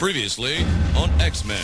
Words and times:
Previously 0.00 0.64
on 0.96 1.10
X 1.20 1.44
Men. 1.44 1.62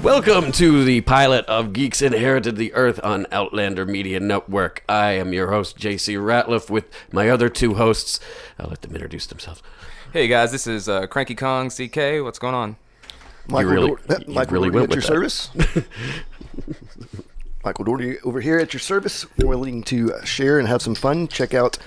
Welcome 0.00 0.52
to 0.52 0.84
the 0.84 1.00
pilot 1.00 1.44
of 1.46 1.72
Geeks 1.72 2.00
Inherited 2.00 2.54
the 2.54 2.72
Earth 2.74 3.00
on 3.02 3.26
Outlander 3.32 3.84
Media 3.84 4.20
Network. 4.20 4.84
I 4.88 5.10
am 5.10 5.32
your 5.32 5.50
host, 5.50 5.76
JC 5.76 6.16
Ratliff, 6.18 6.70
with 6.70 6.84
my 7.10 7.28
other 7.28 7.48
two 7.48 7.74
hosts. 7.74 8.20
I'll 8.60 8.68
let 8.68 8.82
them 8.82 8.94
introduce 8.94 9.26
themselves. 9.26 9.60
Hey 10.12 10.28
guys, 10.28 10.52
this 10.52 10.68
is 10.68 10.88
uh, 10.88 11.08
Cranky 11.08 11.34
Kong 11.34 11.68
CK. 11.68 12.22
What's 12.22 12.38
going 12.38 12.54
on? 12.54 12.76
Michael, 13.48 13.72
really- 13.72 13.88
Dor- 13.88 14.00
Michael 14.28 14.52
really 14.52 14.70
Doherty 14.70 14.92
at 14.92 14.94
your 14.94 15.02
service. 15.02 15.50
Michael 17.64 17.84
Doherty 17.84 18.18
over 18.20 18.40
here 18.40 18.58
at 18.58 18.72
your 18.72 18.80
service, 18.80 19.26
willing 19.38 19.82
to 19.84 20.12
share 20.24 20.58
and 20.58 20.68
have 20.68 20.82
some 20.82 20.94
fun. 20.94 21.28
Check 21.28 21.54
out 21.54 21.78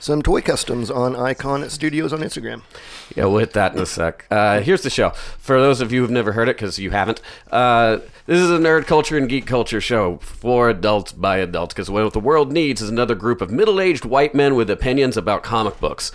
some 0.00 0.22
toy 0.22 0.40
customs 0.40 0.90
on 0.90 1.14
Icon 1.14 1.68
Studios 1.70 2.12
on 2.12 2.20
Instagram. 2.20 2.62
Yeah, 3.14 3.26
we'll 3.26 3.38
hit 3.38 3.52
that 3.52 3.74
in 3.74 3.80
a 3.80 3.86
sec. 3.86 4.26
Uh, 4.30 4.60
here's 4.60 4.82
the 4.82 4.90
show. 4.90 5.10
For 5.10 5.60
those 5.60 5.80
of 5.80 5.92
you 5.92 6.00
who've 6.00 6.10
never 6.10 6.32
heard 6.32 6.48
it, 6.48 6.56
because 6.56 6.78
you 6.78 6.90
haven't, 6.90 7.20
uh, 7.52 7.98
this 8.26 8.38
is 8.38 8.50
a 8.50 8.58
nerd 8.58 8.86
culture 8.86 9.16
and 9.16 9.28
geek 9.28 9.46
culture 9.46 9.80
show 9.80 10.16
for 10.18 10.70
adults 10.70 11.12
by 11.12 11.38
adults, 11.38 11.74
because 11.74 11.90
what 11.90 12.12
the 12.12 12.20
world 12.20 12.52
needs 12.52 12.80
is 12.80 12.88
another 12.88 13.14
group 13.14 13.40
of 13.40 13.50
middle 13.50 13.80
aged 13.80 14.04
white 14.04 14.34
men 14.34 14.54
with 14.54 14.70
opinions 14.70 15.16
about 15.16 15.42
comic 15.42 15.78
books. 15.80 16.12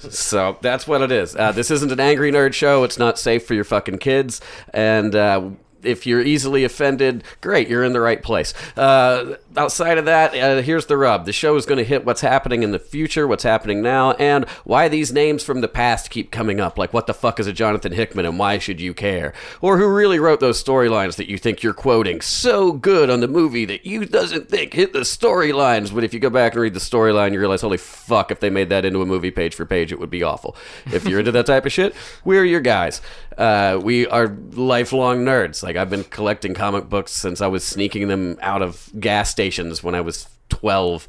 so 0.10 0.58
that's 0.60 0.86
what 0.86 1.00
it 1.00 1.10
is. 1.10 1.34
Uh, 1.34 1.52
this 1.52 1.70
isn't 1.70 1.92
an 1.92 2.00
angry 2.00 2.30
nerd 2.30 2.52
show. 2.52 2.84
It's 2.84 2.98
not 2.98 3.18
safe 3.18 3.46
for 3.46 3.54
your 3.54 3.64
fucking 3.64 3.98
kids. 3.98 4.40
And. 4.72 5.56
If 5.86 6.06
you're 6.06 6.22
easily 6.22 6.64
offended, 6.64 7.24
great, 7.40 7.68
you're 7.68 7.84
in 7.84 7.92
the 7.92 8.00
right 8.00 8.22
place. 8.22 8.52
Uh, 8.76 9.36
outside 9.56 9.98
of 9.98 10.04
that, 10.04 10.34
uh, 10.34 10.62
here's 10.62 10.86
the 10.86 10.96
rub. 10.96 11.24
The 11.26 11.32
show 11.32 11.56
is 11.56 11.66
going 11.66 11.78
to 11.78 11.84
hit 11.84 12.04
what's 12.04 12.20
happening 12.20 12.62
in 12.62 12.72
the 12.72 12.78
future, 12.78 13.26
what's 13.26 13.44
happening 13.44 13.82
now, 13.82 14.12
and 14.12 14.48
why 14.64 14.88
these 14.88 15.12
names 15.12 15.42
from 15.42 15.60
the 15.60 15.68
past 15.68 16.10
keep 16.10 16.30
coming 16.30 16.60
up. 16.60 16.78
Like, 16.78 16.92
what 16.92 17.06
the 17.06 17.14
fuck 17.14 17.40
is 17.40 17.46
a 17.46 17.52
Jonathan 17.52 17.92
Hickman 17.92 18.26
and 18.26 18.38
why 18.38 18.58
should 18.58 18.80
you 18.80 18.94
care? 18.94 19.32
Or 19.60 19.78
who 19.78 19.88
really 19.88 20.18
wrote 20.18 20.40
those 20.40 20.62
storylines 20.62 21.16
that 21.16 21.30
you 21.30 21.38
think 21.38 21.62
you're 21.62 21.74
quoting 21.74 22.20
so 22.20 22.72
good 22.72 23.10
on 23.10 23.20
the 23.20 23.28
movie 23.28 23.64
that 23.66 23.86
you 23.86 24.04
doesn't 24.04 24.48
think 24.48 24.74
hit 24.74 24.92
the 24.92 25.00
storylines. 25.00 25.94
But 25.94 26.04
if 26.04 26.12
you 26.12 26.20
go 26.20 26.30
back 26.30 26.52
and 26.52 26.62
read 26.62 26.74
the 26.74 26.80
storyline, 26.80 27.32
you 27.32 27.40
realize, 27.40 27.62
holy 27.62 27.78
fuck, 27.78 28.30
if 28.30 28.40
they 28.40 28.50
made 28.50 28.68
that 28.70 28.84
into 28.84 29.02
a 29.02 29.06
movie 29.06 29.30
page 29.30 29.54
for 29.54 29.64
page, 29.64 29.92
it 29.92 29.98
would 29.98 30.10
be 30.10 30.22
awful. 30.22 30.56
If 30.86 31.06
you're 31.06 31.18
into 31.18 31.32
that 31.32 31.46
type 31.46 31.66
of 31.66 31.72
shit, 31.72 31.94
we're 32.24 32.44
your 32.44 32.60
guys. 32.60 33.00
Uh, 33.36 33.78
we 33.82 34.06
are 34.06 34.28
lifelong 34.52 35.24
nerds. 35.24 35.62
Like 35.62 35.76
I've 35.76 35.90
been 35.90 36.04
collecting 36.04 36.54
comic 36.54 36.88
books 36.88 37.12
since 37.12 37.40
I 37.40 37.46
was 37.46 37.64
sneaking 37.64 38.08
them 38.08 38.38
out 38.40 38.62
of 38.62 38.90
gas 38.98 39.30
stations 39.30 39.82
when 39.82 39.94
I 39.94 40.00
was 40.00 40.28
12. 40.48 41.06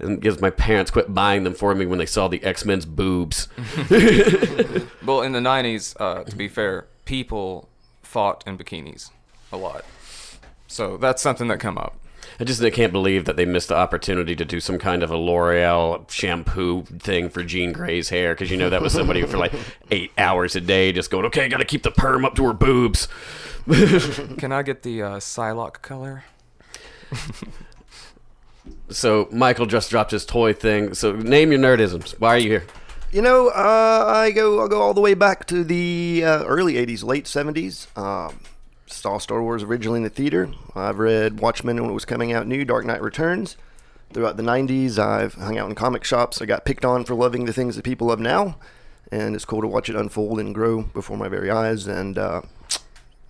And 0.00 0.20
because 0.20 0.40
my 0.40 0.50
parents 0.50 0.90
quit 0.90 1.12
buying 1.12 1.42
them 1.44 1.54
for 1.54 1.74
me 1.74 1.84
when 1.84 1.98
they 1.98 2.06
saw 2.06 2.28
the 2.28 2.42
X 2.44 2.64
Men's 2.64 2.86
boobs. 2.86 3.48
Well, 5.04 5.22
in 5.22 5.32
the 5.32 5.38
'90s, 5.40 5.96
uh, 5.98 6.24
to 6.24 6.36
be 6.36 6.48
fair, 6.48 6.84
people 7.06 7.70
fought 8.02 8.44
in 8.46 8.58
bikinis 8.58 9.10
a 9.50 9.56
lot, 9.56 9.86
so 10.66 10.98
that's 10.98 11.22
something 11.22 11.48
that 11.48 11.60
come 11.60 11.78
up. 11.78 11.98
I 12.40 12.44
just 12.44 12.62
I 12.62 12.70
can't 12.70 12.92
believe 12.92 13.24
that 13.24 13.36
they 13.36 13.44
missed 13.44 13.68
the 13.68 13.76
opportunity 13.76 14.36
to 14.36 14.44
do 14.44 14.60
some 14.60 14.78
kind 14.78 15.02
of 15.02 15.10
a 15.10 15.16
L'Oreal 15.16 16.08
shampoo 16.10 16.84
thing 16.84 17.28
for 17.30 17.42
Jean 17.42 17.72
Grey's 17.72 18.10
hair 18.10 18.34
because 18.34 18.50
you 18.50 18.56
know 18.56 18.70
that 18.70 18.80
was 18.80 18.92
somebody 18.92 19.22
for 19.26 19.38
like 19.38 19.52
eight 19.90 20.12
hours 20.16 20.54
a 20.54 20.60
day 20.60 20.92
just 20.92 21.10
going, 21.10 21.24
okay, 21.26 21.48
got 21.48 21.58
to 21.58 21.64
keep 21.64 21.82
the 21.82 21.90
perm 21.90 22.24
up 22.24 22.34
to 22.36 22.44
her 22.44 22.52
boobs. 22.52 23.08
Can 24.38 24.52
I 24.52 24.62
get 24.62 24.82
the 24.82 25.02
uh, 25.02 25.16
Psylocke 25.16 25.82
color? 25.82 26.24
So 28.90 29.28
Michael 29.30 29.66
just 29.66 29.90
dropped 29.90 30.10
his 30.12 30.24
toy 30.24 30.52
thing. 30.52 30.94
So 30.94 31.12
name 31.12 31.52
your 31.52 31.60
nerdisms. 31.60 32.18
Why 32.18 32.34
are 32.34 32.38
you 32.38 32.50
here? 32.50 32.66
You 33.12 33.22
know, 33.22 33.48
uh, 33.48 34.04
I 34.06 34.30
go 34.30 34.60
I'll 34.60 34.68
go 34.68 34.80
all 34.80 34.94
the 34.94 35.00
way 35.00 35.14
back 35.14 35.46
to 35.46 35.64
the 35.64 36.22
uh, 36.24 36.44
early 36.44 36.74
'80s, 36.74 37.04
late 37.04 37.24
'70s. 37.24 37.86
Um, 37.98 38.40
saw 38.88 39.18
Star 39.18 39.42
Wars 39.42 39.62
originally 39.62 39.98
in 39.98 40.04
the 40.04 40.10
theater. 40.10 40.50
I've 40.74 40.98
read 40.98 41.40
Watchmen 41.40 41.80
when 41.80 41.90
it 41.90 41.94
was 41.94 42.04
coming 42.04 42.32
out 42.32 42.46
new, 42.46 42.64
Dark 42.64 42.84
Knight 42.84 43.02
Returns. 43.02 43.56
Throughout 44.12 44.36
the 44.36 44.42
'90s, 44.42 44.98
I've 44.98 45.34
hung 45.34 45.58
out 45.58 45.68
in 45.68 45.74
comic 45.74 46.04
shops. 46.04 46.40
I 46.40 46.46
got 46.46 46.64
picked 46.64 46.84
on 46.84 47.04
for 47.04 47.14
loving 47.14 47.44
the 47.44 47.52
things 47.52 47.76
that 47.76 47.84
people 47.84 48.06
love 48.06 48.20
now, 48.20 48.56
and 49.12 49.34
it's 49.34 49.44
cool 49.44 49.60
to 49.60 49.66
watch 49.66 49.88
it 49.90 49.96
unfold 49.96 50.40
and 50.40 50.54
grow 50.54 50.82
before 50.82 51.16
my 51.16 51.28
very 51.28 51.50
eyes. 51.50 51.86
And 51.86 52.16
uh, 52.16 52.40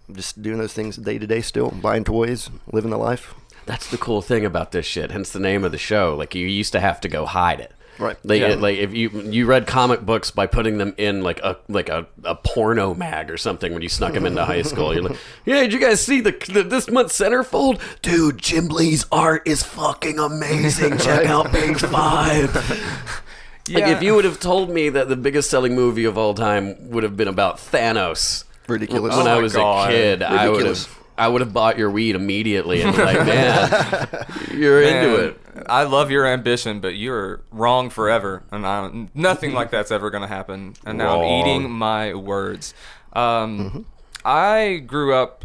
I'm 0.09 0.15
just 0.15 0.41
doing 0.41 0.59
those 0.59 0.73
things 0.73 0.97
day 0.97 1.19
to 1.19 1.27
day 1.27 1.41
still, 1.41 1.71
buying 1.71 2.05
toys, 2.05 2.51
living 2.71 2.91
the 2.91 2.99
life. 2.99 3.35
That's 3.67 3.91
the 3.91 3.99
cool 3.99 4.23
thing 4.23 4.45
about 4.47 4.73
this 4.73 4.87
shit. 4.87 5.11
Hence 5.11 5.31
the 5.31 5.41
name 5.41 5.65
of 5.65 5.73
the 5.73 5.79
show. 5.79 6.17
Like 6.17 6.35
you 6.35 6.47
used 6.47 6.73
to 6.73 6.81
have 6.81 7.01
to 7.03 7.09
go 7.09 7.27
hide 7.27 7.61
it. 7.61 7.73
Right. 7.99 8.17
Like, 8.23 8.41
Yeah. 8.41 8.55
like 8.55 8.79
if 8.79 8.95
you 8.95 9.09
you 9.11 9.47
read 9.47 9.67
comic 9.67 10.03
books 10.03 10.31
by 10.31 10.47
putting 10.47 10.79
them 10.79 10.95
in 10.99 11.23
like 11.23 11.41
a 11.41 11.57
like 11.69 11.89
a, 11.89 12.07
a 12.25 12.35
porno 12.37 12.95
mag 12.95 13.31
or 13.31 13.37
something 13.37 13.73
when 13.73 13.83
you 13.83 13.89
snuck 13.89 14.13
them 14.15 14.25
into 14.27 14.45
high 14.45 14.63
school. 14.63 14.95
You're 14.95 15.03
like, 15.03 15.19
yeah, 15.45 15.61
did 15.61 15.73
you 15.73 15.81
guys 15.81 16.01
see 16.05 16.21
the, 16.21 16.31
the 16.53 16.63
this 16.63 16.89
month's 16.91 17.19
centerfold? 17.19 17.81
Dude, 18.03 18.39
Jim 18.39 18.69
Lee's 18.69 19.05
art 19.11 19.43
is 19.47 19.63
fucking 19.63 20.19
amazing. 20.19 20.99
Check 20.99 21.27
out 21.27 21.51
page 21.51 21.81
five. 21.81 22.55
Like 23.71 23.81
Yeah. 23.85 23.97
if 23.97 24.03
you 24.03 24.15
would 24.15 24.25
have 24.25 24.41
told 24.41 24.71
me 24.71 24.89
that 24.89 25.11
the 25.11 25.17
biggest 25.17 25.51
selling 25.51 25.75
movie 25.75 26.07
of 26.07 26.17
all 26.17 26.33
time 26.33 26.89
would 26.89 27.03
have 27.03 27.19
been 27.19 27.29
about 27.29 27.59
Thanos 27.59 28.45
Ridiculous. 28.67 29.15
when 29.15 29.27
Oh 29.27 29.31
I 29.31 29.39
was 29.43 29.53
God. 29.53 29.91
a 29.91 29.93
kid, 29.93 30.23
I 30.23 30.49
would 30.49 30.65
have 30.65 30.98
I 31.19 31.29
would 31.29 31.41
have 31.41 31.53
bought 31.53 31.77
your 31.77 31.91
weed 31.91 32.15
immediately 32.15 32.81
and 32.83 32.95
be 32.95 33.03
like, 33.03 33.27
man, 33.27 34.27
you're 34.55 34.83
into 34.83 35.17
it. 35.17 35.41
I 35.67 35.83
love 35.83 36.11
your 36.11 36.25
ambition, 36.27 36.81
but 36.81 36.95
you're 36.97 37.43
wrong 37.51 37.91
forever, 37.91 38.45
and 38.53 38.65
I, 38.65 39.09
nothing 39.15 39.53
like 39.53 39.71
that's 39.71 39.91
ever 39.91 40.11
going 40.11 40.23
to 40.23 40.29
happen. 40.29 40.75
And 40.87 40.97
now 40.99 41.21
Wrong. 41.21 41.25
I'm 41.25 41.47
eating 41.47 41.71
my 41.71 42.15
words. 42.15 42.75
Um, 43.13 43.87
I 44.25 44.83
grew 44.87 45.15
up 45.15 45.45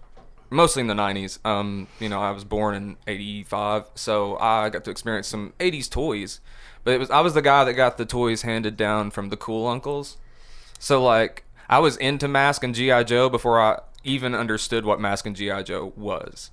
mostly 0.49 0.81
in 0.81 0.87
the 0.87 0.93
'90s. 0.93 1.43
Um, 1.45 1.87
you 1.99 2.09
know, 2.09 2.21
I 2.21 2.31
was 2.31 2.43
born 2.43 2.75
in 2.75 2.97
'85, 3.07 3.85
so 3.95 4.37
I 4.37 4.69
got 4.69 4.83
to 4.83 4.91
experience 4.91 5.27
some 5.27 5.53
'80s 5.59 5.89
toys. 5.89 6.39
But 6.83 6.93
it 6.93 6.99
was 6.99 7.09
I 7.09 7.21
was 7.21 7.33
the 7.33 7.41
guy 7.41 7.63
that 7.63 7.73
got 7.73 7.97
the 7.97 8.05
toys 8.05 8.43
handed 8.43 8.77
down 8.77 9.09
from 9.11 9.29
the 9.29 9.37
cool 9.37 9.67
uncles. 9.67 10.17
So 10.79 11.03
like 11.03 11.45
I 11.69 11.79
was 11.79 11.97
into 11.97 12.27
Mask 12.27 12.63
and 12.63 12.75
GI 12.75 13.05
Joe 13.05 13.29
before 13.29 13.59
I 13.59 13.79
even 14.03 14.35
understood 14.35 14.85
what 14.85 14.99
Mask 14.99 15.25
and 15.25 15.35
GI 15.35 15.63
Joe 15.63 15.93
was, 15.95 16.51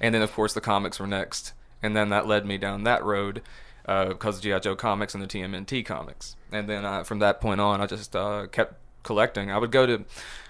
and 0.00 0.14
then 0.14 0.22
of 0.22 0.32
course 0.32 0.52
the 0.52 0.60
comics 0.60 0.98
were 0.98 1.06
next, 1.06 1.52
and 1.82 1.96
then 1.96 2.08
that 2.10 2.26
led 2.26 2.46
me 2.46 2.58
down 2.58 2.84
that 2.84 3.04
road 3.04 3.42
uh, 3.86 4.06
because 4.06 4.36
of 4.36 4.42
GI 4.42 4.60
Joe 4.60 4.76
comics 4.76 5.14
and 5.14 5.22
the 5.22 5.26
TMNT 5.26 5.84
comics, 5.84 6.36
and 6.50 6.68
then 6.68 6.84
uh, 6.84 7.04
from 7.04 7.18
that 7.20 7.40
point 7.40 7.60
on 7.60 7.80
I 7.80 7.86
just 7.86 8.14
uh, 8.14 8.46
kept 8.46 8.74
collecting. 9.02 9.50
I 9.50 9.58
would 9.58 9.72
go 9.72 9.86
to 9.86 10.04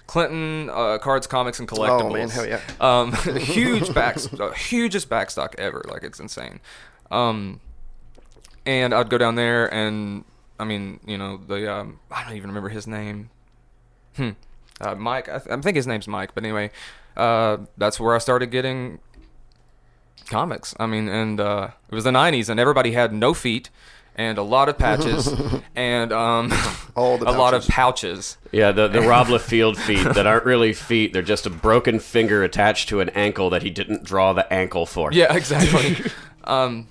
Clinton 0.06 0.68
uh, 0.70 0.98
Cards, 0.98 1.26
Comics, 1.26 1.58
and 1.58 1.68
Collectibles. 1.68 2.02
Oh, 2.02 2.12
man, 2.12 2.28
hell 2.28 2.46
yeah. 2.46 2.60
Um, 2.80 3.12
huge 3.38 3.94
back, 3.94 4.18
uh, 4.38 4.50
hugest 4.50 5.08
backstock 5.08 5.54
ever. 5.58 5.82
Like 5.88 6.02
it's 6.02 6.20
insane. 6.20 6.60
Um, 7.10 7.60
and 8.66 8.94
I'd 8.94 9.10
go 9.10 9.18
down 9.18 9.34
there, 9.34 9.72
and 9.72 10.24
I 10.58 10.64
mean, 10.64 11.00
you 11.06 11.18
know, 11.18 11.36
the 11.38 11.72
um, 11.72 12.00
I 12.10 12.24
don't 12.24 12.34
even 12.36 12.50
remember 12.50 12.68
his 12.68 12.86
name. 12.86 13.30
Hmm. 14.16 14.30
Uh, 14.80 14.94
Mike, 14.94 15.28
I, 15.28 15.38
th- 15.38 15.50
I 15.50 15.60
think 15.60 15.76
his 15.76 15.86
name's 15.86 16.08
Mike, 16.08 16.34
but 16.34 16.42
anyway, 16.44 16.70
uh, 17.16 17.58
that's 17.76 18.00
where 18.00 18.14
I 18.14 18.18
started 18.18 18.46
getting 18.50 18.98
comics. 20.28 20.74
I 20.78 20.86
mean, 20.86 21.08
and 21.08 21.40
uh, 21.40 21.68
it 21.90 21.94
was 21.94 22.04
the 22.04 22.10
'90s, 22.10 22.48
and 22.48 22.58
everybody 22.58 22.92
had 22.92 23.12
no 23.12 23.34
feet 23.34 23.70
and 24.14 24.36
a 24.36 24.42
lot 24.42 24.68
of 24.68 24.76
patches 24.76 25.26
and 25.74 26.12
um, 26.12 26.52
All 26.94 27.16
the 27.16 27.26
a 27.30 27.32
lot 27.32 27.54
of 27.54 27.66
pouches. 27.66 28.36
pouches. 28.36 28.36
Yeah, 28.52 28.72
the 28.72 28.88
the 28.88 29.00
Rob 29.08 29.28
Liefeld 29.28 29.76
feet 29.76 30.04
that 30.14 30.26
aren't 30.26 30.44
really 30.44 30.72
feet; 30.72 31.12
they're 31.12 31.22
just 31.22 31.46
a 31.46 31.50
broken 31.50 31.98
finger 31.98 32.42
attached 32.42 32.88
to 32.90 33.00
an 33.00 33.08
ankle 33.10 33.50
that 33.50 33.62
he 33.62 33.70
didn't 33.70 34.04
draw 34.04 34.32
the 34.32 34.50
ankle 34.52 34.86
for. 34.86 35.12
Yeah, 35.12 35.34
exactly. 35.34 36.10
um, 36.44 36.88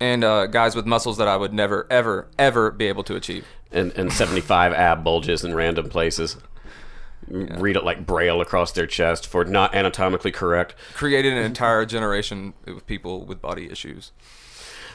and 0.00 0.22
uh, 0.22 0.46
guys 0.46 0.76
with 0.76 0.86
muscles 0.86 1.16
that 1.18 1.26
I 1.28 1.36
would 1.36 1.52
never, 1.52 1.86
ever, 1.90 2.28
ever 2.38 2.70
be 2.70 2.86
able 2.86 3.02
to 3.04 3.16
achieve. 3.16 3.46
and 3.72 3.92
and 3.92 4.12
seventy 4.12 4.40
five 4.40 4.72
ab 4.72 5.02
bulges 5.04 5.44
in 5.44 5.54
random 5.54 5.88
places. 5.88 6.36
Read 7.26 7.76
it 7.76 7.84
like 7.84 8.06
braille 8.06 8.40
across 8.40 8.72
their 8.72 8.86
chest 8.86 9.26
for 9.26 9.44
not 9.44 9.74
anatomically 9.74 10.32
correct. 10.32 10.74
Created 10.94 11.34
an 11.34 11.44
entire 11.44 11.84
generation 11.84 12.54
of 12.66 12.86
people 12.86 13.24
with 13.24 13.42
body 13.42 13.70
issues. 13.70 14.12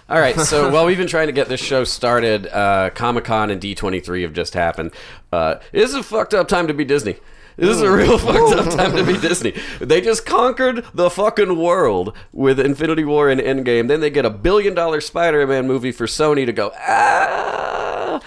All 0.09 0.19
right, 0.19 0.37
so 0.39 0.69
while 0.73 0.85
we've 0.85 0.97
been 0.97 1.07
trying 1.07 1.27
to 1.27 1.33
get 1.33 1.47
this 1.47 1.61
show 1.61 1.83
started, 1.83 2.47
uh, 2.47 2.89
Comic 2.91 3.25
Con 3.25 3.49
and 3.49 3.61
D23 3.61 4.23
have 4.23 4.33
just 4.33 4.53
happened. 4.53 4.91
Uh, 5.31 5.55
this 5.71 5.89
is 5.89 5.95
a 5.95 6.03
fucked 6.03 6.33
up 6.33 6.47
time 6.47 6.67
to 6.67 6.73
be 6.73 6.83
Disney. 6.85 7.17
This 7.55 7.69
is 7.69 7.81
a 7.81 7.91
real 7.91 8.17
fucked 8.17 8.59
up 8.59 8.73
time 8.75 8.95
to 8.95 9.03
be 9.03 9.17
Disney. 9.17 9.53
They 9.79 10.01
just 10.01 10.25
conquered 10.25 10.85
the 10.93 11.09
fucking 11.09 11.57
world 11.57 12.17
with 12.31 12.59
Infinity 12.59 13.05
War 13.05 13.29
and 13.29 13.39
Endgame. 13.39 13.87
Then 13.87 13.99
they 13.99 14.09
get 14.09 14.25
a 14.25 14.31
billion 14.31 14.73
dollar 14.73 15.01
Spider 15.01 15.45
Man 15.45 15.67
movie 15.67 15.91
for 15.91 16.07
Sony 16.07 16.47
to 16.47 16.51
go, 16.51 16.71
ah. 16.75 18.19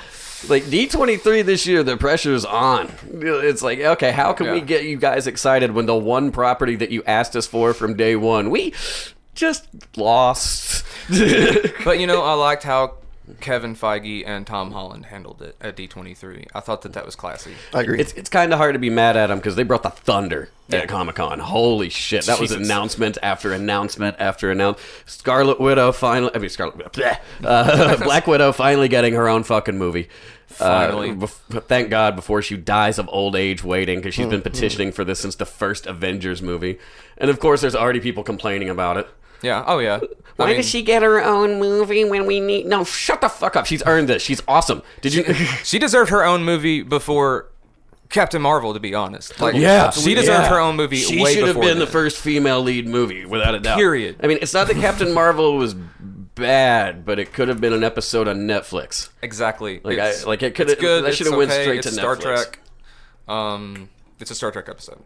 Like 0.49 0.65
D23 0.65 1.45
this 1.45 1.67
year, 1.67 1.83
the 1.83 1.97
pressure's 1.97 2.45
on. 2.45 2.93
It's 3.11 3.63
like, 3.63 3.79
okay, 3.81 4.13
how 4.13 4.33
can 4.33 4.53
we 4.53 4.61
get 4.61 4.85
you 4.85 4.97
guys 4.97 5.27
excited 5.27 5.73
when 5.73 5.87
the 5.87 5.97
one 5.97 6.31
property 6.31 6.77
that 6.77 6.91
you 6.91 7.03
asked 7.05 7.35
us 7.37 7.47
for 7.47 7.73
from 7.75 7.95
day 7.97 8.17
one, 8.17 8.51
we 8.51 8.73
just 9.35 9.67
lost. 9.97 10.85
But 11.85 12.01
you 12.01 12.07
know, 12.07 12.23
I 12.23 12.33
liked 12.35 12.65
how 12.65 12.95
Kevin 13.41 13.75
Feige 13.75 14.23
and 14.27 14.47
Tom 14.47 14.71
Holland 14.71 15.07
handled 15.07 15.43
it 15.43 15.57
at 15.61 15.77
D23. 15.77 16.47
I 16.55 16.61
thought 16.61 16.83
that 16.83 16.93
that 16.93 17.05
was 17.05 17.17
classy. 17.17 17.55
I 17.75 17.83
agree. 17.83 17.99
It's 17.99 18.13
it's 18.13 18.31
kind 18.31 18.53
of 18.53 18.59
hard 18.59 18.75
to 18.75 18.79
be 18.79 18.91
mad 18.91 19.17
at 19.17 19.29
them 19.29 19.39
because 19.39 19.57
they 19.57 19.63
brought 19.63 19.83
the 19.83 19.91
thunder 19.91 20.51
at 20.71 20.89
Comic 20.89 21.17
Con. 21.17 21.39
Holy 21.39 21.89
shit! 21.89 22.27
That 22.27 22.41
was 22.41 22.53
announcement 22.53 23.19
after 23.23 23.53
announcement 23.53 24.17
after 24.19 24.51
announcement. 24.51 24.87
Scarlet 25.07 25.61
Widow 25.61 25.93
finally. 25.93 26.31
I 26.35 26.39
mean, 26.39 26.49
Scarlet 26.49 26.77
Widow. 26.77 26.91
bleh. 26.93 27.19
Uh, 27.43 27.97
Black 28.05 28.27
Widow 28.27 28.53
finally 28.53 28.89
getting 28.89 29.15
her 29.15 29.29
own 29.29 29.43
fucking 29.43 29.77
movie. 29.77 30.09
Finally. 30.47 31.11
Uh, 31.11 31.15
bef- 31.15 31.65
thank 31.65 31.91
God 31.91 32.17
before 32.17 32.41
she 32.41 32.57
dies 32.57 32.99
of 32.99 33.09
old 33.11 33.37
age 33.37 33.65
waiting 33.65 33.99
because 33.99 34.15
she's 34.15 34.27
been 34.27 34.43
petitioning 34.43 34.93
for 34.93 35.05
this 35.05 35.21
since 35.21 35.35
the 35.35 35.45
first 35.47 35.87
Avengers 35.87 36.41
movie. 36.41 36.79
And 37.19 37.31
of 37.31 37.41
course, 37.41 37.61
there's 37.61 37.75
already 37.75 38.01
people 38.01 38.23
complaining 38.23 38.69
about 38.71 38.97
it. 38.97 39.09
Yeah. 39.47 39.65
Oh 39.67 39.79
yeah. 39.79 40.01
I 40.03 40.07
Why 40.43 40.47
mean, 40.49 40.57
does 40.57 40.69
she 40.69 40.83
get 40.83 41.03
her 41.03 41.23
own 41.23 41.59
movie 41.59 42.05
when 42.05 42.27
we 42.27 42.41
need? 42.41 42.67
No, 42.67 42.85
shut 42.85 43.21
the 43.23 43.29
fuck 43.29 43.57
up. 43.57 43.65
She's 43.67 43.83
earned 43.87 44.09
this. 44.09 44.23
She's 44.23 44.43
awesome. 44.47 44.83
Did 45.01 45.15
you? 45.15 45.25
She 45.65 45.79
deserved 45.79 46.11
her 46.11 46.25
own 46.25 46.45
movie 46.45 46.83
before 46.83 47.49
Captain 48.11 48.43
Marvel. 48.43 48.75
To 48.75 48.81
be 48.81 48.95
honest, 48.95 49.41
like 49.41 49.55
Yeah, 49.55 49.91
she 49.91 50.15
deserved 50.15 50.43
yeah. 50.45 50.49
her 50.51 50.59
own 50.61 50.77
movie. 50.77 50.97
She 50.97 51.23
way 51.23 51.33
should 51.35 51.45
have 51.47 51.57
before 51.57 51.69
been 51.71 51.79
the 51.79 51.87
first 51.87 52.19
female 52.19 52.61
lead 52.61 52.87
movie, 52.87 53.25
without 53.25 53.55
a 53.55 53.61
doubt. 53.61 53.79
Period. 53.79 54.17
I 54.23 54.27
mean, 54.27 54.39
it's 54.43 54.53
not 54.53 54.67
that 54.67 54.77
Captain 54.77 55.15
Marvel 55.21 55.57
was 55.57 55.75
bad, 55.75 57.07
but 57.07 57.19
it 57.19 57.33
could 57.33 57.49
have 57.49 57.61
been 57.61 57.73
an 57.73 57.83
episode 57.85 58.29
on 58.29 58.41
Netflix. 58.41 59.09
Exactly. 59.23 59.81
Like, 59.83 59.95
It's- 59.95 60.25
I- 60.25 60.29
like, 60.29 60.43
it 60.43 60.55
could- 60.55 60.69
it's 60.71 60.81
good. 60.81 61.05
that 61.05 61.15
should 61.15 61.29
have 61.29 61.37
went 61.37 61.51
straight 61.51 61.79
it's 61.79 61.87
to 61.89 61.93
Star 61.95 62.15
Netflix. 62.17 62.21
Trek. 62.23 62.59
Um, 63.27 63.89
it's 64.21 64.31
a 64.31 64.35
Star 64.35 64.51
Trek 64.53 64.69
episode. 64.69 64.99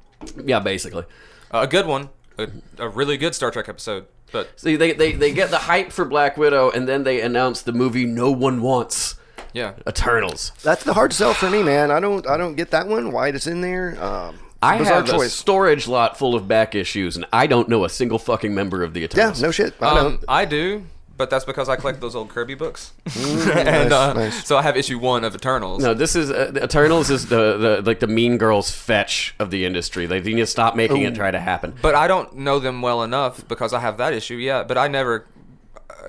Yeah, 0.44 0.58
basically. 0.60 1.04
Uh, 1.52 1.60
a 1.62 1.66
good 1.68 1.86
one. 1.86 2.08
A, 2.40 2.84
a 2.84 2.88
really 2.88 3.16
good 3.16 3.34
Star 3.34 3.50
Trek 3.50 3.68
episode. 3.68 4.06
But 4.32 4.48
See, 4.60 4.76
they, 4.76 4.92
they 4.92 5.12
they 5.12 5.32
get 5.32 5.50
the 5.50 5.58
hype 5.58 5.92
for 5.92 6.04
Black 6.04 6.36
Widow, 6.36 6.70
and 6.70 6.88
then 6.88 7.04
they 7.04 7.20
announce 7.20 7.62
the 7.62 7.72
movie 7.72 8.06
no 8.06 8.30
one 8.30 8.62
wants, 8.62 9.16
yeah, 9.52 9.74
Eternals. 9.88 10.52
That's 10.62 10.84
the 10.84 10.94
hard 10.94 11.12
sell 11.12 11.34
for 11.34 11.50
me, 11.50 11.62
man. 11.62 11.90
I 11.90 12.00
don't 12.00 12.26
I 12.28 12.36
don't 12.36 12.54
get 12.54 12.70
that 12.70 12.86
one. 12.86 13.12
Why 13.12 13.28
it's 13.28 13.46
in 13.46 13.60
there? 13.60 14.02
Um, 14.02 14.38
I 14.62 14.78
bizarre 14.78 15.06
have 15.06 15.20
a 15.20 15.28
storage 15.28 15.88
lot 15.88 16.18
full 16.18 16.34
of 16.34 16.46
back 16.46 16.74
issues, 16.74 17.16
and 17.16 17.24
I 17.32 17.46
don't 17.46 17.68
know 17.68 17.84
a 17.84 17.88
single 17.88 18.18
fucking 18.18 18.54
member 18.54 18.82
of 18.82 18.92
the 18.94 19.08
Yeah, 19.14 19.34
no 19.40 19.50
shit. 19.50 19.74
I 19.80 19.90
um, 19.90 19.96
don't. 19.96 20.24
I 20.28 20.44
do. 20.44 20.84
But 21.20 21.28
that's 21.28 21.44
because 21.44 21.68
I 21.68 21.76
collect 21.76 22.00
those 22.00 22.16
old 22.16 22.30
Kirby 22.30 22.54
books, 22.54 22.94
nice, 23.04 23.46
and 23.46 23.92
uh, 23.92 24.14
nice. 24.14 24.46
so 24.46 24.56
I 24.56 24.62
have 24.62 24.74
issue 24.74 24.98
one 24.98 25.22
of 25.22 25.34
Eternals. 25.34 25.82
No, 25.82 25.92
this 25.92 26.16
is 26.16 26.30
uh, 26.30 26.50
Eternals 26.56 27.10
is 27.10 27.26
the, 27.26 27.58
the 27.58 27.82
like 27.84 28.00
the 28.00 28.06
Mean 28.06 28.38
Girls 28.38 28.70
fetch 28.70 29.34
of 29.38 29.50
the 29.50 29.66
industry. 29.66 30.06
They 30.06 30.22
need 30.22 30.36
to 30.36 30.46
stop 30.46 30.76
making 30.76 31.02
it 31.02 31.14
try 31.14 31.30
to 31.30 31.38
happen. 31.38 31.76
But 31.82 31.94
I 31.94 32.08
don't 32.08 32.36
know 32.36 32.58
them 32.58 32.80
well 32.80 33.02
enough 33.02 33.46
because 33.46 33.74
I 33.74 33.80
have 33.80 33.98
that 33.98 34.14
issue. 34.14 34.36
Yeah, 34.36 34.62
but 34.62 34.78
I 34.78 34.88
never, 34.88 35.26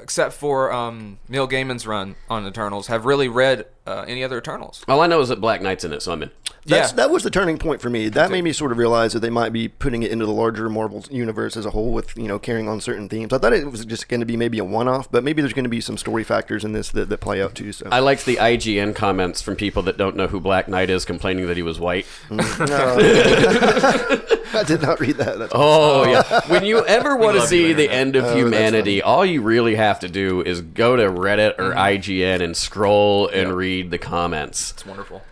except 0.01 0.31
for 0.31 0.71
um, 0.71 1.19
Neil 1.27 1.45
Gaiman's 1.45 1.85
run 1.85 2.15
on 2.29 2.47
Eternals, 2.47 2.87
have 2.87 3.03
really 3.03 3.27
read 3.27 3.65
uh, 3.91 4.05
any 4.07 4.23
other 4.23 4.37
Eternals. 4.37 4.83
All 4.87 5.01
I 5.01 5.07
know 5.07 5.19
is 5.21 5.29
that 5.29 5.41
Black 5.41 5.61
Knight's 5.61 5.83
in 5.83 5.93
it, 5.93 6.01
so 6.01 6.11
I'm 6.13 6.23
in. 6.23 6.31
That's, 6.65 6.91
yeah. 6.91 6.95
That 6.97 7.09
was 7.09 7.23
the 7.23 7.31
turning 7.31 7.57
point 7.57 7.81
for 7.81 7.89
me. 7.89 8.07
That 8.09 8.29
made 8.29 8.43
me 8.43 8.53
sort 8.53 8.71
of 8.71 8.77
realize 8.77 9.13
that 9.13 9.19
they 9.21 9.31
might 9.31 9.51
be 9.51 9.67
putting 9.67 10.03
it 10.03 10.11
into 10.11 10.27
the 10.27 10.31
larger 10.31 10.69
Marvel 10.69 11.03
universe 11.09 11.57
as 11.57 11.65
a 11.65 11.71
whole 11.71 11.91
with, 11.91 12.15
you 12.15 12.27
know, 12.27 12.37
carrying 12.37 12.67
on 12.69 12.79
certain 12.79 13.09
themes. 13.09 13.33
I 13.33 13.39
thought 13.39 13.53
it 13.53 13.69
was 13.71 13.83
just 13.83 14.07
going 14.09 14.19
to 14.19 14.27
be 14.27 14.37
maybe 14.37 14.59
a 14.59 14.63
one 14.63 14.87
off, 14.87 15.11
but 15.11 15.23
maybe 15.23 15.41
there's 15.41 15.53
going 15.53 15.63
to 15.65 15.69
be 15.71 15.81
some 15.81 15.97
story 15.97 16.23
factors 16.23 16.63
in 16.63 16.73
this 16.73 16.89
that, 16.91 17.09
that 17.09 17.17
play 17.19 17.41
out 17.41 17.55
too. 17.55 17.71
So 17.71 17.87
I 17.91 17.97
liked 17.99 18.25
the 18.27 18.35
IGN 18.35 18.95
comments 18.95 19.41
from 19.41 19.55
people 19.55 19.81
that 19.83 19.97
don't 19.97 20.15
know 20.15 20.27
who 20.27 20.39
Black 20.39 20.67
Knight 20.67 20.91
is, 20.91 21.03
complaining 21.03 21.47
that 21.47 21.57
he 21.57 21.63
was 21.63 21.79
white. 21.79 22.05
I 24.53 24.63
did 24.65 24.81
not 24.81 24.99
read 24.99 25.15
that. 25.17 25.39
That's 25.39 25.51
Oh 25.55 26.03
yeah. 26.09 26.41
When 26.47 26.65
you 26.65 26.85
ever 26.85 27.15
want 27.15 27.39
to 27.39 27.47
see 27.47 27.73
the 27.73 27.89
end 27.89 28.15
of 28.15 28.25
Oh, 28.25 28.35
humanity, 28.35 29.01
all 29.01 29.25
you 29.25 29.41
really 29.41 29.75
have 29.75 29.99
to 30.01 30.07
do 30.09 30.41
is 30.41 30.61
go 30.61 30.95
to 30.95 31.03
Reddit 31.03 31.57
or 31.57 31.71
Mm-hmm. 31.71 31.79
IGN 31.79 32.41
and 32.43 32.55
scroll 32.57 33.27
and 33.29 33.53
read 33.55 33.80
the 33.89 33.97
comments. 33.97 34.71
It's 34.71 34.85
wonderful. 34.85 35.23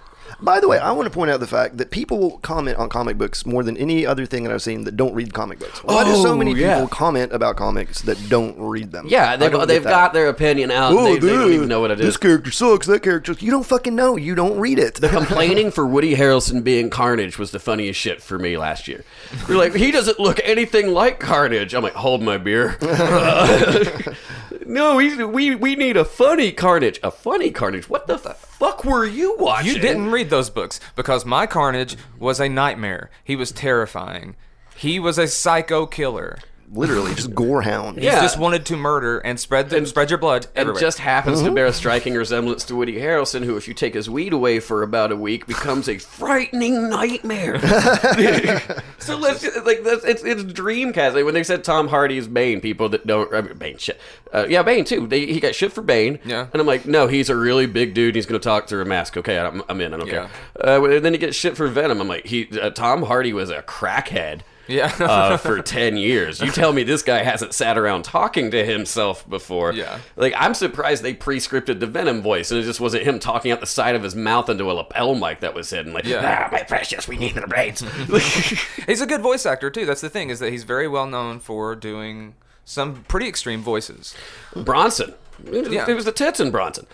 By 0.42 0.60
the 0.60 0.68
way, 0.68 0.78
I 0.78 0.92
want 0.94 1.06
to 1.06 1.10
point 1.14 1.30
out 1.32 1.40
the 1.42 1.48
fact 1.48 1.78
that 1.78 1.92
people 1.92 2.18
will 2.20 2.38
comment 2.40 2.78
on 2.78 2.88
comic 2.90 3.18
books 3.18 3.46
more 3.46 3.62
than 3.64 3.76
any 3.78 4.06
other 4.06 4.26
thing 4.26 4.44
that 4.44 4.54
I've 4.54 4.62
seen 4.62 4.86
that 4.86 4.96
don't 4.96 5.14
read 5.14 5.34
comic 5.34 5.60
books. 5.60 5.84
Why 5.84 6.04
do 6.06 6.16
so 6.16 6.30
Oh, 6.30 6.38
many 6.38 6.54
yeah. 6.54 6.76
people 6.76 6.88
comment 6.88 7.34
about 7.34 7.58
comics 7.58 8.02
that 8.04 8.18
don't 8.30 8.58
read 8.58 8.92
them? 8.92 9.08
Yeah, 9.10 9.36
they've, 9.36 9.68
they've 9.68 9.84
got 9.84 10.14
their 10.14 10.30
opinion 10.30 10.72
out. 10.72 10.94
Oh, 10.94 11.04
they, 11.04 11.20
they 11.20 11.34
don't 11.34 11.52
even 11.52 11.68
know 11.68 11.82
what 11.82 11.92
it 11.92 12.00
is. 12.00 12.06
This 12.06 12.18
character 12.18 12.52
sucks. 12.52 12.88
That 12.88 13.04
character. 13.04 13.34
sucks. 13.34 13.44
You 13.44 13.52
don't 13.52 13.66
fucking 13.66 13.96
know. 13.96 14.16
You 14.16 14.34
don't 14.36 14.58
read 14.60 14.80
it. 14.80 14.96
The 14.96 15.10
complaining 15.20 15.72
for 15.72 15.86
Woody 15.86 16.16
Harrelson 16.16 16.64
being 16.64 16.90
Carnage 16.90 17.38
was 17.38 17.52
the 17.52 17.60
funniest 17.60 18.00
shit 18.00 18.22
for 18.22 18.40
me 18.40 18.58
last 18.58 18.88
year. 18.88 19.04
You're 19.48 19.58
like, 19.58 19.76
he 19.76 19.92
doesn't 19.92 20.20
look 20.20 20.40
anything 20.44 20.94
like 20.94 21.20
Carnage. 21.20 21.74
I'm 21.74 21.84
like, 21.84 21.94
hold 21.94 22.22
my 22.22 22.38
beer. 22.38 22.78
no, 24.66 24.96
we, 24.96 25.24
we 25.24 25.56
we 25.56 25.76
need 25.76 25.98
a 25.98 26.06
funny 26.06 26.52
Carnage. 26.52 27.00
A 27.04 27.12
funny 27.12 27.52
Carnage. 27.52 27.90
What 27.90 28.08
the 28.08 28.18
fuck 28.18 28.40
were 28.86 29.06
you 29.06 29.38
watching? 29.38 29.74
You 29.74 29.80
didn't 29.80 30.12
read 30.12 30.30
those 30.30 30.50
books 30.50 30.80
because 30.96 31.26
my 31.26 31.48
Carnage 31.48 31.98
was 32.18 32.40
a 32.40 32.50
nightmare. 32.50 33.10
He 33.24 33.36
was 33.36 33.52
terrifying. 33.52 34.36
He 34.76 35.00
was 35.00 35.18
a 35.18 35.28
psycho 35.28 35.86
killer. 35.86 36.38
Literally, 36.72 37.16
just 37.16 37.32
gorehound. 37.32 37.98
He 37.98 38.06
Yeah. 38.06 38.22
just 38.22 38.38
wanted 38.38 38.66
to 38.68 38.78
murder 38.78 39.18
and 39.20 39.40
spread 39.40 39.70
the, 39.72 39.84
spread 39.88 40.10
your 40.12 40.20
blood 40.20 40.46
and 40.56 40.62
everywhere. 40.62 40.80
just 40.80 41.00
happens 41.00 41.42
to 41.42 41.50
bear 41.52 41.66
a 41.66 41.74
striking 41.74 42.14
resemblance 42.14 42.64
to 42.66 42.76
Woody 42.76 42.98
Harrelson, 42.98 43.44
who, 43.44 43.58
if 43.58 43.68
you 43.68 43.74
take 43.74 43.96
his 43.96 44.08
weed 44.10 44.34
away 44.34 44.60
for 44.60 44.84
about 44.84 45.12
a 45.12 45.16
week, 45.16 45.48
becomes 45.48 45.90
a 45.90 45.98
frightening 45.98 46.88
nightmare. 46.90 47.60
so 49.00 49.18
let's 49.18 49.44
like 49.66 49.84
that's 49.84 50.04
it's 50.04 50.24
it's 50.24 50.44
Dreamcast. 50.44 51.16
Like 51.16 51.26
when 51.26 51.34
they 51.34 51.44
said 51.44 51.64
Tom 51.64 51.88
Hardy 51.88 52.18
is 52.18 52.28
Bane, 52.28 52.62
people 52.62 52.90
that 52.90 53.08
don't 53.08 53.34
I 53.34 53.42
mean, 53.42 53.58
Bane 53.58 53.78
shit. 53.78 54.00
Uh, 54.32 54.46
yeah, 54.48 54.62
Bane 54.62 54.86
too. 54.86 55.08
They, 55.08 55.26
he 55.26 55.40
got 55.40 55.56
shit 55.56 55.72
for 55.74 55.82
Bane. 55.82 56.20
Yeah. 56.24 56.48
and 56.54 56.62
I'm 56.62 56.68
like, 56.68 56.86
no, 56.86 57.08
he's 57.08 57.30
a 57.30 57.36
really 57.36 57.66
big 57.66 57.94
dude. 57.96 58.14
He's 58.16 58.28
going 58.28 58.40
to 58.40 58.44
talk 58.44 58.68
through 58.68 58.82
a 58.84 58.86
mask. 58.86 59.18
Okay, 59.18 59.40
I'm, 59.40 59.64
I'm 59.68 59.82
in. 59.82 59.94
I 59.94 59.98
don't 59.98 60.08
Yeah. 60.08 60.30
care. 60.62 60.80
Uh, 60.80 60.84
and 60.86 61.04
then 61.04 61.14
he 61.14 61.20
gets 61.20 61.36
shit 61.36 61.58
for 61.58 61.68
Venom. 61.68 62.00
I'm 62.00 62.08
like, 62.08 62.28
he 62.28 62.48
uh, 62.60 62.70
Tom 62.70 63.04
Hardy 63.04 63.34
was 63.34 63.50
a 63.50 63.64
crackhead 63.64 64.42
yeah. 64.70 64.94
uh, 65.00 65.38
for 65.38 65.62
10 65.62 65.98
years. 65.98 66.40
You 66.40 66.52
tell 66.52 66.72
me 66.72 66.84
this 66.84 67.02
guy 67.04 67.24
hasn't 67.24 67.54
sat 67.54 67.78
around 67.78 68.04
talking 68.04 68.52
to 68.52 68.64
himself 68.66 69.28
before. 69.30 69.74
Yeah. 69.74 70.00
Like, 70.16 70.34
I'm 70.38 70.54
surprised 70.54 71.04
they 71.04 71.14
pre 71.14 71.38
scripted 71.40 71.80
the 71.80 71.88
Venom 71.88 72.22
voice 72.22 72.52
and 72.52 72.60
it 72.60 72.64
just 72.64 72.80
wasn't 72.80 73.04
him 73.04 73.20
talking 73.20 73.52
out 73.52 73.60
the 73.60 73.66
side 73.66 73.96
of 73.96 74.04
his 74.04 74.16
mouth 74.16 74.50
into 74.50 74.72
a 74.72 74.74
lapel 74.74 75.16
mic 75.16 75.42
that 75.42 75.54
was 75.54 75.70
hidden. 75.70 75.92
Like, 75.94 76.06
Yeah. 76.06 76.48
ah, 76.48 76.50
my 76.52 76.64
precious, 76.64 77.08
we 77.08 77.18
need 77.18 77.36
the 77.36 77.42
brains. 77.48 77.82
he's 78.88 79.02
a 79.02 79.08
good 79.08 79.22
voice 79.22 79.46
actor 79.46 79.70
too. 79.70 79.86
That's 79.86 80.02
the 80.02 80.10
thing 80.10 80.30
is 80.30 80.40
that 80.40 80.52
he's 80.52 80.64
very 80.64 80.88
well 80.88 81.08
known 81.08 81.40
for 81.40 81.76
doing 81.76 82.36
some 82.64 83.04
pretty 83.08 83.28
extreme 83.28 83.62
voices. 83.62 84.16
Bronson. 84.56 85.16
It 85.46 85.52
was, 85.52 85.68
Yeah. 85.70 85.86
it 85.90 85.94
was 85.96 86.06
the 86.06 86.12
tits 86.12 86.40
in 86.40 86.52
Bronson. 86.52 86.86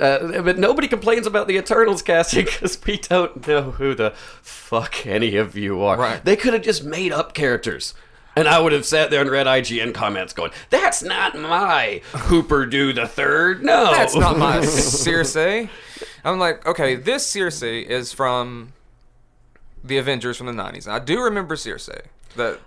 Uh, 0.00 0.42
but 0.42 0.58
nobody 0.58 0.88
complains 0.88 1.26
about 1.26 1.48
the 1.48 1.56
Eternals 1.56 2.02
casting 2.02 2.44
because 2.44 2.78
we 2.86 2.98
don't 2.98 3.46
know 3.46 3.72
who 3.72 3.94
the 3.94 4.12
fuck 4.42 5.06
any 5.06 5.36
of 5.36 5.56
you 5.56 5.82
are. 5.82 5.96
Right. 5.96 6.24
They 6.24 6.36
could 6.36 6.54
have 6.54 6.62
just 6.62 6.84
made 6.84 7.12
up 7.12 7.34
characters. 7.34 7.94
And 8.36 8.46
I 8.46 8.58
would 8.58 8.72
have 8.72 8.84
sat 8.84 9.10
there 9.10 9.22
and 9.22 9.30
read 9.30 9.46
IGN 9.46 9.94
comments 9.94 10.34
going, 10.34 10.50
that's 10.68 11.02
not 11.02 11.34
my 11.38 12.02
Hooper 12.12 12.66
Do 12.66 12.92
the 12.92 13.06
Third. 13.08 13.64
No. 13.64 13.90
That's 13.90 14.14
not 14.14 14.38
my 14.38 14.60
Circe. 14.64 15.36
I'm 15.36 16.38
like, 16.38 16.66
okay, 16.66 16.96
this 16.96 17.26
Circe 17.26 17.62
is 17.62 18.12
from 18.12 18.74
the 19.82 19.96
Avengers 19.96 20.36
from 20.36 20.48
the 20.48 20.52
90s. 20.52 20.84
And 20.84 20.94
I 20.94 20.98
do 20.98 21.22
remember 21.22 21.56
Circe. 21.56 21.88
That, 22.36 22.60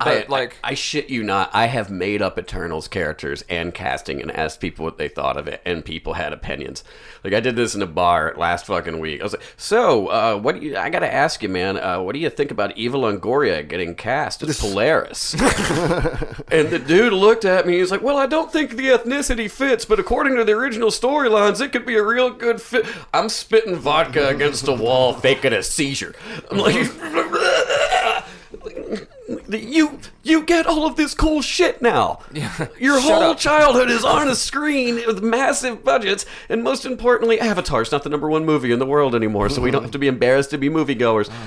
I, 0.00 0.26
like, 0.28 0.56
I, 0.62 0.70
I 0.70 0.74
shit 0.74 1.10
you 1.10 1.22
not. 1.22 1.50
I 1.52 1.66
have 1.66 1.90
made 1.90 2.22
up 2.22 2.38
Eternals 2.38 2.88
characters 2.88 3.44
and 3.48 3.74
casting 3.74 4.20
and 4.22 4.30
asked 4.30 4.60
people 4.60 4.84
what 4.84 4.98
they 4.98 5.08
thought 5.08 5.36
of 5.36 5.48
it, 5.48 5.60
and 5.64 5.84
people 5.84 6.14
had 6.14 6.32
opinions. 6.32 6.84
Like 7.24 7.32
I 7.32 7.40
did 7.40 7.56
this 7.56 7.74
in 7.74 7.82
a 7.82 7.86
bar 7.86 8.34
last 8.36 8.66
fucking 8.66 8.98
week. 9.00 9.20
I 9.20 9.24
was 9.24 9.32
like, 9.32 9.42
"So, 9.56 10.08
uh, 10.08 10.38
what 10.38 10.58
do 10.58 10.66
you? 10.66 10.76
I 10.76 10.90
gotta 10.90 11.12
ask 11.12 11.42
you, 11.42 11.48
man. 11.48 11.76
Uh, 11.76 12.00
what 12.00 12.12
do 12.12 12.20
you 12.20 12.30
think 12.30 12.50
about 12.50 12.76
Eva 12.76 12.96
Longoria 12.96 13.66
getting 13.66 13.94
cast 13.94 14.42
as 14.42 14.60
Polaris?" 14.60 15.34
and 15.34 16.68
the 16.68 16.82
dude 16.84 17.12
looked 17.12 17.44
at 17.44 17.66
me. 17.66 17.78
He's 17.78 17.90
like, 17.90 18.02
"Well, 18.02 18.16
I 18.16 18.26
don't 18.26 18.52
think 18.52 18.72
the 18.72 18.88
ethnicity 18.88 19.50
fits, 19.50 19.84
but 19.84 19.98
according 19.98 20.36
to 20.36 20.44
the 20.44 20.52
original 20.52 20.90
storylines, 20.90 21.60
it 21.60 21.72
could 21.72 21.86
be 21.86 21.96
a 21.96 22.04
real 22.04 22.30
good 22.30 22.62
fit." 22.62 22.86
I'm 23.12 23.28
spitting 23.28 23.76
vodka 23.76 24.28
against 24.28 24.68
a 24.68 24.72
wall, 24.72 25.14
faking 25.14 25.52
a 25.52 25.62
seizure. 25.62 26.14
I'm 26.50 26.58
like. 26.58 26.76
You 29.48 29.98
you 30.22 30.42
get 30.42 30.66
all 30.66 30.86
of 30.86 30.96
this 30.96 31.14
cool 31.14 31.40
shit 31.40 31.80
now. 31.80 32.20
Yeah. 32.32 32.66
Your 32.78 33.00
Shut 33.00 33.10
whole 33.10 33.30
up. 33.30 33.38
childhood 33.38 33.90
is 33.90 34.04
on 34.04 34.28
a 34.28 34.34
screen 34.48 34.96
with 35.06 35.22
massive 35.22 35.82
budgets, 35.84 36.26
and 36.48 36.62
most 36.62 36.84
importantly, 36.84 37.40
Avatar's 37.40 37.90
not 37.90 38.02
the 38.02 38.10
number 38.10 38.28
one 38.28 38.44
movie 38.44 38.72
in 38.72 38.78
the 38.78 38.86
world 38.86 39.14
anymore, 39.14 39.48
so 39.48 39.62
we 39.62 39.70
don't 39.70 39.82
have 39.82 39.92
to 39.92 39.98
be 39.98 40.08
embarrassed 40.08 40.50
to 40.50 40.58
be 40.58 40.68
moviegoers. 40.68 41.30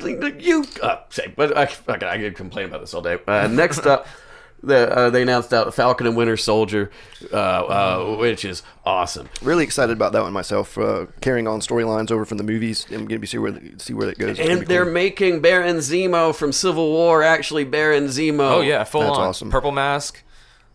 You 0.00 0.64
uh, 0.80 0.98
say, 1.10 1.32
but 1.34 1.56
I, 1.58 1.62
I, 1.88 1.94
I 1.94 2.18
could 2.18 2.36
complain 2.36 2.66
about 2.66 2.82
this 2.82 2.94
all 2.94 3.02
day. 3.02 3.18
Uh, 3.26 3.48
next 3.48 3.84
up, 3.84 4.06
The, 4.60 4.90
uh, 4.90 5.10
they 5.10 5.22
announced 5.22 5.54
out 5.54 5.72
Falcon 5.72 6.06
and 6.06 6.16
Winter 6.16 6.36
Soldier, 6.36 6.90
uh, 7.32 7.36
uh, 7.36 8.16
which 8.16 8.44
is 8.44 8.64
awesome. 8.84 9.28
Really 9.40 9.62
excited 9.62 9.92
about 9.92 10.12
that 10.14 10.22
one 10.22 10.32
myself. 10.32 10.76
Uh, 10.76 11.06
carrying 11.20 11.46
on 11.46 11.60
storylines 11.60 12.10
over 12.10 12.24
from 12.24 12.38
the 12.38 12.44
movies. 12.44 12.84
I'm 12.90 13.06
going 13.06 13.08
to 13.10 13.18
be 13.18 13.26
see 13.28 13.38
where 13.38 13.56
see 13.78 13.94
where 13.94 14.06
that 14.08 14.18
goes. 14.18 14.38
It's 14.38 14.48
And 14.48 14.66
they're 14.66 14.84
cool. 14.84 14.92
making 14.92 15.40
Baron 15.42 15.76
Zemo 15.76 16.34
from 16.34 16.52
Civil 16.52 16.90
War 16.90 17.22
actually 17.22 17.64
Baron 17.64 18.06
Zemo. 18.06 18.54
Oh 18.56 18.60
yeah, 18.60 18.82
full 18.82 19.02
That's 19.02 19.16
on 19.16 19.28
awesome. 19.28 19.50
purple 19.50 19.70
mask, 19.70 20.24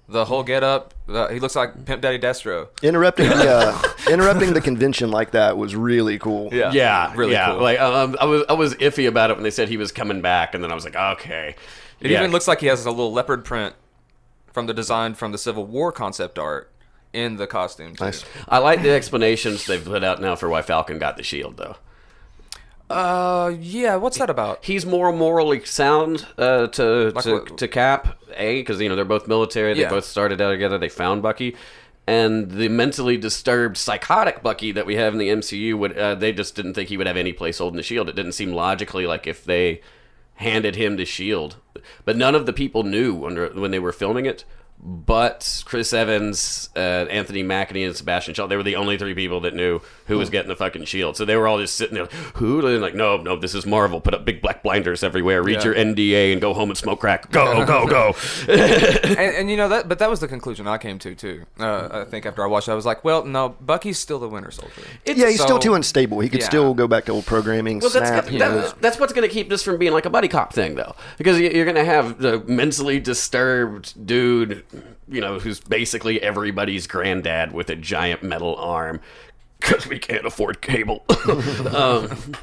the 0.08 0.26
whole 0.26 0.44
get 0.44 0.64
up. 0.64 0.94
Uh, 1.10 1.28
he 1.28 1.42
looks 1.42 1.56
like 1.56 1.86
Pimp 1.86 2.02
Daddy 2.02 2.20
Destro. 2.20 2.70
interrupting 2.82 3.28
the 3.28 3.50
uh, 3.50 3.82
interrupting 4.10 4.54
the 4.54 4.62
convention 4.62 5.12
like 5.12 5.32
that 5.32 5.58
was 5.58 5.76
really 5.76 6.18
cool. 6.20 6.50
Yeah, 6.54 7.14
really 7.16 7.34
yeah. 7.34 7.52
cool. 7.52 7.62
Like 7.62 7.80
um, 7.82 8.16
I 8.22 8.26
was, 8.26 8.44
I 8.48 8.54
was 8.54 8.76
iffy 8.76 9.10
about 9.10 9.30
it 9.30 9.34
when 9.36 9.44
they 9.44 9.52
said 9.52 9.68
he 9.68 9.76
was 9.76 9.92
coming 9.92 10.22
back, 10.22 10.56
and 10.56 10.64
then 10.64 10.72
I 10.72 10.76
was 10.76 10.86
like, 10.86 10.96
okay. 10.96 11.56
It 12.04 12.12
Yeah. 12.12 12.20
even 12.20 12.32
looks 12.32 12.48
like 12.48 12.60
he 12.60 12.68
has 12.68 12.86
a 12.86 12.92
little 12.92 13.12
leopard 13.12 13.44
print 13.44 13.74
from 14.52 14.68
the 14.68 14.74
design 14.74 15.16
from 15.16 15.32
the 15.32 15.38
Civil 15.40 15.66
War 15.66 15.92
concept 15.92 16.38
art 16.38 16.70
in 17.14 17.38
the 17.38 17.48
costume. 17.48 17.96
Too. 17.96 18.04
Nice. 18.06 18.24
I 18.48 18.58
like 18.60 18.84
the 18.84 18.92
explanations 18.92 19.66
they've 19.66 19.84
put 19.84 20.04
out 20.04 20.22
now 20.22 20.36
for 20.36 20.50
why 20.50 20.62
Falcon 20.62 21.00
got 21.00 21.18
the 21.18 21.24
shield, 21.24 21.58
though. 21.58 21.78
Uh, 22.90 23.54
yeah. 23.60 23.96
What's 23.96 24.18
that 24.20 24.30
about? 24.30 24.64
He's 24.66 24.86
more 24.86 25.12
morally 25.12 25.64
sound 25.66 26.28
uh, 26.38 26.68
to 26.68 27.12
Like 27.12 27.24
to, 27.24 27.34
what- 27.34 27.58
to 27.58 27.68
Cap, 27.68 28.20
a 28.36 28.62
because 28.62 28.80
you 28.82 28.90
know 28.90 28.96
they're 28.96 29.06
both 29.06 29.28
military. 29.28 29.74
They 29.74 29.82
Yeah. 29.82 29.90
both 29.90 30.06
started 30.06 30.42
out 30.42 30.52
together. 30.52 30.78
They 30.78 30.90
found 30.90 31.22
Bucky, 31.24 31.56
and 32.06 32.52
the 32.52 32.68
mentally 32.68 33.18
disturbed, 33.18 33.78
psychotic 33.78 34.44
Bucky 34.44 34.72
that 34.74 34.86
we 34.86 34.96
have 34.98 35.14
in 35.14 35.20
the 35.20 35.30
MCU 35.30 35.76
would 35.78 35.98
uh, 35.98 36.16
they 36.16 36.34
just 36.34 36.56
didn't 36.56 36.74
think 36.74 36.90
he 36.90 36.98
would 36.98 37.08
have 37.08 37.18
any 37.18 37.34
place 37.34 37.58
holding 37.60 37.78
the 37.78 37.84
shield. 37.84 38.10
It 38.10 38.16
didn't 38.16 38.34
seem 38.34 38.52
logically 38.52 39.08
like 39.08 39.26
if 39.28 39.44
they 39.46 39.82
handed 40.36 40.76
him 40.76 40.96
the 40.96 41.06
shield, 41.06 41.58
but 42.06 42.18
none 42.18 42.36
of 42.36 42.46
the 42.46 42.54
people 42.54 42.84
knew 42.84 43.14
when 43.14 43.60
when 43.60 43.72
they 43.72 43.80
were 43.80 43.92
filming 43.92 44.26
it. 44.26 44.46
But 44.86 45.64
Chris 45.66 45.94
Evans, 45.94 46.70
uh, 46.76 46.80
Anthony 47.10 47.42
Mackie, 47.42 47.84
and 47.84 47.96
Sebastian 47.96 48.34
Shaw, 48.34 48.48
they 48.48 48.58
were 48.58 48.64
the 48.64 48.76
only 48.76 48.98
three 48.98 49.14
people 49.16 49.40
that 49.42 49.54
knew 49.56 49.80
who 50.08 50.18
was 50.18 50.30
getting 50.30 50.50
the 50.50 50.58
fucking 50.58 50.84
shield. 50.84 51.16
So 51.16 51.24
they 51.24 51.38
were 51.38 51.48
all 51.48 51.58
just 51.58 51.76
sitting 51.76 51.94
there, 51.94 52.04
like, 52.04 52.12
who? 52.36 52.66
And 52.68 52.82
like, 52.82 52.94
no, 52.94 53.16
no, 53.16 53.38
this 53.38 53.56
is 53.56 53.66
Marvel. 53.66 54.02
Put 54.02 54.14
up 54.14 54.26
big 54.26 54.42
black 54.42 54.62
blinders 54.62 55.02
everywhere. 55.02 55.42
Read 55.42 55.60
Yeah. 55.60 55.64
your 55.66 55.76
NDA 55.76 56.34
and 56.34 56.42
go 56.42 56.54
home 56.54 56.70
and 56.70 56.78
smoke 56.78 57.00
crack. 57.00 57.32
Go, 57.32 57.66
go, 57.66 57.88
go. 57.88 58.14
and, 58.50 59.18
and 59.18 59.50
you 59.50 59.56
know 59.56 59.70
that, 59.70 59.88
but 59.88 60.00
that 60.00 60.10
was 60.10 60.20
the 60.20 60.28
conclusion 60.28 60.68
I 60.68 60.78
came 60.78 61.00
to 61.00 61.16
too. 61.16 61.44
Uh, 61.58 61.88
I 61.92 62.04
think 62.04 62.26
after 62.26 62.44
I 62.44 62.48
watched, 62.48 62.68
it, 62.68 62.72
I 62.72 62.76
was 62.76 62.86
like, 62.86 63.06
well, 63.06 63.24
no, 63.24 63.56
Bucky's 63.62 64.00
still 64.00 64.20
the 64.20 64.28
Winter 64.28 64.52
Soldier. 64.52 64.82
Yeah, 65.06 65.30
he's 65.30 65.38
So- 65.38 65.46
still 65.46 65.60
too 65.60 65.76
unstable. 65.76 66.20
He 66.20 66.28
could 66.28 66.42
Yeah. 66.42 66.48
still 66.48 66.74
go 66.74 66.88
back 66.90 67.06
to 67.06 67.14
old 67.14 67.26
programming. 67.26 67.80
Well, 67.80 67.90
that's, 67.90 68.10
that- 68.10 68.32
you 68.34 68.40
that- 68.40 68.82
that's 68.82 69.00
what's 69.00 69.14
going 69.14 69.28
to 69.28 69.34
keep 69.34 69.48
this 69.50 69.64
from 69.64 69.78
being 69.78 69.94
like 69.94 70.06
a 70.06 70.10
buddy 70.10 70.28
cop 70.28 70.52
thing, 70.54 70.76
though, 70.76 70.96
because 71.18 71.40
you're 71.40 71.64
going 71.66 71.76
to 71.76 71.86
have 71.86 72.20
the 72.20 72.40
mentally 72.48 73.00
disturbed 73.00 74.06
dude, 74.06 74.64
you 75.08 75.22
know, 75.22 75.40
who's 75.40 75.60
basically 75.60 76.22
everybody's 76.22 76.88
granddad 76.88 77.52
with 77.52 77.70
a 77.70 77.76
giant 77.76 78.24
metal 78.24 78.56
arm, 78.56 79.00
because 79.60 79.88
we 79.88 80.00
can't 80.00 80.26
afford 80.26 80.62
cable. 80.62 81.04
um, 81.74 82.36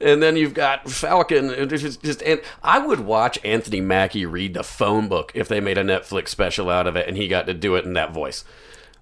and 0.00 0.22
then 0.22 0.36
you've 0.36 0.54
got 0.54 0.88
Falcon. 0.90 1.50
and 1.50 1.70
just, 1.70 2.02
just 2.02 2.22
and 2.22 2.40
I 2.62 2.78
would 2.78 3.00
watch 3.00 3.38
Anthony 3.44 3.80
Mackie 3.80 4.26
read 4.26 4.54
the 4.54 4.64
phone 4.64 5.08
book 5.08 5.32
if 5.34 5.48
they 5.48 5.60
made 5.60 5.78
a 5.78 5.84
Netflix 5.84 6.28
special 6.28 6.70
out 6.70 6.86
of 6.86 6.96
it, 6.96 7.08
and 7.08 7.16
he 7.16 7.28
got 7.28 7.46
to 7.46 7.54
do 7.54 7.74
it 7.76 7.84
in 7.84 7.94
that 7.94 8.12
voice, 8.12 8.44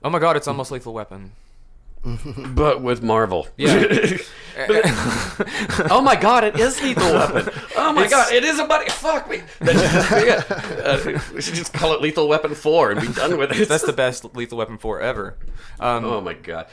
Oh 0.03 0.11
my 0.11 0.19
God, 0.19 0.37
it's 0.37 0.47
almost 0.47 0.71
Lethal 0.71 0.95
Weapon. 0.95 1.33
But 2.05 2.81
with 2.83 3.03
Marvel. 3.03 3.49
Yeah. 3.57 4.17
Oh 5.91 6.01
my 6.03 6.17
god, 6.17 6.43
it 6.43 6.59
is 6.59 6.83
Lethal 6.83 7.13
Weapon. 7.15 7.53
Oh 7.77 7.93
my 7.93 8.05
It's- 8.07 8.11
god, 8.11 8.33
it 8.33 8.43
is 8.45 8.59
a 8.59 8.65
buddy. 8.65 8.91
Fuck 8.91 9.31
me. 9.31 9.43
Yeah. 9.63 10.43
Uh, 10.83 11.21
we 11.33 11.41
should 11.41 11.55
just 11.55 11.73
call 11.73 11.93
it 11.95 12.01
Lethal 12.01 12.29
Weapon 12.29 12.55
4 12.57 12.91
and 12.93 13.01
be 13.01 13.09
done 13.13 13.39
with 13.39 13.53
it. 13.53 13.69
That's 13.69 13.85
the 13.85 13.93
best 13.93 14.35
Lethal 14.35 14.59
Weapon 14.59 14.77
4 14.79 15.01
ever. 15.01 15.37
Um, 15.79 16.05
Oh 16.05 16.21
my 16.21 16.33
god. 16.35 16.67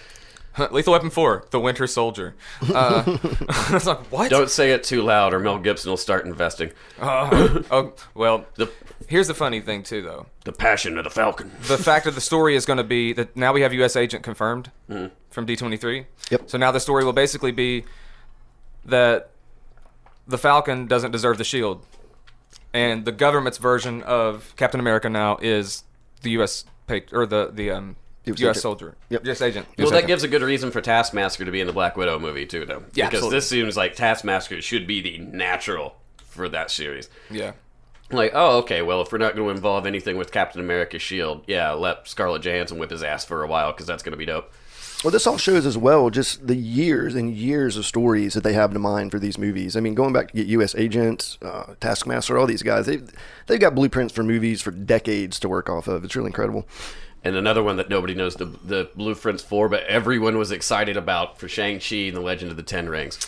Lethal 0.72 0.94
Weapon 0.94 1.10
4, 1.12 1.46
The 1.52 1.60
Winter 1.60 1.86
Soldier. 1.86 2.34
Uh, 2.74 3.04
I 3.50 3.70
was 3.74 3.86
like, 3.86 4.00
what? 4.12 4.32
Don't 4.32 4.50
say 4.50 4.72
it 4.72 4.84
too 4.86 5.02
loud 5.02 5.34
or 5.34 5.40
Mel 5.40 5.60
Gibson 5.60 5.90
will 5.92 5.98
start 5.98 6.26
investing. 6.26 6.72
Uh, 7.00 7.62
oh, 7.70 7.94
well, 8.16 8.46
The, 8.56 8.72
here's 9.08 9.28
the 9.28 9.34
funny 9.34 9.60
thing, 9.62 9.84
too, 9.84 10.02
though. 10.02 10.28
the 10.44 10.52
passion 10.52 10.98
of 10.98 11.04
the 11.04 11.10
Falcon. 11.10 11.52
The 11.64 11.78
fact 11.78 12.06
of 12.08 12.16
the 12.16 12.22
story 12.22 12.56
is 12.56 12.66
going 12.66 12.78
to 12.78 12.84
be 12.84 13.14
that 13.14 13.36
now 13.36 13.54
we 13.54 13.62
have 13.62 13.74
U.S. 13.74 13.96
agent 13.96 14.24
confirmed 14.24 14.72
from 14.88 15.46
D23. 15.46 16.06
Yep. 16.32 16.50
So 16.50 16.58
now 16.58 16.72
the 16.72 16.80
story 16.80 17.04
will 17.04 17.14
basically 17.14 17.52
be 17.52 17.86
that 18.86 19.30
the 20.28 20.38
Falcon 20.38 20.88
doesn't 20.88 21.12
deserve 21.12 21.38
the 21.38 21.44
shield. 21.44 21.86
And 22.74 23.06
the 23.06 23.12
government's 23.12 23.58
version 23.58 24.04
of 24.04 24.54
Captain 24.58 24.80
America 24.80 25.10
now 25.10 25.38
is 25.42 25.84
the 26.22 26.32
U.S. 26.32 26.66
pa- 26.88 27.00
or 27.14 27.26
the 27.26 27.50
the 27.54 27.72
um, 27.72 27.96
US 28.26 28.40
U.S. 28.40 28.40
agent. 28.42 28.58
soldier. 28.62 28.96
Yep. 29.10 29.26
U.S. 29.26 29.42
agent. 29.42 29.68
Well, 29.78 29.88
US 29.88 29.92
that 29.92 29.98
agent. 29.98 30.08
gives 30.08 30.24
a 30.24 30.28
good 30.28 30.42
reason 30.42 30.72
for 30.72 30.82
Taskmaster 30.82 31.46
to 31.46 31.52
be 31.52 31.62
in 31.62 31.68
the 31.68 31.74
Black 31.74 31.96
Widow 31.96 32.20
movie, 32.20 32.46
too, 32.46 32.66
though. 32.66 32.84
Yeah, 32.94 33.06
because 33.06 33.20
absolutely. 33.20 33.38
this 33.38 33.48
seems 33.48 33.78
like 33.78 33.96
Taskmaster 33.96 34.62
should 34.62 34.88
be 34.88 35.00
the 35.02 35.20
natural 35.20 35.96
for 36.26 36.50
that 36.50 36.70
series. 36.70 37.10
Yeah. 37.30 37.54
Like, 38.12 38.32
oh, 38.36 38.60
okay, 38.60 38.82
well, 38.82 39.02
if 39.02 39.12
we're 39.12 39.18
not 39.18 39.36
going 39.36 39.48
to 39.48 39.52
involve 39.52 39.86
anything 39.88 40.16
with 40.18 40.32
Captain 40.32 40.62
America's 40.62 41.02
shield, 41.02 41.44
yeah, 41.48 41.72
let 41.72 42.08
Scarlett 42.08 42.44
Johansson 42.44 42.78
whip 42.78 42.92
his 42.92 43.02
ass 43.02 43.26
for 43.26 43.44
a 43.44 43.48
while, 43.48 43.72
because 43.72 43.88
that's 43.88 44.04
going 44.04 44.12
to 44.12 44.18
be 44.18 44.26
dope. 44.26 44.52
Well, 45.04 45.12
this 45.12 45.28
all 45.28 45.38
shows 45.38 45.66
as 45.66 45.78
well 45.78 46.10
just 46.10 46.48
the 46.48 46.56
years 46.56 47.16
and 47.16 47.36
years 47.36 47.78
of 47.78 47.86
stories 47.86 48.34
that 48.34 48.44
they 48.44 48.54
have 48.54 48.74
in 48.74 48.82
mind 48.82 49.12
for 49.12 49.20
these 49.20 49.38
movies. 49.38 49.76
I 49.76 49.80
mean, 49.80 49.94
going 49.94 50.14
back 50.14 50.30
to 50.30 50.34
get 50.34 50.48
U.S. 50.48 50.74
agents, 50.76 51.38
uh, 51.42 51.76
Taskmaster, 51.80 52.38
all 52.38 52.48
these 52.48 52.64
guys, 52.64 52.86
they've, 52.86 53.08
they've 53.48 53.60
got 53.60 53.76
blueprints 53.76 54.14
for 54.14 54.24
movies 54.24 54.62
for 54.62 54.72
decades 54.72 55.40
to 55.42 55.50
work 55.50 55.70
off 55.70 55.88
of. 55.88 56.04
It's 56.04 56.16
really 56.16 56.30
incredible. 56.30 56.68
And 57.24 57.36
another 57.36 57.64
one 57.64 57.78
that 57.78 57.90
nobody 57.90 58.14
knows 58.14 58.36
the 58.36 58.46
the 58.46 58.90
blueprints 58.96 59.42
for, 59.42 59.68
but 59.68 59.84
everyone 59.86 60.38
was 60.38 60.52
excited 60.52 60.96
about 60.96 61.40
for 61.40 61.48
Shang 61.48 61.80
Chi 61.80 61.96
and 61.96 62.16
the 62.16 62.22
Legend 62.22 62.52
of 62.52 62.58
the 62.58 62.64
Ten 62.64 62.88
Rings. 62.88 63.20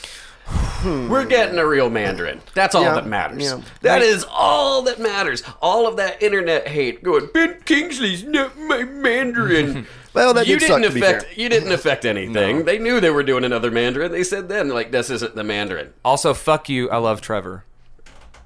We're 0.86 1.26
getting 1.26 1.58
a 1.58 1.66
real 1.68 1.90
Mandarin. 1.90 2.42
That's 2.54 2.76
all 2.76 2.84
Yeah, 2.84 2.94
that 2.96 3.08
matters. 3.08 3.44
yeah. 3.44 3.62
That 3.82 4.02
is 4.02 4.26
all 4.30 4.84
that 4.84 5.00
matters. 5.00 5.44
All 5.62 5.88
of 5.88 5.98
that 5.98 6.22
internet 6.24 6.68
hate 6.68 7.04
going. 7.04 7.30
Ben 7.34 7.60
Kingsley's 7.66 8.24
not 8.24 8.58
my 8.58 8.84
Mandarin. 8.84 9.86
Well, 10.14 10.34
that 10.34 10.48
you 10.48 10.58
did 10.58 10.66
didn't 10.70 10.82
to 10.82 10.90
be 10.90 11.00
affect. 11.00 11.24
fair. 11.26 11.34
You 11.36 11.48
didn't 11.48 11.72
affect 11.72 12.04
anything. 12.04 12.66
They 12.66 12.80
knew 12.80 13.00
they 13.00 13.12
were 13.12 13.22
doing 13.22 13.44
another 13.44 13.70
Mandarin. 13.70 14.12
They 14.12 14.24
said 14.24 14.50
then, 14.50 14.70
like, 14.70 14.90
this 14.92 15.12
isn't 15.12 15.36
the 15.36 15.44
Mandarin. 15.44 15.94
Also, 16.04 16.34
fuck 16.34 16.70
you. 16.70 16.90
I 16.90 16.98
love 16.98 17.22
Trevor. 17.22 17.66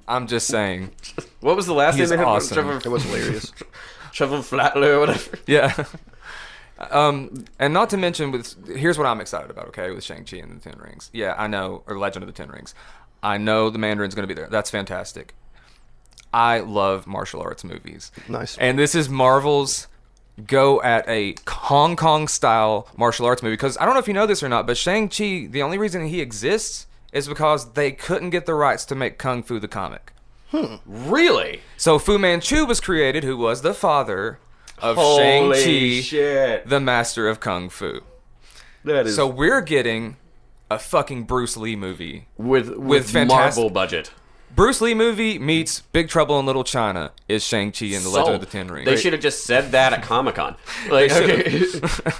I'm 0.05 0.27
just 0.27 0.47
saying. 0.47 0.91
What 1.39 1.55
was 1.55 1.67
the 1.67 1.73
last 1.73 1.95
He's 1.95 2.09
name? 2.09 2.19
they 2.19 2.25
had? 2.25 2.29
awesome. 2.29 2.55
Trevor, 2.55 2.81
It 2.83 2.89
was 2.91 3.03
hilarious. 3.03 3.53
Trevor 4.11 4.39
Flatler 4.39 4.95
or 4.95 4.99
whatever. 4.99 5.37
Yeah. 5.47 5.85
um, 6.89 7.45
and 7.59 7.73
not 7.73 7.89
to 7.91 7.97
mention 7.97 8.31
with 8.31 8.55
here's 8.67 8.97
what 8.97 9.07
I'm 9.07 9.21
excited 9.21 9.51
about. 9.51 9.67
Okay, 9.67 9.91
with 9.91 10.03
Shang 10.03 10.25
Chi 10.25 10.37
and 10.37 10.59
the 10.59 10.69
Ten 10.69 10.79
Rings. 10.79 11.09
Yeah, 11.13 11.35
I 11.37 11.47
know, 11.47 11.83
or 11.87 11.97
Legend 11.97 12.23
of 12.23 12.27
the 12.27 12.33
Ten 12.33 12.49
Rings. 12.49 12.73
I 13.23 13.37
know 13.37 13.69
the 13.69 13.77
Mandarin's 13.77 14.15
going 14.15 14.27
to 14.27 14.33
be 14.33 14.39
there. 14.39 14.49
That's 14.49 14.69
fantastic. 14.69 15.35
I 16.33 16.59
love 16.59 17.07
martial 17.07 17.41
arts 17.41 17.63
movies. 17.63 18.11
Nice. 18.27 18.57
And 18.57 18.79
this 18.79 18.95
is 18.95 19.09
Marvel's 19.09 19.87
go 20.47 20.81
at 20.81 21.07
a 21.07 21.35
Hong 21.47 21.95
Kong 21.95 22.27
style 22.27 22.87
martial 22.97 23.25
arts 23.25 23.43
movie 23.43 23.53
because 23.53 23.77
I 23.77 23.85
don't 23.85 23.93
know 23.93 23.99
if 23.99 24.07
you 24.07 24.13
know 24.13 24.25
this 24.25 24.41
or 24.41 24.49
not, 24.49 24.65
but 24.65 24.77
Shang 24.77 25.09
Chi, 25.09 25.47
the 25.49 25.61
only 25.61 25.77
reason 25.77 26.07
he 26.07 26.21
exists 26.21 26.87
is 27.11 27.27
because 27.27 27.73
they 27.73 27.91
couldn't 27.91 28.29
get 28.29 28.45
the 28.45 28.53
rights 28.53 28.85
to 28.85 28.95
make 28.95 29.17
Kung 29.17 29.43
Fu 29.43 29.59
the 29.59 29.67
comic. 29.67 30.13
Hmm. 30.51 30.75
Really? 30.85 31.61
So 31.77 31.99
Fu 31.99 32.17
Manchu 32.17 32.65
was 32.65 32.79
created, 32.79 33.23
who 33.23 33.37
was 33.37 33.61
the 33.61 33.73
father 33.73 34.39
of 34.81 34.97
Holy 34.97 36.01
Shang-Chi, 36.01 36.63
the 36.65 36.79
master 36.79 37.27
of 37.27 37.39
Kung 37.39 37.69
Fu. 37.69 38.01
That 38.83 39.07
is 39.07 39.15
So 39.15 39.27
we're 39.27 39.61
getting 39.61 40.17
a 40.69 40.79
fucking 40.79 41.23
Bruce 41.23 41.55
Lee 41.57 41.75
movie. 41.75 42.27
with 42.37 42.69
with, 42.69 42.77
with 42.77 43.09
fantastic- 43.11 43.61
Marvel 43.61 43.69
budget. 43.69 44.11
Bruce 44.53 44.81
Lee 44.81 44.93
movie 44.93 45.39
meets 45.39 45.79
Big 45.79 46.09
Trouble 46.09 46.37
in 46.37 46.45
Little 46.45 46.65
China 46.65 47.11
is 47.29 47.41
Shang-Chi 47.41 47.85
and 47.87 48.03
the 48.03 48.09
Legend 48.09 48.35
of 48.35 48.41
the 48.41 48.47
Ten 48.47 48.67
Rings. 48.67 48.85
They 48.85 48.97
should 48.97 49.13
have 49.13 49.21
just 49.21 49.45
said 49.45 49.71
that 49.71 49.93
at 49.93 50.03
Comic 50.03 50.35
Con. 50.35 50.57
Like, 50.89 51.09
okay. 51.11 51.61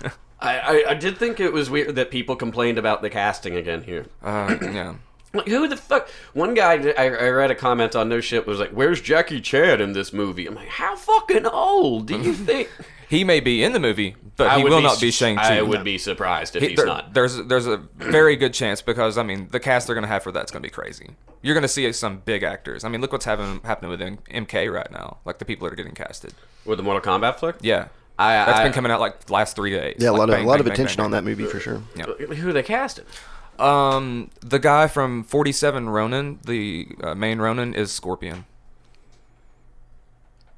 I, 0.39 0.57
I, 0.59 0.83
I 0.89 0.93
did 0.93 1.17
think 1.17 1.39
it 1.41 1.51
was 1.51 1.69
weird 1.69 1.95
that 1.95 2.09
people 2.09 2.35
complained 2.37 2.77
about 2.77 3.01
the 3.01 3.09
casting 3.09 3.55
again 3.55 3.83
here. 3.83 4.05
Uh, 4.23 4.55
yeah. 4.61 4.95
Like, 5.33 5.47
who 5.47 5.67
the 5.67 5.77
fuck? 5.77 6.09
One 6.33 6.53
guy, 6.53 6.73
I, 6.97 7.05
I 7.05 7.29
read 7.29 7.51
a 7.51 7.55
comment 7.55 7.95
on 7.95 8.09
No 8.09 8.19
Shit 8.19 8.45
was 8.45 8.59
like, 8.59 8.71
"Where's 8.71 8.99
Jackie 9.01 9.39
Chan 9.39 9.79
in 9.79 9.93
this 9.93 10.11
movie?" 10.11 10.45
I'm 10.45 10.55
like, 10.55 10.67
"How 10.67 10.95
fucking 10.95 11.45
old 11.45 12.07
do 12.07 12.19
you 12.19 12.33
think?" 12.47 12.69
He 13.07 13.23
may 13.23 13.39
be 13.41 13.61
in 13.63 13.71
the 13.73 13.79
movie, 13.79 14.15
but 14.37 14.47
I 14.47 14.57
he 14.59 14.63
will 14.63 14.77
be 14.79 14.83
not 14.83 14.99
be 15.01 15.07
s- 15.09 15.13
Shang-Chi. 15.15 15.57
I 15.57 15.61
would 15.61 15.83
be 15.83 15.97
surprised 15.97 16.55
if 16.55 16.63
He- 16.63 16.69
he's 16.69 16.77
there- 16.77 16.85
not. 16.85 17.13
There's 17.13 17.37
there's 17.45 17.67
a 17.67 17.77
very 17.95 18.35
good 18.35 18.53
chance 18.53 18.81
because 18.81 19.17
I 19.17 19.23
mean 19.23 19.47
the 19.51 19.59
cast 19.59 19.87
they're 19.87 19.95
gonna 19.95 20.07
have 20.07 20.23
for 20.23 20.31
that's 20.31 20.51
gonna 20.51 20.63
be 20.63 20.69
crazy. 20.69 21.11
You're 21.41 21.55
gonna 21.55 21.67
see 21.67 21.91
some 21.93 22.19
big 22.25 22.43
actors. 22.43 22.83
I 22.83 22.89
mean 22.89 22.99
look 23.01 23.11
what's 23.11 23.25
happening 23.25 23.61
happening 23.65 23.91
with 23.91 23.99
MK 24.01 24.71
right 24.71 24.89
now. 24.91 25.17
Like 25.25 25.39
the 25.39 25.45
people 25.45 25.65
that 25.65 25.73
are 25.73 25.77
getting 25.77 25.93
casted. 25.95 26.33
With 26.65 26.77
the 26.77 26.83
Mortal 26.83 27.01
Kombat 27.01 27.37
flick? 27.39 27.55
Yeah, 27.61 27.87
I- 28.19 28.45
that's 28.45 28.59
I- 28.59 28.63
been 28.63 28.73
coming 28.73 28.91
out 28.91 28.99
like 29.01 29.25
the 29.25 29.33
last 29.33 29.55
three 29.57 29.71
days. 29.71 29.95
Yeah, 29.99 30.09
a 30.09 30.11
lot 30.11 30.29
of 30.29 30.35
bang, 30.35 30.45
a 30.45 30.47
lot 30.47 30.53
bang, 30.55 30.59
of 30.61 30.65
bang, 30.67 30.73
attention 30.73 30.97
bang, 30.97 31.05
on 31.05 31.11
bang. 31.11 31.23
that 31.23 31.29
movie 31.29 31.45
for 31.45 31.59
sure. 31.59 31.81
Yeah. 31.95 32.05
Who 32.05 32.53
they 32.53 32.63
casted? 32.63 33.05
Um, 33.59 34.29
the 34.41 34.59
guy 34.59 34.87
from 34.87 35.23
47 35.23 35.89
Ronin, 35.89 36.39
the 36.45 36.87
uh, 37.03 37.15
main 37.15 37.39
Ronin, 37.39 37.73
is 37.73 37.91
Scorpion. 37.91 38.45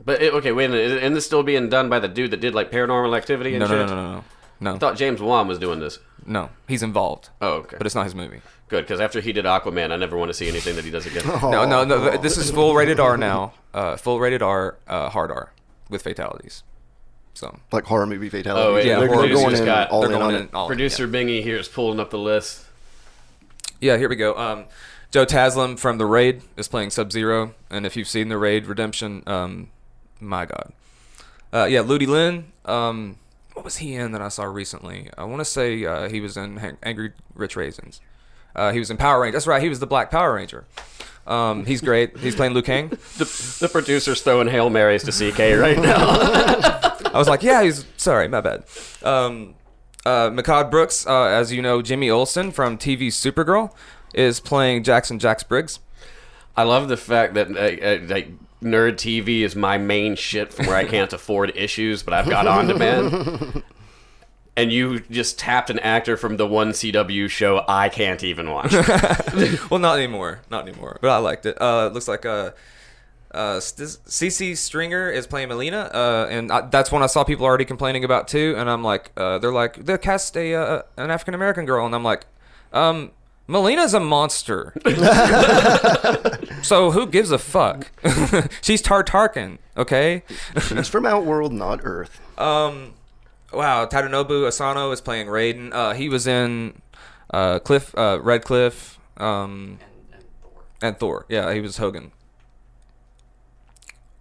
But 0.03 0.21
it, 0.21 0.33
okay, 0.33 0.51
wait 0.51 0.65
a 0.65 0.69
minute. 0.69 0.91
Isn't 0.91 1.13
this 1.13 1.25
still 1.25 1.43
being 1.43 1.69
done 1.69 1.89
by 1.89 1.99
the 1.99 2.07
dude 2.07 2.31
that 2.31 2.39
did 2.39 2.53
like 2.55 2.71
Paranormal 2.71 3.15
Activity 3.15 3.55
and 3.55 3.59
No, 3.61 3.67
no, 3.67 3.77
shit? 3.81 3.89
no, 3.89 3.95
no, 3.95 4.11
no, 4.13 4.23
no, 4.59 4.75
I 4.75 4.77
thought 4.79 4.97
James 4.97 5.21
Wan 5.21 5.47
was 5.47 5.59
doing 5.59 5.79
this. 5.79 5.99
no. 6.25 6.49
He's 6.67 6.83
involved. 6.83 7.29
Oh, 7.41 7.53
okay. 7.59 7.77
But 7.77 7.85
it's 7.85 7.95
not 7.95 8.05
his 8.05 8.15
movie. 8.15 8.41
Good, 8.69 8.83
because 8.85 8.99
after 8.99 9.21
he 9.21 9.31
did 9.33 9.45
Aquaman, 9.45 9.91
I 9.91 9.97
never 9.97 10.17
want 10.17 10.29
to 10.29 10.33
see 10.33 10.47
anything 10.47 10.75
that 10.75 10.83
he 10.85 10.91
does 10.91 11.05
again. 11.05 11.23
No, 11.41 11.65
no, 11.65 11.83
no. 11.85 12.17
This 12.17 12.37
is 12.37 12.49
full 12.51 12.73
rated 12.75 12.99
R 12.99 13.17
now. 13.17 13.53
Uh, 13.73 13.97
full 13.97 14.19
rated 14.19 14.41
R, 14.41 14.77
uh, 14.87 15.09
hard 15.09 15.31
R, 15.31 15.51
with 15.89 16.01
fatalities. 16.01 16.63
So 17.35 17.57
like 17.71 17.85
horror 17.85 18.05
movie 18.05 18.29
fatality. 18.29 18.61
Oh, 18.67 18.73
wait, 18.75 18.85
Yeah, 18.85 18.99
they're, 18.99 19.09
they're 19.09 19.29
going 19.33 19.49
just 19.51 19.61
in 19.61 19.65
got- 19.65 19.89
all 19.89 20.01
they're 20.01 20.11
in 20.11 20.17
going 20.19 20.35
on 20.35 20.41
in 20.41 20.47
it. 20.47 20.53
all. 20.53 20.67
Producer 20.67 21.07
Bingy 21.07 21.41
here 21.43 21.57
is 21.57 21.67
pulling 21.67 21.99
up 21.99 22.09
the 22.09 22.19
list. 22.19 22.65
Yeah, 23.83 23.97
here 23.97 24.07
we 24.07 24.15
go. 24.15 24.33
Um, 24.37 24.63
Joe 25.11 25.25
Taslim 25.25 25.77
from 25.77 25.97
The 25.97 26.05
Raid 26.05 26.41
is 26.55 26.69
playing 26.69 26.91
Sub 26.91 27.11
Zero, 27.11 27.53
and 27.69 27.85
if 27.85 27.97
you've 27.97 28.07
seen 28.07 28.29
The 28.29 28.37
Raid 28.37 28.65
Redemption, 28.65 29.23
um, 29.27 29.71
my 30.21 30.45
God. 30.45 30.71
Uh, 31.51 31.65
yeah, 31.65 31.81
Ludi 31.81 32.05
Lin. 32.05 32.45
Um, 32.63 33.17
what 33.51 33.65
was 33.65 33.77
he 33.77 33.93
in 33.95 34.13
that 34.13 34.21
I 34.21 34.29
saw 34.29 34.45
recently? 34.45 35.09
I 35.17 35.25
want 35.25 35.41
to 35.41 35.45
say 35.45 35.83
uh, 35.83 36.07
he 36.07 36.21
was 36.21 36.37
in 36.37 36.55
Hang- 36.57 36.77
Angry 36.81 37.11
Rich 37.35 37.57
Raisins. 37.57 37.99
Uh, 38.55 38.71
he 38.71 38.79
was 38.79 38.89
in 38.89 38.95
Power 38.95 39.19
Ranger. 39.19 39.33
That's 39.33 39.47
right. 39.47 39.61
He 39.61 39.67
was 39.67 39.81
the 39.81 39.85
Black 39.85 40.09
Power 40.09 40.33
Ranger. 40.33 40.63
Um, 41.27 41.65
he's 41.65 41.81
great. 41.81 42.17
He's 42.17 42.35
playing 42.35 42.53
Liu 42.53 42.61
Kang. 42.61 42.87
The, 43.17 43.57
the 43.59 43.67
producer's 43.67 44.21
throwing 44.21 44.47
hail 44.47 44.69
marys 44.69 45.03
to 45.03 45.11
CK 45.11 45.59
right 45.59 45.77
now. 45.77 45.97
I 47.13 47.15
was 47.15 47.27
like, 47.27 47.43
yeah, 47.43 47.61
he's 47.63 47.85
sorry, 47.97 48.29
my 48.29 48.39
bad. 48.39 48.63
Um, 49.03 49.55
uh, 50.05 50.29
Mehcad 50.29 50.69
Brooks, 50.69 51.07
uh, 51.07 51.25
as 51.25 51.51
you 51.51 51.61
know, 51.61 51.81
Jimmy 51.81 52.09
Olsen 52.09 52.51
from 52.51 52.77
TV 52.77 53.07
Supergirl 53.07 53.73
is 54.13 54.39
playing 54.39 54.83
Jackson 54.83 55.19
Jax 55.19 55.43
Briggs. 55.43 55.79
I 56.55 56.63
love 56.63 56.87
the 56.87 56.97
fact 56.97 57.33
that 57.33 57.49
uh, 57.49 57.85
uh, 57.85 58.13
like 58.13 58.29
nerd 58.61 58.93
TV 58.93 59.41
is 59.41 59.55
my 59.55 59.77
main 59.77 60.15
shit 60.15 60.53
from 60.53 60.67
where 60.67 60.75
I 60.75 60.85
can't 60.85 61.11
afford 61.13 61.55
issues, 61.55 62.03
but 62.03 62.13
I've 62.13 62.29
got 62.29 62.47
on 62.47 62.67
demand. 62.67 63.63
And 64.55 64.71
you 64.71 64.99
just 65.09 65.39
tapped 65.39 65.71
an 65.71 65.79
actor 65.79 66.15
from 66.15 66.37
the 66.37 66.45
one 66.45 66.73
CW 66.73 67.27
show 67.27 67.65
I 67.67 67.89
can't 67.89 68.23
even 68.23 68.51
watch. 68.51 68.71
well, 69.71 69.79
not 69.79 69.97
anymore, 69.97 70.41
not 70.51 70.67
anymore. 70.67 70.99
But 71.01 71.09
I 71.09 71.17
liked 71.17 71.47
it. 71.47 71.59
Uh, 71.59 71.87
it 71.89 71.93
looks 71.95 72.07
like 72.07 72.23
uh, 72.23 72.51
uh, 73.33 73.57
Sisi 73.57 74.55
Stringer 74.55 75.09
is 75.09 75.25
playing 75.27 75.49
Melina, 75.49 75.89
uh, 75.93 76.27
and 76.29 76.51
I, 76.51 76.61
that's 76.61 76.91
one 76.91 77.01
I 77.01 77.07
saw 77.07 77.23
people 77.23 77.45
already 77.45 77.65
complaining 77.65 78.03
about 78.03 78.27
too. 78.27 78.53
And 78.57 78.69
I'm 78.69 78.83
like, 78.83 79.11
uh, 79.17 79.39
they're 79.39 79.51
like, 79.51 79.85
they 79.85 79.97
cast 79.97 80.37
a 80.37 80.53
uh, 80.53 80.81
an 80.97 81.09
African 81.09 81.33
American 81.33 81.65
girl, 81.65 81.85
and 81.85 81.95
I'm 81.95 82.03
like, 82.03 82.25
um, 82.71 83.11
Melina's 83.47 83.93
a 83.93 83.99
monster. 83.99 84.73
so 86.61 86.91
who 86.91 87.07
gives 87.07 87.31
a 87.31 87.37
fuck? 87.37 87.91
She's 88.61 88.81
Tartarkin, 88.81 89.59
okay? 89.75 90.23
She's 90.61 90.87
from 90.87 91.05
Outworld, 91.05 91.51
not 91.51 91.81
Earth. 91.83 92.21
Um, 92.39 92.93
wow, 93.51 93.85
Tadanobu 93.85 94.47
Asano 94.47 94.91
is 94.91 95.01
playing 95.01 95.27
Raiden. 95.27 95.73
Uh, 95.73 95.93
he 95.93 96.07
was 96.07 96.25
in 96.25 96.81
uh, 97.31 97.59
Cliff, 97.59 97.93
uh, 97.97 98.19
Red 98.21 98.43
Cliff, 98.43 98.99
um, 99.17 99.79
and 100.81 100.97
Thor. 100.97 101.25
Yeah, 101.27 101.53
he 101.53 101.59
was 101.59 101.77
Hogun. 101.77 102.11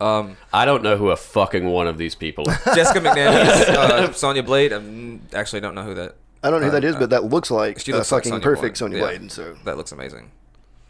Um, 0.02 0.36
I 0.52 0.64
don't 0.64 0.82
know 0.82 0.96
who 0.96 1.10
a 1.10 1.16
fucking 1.16 1.64
one 1.64 1.86
of 1.86 1.96
these 1.98 2.14
people 2.14 2.48
is. 2.50 2.58
Jessica 2.74 3.00
McNamee, 3.00 3.68
uh, 3.68 4.12
Sonya 4.12 4.42
Blade. 4.42 4.72
I 4.72 5.36
actually 5.36 5.60
don't 5.60 5.74
know 5.74 5.84
who 5.84 5.94
that. 5.94 6.16
I 6.42 6.50
don't 6.50 6.60
know 6.60 6.70
who 6.70 6.80
that 6.80 6.84
Uh, 6.84 6.98
but 6.98 7.10
that 7.10 7.24
looks 7.24 7.50
like 7.50 7.78
She 7.78 7.92
a 7.92 7.96
looks 7.96 8.10
like 8.10 8.24
fucking 8.24 8.32
Sonya 8.32 8.42
perfect 8.42 8.60
Blade. 8.62 8.76
Sonya 8.78 8.98
Yeah. 8.98 9.04
Blade. 9.04 9.20
And 9.20 9.30
so 9.32 9.56
That 9.64 9.76
looks 9.76 9.92
amazing. 9.92 10.32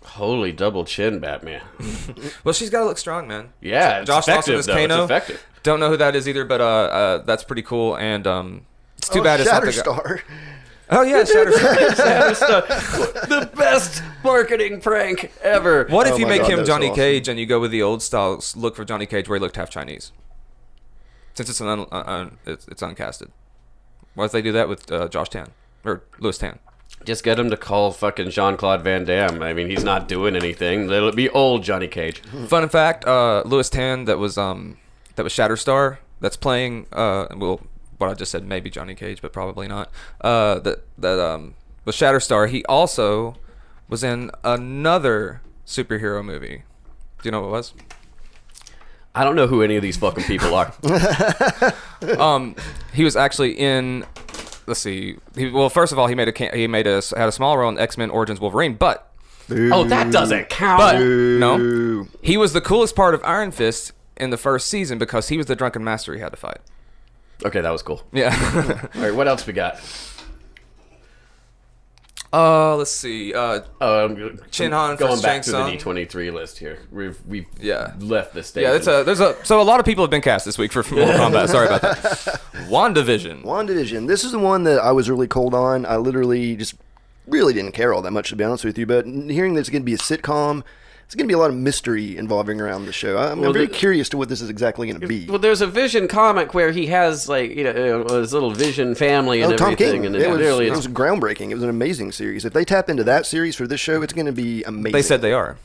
Holy 0.04 0.50
double 0.50 0.84
chin, 0.84 1.20
Batman. 1.20 1.62
Well, 2.44 2.52
she's 2.52 2.70
got 2.70 2.80
to 2.80 2.86
look 2.86 2.98
strong, 2.98 3.28
man. 3.28 3.50
Yeah, 3.60 4.00
it's 4.00 4.08
Josh 4.08 4.26
Lawson 4.26 4.54
is 4.54 4.66
though. 4.66 4.76
It's 4.76 4.88
Kano. 4.88 5.04
effective. 5.04 5.44
Don't 5.62 5.78
know 5.78 5.90
who 5.90 5.96
that 5.98 6.16
is 6.16 6.28
either, 6.28 6.44
but 6.44 6.60
uh, 6.60 6.64
uh, 6.64 7.18
that's 7.18 7.44
pretty 7.44 7.62
cool. 7.62 7.96
And 7.96 8.26
um, 8.26 8.62
it's 8.98 9.08
too 9.08 9.20
oh, 9.20 9.24
bad 9.24 9.40
it's 9.40 9.50
not 9.50 9.62
the 9.62 9.72
guy. 9.72 10.22
Shatterstar. 10.92 10.98
Oh 10.98 11.02
yeah, 11.02 11.22
Shatterstar. 12.32 13.28
the 13.28 13.50
best 13.56 14.02
marketing 14.24 14.80
prank 14.80 15.32
ever. 15.42 15.86
What 15.88 16.06
if 16.06 16.14
Oh 16.14 16.16
you 16.18 16.24
my 16.26 16.30
make 16.32 16.42
God, 16.42 16.50
him 16.50 16.56
that's 16.58 16.68
Johnny 16.68 16.86
awesome. 16.86 16.96
Cage 16.96 17.28
and 17.28 17.38
you 17.40 17.46
go 17.46 17.60
with 17.60 17.70
the 17.70 17.82
old 17.82 18.02
style 18.02 18.36
s- 18.36 18.56
look 18.56 18.76
for 18.76 18.84
Johnny 18.84 19.06
Cage 19.06 19.28
where 19.28 19.38
he 19.38 19.40
looked 19.42 19.56
half 19.56 19.70
Chinese? 19.70 20.12
Since 21.34 21.48
it's 21.48 21.60
an 21.60 21.68
un, 21.68 21.86
uh, 21.90 22.02
un, 22.06 22.38
it's, 22.46 22.68
it's 22.68 22.82
uncasted. 22.82 23.30
Why 24.14 24.26
if 24.26 24.32
they 24.32 24.42
do 24.42 24.52
that 24.52 24.68
with 24.68 24.90
uh, 24.92 25.08
Josh 25.08 25.30
Tan 25.30 25.48
or 25.84 26.02
Lewis 26.18 26.36
Tan? 26.38 26.58
Just 27.04 27.24
get 27.24 27.38
him 27.38 27.48
to 27.50 27.56
call 27.56 27.90
fucking 27.90 28.30
Jean 28.30 28.56
Claude 28.56 28.82
Van 28.82 29.04
Damme. 29.04 29.42
I 29.42 29.54
mean, 29.54 29.68
he's 29.70 29.82
not 29.82 30.06
doing 30.08 30.36
anything. 30.36 30.90
It'll 30.90 31.10
be 31.10 31.28
old 31.30 31.62
Johnny 31.64 31.88
Cage. 31.88 32.20
Fun 32.48 32.68
fact: 32.68 33.06
uh, 33.06 33.42
Lewis 33.46 33.70
Tan 33.70 34.04
that 34.04 34.18
was 34.18 34.36
um 34.36 34.76
that 35.16 35.22
was 35.24 35.32
Shatterstar 35.32 35.98
that's 36.20 36.36
playing 36.36 36.86
uh 36.92 37.26
well 37.36 37.60
what 38.02 38.10
I 38.10 38.14
just 38.14 38.30
said 38.30 38.44
maybe 38.44 38.68
Johnny 38.68 38.94
Cage 38.94 39.22
but 39.22 39.32
probably 39.32 39.68
not 39.68 39.90
uh 40.20 40.58
that 40.60 40.84
that 40.98 41.18
um 41.18 41.54
was 41.84 41.96
Shatterstar. 41.96 42.48
He 42.48 42.64
also 42.66 43.36
was 43.88 44.04
in 44.04 44.30
another 44.44 45.40
superhero 45.66 46.24
movie. 46.24 46.62
Do 47.22 47.28
you 47.28 47.30
know 47.30 47.42
what 47.42 47.48
it 47.48 47.50
was? 47.50 47.74
I 49.14 49.24
don't 49.24 49.36
know 49.36 49.46
who 49.46 49.62
any 49.62 49.76
of 49.76 49.82
these 49.82 49.96
fucking 49.96 50.24
people 50.24 50.54
are. 50.54 50.72
um, 52.18 52.56
he 52.94 53.04
was 53.04 53.16
actually 53.16 53.52
in. 53.52 54.06
Let's 54.66 54.80
see. 54.80 55.16
He, 55.34 55.50
well, 55.50 55.68
first 55.68 55.92
of 55.92 55.98
all, 55.98 56.06
he 56.06 56.14
made 56.14 56.28
a 56.28 56.56
he 56.56 56.66
made 56.66 56.86
a 56.86 57.02
had 57.16 57.28
a 57.28 57.32
small 57.32 57.58
role 57.58 57.68
in 57.68 57.78
X 57.78 57.98
Men 57.98 58.10
Origins 58.10 58.40
Wolverine, 58.40 58.74
but 58.74 59.12
oh, 59.50 59.84
that 59.84 60.10
doesn't 60.12 60.48
count. 60.48 60.78
but 60.78 60.98
no, 61.00 62.06
he 62.22 62.36
was 62.36 62.54
the 62.54 62.60
coolest 62.60 62.96
part 62.96 63.14
of 63.14 63.22
Iron 63.24 63.50
Fist 63.50 63.92
in 64.16 64.30
the 64.30 64.38
first 64.38 64.68
season 64.68 64.98
because 64.98 65.28
he 65.28 65.36
was 65.36 65.46
the 65.46 65.56
drunken 65.56 65.84
master 65.84 66.14
he 66.14 66.20
had 66.20 66.30
to 66.30 66.36
fight. 66.36 66.60
Okay, 67.44 67.60
that 67.60 67.70
was 67.70 67.82
cool. 67.82 68.02
Yeah. 68.12 68.88
All 68.94 69.00
right, 69.02 69.14
what 69.14 69.28
else 69.28 69.46
we 69.46 69.52
got? 69.52 69.80
uh, 72.32 72.76
let's 72.76 72.90
see. 72.90 73.34
Uh, 73.34 73.60
Oh, 73.80 74.04
I'm 74.06 74.40
Chin 74.50 74.72
Han 74.72 74.96
going 74.96 75.20
back 75.20 75.42
Shang 75.44 75.52
to 75.52 75.52
the 75.52 75.78
Tsung. 75.78 75.94
D23 75.94 76.32
list 76.32 76.58
here. 76.58 76.78
We've 76.90 77.18
we've 77.26 77.46
Yeah. 77.60 77.92
left 78.00 78.32
the 78.32 78.42
stage. 78.42 78.62
yeah, 78.62 78.72
it's 78.74 78.86
a 78.86 79.02
there's 79.04 79.20
a 79.20 79.36
so 79.44 79.60
a 79.60 79.62
lot 79.64 79.80
of 79.80 79.86
people 79.86 80.02
have 80.02 80.10
been 80.10 80.22
cast 80.22 80.46
this 80.46 80.56
week 80.56 80.72
for 80.72 80.82
Mortal 80.94 81.12
Kombat. 81.14 81.48
Sorry 81.48 81.66
about 81.66 81.82
that. 81.82 81.96
WandaVision. 82.70 83.42
WandaVision. 83.44 84.06
This 84.08 84.24
is 84.24 84.32
the 84.32 84.38
one 84.38 84.64
that 84.64 84.78
I 84.80 84.92
was 84.92 85.10
really 85.10 85.28
cold 85.28 85.52
on. 85.54 85.84
I 85.84 85.96
literally 85.96 86.56
just 86.56 86.74
really 87.26 87.52
didn't 87.52 87.72
care 87.72 87.92
all 87.92 88.00
that 88.02 88.12
much, 88.12 88.30
to 88.30 88.36
be 88.36 88.44
honest 88.44 88.64
with 88.64 88.78
you. 88.78 88.86
But 88.86 89.04
hearing 89.06 89.52
that 89.54 89.60
it's 89.60 89.68
going 89.68 89.82
to 89.82 89.86
be 89.86 89.94
a 89.94 89.98
sitcom, 89.98 90.62
it's 91.12 91.16
going 91.18 91.28
to 91.28 91.30
be 91.30 91.34
a 91.34 91.38
lot 91.38 91.50
of 91.50 91.56
mystery 91.56 92.16
involving 92.16 92.58
around 92.58 92.86
the 92.86 92.92
show. 92.92 93.18
I'm, 93.18 93.38
Well, 93.40 93.48
I'm 93.48 93.52
very 93.52 93.66
the- 93.66 93.74
curious 93.74 94.08
to 94.08 94.16
what 94.16 94.30
this 94.30 94.40
is 94.40 94.48
exactly 94.48 94.88
going 94.88 94.98
to 94.98 95.06
be. 95.06 95.26
Well, 95.26 95.38
there's 95.38 95.60
a 95.60 95.66
Vision 95.66 96.08
comic 96.08 96.54
where 96.54 96.70
he 96.70 96.86
has 96.86 97.28
like 97.28 97.50
you 97.54 97.64
know 97.64 98.04
uh, 98.04 98.20
his 98.20 98.32
little 98.32 98.50
Vision 98.50 98.94
family 98.94 99.42
and 99.42 99.52
Oh, 99.52 99.56
Tom 99.58 99.72
everything, 99.74 100.04
King. 100.04 100.06
and 100.06 100.16
It 100.16 100.30
was, 100.30 100.40
it 100.40 100.70
was 100.70 100.88
groundbreaking. 100.88 101.50
It 101.50 101.54
was 101.54 101.64
an 101.64 101.68
amazing 101.68 102.12
series. 102.12 102.46
If 102.46 102.54
they 102.54 102.64
tap 102.64 102.88
into 102.88 103.04
that 103.04 103.26
series 103.26 103.56
for 103.56 103.66
this 103.66 103.78
show, 103.78 104.00
it's 104.00 104.14
going 104.14 104.24
to 104.24 104.32
be 104.32 104.62
amazing. 104.62 104.92
They 104.92 105.02
said 105.02 105.20
they 105.20 105.34
are. 105.34 105.58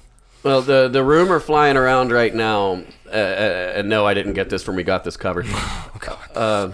Well, 0.43 0.62
the 0.62 0.89
the 0.89 1.01
rumor 1.01 1.39
flying 1.39 1.77
around 1.77 2.12
right 2.12 2.36
now, 2.36 2.83
uh, 3.05 3.10
uh, 3.15 3.73
and 3.77 3.88
no, 3.88 4.05
I 4.05 4.13
didn't 4.13 4.33
get 4.33 4.49
this 4.49 4.63
from 4.63 4.75
we 4.75 4.83
got 4.83 5.05
this 5.05 5.15
covered, 5.15 5.45
Oh 5.49 6.19
uh, 6.36 6.71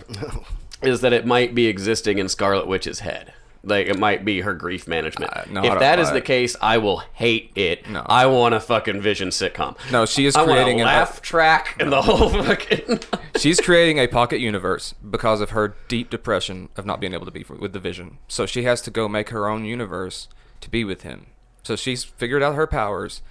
is 0.81 1.01
that 1.01 1.13
it 1.13 1.27
might 1.27 1.53
be 1.53 1.67
existing 1.67 2.17
in 2.17 2.27
Scarlet 2.27 2.65
Witch's 2.65 3.01
head. 3.01 3.33
Like 3.65 3.87
it 3.87 3.97
might 3.97 4.25
be 4.25 4.41
her 4.41 4.53
grief 4.53 4.89
management. 4.89 5.31
Uh, 5.35 5.43
no, 5.49 5.63
if 5.63 5.79
that 5.79 5.97
is 5.97 6.11
the 6.11 6.19
case, 6.19 6.55
I 6.61 6.79
will 6.79 6.97
hate 6.97 7.51
it. 7.55 7.89
No. 7.89 8.05
I 8.05 8.25
want 8.25 8.53
a 8.53 8.59
fucking 8.59 8.99
Vision 9.01 9.29
sitcom. 9.29 9.77
No, 9.89 10.05
she 10.05 10.25
is 10.25 10.35
I 10.35 10.43
creating 10.43 10.79
a 10.81 10.83
an- 10.83 10.87
laugh 10.87 11.21
track 11.21 11.77
and 11.79 11.89
the 11.89 12.01
whole 12.01 12.29
fucking. 12.43 12.99
She's 13.37 13.61
creating 13.61 13.99
a 13.99 14.07
pocket 14.07 14.39
universe 14.39 14.93
because 15.09 15.39
of 15.39 15.51
her 15.51 15.75
deep 15.87 16.09
depression 16.09 16.67
of 16.75 16.85
not 16.85 16.99
being 16.99 17.13
able 17.13 17.25
to 17.25 17.31
be 17.31 17.45
with 17.57 17.71
the 17.71 17.79
Vision. 17.79 18.17
So 18.27 18.45
she 18.45 18.63
has 18.63 18.81
to 18.81 18.91
go 18.91 19.07
make 19.07 19.29
her 19.29 19.47
own 19.47 19.63
universe 19.63 20.27
to 20.59 20.69
be 20.69 20.83
with 20.83 21.03
him. 21.03 21.27
So 21.63 21.77
she's 21.77 22.03
figured 22.03 22.43
out 22.43 22.55
her 22.55 22.67
powers 22.67 23.21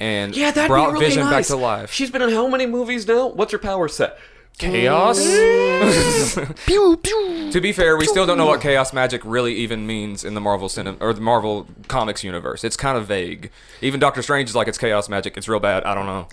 and 0.00 0.34
yeah, 0.34 0.50
that'd 0.50 0.68
brought 0.68 0.88
be 0.88 0.92
really 0.94 1.04
Vision 1.06 1.24
nice. 1.24 1.32
back 1.32 1.46
to 1.46 1.56
life. 1.62 1.92
She's 1.92 2.10
been 2.10 2.22
in 2.22 2.30
how 2.30 2.48
many 2.48 2.66
movies 2.66 3.06
now? 3.06 3.28
What's 3.28 3.52
her 3.52 3.58
power 3.58 3.86
set? 3.86 4.18
Chaos. 4.60 5.18
pew 6.66 6.96
pew. 7.02 7.50
to 7.50 7.60
be 7.60 7.72
fair, 7.72 7.96
we 7.96 8.06
still 8.06 8.26
don't 8.26 8.36
know 8.36 8.46
what 8.46 8.60
chaos 8.60 8.92
magic 8.92 9.22
really 9.24 9.54
even 9.54 9.86
means 9.86 10.24
in 10.24 10.34
the 10.34 10.40
Marvel 10.40 10.68
cinema 10.68 10.98
or 11.00 11.12
the 11.12 11.20
Marvel 11.20 11.66
comics 11.88 12.22
universe. 12.22 12.62
It's 12.62 12.76
kind 12.76 12.98
of 12.98 13.06
vague. 13.06 13.50
Even 13.80 13.98
Doctor 13.98 14.22
Strange 14.22 14.50
is 14.50 14.54
like 14.54 14.68
it's 14.68 14.78
chaos 14.78 15.08
magic. 15.08 15.36
It's 15.36 15.48
real 15.48 15.60
bad. 15.60 15.84
I 15.84 15.94
don't 15.94 16.06
know. 16.06 16.28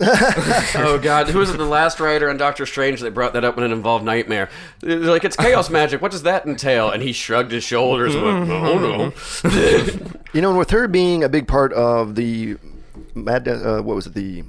oh 0.76 0.98
god, 1.02 1.28
who 1.28 1.38
was 1.38 1.50
it? 1.50 1.56
The 1.56 1.64
last 1.64 1.98
writer 1.98 2.28
on 2.28 2.36
Doctor 2.36 2.66
Strange 2.66 3.00
that 3.00 3.14
brought 3.14 3.32
that 3.32 3.44
up 3.44 3.56
when 3.56 3.64
it 3.64 3.74
involved 3.74 4.04
Nightmare. 4.04 4.50
They're 4.80 4.98
Like 4.98 5.24
it's 5.24 5.36
chaos 5.36 5.70
magic. 5.70 6.02
What 6.02 6.12
does 6.12 6.22
that 6.22 6.46
entail? 6.46 6.90
And 6.90 7.02
he 7.02 7.12
shrugged 7.12 7.50
his 7.50 7.64
shoulders. 7.64 8.14
and 8.14 8.24
went, 8.24 8.50
oh 8.50 8.78
no. 8.78 9.12
You 10.32 10.42
know, 10.42 10.50
and 10.50 10.58
with 10.58 10.70
her 10.70 10.86
being 10.86 11.24
a 11.24 11.28
big 11.28 11.48
part 11.48 11.72
of 11.72 12.14
the 12.14 12.58
madness, 13.14 13.62
uh, 13.64 13.82
what 13.82 13.96
was 13.96 14.06
it? 14.06 14.14
The 14.14 14.44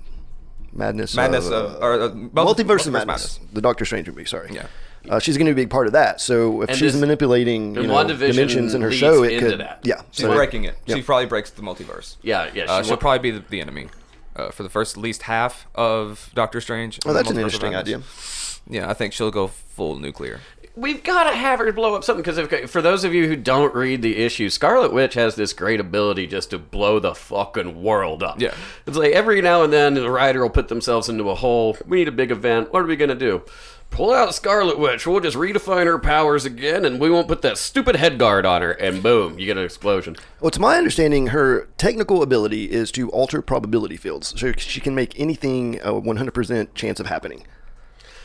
madness, 0.74 1.16
Madness 1.16 1.48
of, 1.48 1.54
of 1.54 1.76
uh, 1.82 1.86
or, 1.86 1.94
uh, 2.02 2.10
multiverse 2.10 2.86
of 2.88 2.94
Multiverse 2.94 3.08
madness. 3.08 3.40
The 3.54 3.62
Doctor 3.62 3.86
Strange 3.86 4.08
movie. 4.08 4.26
Sorry. 4.26 4.50
Yeah. 4.54 4.68
Uh, 5.10 5.18
she's 5.20 5.38
going 5.38 5.48
to 5.48 5.54
be 5.56 5.62
a 5.62 5.64
big 5.66 5.72
part 5.72 5.88
of 5.88 5.94
that. 5.94 6.20
So 6.20 6.62
if 6.62 6.70
And 6.70 6.78
she's 6.78 6.92
this- 6.94 7.00
manipulating 7.02 7.74
you 7.76 7.80
and 7.82 7.90
know, 7.90 7.96
WandaVision 7.96 8.32
dimensions 8.34 8.74
in 8.76 8.82
her 8.82 8.90
leads 8.90 9.00
show, 9.00 9.24
it 9.24 9.34
into 9.34 9.50
could. 9.52 9.60
that. 9.62 9.80
Yeah. 9.84 10.02
She's 10.12 10.26
so- 10.26 10.34
breaking 10.36 10.66
it. 10.66 10.76
She 10.88 11.02
probably 11.02 11.26
breaks 11.26 11.50
the 11.52 11.62
multiverse. 11.62 12.18
Yeah, 12.22 12.50
yeah. 12.54 12.66
Uh, 12.66 12.82
she 12.82 12.88
she'll 12.90 12.98
wa- 12.98 13.00
probably 13.00 13.32
be 13.32 13.38
the, 13.40 13.44
the 13.50 13.62
enemy. 13.62 13.88
uh, 14.36 14.52
for 14.52 14.64
the 14.64 14.70
first 14.70 14.96
at 14.98 15.02
least 15.02 15.24
half 15.24 15.68
of 15.76 16.30
Doctor 16.36 16.60
Strange. 16.62 17.00
Oh, 17.06 17.14
that's 17.14 17.30
an 17.30 17.36
Multiverse 17.36 17.40
of 17.40 17.44
interesting 17.46 17.72
Madness. 17.72 18.60
idea. 18.68 18.82
Yeah, 18.82 18.90
I 18.90 18.94
think 18.94 19.14
she'll 19.14 19.32
go 19.32 19.48
full 19.48 19.98
nuclear. 19.98 20.42
We've 20.80 21.04
got 21.04 21.30
to 21.30 21.36
have 21.36 21.60
her 21.60 21.74
blow 21.74 21.96
up 21.96 22.06
something 22.06 22.24
because 22.24 22.72
for 22.72 22.82
those 22.82 23.04
of 23.04 23.14
you 23.14 23.28
who 23.28 23.36
don't 23.36 23.76
read 23.76 24.02
the 24.02 24.16
issue, 24.18 24.50
Scarlet 24.50 24.94
Witch 24.94 25.14
has 25.16 25.36
this 25.36 25.52
great 25.52 25.82
ability 25.82 26.26
just 26.26 26.52
to 26.52 26.58
blow 26.58 27.00
the 27.00 27.14
fucking 27.14 27.84
world 27.84 28.24
up. 28.24 28.40
Yeah. 28.40 28.54
it's 28.88 28.96
like 28.96 29.12
every 29.12 29.42
now 29.42 29.64
and 29.64 29.74
then 29.74 29.96
the 29.96 30.10
writer 30.10 30.42
will 30.42 30.50
put 30.50 30.70
themselves 30.70 31.10
into 31.10 31.30
a 31.30 31.36
hole. 31.36 31.76
We 31.86 31.98
need 31.98 32.08
a 32.08 32.14
big 32.14 32.32
event. 32.32 32.72
What 32.72 32.82
are 32.84 32.86
we 32.86 32.96
gonna 32.96 33.14
do? 33.14 33.44
Pull 33.90 34.14
out 34.14 34.34
Scarlet 34.34 34.80
Witch. 34.80 35.06
We'll 35.06 35.20
just 35.20 35.36
redefine 35.36 35.86
her 35.86 36.00
powers 36.00 36.46
again, 36.46 36.86
and 36.86 37.00
we 37.00 37.10
won't 37.10 37.28
put 37.28 37.42
that 37.42 37.58
stupid 37.58 37.96
head 37.98 38.18
guard 38.18 38.46
on 38.46 38.62
her. 38.62 38.72
And 38.72 39.04
boom, 39.04 39.38
you 39.38 39.48
get 39.48 39.58
an 39.58 39.66
explosion. 39.66 40.16
Well, 40.40 40.52
to 40.52 40.62
my 40.62 40.78
understanding, 40.78 41.28
her 41.28 41.68
technical 41.78 42.22
ability 42.22 42.72
is 42.72 42.92
to 42.94 43.10
alter 43.10 43.42
probability 43.42 43.98
fields, 43.98 44.40
so 44.40 44.54
she 44.54 44.80
can 44.80 44.96
make 44.96 45.20
anything 45.20 45.80
a 45.82 45.92
100% 45.92 46.74
chance 46.76 47.00
of 47.00 47.08
happening. 47.08 47.46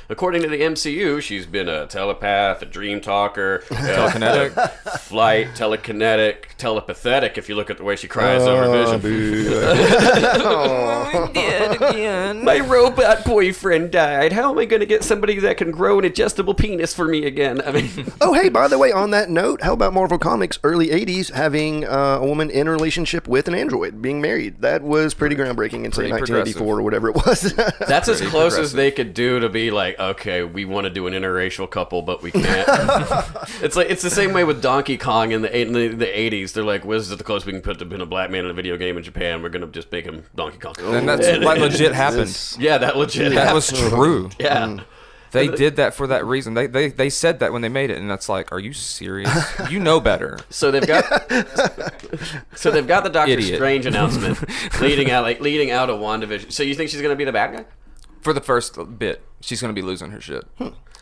According 0.09 0.43
to 0.43 0.49
the 0.49 0.61
MCU, 0.61 1.21
she's 1.23 1.47
been 1.47 1.69
a 1.69 1.87
telepath, 1.87 2.63
a 2.63 2.67
dream 2.67 3.01
talker, 3.01 3.63
Telekinetic. 3.69 4.53
flight, 5.01 5.49
telekinetic, 5.55 6.57
telepathetic. 6.59 7.39
If 7.39 7.49
you 7.49 7.55
look 7.55 7.71
at 7.71 7.79
the 7.79 7.85
way 7.85 7.97
she 7.97 8.09
cries 8.09 8.43
over 8.43 8.99
Vision. 8.99 9.65
My 12.45 12.61
robot 12.61 13.25
boyfriend 13.25 13.91
died. 13.93 14.33
How 14.33 14.51
am 14.51 14.59
I 14.59 14.65
going 14.67 14.81
to 14.81 14.87
get 14.87 15.05
somebody 15.05 15.39
that 15.41 15.57
can 15.57 15.71
grow 15.71 15.99
an 15.99 16.05
adjustable 16.05 16.55
penis 16.55 16.93
for 16.95 17.07
me 17.09 17.25
again? 17.25 17.61
I 17.63 17.73
mean, 17.73 18.13
Oh, 18.21 18.35
hey, 18.35 18.49
by 18.49 18.69
the 18.69 18.79
way, 18.79 18.93
on 18.93 19.11
that 19.13 19.31
note, 19.31 19.63
how 19.63 19.73
about 19.73 19.93
Marvel 19.95 20.19
Comics 20.19 20.59
early 20.65 20.89
80s 20.89 21.33
having 21.33 21.85
uh, 21.85 22.19
a 22.21 22.27
woman 22.27 22.51
in 22.51 22.67
a 22.67 22.71
relationship 22.71 23.27
with 23.27 23.49
an 23.49 23.55
android 23.55 24.03
being 24.03 24.21
married? 24.21 24.61
That 24.61 24.83
was 24.83 25.15
pretty 25.15 25.37
groundbreaking 25.37 25.85
in, 25.85 25.93
say, 25.93 26.11
1984 26.11 26.79
or 26.79 26.83
whatever 26.83 27.09
it 27.09 27.17
was. 27.17 27.55
that's 27.89 28.09
as 28.09 28.21
close 28.21 28.59
as 28.59 28.73
they 28.73 28.91
could 28.91 29.15
do 29.15 29.41
to 29.41 29.49
be 29.49 29.71
like, 29.71 29.94
okay, 29.99 30.43
we 30.43 30.65
want 30.65 30.85
to 30.85 30.91
do 30.91 31.07
an 31.07 31.15
interracial 31.15 31.69
couple, 31.71 32.03
but 32.03 32.23
we 32.23 32.31
can't. 32.31 32.69
it's 33.63 33.77
like 33.77 33.91
it's 33.91 34.03
the 34.03 34.11
same 34.11 34.33
way 34.33 34.45
with 34.45 34.63
Donkey 34.63 34.97
Kong 34.97 35.33
in 35.33 35.43
the 35.43 35.57
eight- 35.57 35.67
in 35.67 35.73
the, 35.73 35.89
the 35.89 36.07
80s. 36.07 36.53
They're 36.53 36.65
like, 36.65 36.83
"This 36.87 37.11
is 37.11 37.17
the 37.17 37.25
closest 37.25 37.47
we 37.47 37.53
can 37.53 37.63
put 37.63 37.79
to 37.79 37.85
being 37.85 38.01
a 38.01 38.07
black 38.07 38.31
man 38.31 38.45
in 38.45 38.51
a 38.51 38.55
video 38.55 38.77
game 38.77 38.97
in 38.97 39.03
Japan. 39.03 39.43
We're 39.43 39.49
gonna 39.49 39.67
just 39.69 39.91
make 39.93 40.05
him 40.05 40.25
Donkey 40.35 40.59
Kong." 40.59 40.75
and 40.79 41.09
that's 41.09 41.27
like 41.45 41.61
legit 41.61 41.93
happened. 41.93 42.57
Yeah, 42.59 42.79
that 42.79 42.97
legit. 42.97 43.33
That 43.33 43.49
happened. 43.49 43.55
was 43.55 43.69
true. 43.69 44.31
yeah. 44.39 44.67
Mm. 44.67 44.85
They 45.35 45.49
did 45.49 45.77
that 45.77 45.95
for 45.95 46.07
that 46.07 46.25
reason. 46.25 46.55
They, 46.55 46.69
they 46.69 46.89
they 46.91 47.11
said 47.11 47.41
that 47.41 47.53
when 47.53 47.61
they 47.61 47.69
made 47.69 47.91
it, 47.91 47.99
and 47.99 48.09
that's 48.09 48.29
like, 48.29 48.53
are 48.53 48.61
you 48.61 48.73
serious? 48.73 49.31
You 49.69 49.81
know 49.81 50.01
better. 50.01 50.39
So 50.51 50.71
they've 50.71 50.87
got, 50.87 51.05
so 52.55 52.71
they've 52.71 52.87
got 52.87 53.03
the 53.03 53.11
Doctor 53.11 53.33
Idiot. 53.33 53.57
Strange 53.57 53.87
announcement 53.87 54.39
leading 54.81 55.11
out, 55.11 55.25
like 55.25 55.41
leading 55.41 55.73
out 55.73 55.91
of 55.91 55.99
Wandavision. 55.99 56.53
So 56.53 56.63
you 56.63 56.77
think 56.77 56.91
she's 56.91 57.03
gonna 57.03 57.17
be 57.17 57.25
the 57.25 57.33
bad 57.33 57.57
guy? 57.57 57.65
For 58.21 58.33
the 58.33 58.41
first 58.41 58.79
bit, 58.99 59.23
she's 59.45 59.61
gonna 59.61 59.73
be 59.73 59.83
losing 59.83 60.11
her 60.11 60.21
shit, 60.21 60.45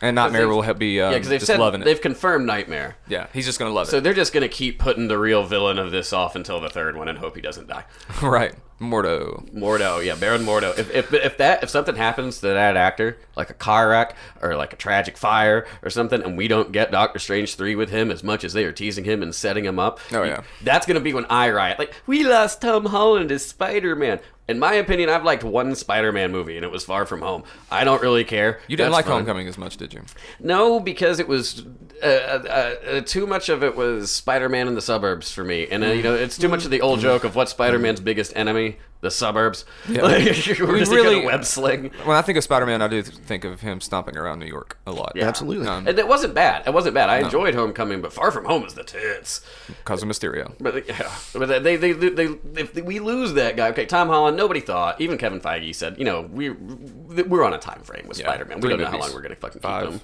and 0.01 0.15
Nightmare 0.15 0.47
will 0.47 0.61
ha- 0.63 0.73
be 0.73 0.99
um, 1.01 1.11
yeah, 1.11 1.17
because 1.17 1.29
they've 1.29 1.39
just 1.39 1.47
said 1.51 1.59
loving 1.59 1.81
it. 1.81 1.85
they've 1.85 2.01
confirmed 2.01 2.45
Nightmare. 2.45 2.95
Yeah, 3.07 3.27
he's 3.33 3.45
just 3.45 3.59
gonna 3.59 3.71
love 3.73 3.87
So 3.87 3.97
it. 3.97 3.99
So 3.99 4.01
they're 4.01 4.13
just 4.13 4.33
gonna 4.33 4.49
keep 4.49 4.79
putting 4.79 5.07
the 5.07 5.17
real 5.17 5.43
villain 5.43 5.77
of 5.79 5.91
this 5.91 6.13
off 6.13 6.35
until 6.35 6.59
the 6.59 6.69
third 6.69 6.95
one 6.97 7.07
and 7.07 7.17
hope 7.17 7.35
he 7.35 7.41
doesn't 7.41 7.67
die. 7.67 7.85
right, 8.21 8.53
Mordo. 8.81 9.49
Mordo, 9.53 10.03
yeah, 10.05 10.15
Baron 10.15 10.43
Mordo. 10.45 10.77
If, 10.77 10.91
if 10.93 11.13
if 11.13 11.37
that 11.37 11.63
if 11.63 11.69
something 11.69 11.95
happens 11.95 12.39
to 12.39 12.47
that 12.47 12.75
actor, 12.77 13.17
like 13.35 13.49
a 13.49 13.53
car 13.53 13.89
wreck 13.89 14.15
or 14.41 14.55
like 14.55 14.73
a 14.73 14.77
tragic 14.77 15.17
fire 15.17 15.65
or 15.81 15.89
something, 15.89 16.21
and 16.21 16.37
we 16.37 16.47
don't 16.47 16.71
get 16.71 16.91
Doctor 16.91 17.19
Strange 17.19 17.55
three 17.55 17.75
with 17.75 17.89
him 17.89 18.11
as 18.11 18.23
much 18.23 18.43
as 18.43 18.53
they 18.53 18.65
are 18.65 18.71
teasing 18.73 19.05
him 19.05 19.23
and 19.23 19.33
setting 19.33 19.63
him 19.65 19.79
up, 19.79 19.99
Oh, 20.11 20.23
yeah. 20.23 20.41
that's 20.61 20.85
gonna 20.85 20.99
be 20.99 21.13
when 21.13 21.25
I 21.29 21.49
riot. 21.51 21.79
Like 21.79 21.93
we 22.07 22.23
lost 22.23 22.61
Tom 22.61 22.85
Holland 22.87 23.31
as 23.31 23.45
Spider 23.45 23.95
Man. 23.95 24.19
In 24.45 24.59
my 24.59 24.73
opinion, 24.73 25.07
I've 25.09 25.23
liked 25.23 25.45
one 25.45 25.73
Spider 25.73 26.11
Man 26.11 26.33
movie, 26.33 26.57
and 26.57 26.65
it 26.65 26.71
was 26.71 26.83
Far 26.83 27.05
From 27.05 27.21
Home. 27.21 27.43
I 27.71 27.85
don't 27.85 28.01
really 28.01 28.25
care. 28.25 28.32
You 28.67 28.77
didn't 28.77 28.91
That's 28.91 28.93
like 28.93 29.05
fine. 29.05 29.17
Homecoming 29.17 29.47
as 29.47 29.57
much, 29.57 29.77
did 29.77 29.93
you? 29.93 30.01
No, 30.39 30.79
because 30.79 31.19
it 31.19 31.27
was 31.27 31.65
uh, 32.01 32.05
uh, 32.05 32.75
uh, 32.89 33.01
too 33.01 33.25
much 33.27 33.49
of 33.49 33.63
it 33.63 33.75
was 33.75 34.11
Spider-Man 34.11 34.67
in 34.67 34.75
the 34.75 34.81
suburbs 34.81 35.31
for 35.31 35.43
me, 35.43 35.67
and 35.67 35.83
uh, 35.83 35.87
you 35.87 36.03
know 36.03 36.15
it's 36.15 36.37
too 36.37 36.49
much 36.49 36.65
of 36.65 36.71
the 36.71 36.81
old 36.81 36.99
joke 36.99 37.23
of 37.23 37.35
what's 37.35 37.51
Spider-Man's 37.51 38.01
biggest 38.01 38.33
enemy, 38.35 38.77
the 39.03 39.11
suburbs. 39.11 39.63
Yeah. 39.87 40.01
Like, 40.13 40.25
we're 40.25 40.33
just 40.33 40.59
really 40.59 40.91
really- 40.91 41.23
a 41.23 41.25
web 41.27 41.45
sling. 41.45 41.91
When 42.05 42.17
I 42.17 42.21
think 42.23 42.37
of 42.39 42.43
Spider-Man, 42.43 42.81
I 42.81 42.87
do 42.87 43.03
think 43.03 43.43
of 43.45 43.61
him 43.61 43.79
stomping 43.79 44.17
around 44.17 44.39
New 44.39 44.47
York 44.47 44.77
a 44.87 44.91
lot. 44.91 45.11
Yeah. 45.15 45.27
Absolutely. 45.27 45.67
Um, 45.67 45.87
And 45.87 45.99
it 45.99 46.07
wasn't 46.07 46.33
bad. 46.33 46.65
It 46.67 46.73
wasn't 46.73 46.95
bad. 46.95 47.09
I 47.09 47.19
enjoyed 47.19 47.53
Homecoming, 47.53 48.01
but 48.01 48.11
Far 48.11 48.31
From 48.31 48.45
Home 48.45 48.63
is 48.65 48.73
the 48.73 48.83
tits. 48.83 49.45
Cause 49.85 50.01
of 50.01 50.09
Mysterio. 50.09 50.53
But 50.59 50.87
yeah, 50.89 51.11
but 51.33 51.63
they, 51.63 51.75
they, 51.77 51.91
they, 51.91 52.09
they, 52.09 52.35
if 52.55 52.73
we 52.75 52.99
lose 52.99 53.33
that 53.33 53.55
guy, 53.55 53.69
okay, 53.69 53.85
Tom 53.85 54.07
Holland. 54.07 54.35
Nobody 54.37 54.59
thought. 54.61 54.99
Even 54.99 55.17
Kevin 55.17 55.39
Feige 55.39 55.75
said, 55.75 55.97
you 55.99 56.05
know, 56.05 56.21
we 56.21 56.49
we're 56.49 57.43
on 57.43 57.53
a 57.53 57.59
time 57.59 57.81
frame 57.83 58.07
with 58.07 58.17
Yeah, 58.19 58.25
Spider-Man. 58.25 58.61
We 58.61 58.69
don't 58.69 58.79
know 58.79 58.85
how 58.87 58.97
long 58.99 59.13
we're 59.13 59.21
gonna 59.21 59.35
fucking 59.35 59.61
Five. 59.61 59.83
keep 59.85 59.93
him. 59.93 60.01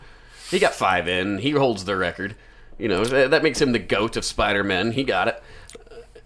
He 0.52 0.60
got 0.60 0.74
five 0.74 1.08
in. 1.08 1.38
He 1.40 1.52
holds 1.52 1.86
the 1.86 1.96
record. 1.96 2.36
You 2.78 2.88
know 2.90 3.04
that, 3.06 3.32
that 3.32 3.44
makes 3.44 3.60
him 3.62 3.72
the 3.72 3.80
goat 3.80 4.18
of 4.18 4.26
Spider-Man. 4.26 4.92
He 4.92 5.04
got 5.04 5.28
it. 5.30 5.42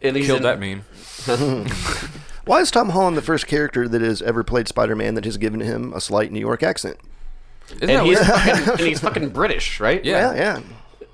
And 0.02 0.16
he's 0.18 0.26
Killed 0.26 0.44
in- 0.44 0.44
that 0.44 0.60
meme. 0.60 0.84
Why 2.46 2.60
is 2.60 2.72
Tom 2.72 2.90
Holland 2.90 3.16
the 3.18 3.22
first 3.22 3.48
character 3.48 3.88
that 3.88 4.02
has 4.02 4.22
ever 4.22 4.44
played 4.44 4.68
Spider 4.68 4.96
Man 4.96 5.16
that 5.16 5.26
has 5.26 5.38
given 5.38 5.60
him 5.62 5.94
a 5.94 6.02
slight 6.02 6.32
New 6.32 6.40
York 6.40 6.62
accent? 6.64 6.98
Isn't 7.68 7.82
And 7.82 7.90
that 7.92 8.06
he's, 8.06 8.18
weird? 8.20 8.28
fucking, 8.28 8.70
and 8.80 8.88
he's 8.88 9.00
fucking 9.00 9.30
British, 9.30 9.80
right? 9.80 10.04
Yeah. 10.04 10.34
Yeah, 10.34 10.36
yeah. 10.36 10.62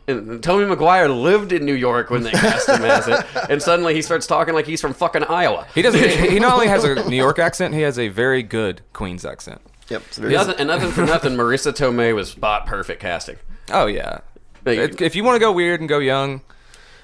And 0.07 0.41
Tobey 0.41 0.65
Maguire 0.65 1.07
lived 1.07 1.51
in 1.51 1.65
New 1.65 1.75
York 1.75 2.09
when 2.09 2.23
they 2.23 2.31
cast 2.31 2.67
him 2.67 2.81
as 2.83 3.07
it, 3.07 3.23
and 3.47 3.61
suddenly 3.61 3.93
he 3.93 4.01
starts 4.01 4.25
talking 4.25 4.55
like 4.55 4.65
he's 4.65 4.81
from 4.81 4.95
fucking 4.95 5.23
Iowa. 5.25 5.67
He 5.75 5.83
doesn't. 5.83 6.01
He 6.03 6.31
he 6.31 6.39
not 6.39 6.53
only 6.53 6.65
has 6.67 6.83
a 6.83 6.95
New 7.09 7.15
York 7.15 7.37
accent, 7.37 7.75
he 7.75 7.81
has 7.81 7.99
a 7.99 8.07
very 8.07 8.41
good 8.41 8.81
Queens 8.91 9.23
accent. 9.23 9.61
Yep. 9.89 10.01
It's 10.07 10.17
very 10.17 10.33
Nothing, 10.33 10.55
and 10.57 10.67
nothing 10.67 10.89
for 10.89 11.05
nothing, 11.05 11.33
Marisa 11.33 11.71
Tomei 11.71 12.15
was 12.15 12.31
spot 12.31 12.65
perfect 12.65 13.01
casting. 13.01 13.35
Oh 13.71 13.85
yeah. 13.85 14.21
Like- 14.65 14.79
If- 14.79 15.01
if 15.01 15.15
you 15.15 15.23
want 15.23 15.35
to 15.35 15.39
go 15.39 15.51
weird 15.51 15.79
and 15.79 15.87
go 15.87 15.99
young, 15.99 16.41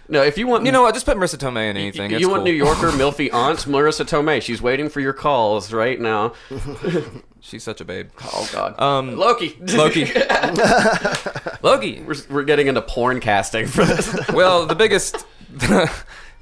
No, 0.07 0.21
if 0.21 0.37
you 0.37 0.45
want, 0.47 0.65
you 0.65 0.71
know 0.71 0.83
what? 0.83 0.93
Just 0.93 1.05
put 1.05 1.17
Marisa 1.17 1.35
Tomei 1.37 1.69
in 1.69 1.77
anything. 1.77 2.11
you 2.11 2.17
It's 2.17 2.25
want 2.27 2.39
cool. 2.39 2.45
New 2.45 2.53
Yorker 2.53 2.91
Milfy 2.91 3.33
aunt 3.33 3.59
Marisa 3.65 4.05
Tomei. 4.05 4.41
She's 4.41 4.61
waiting 4.61 4.87
for 4.89 4.99
your 4.99 5.13
calls 5.13 5.73
right 5.73 5.99
now. 5.99 6.33
She's 7.41 7.63
such 7.63 7.81
a 7.81 7.85
babe. 7.85 8.09
Oh 8.23 8.49
God, 8.53 8.79
Um, 8.79 9.17
Loki, 9.17 9.55
Loki. 9.61 10.05
Loki. 11.61 12.01
we're, 12.01 12.15
we're 12.29 12.43
getting 12.43 12.67
into 12.67 12.81
porn 12.81 13.19
casting 13.19 13.67
for 13.67 13.85
this. 13.85 14.15
Well, 14.33 14.65
the 14.65 14.75
biggest, 14.75 15.25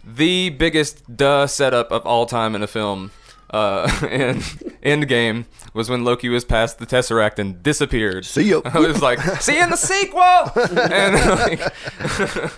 the 0.04 0.50
biggest 0.50 1.16
duh 1.16 1.48
setup 1.48 1.92
of 1.92 2.06
all 2.06 2.26
time 2.26 2.56
in 2.56 2.64
a 2.64 2.68
film, 2.68 3.12
uh, 3.52 3.90
in 4.10 4.38
Endgame 4.82 5.46
was 5.74 5.90
when 5.90 6.04
Loki 6.04 6.30
was 6.30 6.44
past 6.46 6.80
the 6.80 6.86
Tesseract 6.86 7.38
and 7.40 7.62
disappeared. 7.62 8.26
See 8.26 8.50
ya. 8.50 8.62
I 8.66 8.80
was 8.80 9.02
like, 9.02 9.20
see 9.42 9.58
you 9.58 9.64
in 9.64 9.70
the 9.70 9.78
sequel. 9.78 10.22
and 10.22 11.16
like, 11.40 12.54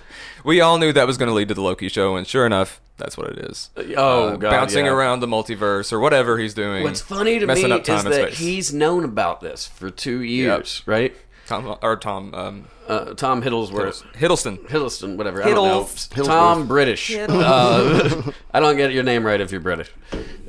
we 0.46 0.62
all 0.62 0.78
knew 0.78 0.94
that 0.94 1.08
was 1.08 1.18
going 1.18 1.28
to 1.28 1.34
lead 1.34 1.48
to 1.50 1.54
the 1.54 1.62
Loki 1.62 1.90
show, 1.90 2.16
and 2.16 2.26
sure 2.26 2.46
enough, 2.46 2.80
that's 2.98 3.18
what 3.18 3.28
it 3.32 3.40
is. 3.40 3.70
Oh, 3.98 4.30
Uh, 4.30 4.36
God, 4.38 4.50
bouncing 4.52 4.86
yeah. 4.86 4.92
around 4.94 5.20
the 5.20 5.28
multiverse 5.28 5.92
or 5.92 6.00
whatever 6.00 6.38
he's 6.38 6.54
doing. 6.54 6.84
What's 6.84 7.02
funny 7.02 7.40
to 7.40 7.46
messing 7.46 7.66
me 7.70 7.72
up 7.76 7.84
time 7.84 7.98
is 7.98 8.04
that 8.06 8.14
space. 8.28 8.38
he's 8.38 8.74
known 8.74 9.04
about 9.04 9.42
this 9.42 9.66
for 9.68 9.90
two 9.90 10.22
years, 10.22 10.82
right? 10.86 11.14
Tom 11.48 11.78
or 11.82 11.96
Tom 11.98 12.34
um, 12.34 12.66
Uh, 12.88 13.14
Tom 13.14 13.44
Hiddlesworth. 13.44 14.04
Hiddleston. 14.14 14.58
Hiddleston, 14.68 15.16
whatever. 15.18 15.44
I 15.44 15.50
don't 15.50 15.68
know. 15.68 15.82
Hiddles- 15.84 16.26
Tom 16.26 16.68
British. 16.68 17.14
Uh, 17.16 18.32
I 18.54 18.60
don't 18.60 18.78
get 18.78 18.92
your 18.94 19.04
name 19.04 19.26
right 19.26 19.40
if 19.42 19.52
you're 19.52 19.62
British. 19.62 19.92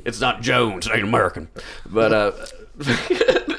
It's 0.05 0.19
not 0.21 0.41
Jones, 0.41 0.87
I 0.87 0.95
ain't 0.95 1.03
American. 1.03 1.49
But 1.85 2.13
uh, 2.13 2.31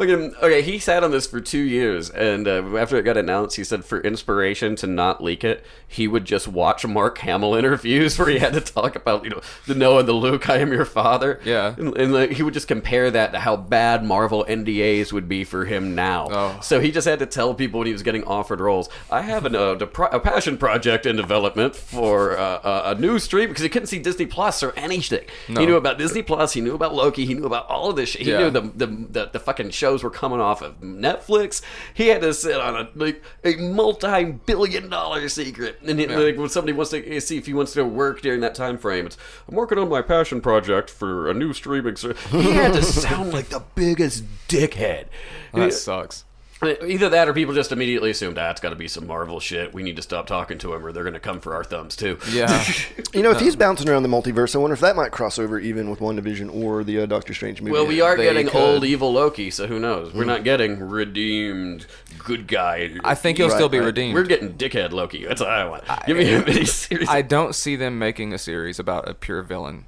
look 0.00 0.08
at 0.08 0.18
him. 0.18 0.34
Okay, 0.42 0.62
he 0.62 0.78
sat 0.78 1.04
on 1.04 1.10
this 1.10 1.26
for 1.26 1.40
two 1.40 1.60
years, 1.60 2.10
and 2.10 2.48
uh, 2.48 2.76
after 2.76 2.96
it 2.96 3.02
got 3.02 3.16
announced, 3.16 3.56
he 3.56 3.64
said 3.64 3.84
for 3.84 4.00
inspiration 4.00 4.74
to 4.76 4.86
not 4.86 5.22
leak 5.22 5.44
it, 5.44 5.64
he 5.86 6.08
would 6.08 6.24
just 6.24 6.48
watch 6.48 6.86
Mark 6.86 7.18
Hamill 7.18 7.54
interviews 7.60 8.18
where 8.18 8.28
he 8.28 8.38
had 8.38 8.54
to 8.54 8.60
talk 8.60 8.96
about 8.96 9.24
you 9.24 9.30
know 9.30 9.40
the 9.66 9.74
Noah 9.74 10.00
and 10.00 10.08
the 10.08 10.12
Luke, 10.12 10.48
I 10.48 10.58
am 10.58 10.72
your 10.72 10.84
father. 10.84 11.40
Yeah. 11.44 11.74
and, 11.76 11.96
and 11.96 12.12
like, 12.12 12.32
he 12.32 12.42
would 12.42 12.54
just 12.54 12.68
compare 12.68 13.10
that 13.10 13.32
to 13.32 13.38
how 13.38 13.56
bad 13.56 14.04
Marvel 14.04 14.44
NDAs 14.48 15.12
would 15.12 15.28
be 15.28 15.44
for 15.44 15.64
him 15.64 15.94
now. 15.94 16.28
Oh. 16.30 16.58
So 16.62 16.80
he 16.80 16.90
just 16.90 17.06
had 17.06 17.18
to 17.18 17.26
tell 17.26 17.54
people 17.54 17.78
when 17.78 17.86
he 17.86 17.92
was 17.92 18.02
getting 18.02 18.24
offered 18.24 18.60
roles, 18.60 18.88
I 19.10 19.22
have 19.22 19.44
an, 19.44 19.54
uh, 19.54 19.76
a 19.76 20.20
passion 20.20 20.56
project 20.56 21.06
in 21.06 21.16
development 21.16 21.76
for 21.76 22.38
uh, 22.38 22.94
a, 22.96 23.00
new 23.00 23.18
stream 23.18 23.48
because 23.48 23.62
he 23.62 23.68
couldn't 23.68 23.86
see 23.88 23.98
Disney 23.98 24.26
Plus 24.26 24.62
or 24.62 24.72
anything. 24.76 25.24
No. 25.48 25.60
He 25.60 25.66
knew 25.66 25.76
about 25.76 25.98
Disney 25.98 26.22
Plus, 26.22 26.52
he 26.52 26.60
knew 26.60 26.74
about 26.74 26.94
Loki, 26.94 27.24
he 27.26 27.34
knew 27.34 27.46
about 27.46 27.68
all 27.68 27.90
of 27.90 27.96
this 27.96 28.10
shit. 28.10 28.22
He 28.22 28.30
Yeah. 28.30 28.38
knew 28.38 28.50
the, 28.50 28.60
the, 28.60 28.86
the, 28.86 29.26
the 29.32 29.40
fucking 29.40 29.70
shows 29.90 30.04
were 30.04 30.10
coming 30.10 30.40
off 30.40 30.62
of 30.62 30.80
Netflix. 30.80 31.62
He 31.94 32.08
had 32.08 32.22
to 32.22 32.32
sit 32.32 32.56
on 32.56 32.76
a 32.76 32.88
like 32.94 33.22
a 33.44 33.56
multi 33.56 34.24
billion 34.24 34.88
dollar 34.88 35.28
secret. 35.28 35.80
And 35.84 35.98
he, 35.98 36.06
like, 36.06 36.36
when 36.36 36.48
somebody 36.48 36.72
wants 36.72 36.90
to 36.92 37.20
see 37.20 37.36
if 37.36 37.46
he 37.46 37.54
wants 37.54 37.72
to 37.72 37.84
work 37.84 38.22
during 38.22 38.40
that 38.40 38.54
time 38.54 38.78
frame, 38.78 39.06
it's 39.06 39.16
I'm 39.48 39.56
working 39.56 39.78
on 39.78 39.88
my 39.88 40.02
passion 40.02 40.40
project 40.40 40.90
for 40.90 41.28
a 41.28 41.34
new 41.34 41.52
streaming 41.52 41.96
service. 41.96 42.24
He 42.26 42.52
had 42.52 42.74
to 42.74 42.82
sound 42.84 43.32
like 43.32 43.48
the 43.48 43.62
biggest 43.74 44.24
dickhead. 44.48 45.06
That 45.52 45.72
sucks. 45.72 46.24
Either 46.62 47.08
that 47.08 47.26
or 47.26 47.32
people 47.32 47.54
just 47.54 47.72
immediately 47.72 48.10
assumed, 48.10 48.36
ah, 48.36 48.50
it's 48.50 48.60
got 48.60 48.68
to 48.70 48.76
be 48.76 48.86
some 48.86 49.06
Marvel 49.06 49.40
shit. 49.40 49.72
We 49.72 49.82
need 49.82 49.96
to 49.96 50.02
stop 50.02 50.26
talking 50.26 50.58
to 50.58 50.74
him 50.74 50.84
or 50.84 50.92
they're 50.92 51.04
going 51.04 51.14
to 51.14 51.20
come 51.20 51.40
for 51.40 51.54
our 51.54 51.64
thumbs 51.64 51.96
too. 51.96 52.18
Yeah. 52.30 52.64
You 53.12 53.22
know, 53.22 53.32
if 53.32 53.40
he's 53.40 53.56
bouncing 53.56 53.88
around 53.88 54.04
the 54.04 54.08
multiverse, 54.08 54.54
I 54.54 54.58
wonder 54.58 54.74
if 54.74 54.80
that 54.80 54.94
might 54.94 55.10
cross 55.10 55.36
over 55.36 55.58
even 55.58 55.90
with 55.90 55.98
WandaVision 55.98 56.54
or 56.54 56.84
the 56.84 57.00
uh, 57.00 57.06
Doctor 57.06 57.34
Strange 57.34 57.60
movie. 57.60 57.72
Well, 57.72 57.84
we 57.86 58.00
are 58.00 58.16
They 58.16 58.22
getting 58.22 58.46
could. 58.46 58.54
old 58.60 58.84
evil 58.84 59.12
Loki, 59.12 59.50
so 59.50 59.66
who 59.66 59.80
knows? 59.80 60.14
We're 60.14 60.24
not 60.26 60.44
getting 60.44 60.78
redeemed 60.78 61.86
good 62.18 62.46
guy. 62.46 62.90
I 63.02 63.16
think 63.16 63.38
he'll 63.38 63.48
Right, 63.48 63.54
still 63.56 63.68
be 63.68 63.78
right. 63.80 63.86
redeemed. 63.86 64.14
We're 64.14 64.22
getting 64.26 64.52
dickhead 64.52 64.92
Loki. 64.92 65.24
That's 65.26 65.40
what 65.40 65.50
I 65.50 65.66
want. 65.68 65.82
Give 66.06 66.16
me 66.18 66.32
a 66.32 66.38
mini 66.46 66.64
series. 66.66 67.08
I 67.08 67.22
don't 67.22 67.52
see 67.54 67.74
them 67.74 67.98
making 67.98 68.32
a 68.32 68.38
series 68.38 68.78
about 68.78 69.08
a 69.08 69.14
pure 69.14 69.42
villain, 69.42 69.86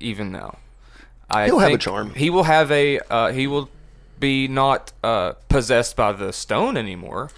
even 0.00 0.32
now. 0.32 0.58
I 1.30 1.46
He'll 1.46 1.58
have 1.60 1.68
a 1.68 1.70
think 1.72 1.80
charm. 1.82 2.14
He 2.14 2.30
will 2.30 2.44
have 2.44 2.70
a. 2.72 2.98
Uh, 3.10 3.32
he 3.32 3.46
will 3.46 3.68
be 4.20 4.48
not 4.48 4.92
uh, 5.04 5.32
possessed 5.48 5.96
by 5.96 6.12
the 6.12 6.32
stone 6.32 6.76
anymore. 6.76 7.30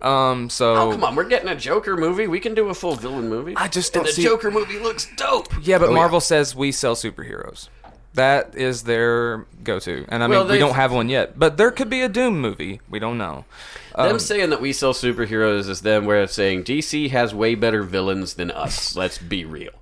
Um. 0.00 0.48
So. 0.48 0.76
Oh, 0.76 0.92
come 0.92 1.02
on. 1.04 1.16
We're 1.16 1.24
getting 1.28 1.48
a 1.48 1.56
Joker 1.56 1.96
movie. 1.96 2.26
We 2.28 2.38
can 2.40 2.54
do 2.54 2.68
a 2.68 2.74
full 2.74 2.94
villain 2.94 3.28
movie. 3.28 3.54
I 3.56 3.66
just 3.68 3.94
And 3.96 4.04
don't 4.04 4.06
the 4.06 4.12
see- 4.12 4.22
Joker 4.22 4.50
movie 4.50 4.78
looks 4.78 5.08
dope. 5.16 5.48
Yeah, 5.60 5.78
but 5.78 5.86
Oh, 5.86 5.90
yeah. 5.90 5.94
Marvel 5.96 6.20
says 6.20 6.54
we 6.54 6.70
sell 6.72 6.94
superheroes. 6.94 7.68
That 8.14 8.54
is 8.56 8.82
their 8.84 9.46
go-to, 9.62 10.04
and 10.08 10.24
I 10.24 10.26
Well, 10.28 10.40
mean 10.40 10.46
we 10.48 10.52
they've- 10.54 10.60
don't 10.66 10.74
have 10.74 10.92
one 10.92 11.08
yet. 11.08 11.38
But 11.38 11.56
there 11.56 11.70
could 11.70 11.90
be 11.90 12.00
a 12.00 12.08
Doom 12.08 12.40
movie. 12.40 12.80
We 12.88 12.98
don't 12.98 13.18
know. 13.18 13.44
them 13.96 14.12
Um, 14.12 14.18
saying 14.18 14.50
that 14.50 14.60
we 14.60 14.72
sell 14.72 14.92
superheroes 14.92 15.68
is 15.68 15.82
them 15.82 16.04
where 16.04 16.22
it's 16.22 16.34
saying 16.34 16.64
DC 16.64 17.10
has 17.10 17.34
way 17.34 17.54
better 17.54 17.82
villains 17.82 18.34
than 18.34 18.50
us. 18.50 18.96
Let's 18.96 19.18
be 19.18 19.44
real. 19.44 19.72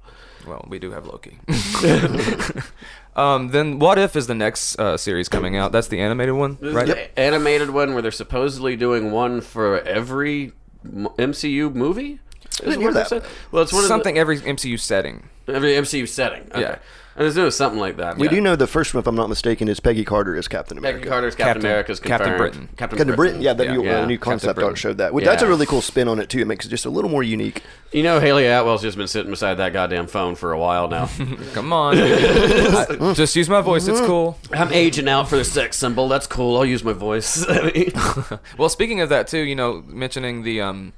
Well, 0.47 0.65
we 0.69 0.79
do 0.79 0.91
have 0.93 1.07
Loki. 1.07 1.39
um, 3.17 3.49
then 3.49 3.79
what 3.79 3.99
if 3.99 4.15
is 4.17 4.27
the 4.29 4.35
next 4.35 4.79
uh, 4.79 4.97
series 4.97 5.29
coming 5.29 5.57
out? 5.57 5.73
That's 5.73 5.89
the 5.89 6.01
animated 6.01 6.35
one, 6.35 6.59
This 6.61 6.75
right? 6.75 6.89
is 6.89 6.95
the 6.95 7.19
animated 7.19 7.71
one 7.71 7.93
where 7.95 8.03
they're 8.03 8.11
supposedly 8.13 8.77
doing 8.77 9.11
one 9.11 9.41
for 9.41 9.81
every 9.81 10.53
m- 10.85 11.09
MCU 11.19 11.75
movie. 11.75 12.21
Is 12.45 12.59
didn't 12.61 12.69
what 12.77 12.81
hear 12.81 12.93
they 12.93 13.01
that. 13.01 13.09
said? 13.09 13.25
Well, 13.51 13.63
it's 13.63 13.73
one 13.73 13.85
Something 13.85 14.19
every 14.19 14.39
MCU 14.41 14.79
setting. 14.79 15.29
every 15.49 15.73
MCU 15.73 16.07
setting. 16.09 16.43
Okay. 16.53 16.61
Yeah. 16.61 16.79
And 17.19 17.27
it's 17.27 17.35
doing 17.35 17.51
something 17.51 17.81
like 17.81 17.97
that. 17.97 18.19
We 18.19 18.27
yeah. 18.27 18.31
do 18.35 18.41
know 18.43 18.57
the 18.57 18.67
first 18.67 18.93
one, 18.93 19.01
if 19.01 19.07
I'm 19.07 19.15
not 19.15 19.31
mistaken, 19.31 19.69
is 19.69 19.81
Peggy 19.81 20.05
Carter 20.05 20.37
as 20.37 20.49
Captain 20.49 20.77
America. 20.77 20.99
Peggy 20.99 21.09
Carter's 21.09 21.35
Captain, 21.35 21.47
Captain- 21.55 21.71
America's 21.71 21.99
Captain. 22.01 22.37
Britain. 22.37 22.69
Captain, 22.77 22.99
Captain 22.99 23.17
Britain, 23.17 23.41
yeah, 23.41 23.55
that 23.55 23.65
Yeah. 23.67 23.73
new, 23.73 23.85
Yeah. 23.85 24.01
uh, 24.03 24.07
new 24.07 24.19
concept 24.19 24.59
art 24.63 24.77
showed 24.77 24.99
that. 24.99 25.15
Well, 25.15 25.25
That's 25.25 25.43
a 25.43 25.47
really 25.47 25.65
cool 25.65 25.81
spin 25.81 26.09
on 26.09 26.19
it 26.19 26.29
too. 26.29 26.41
It 26.41 26.47
makes 26.47 26.67
it 26.67 26.69
just 26.69 26.85
a 26.85 26.91
little 26.91 27.11
more 27.11 27.23
unique. 27.23 27.63
You 27.91 28.03
know, 28.03 28.21
Hayley 28.21 28.45
Atwell's 28.47 28.83
just 28.83 28.99
been 28.99 29.09
sitting 29.09 29.31
beside 29.31 29.55
that 29.55 29.73
goddamn 29.73 30.09
phone 30.09 30.35
for 30.35 30.53
a 30.53 30.59
while 30.59 30.89
now. 30.89 31.09
Come 31.55 31.73
on, 31.73 31.97
I- 31.99 33.13
just 33.15 33.35
use 33.35 33.49
my 33.49 33.63
voice. 33.63 33.89
It's 33.89 34.01
cool. 34.03 34.37
I'm 34.53 34.71
aging 34.73 35.09
out 35.09 35.29
for 35.31 35.37
the 35.37 35.45
sex 35.45 35.79
symbol. 35.79 36.09
That's 36.09 36.27
cool. 36.27 36.59
I'll 36.59 36.67
use 36.67 36.85
my 36.85 36.93
voice. 36.93 37.47
Well, 38.59 38.69
speaking 38.69 39.01
of 39.01 39.09
that 39.09 39.29
too, 39.29 39.41
you 39.41 39.55
know, 39.55 39.83
mentioning 39.87 40.43
the 40.43 40.61
um, 40.61 40.93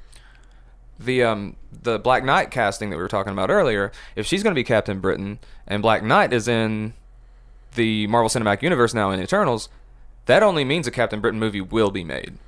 the 0.99 1.23
um, 1.23 1.57
the 1.83 1.99
Black 1.99 2.25
Knight 2.25 2.51
casting 2.51 2.91
that 2.91 2.97
we 2.97 3.03
were 3.03 3.09
talking 3.09 3.33
about 3.33 3.51
earlier. 3.51 3.93
If 4.17 4.27
she's 4.27 4.43
going 4.43 4.53
to 4.53 4.59
be 4.59 4.65
Captain 4.65 5.01
Britain 5.01 5.39
and 5.67 5.83
Black 5.83 6.03
Knight 6.03 6.33
is 6.33 6.49
in 6.49 6.95
the 7.75 8.07
Marvel 8.09 8.29
Cinematic 8.29 8.63
Universe 8.63 8.95
now 8.95 9.11
in 9.11 9.21
Eternals, 9.21 9.69
that 10.27 10.43
only 10.43 10.65
means 10.65 10.87
a 10.87 10.91
Captain 10.91 11.21
Britain 11.21 11.39
movie 11.41 11.61
will 11.61 11.91
be 11.91 12.05
made. 12.05 12.39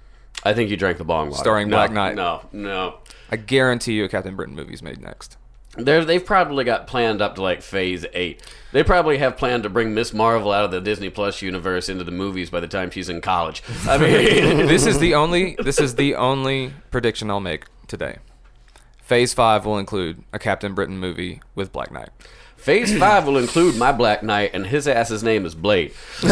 I 0.45 0.55
think 0.55 0.71
you 0.71 0.77
drank 0.77 0.99
the 0.99 1.05
bong 1.05 1.31
water. 1.31 1.41
Starring 1.41 1.69
No, 1.69 1.77
Black 1.77 1.93
Knight. 1.93 2.15
No, 2.15 2.43
no. 2.53 2.99
I 3.31 3.37
guarantee 3.37 3.95
you, 3.95 4.05
a 4.05 4.09
Captain 4.09 4.37
Britain 4.37 4.55
movie 4.55 4.75
is 4.75 4.83
made 4.83 5.01
next. 5.01 5.37
They're, 5.77 6.05
they've 6.05 6.25
probably 6.25 6.65
got 6.65 6.89
planned 6.89 7.23
up 7.23 7.37
to 7.37 7.43
like 7.43 7.63
phase 7.63 8.05
eight. 8.13 8.43
They 8.73 8.83
probably 8.83 9.19
have 9.19 9.37
planned 9.37 9.63
to 9.63 9.69
bring 9.69 9.95
Miss 9.95 10.13
Marvel 10.13 10.51
out 10.51 10.65
of 10.65 10.73
the 10.73 10.81
Disney 10.81 11.11
Plus 11.11 11.43
universe 11.43 11.89
into 11.89 12.03
the 12.03 12.11
movies 12.11 12.51
by 12.51 12.59
the 12.59 12.67
time 12.67 12.91
she's 12.91 13.09
in 13.09 13.21
college. 13.21 13.63
I 13.87 13.97
mean, 13.99 14.11
this 14.67 14.85
is 14.87 14.99
the 14.99 15.15
only 15.15 15.57
this 15.63 15.79
is 15.79 15.95
the 15.95 16.17
only 16.17 16.73
prediction 16.91 17.31
I'll 17.31 17.39
make 17.39 17.67
today. 17.87 18.19
Phase 19.11 19.35
five 19.35 19.67
will 19.67 19.77
include 19.77 20.23
a 20.33 20.39
Captain 20.39 20.73
Britain 20.73 20.97
movie 20.97 21.43
with 21.57 21.73
Black 21.73 21.91
Knight. 21.91 22.11
Phase 22.61 22.97
five 22.99 23.27
will 23.27 23.39
include 23.39 23.77
my 23.77 23.93
Black 23.93 24.23
Knight, 24.23 24.51
and 24.55 24.67
his 24.67 24.87
ass's 24.87 25.23
name 25.23 25.45
is 25.47 25.55
Blade. 25.55 25.93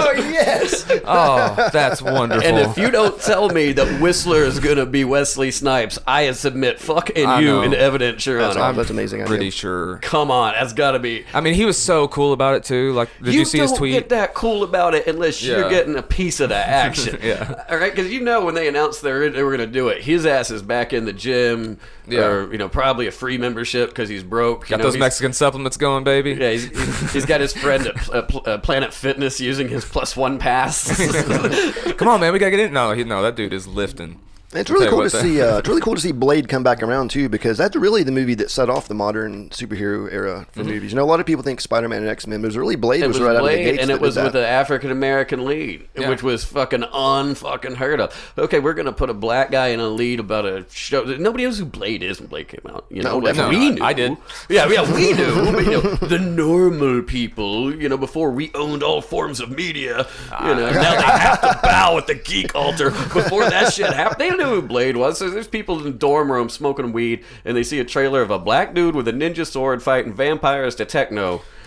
Oh 0.00 0.12
yes, 0.16 0.86
Oh, 1.04 1.68
that's 1.72 2.00
wonderful. 2.00 2.46
And 2.46 2.56
if 2.58 2.78
you 2.78 2.90
don't 2.90 3.20
tell 3.20 3.48
me 3.50 3.72
that 3.72 4.00
Whistler 4.00 4.44
is 4.44 4.58
gonna 4.60 4.86
be 4.86 5.04
Wesley 5.04 5.50
Snipes, 5.50 5.98
I 6.06 6.30
submit 6.32 6.80
fucking 6.80 7.26
I 7.26 7.40
you 7.40 7.46
know. 7.46 7.62
in 7.62 7.74
evidence, 7.74 8.24
Your 8.24 8.38
that's, 8.38 8.56
Honor. 8.56 8.64
awesome. 8.64 8.76
that's 8.76 8.90
amazing. 8.90 9.20
idea. 9.22 9.28
pretty 9.28 9.50
sure. 9.50 9.98
Come 9.98 10.30
on, 10.30 10.54
that's 10.54 10.72
gotta 10.72 10.98
be. 10.98 11.24
I 11.34 11.40
mean, 11.40 11.54
he 11.54 11.64
was 11.64 11.76
so 11.78 12.08
cool 12.08 12.32
about 12.32 12.54
it 12.54 12.64
too. 12.64 12.92
Like, 12.92 13.10
did 13.22 13.34
you, 13.34 13.44
see 13.44 13.58
his 13.58 13.70
don't 13.70 13.78
tweet? 13.78 13.92
get 13.92 14.08
that 14.10 14.34
cool 14.34 14.62
about 14.62 14.94
it 14.94 15.06
unless 15.06 15.42
you're 15.42 15.68
getting 15.68 15.96
a 15.96 16.02
piece 16.02 16.40
of 16.40 16.48
the 16.48 16.56
action. 16.66 17.18
Yeah. 17.22 17.64
All 17.68 17.76
right, 17.76 17.94
because 17.94 18.10
you 18.10 18.20
know 18.20 18.44
when 18.44 18.54
they 18.54 18.68
announced 18.68 19.02
they 19.02 19.12
were 19.12 19.28
going 19.30 19.58
to 19.58 19.66
do 19.66 19.88
it, 19.88 20.02
his 20.02 20.24
ass 20.26 20.50
is 20.50 20.62
back 20.62 20.92
in 20.92 21.04
the 21.04 21.12
gym, 21.12 21.78
Yeah. 22.10 22.26
or 22.26 22.52
you 22.52 22.58
know 22.58 22.68
probably 22.68 23.06
a 23.06 23.10
free 23.12 23.38
membership 23.38 23.90
because 23.90 24.08
he's 24.08 24.22
broke. 24.22 24.64
You 24.64 24.70
Got 24.70 24.78
know, 24.78 24.90
those 24.90 24.98
Mexican 24.98 25.32
supplements 25.32 25.76
going, 25.76 26.04
baby. 26.04 26.32
Yeah, 26.32 26.50
he's, 26.50 26.68
he's, 26.68 27.12
he's 27.12 27.26
got 27.26 27.40
his 27.40 27.52
friend 27.52 27.86
at 27.86 28.08
uh, 28.10 28.38
uh, 28.44 28.58
Planet 28.58 28.92
Fitness 28.94 29.40
using 29.40 29.68
his 29.68 29.84
plus 29.84 30.16
one 30.16 30.38
pass. 30.38 30.88
Come 31.96 32.08
on, 32.08 32.20
man, 32.20 32.32
we 32.32 32.38
gotta 32.38 32.50
get 32.50 32.60
in. 32.60 32.72
No, 32.72 32.92
he, 32.92 33.04
no, 33.04 33.22
that 33.22 33.36
dude 33.36 33.52
is 33.52 33.66
lifting. 33.66 34.20
It's 34.54 34.70
really 34.70 34.88
cool 34.88 35.02
to 35.02 35.10
see. 35.10 35.42
Uh, 35.42 35.58
it's 35.58 35.68
really 35.68 35.80
cool 35.82 35.94
to 35.94 36.00
see 36.00 36.12
Blade 36.12 36.48
come 36.48 36.62
back 36.62 36.82
around 36.82 37.10
too, 37.10 37.28
because 37.28 37.58
that's 37.58 37.76
really 37.76 38.02
the 38.02 38.12
movie 38.12 38.34
that 38.36 38.50
set 38.50 38.70
off 38.70 38.88
the 38.88 38.94
modern 38.94 39.50
superhero 39.50 40.10
era 40.10 40.46
for 40.52 40.64
movies. 40.64 40.90
You 40.90 40.96
know, 40.96 41.04
a 41.04 41.06
lot 41.06 41.20
of 41.20 41.26
people 41.26 41.42
think 41.42 41.60
Spider-Man 41.60 42.00
and 42.00 42.08
X-Men, 42.08 42.40
but 42.40 42.46
it 42.46 42.48
was 42.48 42.56
really 42.56 42.76
Blade 42.76 42.98
Mm-hmm. 43.02 43.04
It 43.04 43.08
was, 43.08 43.18
was 43.18 43.26
right 43.26 43.36
out 43.36 43.40
of 43.40 43.42
the 43.44 43.48
Blade, 43.54 43.64
gates. 43.64 43.82
and 43.82 43.90
it 43.90 44.00
was 44.00 44.16
with 44.16 44.34
an 44.34 44.44
African 44.44 44.90
American 44.90 45.44
lead, 45.44 45.86
Yeah. 45.94 46.08
which 46.08 46.22
was 46.22 46.44
fucking 46.44 46.80
unfucking 46.82 47.76
heard 47.76 48.00
of. 48.00 48.32
Okay, 48.38 48.58
we're 48.58 48.72
gonna 48.72 48.92
put 48.92 49.10
a 49.10 49.14
black 49.14 49.50
guy 49.50 49.68
in 49.68 49.80
a 49.80 49.88
lead 49.88 50.18
about 50.18 50.46
a 50.46 50.64
show. 50.70 51.04
Nobody 51.04 51.44
knows 51.44 51.58
who 51.58 51.66
Blade 51.66 52.02
is 52.02 52.18
when 52.18 52.28
Blade 52.28 52.48
came 52.48 52.62
out. 52.72 52.86
You 52.90 53.02
know, 53.02 53.10
No, 53.10 53.18
like 53.18 53.34
definitely 53.34 53.58
we 53.58 53.68
not. 53.70 53.78
knew. 53.78 53.84
I 53.84 53.92
did. 53.92 54.16
Yeah, 54.48 54.66
yeah, 54.70 54.94
we 54.94 55.12
knew. 55.14 55.52
but, 55.52 55.64
you 55.66 55.70
know, 55.72 55.80
the 55.96 56.18
normal 56.18 57.02
people. 57.02 57.74
You 57.74 57.88
know, 57.90 57.98
before 57.98 58.30
we 58.30 58.50
owned 58.54 58.82
all 58.82 59.02
forms 59.02 59.40
of 59.40 59.50
media. 59.50 60.06
You 60.40 60.46
know, 60.54 60.70
now 60.70 60.94
they 60.96 61.02
have 61.02 61.40
to 61.42 61.58
bow 61.62 61.98
at 61.98 62.06
the 62.06 62.14
geek 62.14 62.54
altar. 62.54 62.90
Before 62.90 63.44
that 63.50 63.72
shit 63.74 63.92
happened, 63.92 64.37
knew 64.38 64.46
who 64.46 64.62
Blade 64.62 64.96
was. 64.96 65.18
So 65.18 65.28
there's 65.28 65.46
people 65.48 65.76
in 65.78 65.84
the 65.84 65.90
dorm 65.90 66.32
room 66.32 66.48
smoking 66.48 66.92
weed, 66.92 67.24
and 67.44 67.56
they 67.56 67.62
see 67.62 67.78
a 67.80 67.84
trailer 67.84 68.22
of 68.22 68.30
a 68.30 68.38
black 68.38 68.72
dude 68.74 68.94
with 68.94 69.06
a 69.08 69.12
ninja 69.12 69.46
sword 69.46 69.82
fighting 69.82 70.12
vampires 70.14 70.74
to 70.76 70.84
techno. 70.86 71.42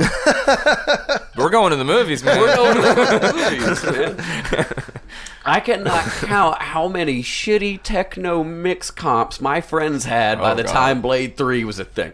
We're 1.38 1.50
going 1.50 1.72
to 1.72 1.76
the 1.78 1.86
movies, 1.86 2.24
man. 2.24 2.40
We're 2.40 2.56
going 2.56 2.76
to 2.76 2.82
the 2.82 3.34
movies, 3.34 3.84
man. 5.06 5.16
I 5.46 5.60
cannot 5.60 6.04
count 6.06 6.62
how 6.62 6.88
many 6.88 7.24
shitty 7.24 7.82
techno 7.84 8.44
mix 8.44 8.92
comps 8.92 9.42
my 9.42 9.60
friends 9.62 10.06
had 10.06 10.40
by 10.40 10.52
Oh, 10.52 10.56
the 10.56 10.64
God. 10.64 10.72
time 10.72 11.02
Blade 11.02 11.36
3 11.38 11.64
was 11.64 11.80
a 11.80 11.86
thing. 11.86 12.12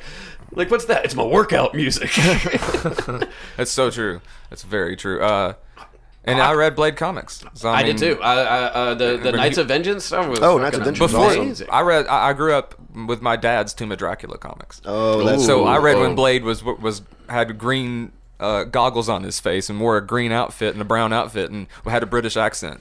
Like, 0.51 0.71
what's 0.71 0.85
that? 0.85 1.03
It's 1.05 1.13
my 1.15 1.25
workout 1.25 1.75
music. 1.75 2.09
That's 3.57 3.71
so 3.71 3.91
true. 3.91 4.21
That's 4.49 4.63
very 4.63 4.95
true. 4.95 5.21
Uh, 5.21 5.53
and 6.27 6.41
I 6.41 6.53
read 6.53 6.75
Blade 6.75 6.95
comics. 6.97 7.43
So, 7.53 7.69
I, 7.69 7.77
I 7.79 7.83
did 7.83 7.97
too. 7.97 8.19
I, 8.21 8.33
I, 8.33 8.57
uh, 8.65 8.93
the 8.93 9.17
the 9.17 9.31
Knights 9.31 9.57
you- 9.57 9.61
of 9.61 9.67
Vengeance 9.67 10.05
stuff 10.05 10.27
was 10.27 10.39
Oh, 10.39 10.57
Knights 10.57 10.77
of 10.77 10.83
fucking 10.83 10.95
Vengeance 10.95 10.99
was 10.99 11.11
Before 11.11 11.43
amazing. 11.43 11.67
I 11.71 11.81
read, 11.81 12.07
I, 12.07 12.29
I 12.29 12.33
grew 12.33 12.53
up 12.53 12.75
with 13.07 13.21
my 13.21 13.35
dad's 13.35 13.73
Tomb 13.73 13.91
of 13.91 13.97
Dracula 13.97 14.37
comics. 14.37 14.81
Oh, 14.85 15.23
that's 15.23 15.45
so 15.45 15.59
cool. 15.59 15.67
I 15.67 15.77
read 15.77 15.95
oh. 15.97 16.01
when 16.01 16.15
Blade 16.15 16.43
was 16.43 16.63
was 16.63 17.01
had 17.29 17.57
green 17.57 18.11
uh, 18.39 18.63
goggles 18.65 19.09
on 19.09 19.23
his 19.23 19.39
face 19.39 19.67
and 19.67 19.79
wore 19.81 19.97
a 19.97 20.05
green 20.05 20.31
outfit 20.31 20.73
and 20.73 20.79
a 20.81 20.85
brown 20.85 21.11
outfit 21.11 21.49
and 21.49 21.65
had 21.85 22.03
a 22.03 22.05
British 22.05 22.37
accent. 22.37 22.79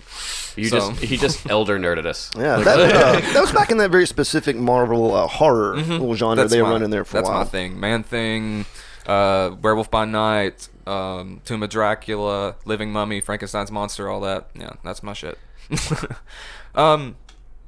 You 0.54 0.66
So- 0.66 0.90
just 0.92 1.02
he 1.02 1.16
just 1.16 1.46
elder 1.50 1.78
nerded 1.78 2.04
us. 2.06 2.30
Yeah, 2.37 2.56
that, 2.56 2.78
uh, 2.78 3.20
that 3.32 3.40
was 3.40 3.52
back 3.52 3.70
in 3.70 3.78
that 3.78 3.90
very 3.90 4.06
specific 4.06 4.54
Marvel 4.56 5.14
uh, 5.14 5.26
horror 5.26 5.76
little 5.76 6.14
genre 6.14 6.35
Mm-hmm. 6.35 6.40
That's 6.42 6.52
they 6.52 6.61
were 6.61 6.68
my- 6.68 6.72
running 6.74 6.90
there 6.90 7.04
for 7.04 7.14
That's 7.14 7.28
a 7.28 7.32
while. 7.32 7.40
my 7.44 7.46
thing. 7.46 7.80
Man 7.80 8.02
Thing, 8.02 8.66
uh, 9.07 9.55
Werewolf 9.62 9.90
by 9.90 10.05
Night, 10.05 10.69
um, 10.87 11.40
Tomb 11.45 11.62
of 11.62 11.71
Dracula, 11.71 12.57
Living 12.64 12.92
Mummy, 12.92 13.21
Frankenstein's 13.21 13.71
Monster, 13.71 14.09
all 14.09 14.21
that. 14.21 14.49
Yeah, 14.55 14.73
that's 14.85 15.03
my 15.03 15.12
shit. 15.12 15.38
um, 16.75 17.16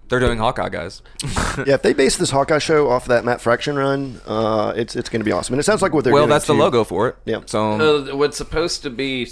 they're 0.08 0.20
doing 0.20 0.38
Hawkeye, 0.38 0.68
guys. 0.70 1.02
Yeah, 1.66 1.74
if 1.74 1.82
they 1.82 1.92
base 1.92 2.16
this 2.16 2.30
Hawkeye 2.30 2.58
show 2.60 2.88
off 2.88 3.06
that 3.06 3.24
Matt 3.24 3.40
Fraction 3.40 3.74
run, 3.76 4.20
uh, 4.26 4.72
it's 4.76 4.94
it's 4.94 5.08
going 5.08 5.18
to 5.20 5.24
be 5.24 5.32
awesome. 5.32 5.54
And 5.54 5.60
it 5.60 5.64
sounds 5.64 5.82
like 5.82 5.92
what 5.92 6.04
they're 6.04 6.12
well, 6.12 6.22
doing. 6.22 6.30
that's 6.30 6.46
the 6.46 6.54
logo 6.54 6.84
for 6.84 7.08
it. 7.08 7.16
Yeah. 7.24 7.40
So 7.46 8.06
Uh, 8.12 8.16
what's 8.16 8.36
supposed 8.36 8.82
to 8.84 8.90
be 8.90 9.28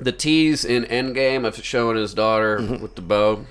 the 0.00 0.12
tease 0.12 0.64
in 0.64 0.84
Endgame 0.84 1.44
of 1.44 1.56
showing 1.64 1.96
his 1.96 2.14
daughter 2.14 2.58
Mm-hmm. 2.60 2.80
with 2.82 2.94
the 2.94 3.02
bow, 3.02 3.38
yeah, 3.40 3.44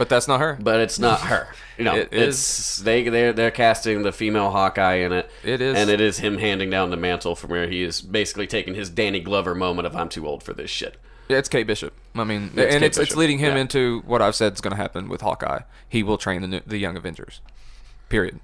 but 0.00 0.08
that's 0.08 0.26
not 0.26 0.40
her. 0.40 0.56
but 0.60 0.80
it's 0.80 0.98
not 0.98 1.20
her. 1.20 1.46
You 1.78 1.84
know, 1.84 1.94
It 1.94 2.08
it's 2.12 2.76
they 2.76 3.08
they're 3.08 3.32
they're 3.32 3.50
casting 3.50 4.02
the 4.02 4.12
female 4.12 4.50
Hawkeye 4.50 4.96
in 4.96 5.12
it. 5.12 5.30
It 5.42 5.62
is. 5.62 5.76
and 5.78 5.88
it 5.88 5.98
is 5.98 6.18
him 6.18 6.36
handing 6.36 6.68
down 6.68 6.90
the 6.90 6.96
mantle 6.98 7.34
from 7.34 7.48
where 7.50 7.66
he 7.68 7.82
is 7.82 8.02
basically 8.02 8.46
taking 8.46 8.74
his 8.74 8.90
Danny 8.90 9.20
Glover 9.20 9.54
moment 9.54 9.86
of 9.86 9.96
I'm 9.96 10.10
too 10.10 10.26
old 10.26 10.42
for 10.42 10.52
this 10.52 10.68
shit. 10.70 10.98
Yeah, 11.30 11.38
it's 11.38 11.48
Kate 11.48 11.66
Bishop. 11.66 11.94
I 12.14 12.24
mean, 12.24 12.50
it's 12.54 12.74
and 12.74 12.80
Kate 12.80 12.82
it's 12.82 12.98
it's 12.98 13.16
leading 13.16 13.38
him 13.38 13.54
Yeah. 13.54 13.62
into 13.62 14.00
what 14.04 14.20
I've 14.20 14.34
said 14.34 14.52
is 14.52 14.60
going 14.60 14.72
to 14.72 14.76
happen 14.76 15.08
with 15.08 15.22
Hawkeye. 15.22 15.60
He 15.88 16.02
will 16.02 16.18
train 16.18 16.42
the 16.42 16.48
new, 16.48 16.60
the 16.66 16.76
young 16.76 16.98
Avengers. 16.98 17.40
Period. 18.10 18.40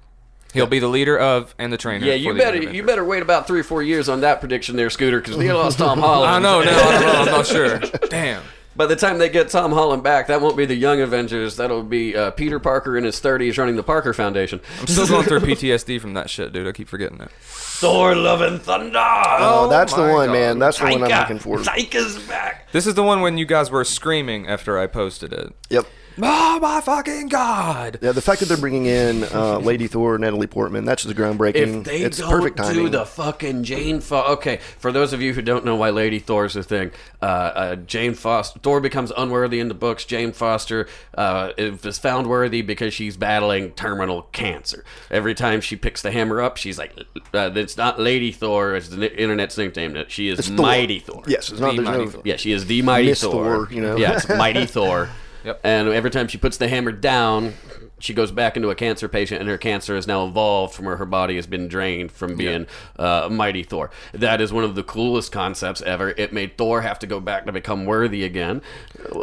He'll 0.53 0.65
be 0.65 0.79
the 0.79 0.87
leader 0.87 1.19
of 1.19 1.53
and 1.59 1.71
the 1.71 1.77
trainer. 1.77 2.07
Yeah, 2.07 2.13
you 2.15 2.33
better 2.33 2.57
you 2.71 2.81
better 2.81 3.05
wait 3.05 3.21
about 3.21 3.45
three 3.45 3.59
or 3.59 3.63
four 3.63 3.83
years 3.83 4.09
on 4.09 4.21
that 4.21 4.39
prediction 4.39 4.77
there, 4.77 4.89
Scooter, 4.89 5.19
because 5.19 5.37
we 5.37 5.51
lost 5.53 5.77
Tom 5.77 5.99
Holland. 6.07 6.31
I 6.33 6.39
know. 6.39 6.63
No, 6.63 6.71
I 6.71 6.91
don't 6.91 7.01
know. 7.01 7.19
I'm 7.19 7.25
not 7.25 7.45
sure. 7.45 7.77
Damn. 8.09 8.41
By 8.77 8.85
the 8.85 8.95
time 8.95 9.17
they 9.17 9.27
get 9.27 9.49
Tom 9.49 9.71
Holland 9.71 10.03
back, 10.03 10.27
that 10.27 10.39
won't 10.39 10.55
be 10.55 10.65
the 10.65 10.75
Young 10.75 11.01
Avengers. 11.01 11.55
That'll 11.57 11.81
be 11.83 12.15
uh, 12.15 12.29
Peter 12.31 12.59
Parker 12.59 12.95
in 12.95 13.03
his 13.03 13.19
30s 13.19 13.57
running 13.57 13.75
the 13.75 13.81
Parker 13.83 14.13
Foundation. 14.13 14.61
I'm 14.79 14.85
still 14.87 15.07
going 15.07 15.25
through 15.25 15.39
PTSD 15.41 15.99
from 15.99 16.13
that 16.13 16.29
shit, 16.29 16.53
dude. 16.53 16.67
I 16.67 16.71
keep 16.71 16.87
forgetting 16.87 17.17
that. 17.17 17.31
Thor, 17.41 18.15
Love, 18.15 18.41
and 18.41 18.61
Thunder. 18.61 18.99
Oh, 18.99 19.67
that's 19.69 19.93
the 19.93 20.01
one, 20.01 20.27
God. 20.27 20.33
man. 20.33 20.59
That's 20.59 20.77
the 20.77 20.85
one 20.85 21.03
I'm 21.03 21.09
Taika. 21.09 21.19
looking 21.21 21.39
for. 21.39 21.57
Taika's 21.57 22.19
back. 22.27 22.71
This 22.71 22.85
is 22.85 22.93
the 22.93 23.03
one 23.03 23.21
when 23.21 23.37
you 23.39 23.45
guys 23.45 23.71
were 23.71 23.83
screaming 23.83 24.47
after 24.47 24.77
I 24.77 24.85
posted 24.87 25.33
it. 25.33 25.53
Yep. 25.69 25.85
Oh 26.19 26.59
my 26.59 26.81
fucking 26.81 27.27
god! 27.27 27.99
Yeah, 28.01 28.11
the 28.11 28.21
fact 28.21 28.39
that 28.39 28.47
they're 28.47 28.57
bringing 28.57 28.87
in 28.87 29.23
uh, 29.25 29.59
Lady 29.59 29.87
Thor, 29.87 30.15
and 30.15 30.21
Natalie 30.23 30.47
Portman, 30.47 30.83
that's 30.83 31.03
just 31.03 31.15
groundbreaking. 31.15 31.79
If 31.79 31.83
they 31.83 32.01
it's 32.01 32.17
don't 32.17 32.29
perfect 32.29 32.57
do 32.73 32.89
the 32.89 33.05
fucking 33.05 33.63
Jane 33.63 34.01
Foster, 34.01 34.31
okay. 34.33 34.57
For 34.79 34.91
those 34.91 35.13
of 35.13 35.21
you 35.21 35.33
who 35.33 35.41
don't 35.43 35.63
know 35.63 35.75
why 35.75 35.91
Lady 35.91 36.17
Thor's 36.17 36.55
a 36.55 36.63
thing, 36.63 36.91
uh, 37.21 37.25
uh, 37.25 37.75
Jane 37.75 38.15
Foster, 38.15 38.59
Thor 38.59 38.81
becomes 38.81 39.11
unworthy 39.15 39.59
in 39.59 39.67
the 39.67 39.75
books. 39.75 40.05
Jane 40.05 40.31
Foster 40.31 40.87
uh, 41.15 41.51
is 41.57 41.99
found 41.99 42.27
worthy 42.27 42.63
because 42.63 42.93
she's 42.93 43.15
battling 43.15 43.71
terminal 43.71 44.23
cancer. 44.31 44.83
Every 45.11 45.35
time 45.35 45.61
she 45.61 45.75
picks 45.75 46.01
the 46.01 46.09
hammer 46.11 46.41
up, 46.41 46.57
she's 46.57 46.79
like, 46.79 46.93
uh, 47.33 47.51
"It's 47.55 47.77
not 47.77 47.99
Lady 47.99 48.31
Thor. 48.31 48.75
It's 48.75 48.89
the 48.89 49.15
internet's 49.21 49.57
nickname. 49.57 49.95
it. 49.95 50.09
She 50.11 50.29
is 50.29 50.39
It's 50.39 50.49
Mighty 50.49 50.99
Thor." 50.99 51.23
Yes, 51.27 51.51
it's 51.51 51.59
not. 51.59 51.75
The 51.75 51.83
There's 51.83 51.87
Mighty 51.87 52.05
no. 52.05 52.09
Thor. 52.09 52.21
Yeah, 52.25 52.37
she 52.37 52.51
is 52.53 52.65
the 52.65 52.81
mighty 52.81 53.13
Thor. 53.13 53.65
Thor, 53.65 53.67
you 53.71 53.81
know? 53.81 53.97
Yeah, 53.97 54.13
it's 54.15 54.27
mighty 54.29 54.65
Thor. 54.77 55.09
Yep. 55.47 55.61
And 55.63 55.87
every 55.89 56.11
time 56.11 56.27
she 56.27 56.37
puts 56.37 56.57
the 56.57 56.67
hammer 56.67 56.91
down, 56.91 57.53
she 57.99 58.13
goes 58.13 58.31
back 58.31 58.57
into 58.57 58.69
a 58.69 58.75
cancer 58.75 59.07
patient, 59.07 59.39
and 59.39 59.49
her 59.49 59.57
cancer 59.57 59.95
has 59.95 60.05
now 60.05 60.27
evolved 60.27 60.73
from 60.75 60.85
where 60.85 60.97
her 60.97 61.05
body 61.05 61.35
has 61.37 61.47
been 61.47 61.67
drained 61.69 62.11
from 62.11 62.35
being 62.35 62.67
uh, 62.99 63.29
mighty 63.31 63.63
Thor. 63.63 63.89
That 64.11 64.41
is 64.41 64.51
one 64.51 64.63
of 64.65 64.75
the 64.75 64.83
coolest 64.83 65.31
concepts 65.31 65.81
ever. 65.81 66.09
It 66.09 66.33
made 66.33 66.57
Thor 66.57 66.81
have 66.81 66.99
to 66.99 67.07
go 67.07 67.19
back 67.21 67.45
to 67.45 67.51
become 67.53 67.85
worthy 67.85 68.23
again. 68.23 68.61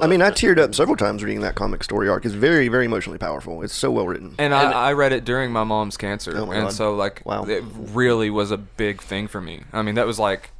I 0.02 0.06
mean, 0.06 0.22
I 0.22 0.30
teared 0.30 0.58
up 0.58 0.74
several 0.74 0.96
times 0.96 1.22
reading 1.22 1.40
that 1.42 1.54
comic 1.54 1.84
story 1.84 2.08
arc. 2.08 2.24
It's 2.24 2.34
very, 2.34 2.68
very 2.68 2.86
emotionally 2.86 3.18
powerful. 3.18 3.62
It's 3.62 3.74
so 3.74 3.90
well 3.90 4.06
written. 4.08 4.34
And, 4.38 4.54
I, 4.54 4.70
I 4.72 4.92
read 4.94 5.12
it 5.12 5.24
during 5.24 5.52
my 5.52 5.64
mom's 5.64 5.96
cancer, 5.98 6.32
Oh 6.36 6.46
my 6.46 6.54
and 6.54 6.64
God. 6.64 6.72
so 6.72 6.94
like, 6.94 7.20
Wow. 7.26 7.44
it 7.44 7.62
really 7.76 8.30
was 8.30 8.50
a 8.50 8.56
big 8.56 9.02
thing 9.02 9.28
for 9.28 9.40
me. 9.42 9.62
I 9.72 9.82
mean, 9.82 9.96
that 9.96 10.06
was 10.06 10.18
like, 10.18 10.50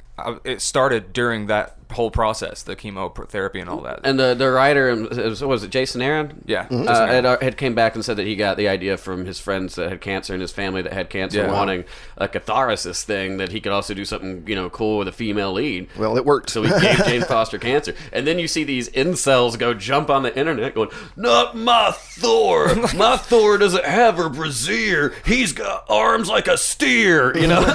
it 0.45 0.61
started 0.61 1.11
during 1.11 1.47
that 1.47 1.84
whole 1.91 2.09
process, 2.11 2.63
the 2.63 2.75
chemotherapy 2.75 3.59
and 3.59 3.69
all 3.69 3.81
that. 3.81 4.01
And 4.03 4.19
the 4.19 4.33
the 4.33 4.49
writer, 4.51 4.89
um, 4.91 5.07
was 5.09 5.41
was 5.43 5.63
it 5.63 5.69
Jason 5.71 6.01
Aaron? 6.01 6.43
Yeah, 6.45 6.61
uh, 6.61 6.63
Jason 6.69 6.87
Aaron. 6.87 7.09
had, 7.09 7.25
uh, 7.25 7.37
had 7.41 7.57
came 7.57 7.75
back 7.75 7.95
and 7.95 8.03
said 8.03 8.17
that 8.17 8.25
he 8.25 8.35
got 8.35 8.57
the 8.57 8.67
idea 8.67 8.97
from 8.97 9.25
his 9.25 9.39
friends 9.39 9.75
that 9.75 9.89
had 9.89 10.01
cancer 10.01 10.33
and 10.33 10.41
his 10.41 10.51
family 10.51 10.81
that 10.81 10.93
had 10.93 11.09
cancer, 11.09 11.39
Yeah. 11.39 11.51
wanting 11.51 11.85
a 12.17 12.27
catharsis 12.27 13.03
thing 13.03 13.37
that 13.37 13.51
he 13.51 13.61
could 13.61 13.71
also 13.71 13.93
do 13.93 14.05
something 14.05 14.43
you 14.47 14.55
know 14.55 14.69
cool 14.69 14.97
with 14.97 15.07
a 15.07 15.11
female 15.11 15.53
lead. 15.53 15.87
Well, 15.97 16.17
it 16.17 16.25
worked. 16.25 16.49
So 16.49 16.63
he 16.63 16.69
gave 16.81 17.05
Jane 17.05 17.21
Foster 17.27 17.57
cancer, 17.59 17.93
and 18.11 18.25
then 18.25 18.39
you 18.39 18.47
see 18.47 18.63
these 18.63 18.89
incels 18.89 19.57
go 19.57 19.73
jump 19.73 20.09
on 20.09 20.23
the 20.23 20.35
internet, 20.37 20.73
going, 20.75 20.89
"Not 21.15 21.55
my 21.55 21.91
Thor! 21.95 22.73
My 22.95 23.17
Thor 23.21 23.57
doesn't 23.57 23.85
have 23.85 24.19
a 24.19 24.29
brassiere. 24.29 25.13
He's 25.25 25.53
got 25.53 25.85
arms 25.89 26.29
like 26.29 26.47
a 26.47 26.57
steer." 26.57 27.35
You 27.37 27.47
know. 27.47 27.61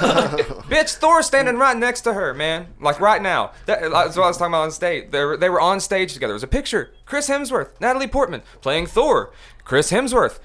Bitch, 0.71 0.95
Thor's 0.95 1.25
standing 1.25 1.57
right 1.57 1.77
next 1.77 2.01
to 2.01 2.13
her, 2.13 2.33
man. 2.33 2.67
Like 2.79 2.99
right 2.99 3.21
now. 3.21 3.51
That, 3.65 3.91
that's 4.05 4.17
what 4.17 4.23
I 4.23 4.27
was 4.27 4.37
talking 4.37 4.53
about 4.53 4.63
on 4.63 4.71
stage. 4.71 5.11
They 5.11 5.23
were, 5.23 5.37
they 5.37 5.49
were 5.49 5.61
on 5.61 5.79
stage 5.79 6.13
together. 6.13 6.33
It 6.33 6.35
was 6.35 6.43
a 6.43 6.47
picture. 6.47 6.91
Chris 7.05 7.29
Hemsworth, 7.29 7.79
Natalie 7.79 8.07
Portman 8.07 8.41
playing 8.61 8.87
Thor. 8.87 9.31
Chris 9.63 9.91
Hemsworth 9.91 10.39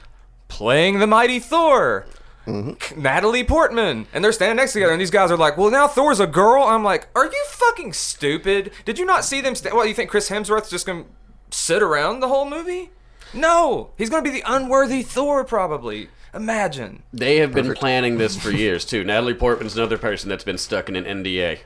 playing 0.48 0.98
the 0.98 1.06
mighty 1.06 1.38
Thor. 1.38 2.06
Mm-hmm. 2.46 3.00
Natalie 3.02 3.44
Portman. 3.44 4.06
And 4.12 4.22
they're 4.24 4.32
standing 4.32 4.56
next 4.56 4.72
to 4.72 4.78
together, 4.78 4.92
and 4.92 5.00
these 5.00 5.10
guys 5.10 5.30
are 5.30 5.36
like, 5.36 5.56
well, 5.56 5.70
now 5.70 5.88
Thor's 5.88 6.20
a 6.20 6.26
girl? 6.26 6.62
I'm 6.62 6.84
like, 6.84 7.08
are 7.14 7.26
you 7.26 7.44
fucking 7.48 7.92
stupid? 7.92 8.70
Did 8.84 8.98
you 8.98 9.04
not 9.04 9.24
see 9.24 9.40
them? 9.40 9.54
Sta- 9.54 9.74
what, 9.74 9.88
you 9.88 9.94
think 9.94 10.10
Chris 10.10 10.30
Hemsworth's 10.30 10.70
just 10.70 10.86
going 10.86 11.04
to 11.04 11.10
sit 11.56 11.82
around 11.82 12.20
the 12.20 12.28
whole 12.28 12.48
movie? 12.48 12.90
No. 13.34 13.90
He's 13.98 14.10
going 14.10 14.22
to 14.22 14.30
be 14.30 14.36
the 14.38 14.44
unworthy 14.46 15.02
Thor, 15.02 15.44
probably. 15.44 16.08
Imagine. 16.34 17.02
they 17.14 17.38
have 17.38 17.52
been 17.54 17.72
planning 17.72 18.18
this 18.18 18.36
for 18.36 18.50
years 18.50 18.84
too. 18.84 19.02
Natalie 19.02 19.32
Portman's 19.32 19.74
another 19.74 19.96
person 19.96 20.28
that's 20.28 20.44
been 20.44 20.58
stuck 20.58 20.88
in 20.90 20.94
an 20.94 21.04
NDA. 21.04 21.60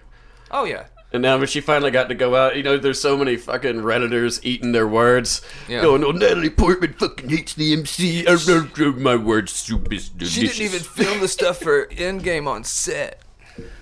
Oh, 0.53 0.65
yeah. 0.65 0.87
And 1.13 1.23
now 1.23 1.39
when 1.39 1.49
she 1.49 1.61
finally 1.61 1.91
got 1.91 2.09
to 2.09 2.15
go 2.15 2.37
out, 2.37 2.57
you 2.57 2.63
know, 2.63 2.79
there's 2.79 3.01
so 3.01 3.17
many 3.17 3.37
fucking 3.37 3.77
redditors 3.77 4.41
eating 4.45 4.73
their 4.73 4.87
words. 4.87 5.43
Yeah. 5.69 5.83
Going, 5.83 6.05
oh, 6.05 6.13
Natalie 6.13 6.51
Portman 6.51 6.93
fucking 6.93 7.29
hates 7.29 7.55
the 7.55 7.73
MC. 7.73 8.25
Know 8.25 8.93
my 8.93 9.17
word 9.17 9.49
soup 9.49 9.93
is 9.93 10.09
delicious. 10.09 10.35
She 10.35 10.47
didn't 10.47 10.75
even 10.75 10.81
film 10.81 11.21
the 11.21 11.29
stuff 11.29 11.59
for 11.59 11.87
Endgame 11.87 12.47
on 12.47 12.63
set. 12.65 13.23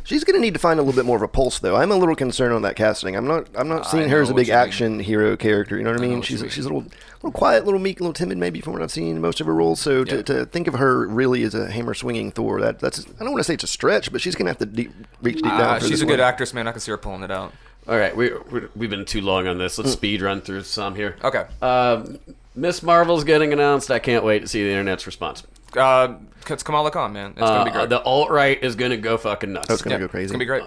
She's 0.08 0.24
going 0.24 0.36
to 0.36 0.40
need 0.40 0.54
to 0.54 0.58
find 0.58 0.80
a 0.80 0.82
little 0.82 0.98
bit 0.98 1.04
more 1.06 1.16
of 1.18 1.22
a 1.22 1.28
pulse, 1.28 1.58
though. 1.58 1.76
I'm 1.76 1.90
a 1.92 1.96
little 1.96 2.14
concerned 2.16 2.54
on 2.54 2.62
that 2.62 2.76
casting. 2.76 3.14
I'm 3.14 3.26
not. 3.26 3.46
I'm 3.54 3.68
not 3.68 3.86
seeing 3.86 4.08
her 4.08 4.22
as 4.22 4.30
a 4.30 4.34
big 4.34 4.46
you 4.46 4.54
mean. 4.54 4.58
action 4.62 5.00
hero 5.00 5.36
character. 5.36 5.76
You 5.76 5.82
know 5.84 5.90
what 5.90 6.00
I 6.00 6.02
mean? 6.02 6.16
what 6.16 6.24
She's 6.24 6.40
you 6.40 6.48
she's 6.48 6.64
a 6.64 6.68
little, 6.68 6.88
little 7.16 7.30
quiet, 7.30 7.66
little 7.66 7.78
meek, 7.78 8.00
a 8.00 8.02
little 8.04 8.14
timid, 8.14 8.38
maybe 8.38 8.62
from 8.62 8.72
what 8.72 8.80
I've 8.80 8.90
seen 8.90 9.16
in 9.16 9.20
most 9.20 9.42
of 9.42 9.46
her 9.46 9.54
roles. 9.54 9.80
So 9.80 9.98
Yeah. 9.98 10.04
to, 10.04 10.22
to 10.22 10.46
think 10.46 10.66
of 10.66 10.74
her 10.74 11.06
really 11.06 11.42
as 11.42 11.54
a 11.54 11.70
hammer 11.70 11.92
swinging 11.92 12.30
Thor, 12.30 12.58
that 12.62 12.78
that's 12.78 13.00
I 13.20 13.24
don't 13.24 13.32
want 13.32 13.40
to 13.40 13.44
say 13.44 13.52
it's 13.52 13.64
a 13.64 13.68
stretch, 13.68 14.10
but 14.10 14.22
she's 14.22 14.34
going 14.34 14.46
to 14.46 14.50
have 14.50 14.58
to 14.58 14.64
deep, 14.66 14.92
reach 15.20 15.36
deep 15.36 15.44
down. 15.44 15.60
Uh, 15.60 15.74
for 15.74 15.80
she's 15.82 15.90
this 15.90 16.00
a 16.00 16.06
good 16.06 16.20
one. 16.20 16.26
actress, 16.28 16.54
man. 16.54 16.66
I 16.66 16.72
can 16.72 16.80
see 16.80 16.90
her 16.90 16.96
pulling 16.96 17.22
it 17.22 17.30
out. 17.30 17.52
All 17.86 17.98
right, 17.98 18.16
we, 18.16 18.30
we, 18.50 18.60
we've 18.76 18.90
been 18.90 19.04
too 19.04 19.20
long 19.20 19.46
on 19.46 19.58
this. 19.58 19.76
Let's 19.76 19.92
speed 19.92 20.22
run 20.22 20.40
through 20.40 20.62
some 20.62 20.94
here. 20.94 21.16
Okay. 21.22 21.44
Um, 21.60 22.18
Miss 22.54 22.82
Marvel's 22.82 23.24
getting 23.24 23.52
announced. 23.52 23.90
I 23.90 23.98
can't 23.98 24.24
wait 24.24 24.38
to 24.40 24.48
see 24.48 24.62
the 24.64 24.70
internet's 24.70 25.06
response. 25.06 25.42
Uh, 25.76 26.14
it's 26.48 26.62
Kamala 26.62 26.90
Khan, 26.90 27.12
man. 27.12 27.30
It's 27.32 27.40
gonna 27.40 27.64
be 27.64 27.70
Uh, 27.70 27.74
great. 27.74 27.88
the 27.90 28.02
alt 28.02 28.30
right 28.30 28.62
is 28.62 28.74
going 28.76 28.90
to 28.90 28.96
go 28.96 29.16
fucking 29.18 29.52
nuts. 29.52 29.68
That's 29.68 29.82
going 29.82 29.96
to 29.96 30.02
Yeah, 30.02 30.06
go 30.06 30.10
crazy. 30.10 30.24
It's 30.24 30.32
gonna 30.32 30.38
be 30.40 30.44
great. 30.46 30.62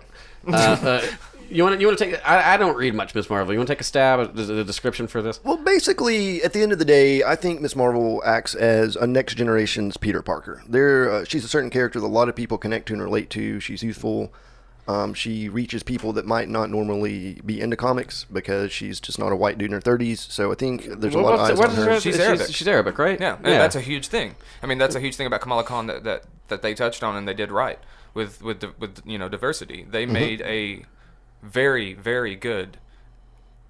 Uh, 0.47 0.51
uh, 0.55 1.05
you 1.49 1.63
want 1.63 1.75
to 1.75 1.81
you 1.81 1.87
want 1.87 1.97
to 1.99 2.05
take? 2.05 2.27
I, 2.29 2.53
I 2.53 2.57
don't 2.57 2.75
read 2.75 2.93
much 2.95 3.13
Miss 3.15 3.29
Marvel. 3.29 3.53
You 3.53 3.59
want 3.59 3.67
to 3.67 3.73
take 3.73 3.81
a 3.81 3.83
stab 3.83 4.19
at 4.19 4.35
the, 4.35 4.43
the 4.43 4.63
description 4.63 5.07
for 5.07 5.21
this? 5.21 5.43
Well, 5.43 5.57
basically, 5.57 6.43
at 6.43 6.53
the 6.53 6.61
end 6.61 6.71
of 6.71 6.79
the 6.79 6.85
day, 6.85 7.23
I 7.23 7.35
think 7.35 7.61
Miss 7.61 7.75
Marvel 7.75 8.21
acts 8.25 8.55
as 8.55 8.95
a 8.95 9.05
next 9.05 9.35
generation's 9.35 9.97
Peter 9.97 10.21
Parker. 10.21 10.63
There, 10.67 11.11
uh, 11.11 11.23
she's 11.25 11.43
a 11.43 11.47
certain 11.47 11.69
character 11.69 11.99
that 11.99 12.05
a 12.05 12.07
lot 12.07 12.29
of 12.29 12.35
people 12.35 12.57
connect 12.57 12.87
to 12.87 12.93
and 12.93 13.01
relate 13.01 13.29
to. 13.31 13.59
She's 13.59 13.83
youthful. 13.83 14.31
Um, 14.91 15.13
she 15.13 15.47
reaches 15.47 15.83
people 15.83 16.11
that 16.13 16.25
might 16.25 16.49
not 16.49 16.69
normally 16.69 17.39
be 17.45 17.61
into 17.61 17.77
comics 17.77 18.25
because 18.31 18.71
she's 18.71 18.99
just 18.99 19.17
not 19.19 19.31
a 19.31 19.35
white 19.35 19.57
dude 19.57 19.67
in 19.69 19.73
her 19.73 19.79
30s. 19.81 20.17
So 20.31 20.51
I 20.51 20.55
think 20.55 20.85
there's 20.85 21.15
a 21.15 21.19
lot 21.19 21.33
of 21.35 21.57
What's- 21.57 21.71
eyes 21.71 21.79
on 21.79 21.85
her. 21.85 21.93
her- 21.93 21.99
She's 22.01 22.19
Arabic. 22.19 22.47
She's, 22.53 22.67
Arabic, 22.67 22.97
right? 22.97 23.19
Yeah, 23.19 23.35
and 23.35 23.45
that's 23.45 23.75
a 23.75 23.81
huge 23.81 24.07
thing. 24.07 24.35
I 24.61 24.65
mean, 24.67 24.77
that's 24.77 24.95
a 24.95 24.99
huge 24.99 25.15
thing 25.15 25.27
about 25.27 25.41
Kamala 25.41 25.63
Khan 25.63 25.87
that, 25.87 26.03
that, 26.03 26.23
that 26.49 26.61
they 26.61 26.73
touched 26.73 27.03
on 27.03 27.15
and 27.15 27.27
they 27.27 27.33
did 27.33 27.51
right 27.51 27.79
with 28.13 28.41
with 28.41 28.59
di- 28.59 28.73
with 28.79 29.01
you 29.05 29.17
know 29.17 29.29
diversity. 29.29 29.85
They 29.89 30.03
Mm-hmm. 30.03 30.13
made 30.13 30.41
a 30.41 30.85
very 31.41 31.93
very 31.93 32.35
good 32.35 32.77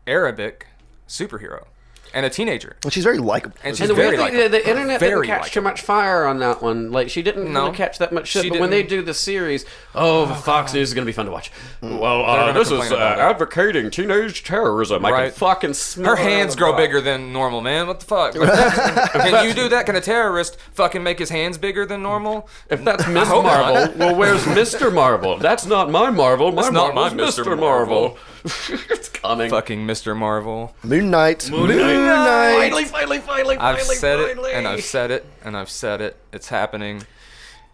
Arabic 0.07 0.67
superhero 1.07 1.65
and 2.13 2.26
a 2.26 2.30
teenager. 2.30 2.76
Well, 2.84 2.91
she's 2.91 3.04
very 3.04 3.17
likable. 3.17 3.56
And 3.63 3.69
And 3.69 3.78
she's 3.78 3.88
the 3.88 3.93
very 3.93 4.17
weird 4.17 4.19
thing, 4.19 4.34
the, 4.34 4.43
likable. 4.43 4.60
the 4.60 4.69
internet 4.69 5.00
Very 5.00 5.28
didn't 5.28 5.39
catch 5.41 5.52
too 5.52 5.62
much 5.62 5.82
fire 5.82 6.26
on 6.26 6.39
that 6.39 6.62
one. 6.62 6.91
Like 6.91 7.10
she 7.10 7.21
didn't 7.21 7.52
No. 7.52 7.65
really 7.65 7.76
catch 7.78 7.97
that 8.00 8.12
much 8.12 8.28
shit. 8.28 8.43
She 8.43 8.50
but 8.50 8.60
when 8.60 8.69
they 8.69 8.84
do 8.84 9.02
the 9.02 9.13
series, 9.13 9.65
oh, 9.95 10.26
Fox 10.34 10.74
News 10.74 10.89
is 10.89 10.93
going 10.93 11.06
to 11.06 11.10
be 11.10 11.13
fun 11.13 11.26
to 11.26 11.32
watch. 11.32 11.52
Well, 11.82 12.26
uh, 12.26 12.52
this 12.52 12.67
is 12.67 12.74
uh, 12.74 12.80
complain 12.82 12.93
about 13.02 13.17
it. 13.17 13.21
advocating 13.21 13.89
teenage 13.91 14.43
terrorism. 14.43 15.06
I 15.06 15.10
can 15.10 15.19
Right. 15.19 15.34
fucking 15.34 15.74
smell 15.74 16.12
Her 16.12 16.15
hands 16.15 16.56
grow 16.56 16.74
bigger 16.74 17.02
than 17.02 17.32
normal, 17.34 17.62
man. 17.62 17.88
What 17.88 18.00
the 18.00 18.06
fuck? 18.06 18.36
Like, 18.36 19.12
can 19.13 19.45
you 19.47 19.54
do 19.54 19.69
that? 19.69 19.86
Can 19.86 19.95
a 19.95 20.02
terrorist 20.02 20.58
fucking 20.74 21.04
make 21.04 21.19
his 21.19 21.30
hands 21.30 21.58
bigger 21.58 21.86
than 21.86 22.02
normal? 22.02 22.47
If 22.69 22.84
that's 22.84 23.08
Miss. 23.08 23.30
Marvel, 23.30 23.93
well, 23.97 24.15
where's 24.15 24.43
Mr. 24.43 24.91
Marvel? 24.93 25.38
That's 25.38 25.65
not 25.65 25.89
my 25.89 26.10
Marvel. 26.10 26.52
My 26.52 26.63
That's 26.63 26.74
not 26.74 26.93
my 26.95 27.10
Marvel's 27.10 27.38
Mr. 27.39 27.43
Mr. 27.45 27.60
Marvel. 27.60 28.17
it's 28.89 29.10
coming. 29.10 29.49
Fucking 29.49 29.86
Mr. 29.86 30.17
Marvel. 30.17 30.75
Moon 30.84 31.12
Knight. 31.12 31.49
Moon 31.49 31.69
Knight. 31.69 32.60
Finally, 32.60 32.86
finally, 32.86 33.19
finally, 33.19 33.58
I've 33.58 33.77
finally, 33.77 33.95
said 33.95 34.19
finally. 34.19 34.51
it, 34.51 34.56
and 34.56 34.67
I've 34.67 34.84
said 34.84 35.12
it, 35.12 35.25
and 35.43 35.56
I've 35.58 35.69
said 35.69 36.01
it. 36.01 36.17
It's 36.34 36.49
happening. 36.49 37.04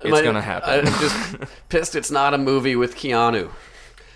It's 0.01 0.11
My- 0.11 0.21
gonna 0.21 0.41
happen. 0.41 0.87
I'm 0.87 0.99
just 0.99 1.37
pissed 1.69 1.95
it's 1.95 2.11
not 2.11 2.33
a 2.33 2.37
movie 2.37 2.75
with 2.75 2.95
Keanu. 2.95 3.49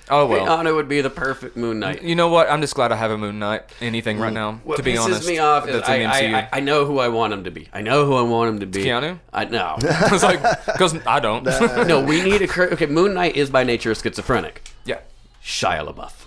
oh 0.10 0.26
well. 0.28 0.46
Keanu 0.46 0.76
would 0.76 0.88
be 0.88 1.02
the 1.02 1.10
perfect 1.10 1.58
Moon 1.58 1.80
Knight. 1.80 2.04
You 2.04 2.16
know 2.16 2.28
what? 2.28 2.50
I'm 2.52 2.62
just 2.62 2.76
glad 2.76 2.92
I 2.92 2.98
have 2.98 3.12
a 3.12 3.18
Moon 3.18 3.40
Knight. 3.40 3.64
Anything 3.82 4.20
right 4.20 4.32
mm. 4.32 4.36
now, 4.36 4.62
What 4.64 4.78
to 4.78 4.84
be 4.84 4.94
pisses 4.94 5.06
honest. 5.06 5.28
me 5.28 5.40
off 5.40 5.68
is 5.68 5.76
that's 5.76 5.90
I, 5.90 5.96
in 5.96 6.10
I, 6.10 6.22
MCU. 6.22 6.34
I, 6.36 6.50
I 6.54 6.60
know 6.60 6.86
who 6.86 7.00
I 7.00 7.08
want 7.08 7.34
him 7.34 7.46
to 7.46 7.52
be. 7.52 7.68
I 7.74 7.82
know 7.82 8.06
who 8.06 8.14
I 8.14 8.22
want 8.22 8.50
him 8.50 8.60
to 8.60 8.68
be. 8.68 8.84
Keanu? 8.86 9.20
I 9.34 9.46
know. 9.46 9.78
it's 9.82 10.24
like 10.24 10.42
because 10.66 10.96
I 11.08 11.20
don't. 11.20 11.46
no, 11.88 12.04
we 12.04 12.22
need 12.22 12.42
a 12.44 12.48
cur- 12.48 12.70
okay. 12.74 12.86
Moon 12.86 13.16
Knight 13.16 13.36
is 13.36 13.50
by 13.50 13.64
nature 13.64 13.96
schizophrenic. 13.96 14.70
yeah, 14.86 15.00
Shia 15.44 15.88
LaBeouf. 15.92 16.21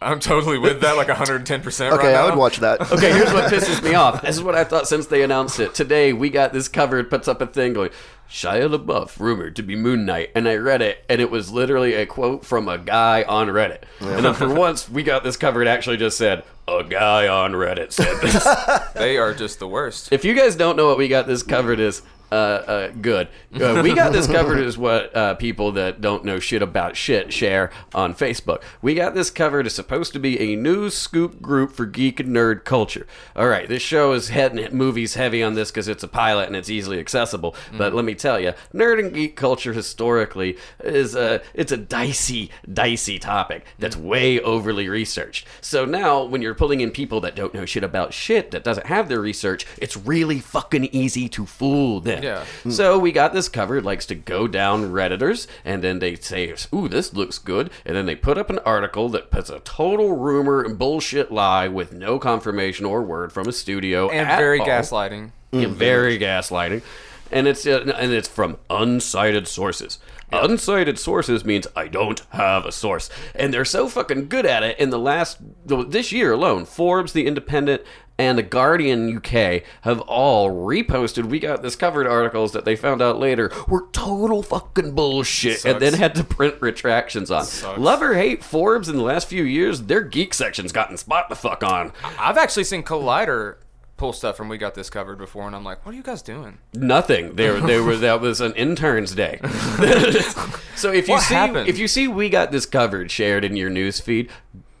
I'm 0.00 0.20
totally 0.20 0.58
with 0.58 0.80
that, 0.82 0.96
like 0.96 1.08
110. 1.08 1.62
percent 1.62 1.92
Okay, 1.94 2.08
right 2.08 2.16
I 2.16 2.24
would 2.24 2.36
watch 2.36 2.58
that. 2.58 2.80
Okay, 2.92 3.12
here's 3.12 3.32
what 3.32 3.44
pisses 3.52 3.82
me 3.82 3.94
off. 3.94 4.22
This 4.22 4.36
is 4.36 4.42
what 4.42 4.54
I 4.54 4.64
thought 4.64 4.86
since 4.86 5.06
they 5.06 5.22
announced 5.22 5.58
it. 5.60 5.74
Today, 5.74 6.12
we 6.12 6.30
got 6.30 6.52
this 6.52 6.68
covered, 6.68 7.10
puts 7.10 7.26
up 7.28 7.40
a 7.40 7.46
thing 7.46 7.72
going, 7.72 7.90
Shia 8.30 8.68
LaBeouf 8.76 9.18
rumored 9.18 9.56
to 9.56 9.62
be 9.62 9.74
Moon 9.74 10.04
Knight. 10.04 10.30
And 10.34 10.46
I 10.48 10.56
read 10.56 10.82
it, 10.82 11.04
and 11.08 11.20
it 11.20 11.30
was 11.30 11.50
literally 11.50 11.94
a 11.94 12.06
quote 12.06 12.44
from 12.44 12.68
a 12.68 12.78
guy 12.78 13.22
on 13.22 13.48
Reddit. 13.48 13.84
And 14.00 14.24
then 14.24 14.34
for 14.34 14.52
once, 14.52 14.88
we 14.88 15.02
got 15.02 15.24
this 15.24 15.36
covered 15.36 15.66
actually 15.66 15.96
just 15.96 16.18
said, 16.18 16.44
a 16.68 16.84
guy 16.84 17.26
on 17.26 17.52
Reddit 17.52 17.92
said 17.92 18.20
this. 18.20 18.46
They 18.94 19.16
are 19.16 19.32
just 19.32 19.58
the 19.58 19.68
worst. 19.68 20.12
if 20.12 20.24
you 20.24 20.34
guys 20.34 20.56
don't 20.56 20.76
know 20.76 20.86
what 20.88 20.98
we 20.98 21.08
got 21.08 21.26
this 21.26 21.42
covered 21.42 21.80
is, 21.80 22.02
Uh, 22.30 22.34
uh, 22.34 22.88
good. 23.00 23.28
Uh, 23.54 23.80
we 23.82 23.94
got 23.94 24.12
this 24.12 24.26
covered 24.26 24.58
as 24.58 24.76
what 24.76 25.14
uh, 25.16 25.34
people 25.36 25.72
that 25.72 26.00
don't 26.00 26.24
know 26.24 26.38
shit 26.38 26.60
about 26.60 26.96
shit 26.96 27.32
share 27.32 27.70
on 27.94 28.14
Facebook. 28.14 28.62
We 28.82 28.94
got 28.94 29.14
this 29.14 29.30
covered 29.30 29.66
as 29.66 29.74
supposed 29.74 30.12
to 30.12 30.18
be 30.18 30.38
a 30.38 30.56
news 30.56 30.94
scoop 30.94 31.40
group 31.40 31.72
for 31.72 31.86
geek 31.86 32.20
and 32.20 32.30
nerd 32.30 32.64
culture. 32.64 33.06
All 33.34 33.48
right, 33.48 33.68
this 33.68 33.82
show 33.82 34.12
is 34.12 34.28
heading 34.28 34.76
movies 34.76 35.14
heavy 35.14 35.42
on 35.42 35.54
this 35.54 35.70
because 35.70 35.88
it's 35.88 36.02
a 36.02 36.08
pilot 36.08 36.48
and 36.48 36.56
it's 36.56 36.68
easily 36.68 36.98
accessible. 36.98 37.54
But 37.76 37.94
let 37.94 38.04
me 38.04 38.14
tell 38.14 38.38
you, 38.38 38.52
nerd 38.74 38.98
and 38.98 39.12
geek 39.14 39.36
culture 39.36 39.72
historically 39.72 40.58
is 40.82 41.14
a 41.14 41.40
it's 41.54 41.72
a 41.72 41.76
dicey, 41.76 42.50
dicey 42.70 43.18
topic 43.18 43.64
that's 43.78 43.96
way 43.96 44.40
overly 44.40 44.88
researched. 44.88 45.46
So 45.60 45.84
now 45.84 46.24
when 46.24 46.42
you're 46.42 46.54
pulling 46.54 46.80
in 46.80 46.90
people 46.90 47.20
that 47.22 47.34
don't 47.34 47.54
know 47.54 47.64
shit 47.64 47.84
about 47.84 48.12
shit 48.12 48.50
that 48.50 48.64
doesn't 48.64 48.86
have 48.86 49.08
their 49.08 49.20
research, 49.20 49.66
it's 49.78 49.96
really 49.96 50.40
fucking 50.40 50.86
easy 50.86 51.28
to 51.30 51.46
fool 51.46 52.00
them. 52.00 52.17
Yeah. 52.22 52.44
So 52.70 52.98
we 52.98 53.12
got 53.12 53.32
this 53.32 53.48
covered, 53.48 53.84
likes 53.84 54.06
to 54.06 54.14
go 54.14 54.46
down 54.46 54.92
Redditors, 54.92 55.46
and 55.64 55.82
then 55.82 55.98
they 55.98 56.16
say, 56.16 56.54
ooh, 56.74 56.88
this 56.88 57.12
looks 57.14 57.38
good. 57.38 57.70
And 57.84 57.96
then 57.96 58.06
they 58.06 58.16
put 58.16 58.38
up 58.38 58.50
an 58.50 58.58
article 58.60 59.08
that 59.10 59.30
puts 59.30 59.50
a 59.50 59.60
total 59.60 60.16
rumor 60.16 60.62
and 60.62 60.78
bullshit 60.78 61.30
lie 61.30 61.68
with 61.68 61.92
no 61.92 62.18
confirmation 62.18 62.86
or 62.86 63.02
word 63.02 63.32
from 63.32 63.48
a 63.48 63.52
studio. 63.52 64.08
and 64.10 64.26
very 64.26 64.60
all. 64.60 64.66
gaslighting. 64.66 65.32
Yeah, 65.52 65.68
very 65.68 66.18
gaslighting. 66.18 66.82
And 67.30 67.46
it's 67.46 67.66
uh, 67.66 67.92
and 67.96 68.12
it's 68.12 68.28
from 68.28 68.56
unsighted 68.70 69.46
sources. 69.46 69.98
Unsighted 70.32 70.98
sources 70.98 71.44
means 71.44 71.66
I 71.76 71.88
don't 71.88 72.20
have 72.30 72.64
a 72.66 72.72
source, 72.72 73.10
and 73.34 73.52
they're 73.52 73.64
so 73.64 73.88
fucking 73.88 74.28
good 74.28 74.46
at 74.46 74.62
it. 74.62 74.78
In 74.78 74.90
the 74.90 74.98
last 74.98 75.38
this 75.66 76.10
year 76.12 76.32
alone, 76.32 76.64
Forbes, 76.64 77.12
The 77.12 77.26
Independent, 77.26 77.82
and 78.18 78.36
The 78.36 78.42
Guardian 78.42 79.16
UK 79.16 79.62
have 79.82 80.00
all 80.00 80.50
reposted. 80.50 81.26
We 81.26 81.38
got 81.38 81.62
this 81.62 81.76
covered 81.76 82.06
articles 82.06 82.52
that 82.52 82.64
they 82.64 82.74
found 82.76 83.00
out 83.00 83.18
later 83.18 83.50
were 83.68 83.86
total 83.92 84.42
fucking 84.42 84.94
bullshit, 84.94 85.64
and 85.64 85.80
then 85.80 85.94
had 85.94 86.14
to 86.16 86.24
print 86.24 86.56
retractions 86.60 87.30
on. 87.30 87.44
Sucks. 87.44 87.78
Love 87.78 88.02
or 88.02 88.14
hate 88.14 88.42
Forbes 88.42 88.88
in 88.88 88.96
the 88.96 89.02
last 89.02 89.28
few 89.28 89.44
years, 89.44 89.82
their 89.82 90.00
geek 90.02 90.34
section's 90.34 90.72
gotten 90.72 90.96
spot 90.96 91.28
the 91.28 91.36
fuck 91.36 91.62
on. 91.62 91.92
I've 92.18 92.36
actually 92.38 92.64
seen 92.64 92.82
Collider 92.82 93.56
pull 93.96 94.12
stuff 94.12 94.36
from 94.36 94.48
We 94.48 94.58
Got 94.58 94.74
This 94.74 94.90
Covered 94.90 95.18
before, 95.18 95.46
and 95.46 95.56
I'm 95.56 95.64
like, 95.64 95.84
what 95.84 95.92
are 95.92 95.96
you 95.96 96.04
guys 96.04 96.22
doing? 96.22 96.58
Nothing. 96.72 97.34
There, 97.34 97.60
there 97.60 97.82
were 97.82 97.96
that 97.96 98.20
was 98.20 98.40
an 98.40 98.52
intern's 98.54 99.14
day. 99.14 99.40
so 100.76 100.92
if 100.92 101.08
you 101.08 101.14
What 101.14 101.22
see 101.24 101.34
happened? 101.34 101.68
if 101.68 101.78
you 101.78 101.88
see 101.88 102.06
we 102.08 102.28
got 102.28 102.52
this 102.52 102.64
covered 102.66 103.10
shared 103.10 103.44
in 103.44 103.56
your 103.56 103.70
news 103.70 103.98
feed, 104.00 104.30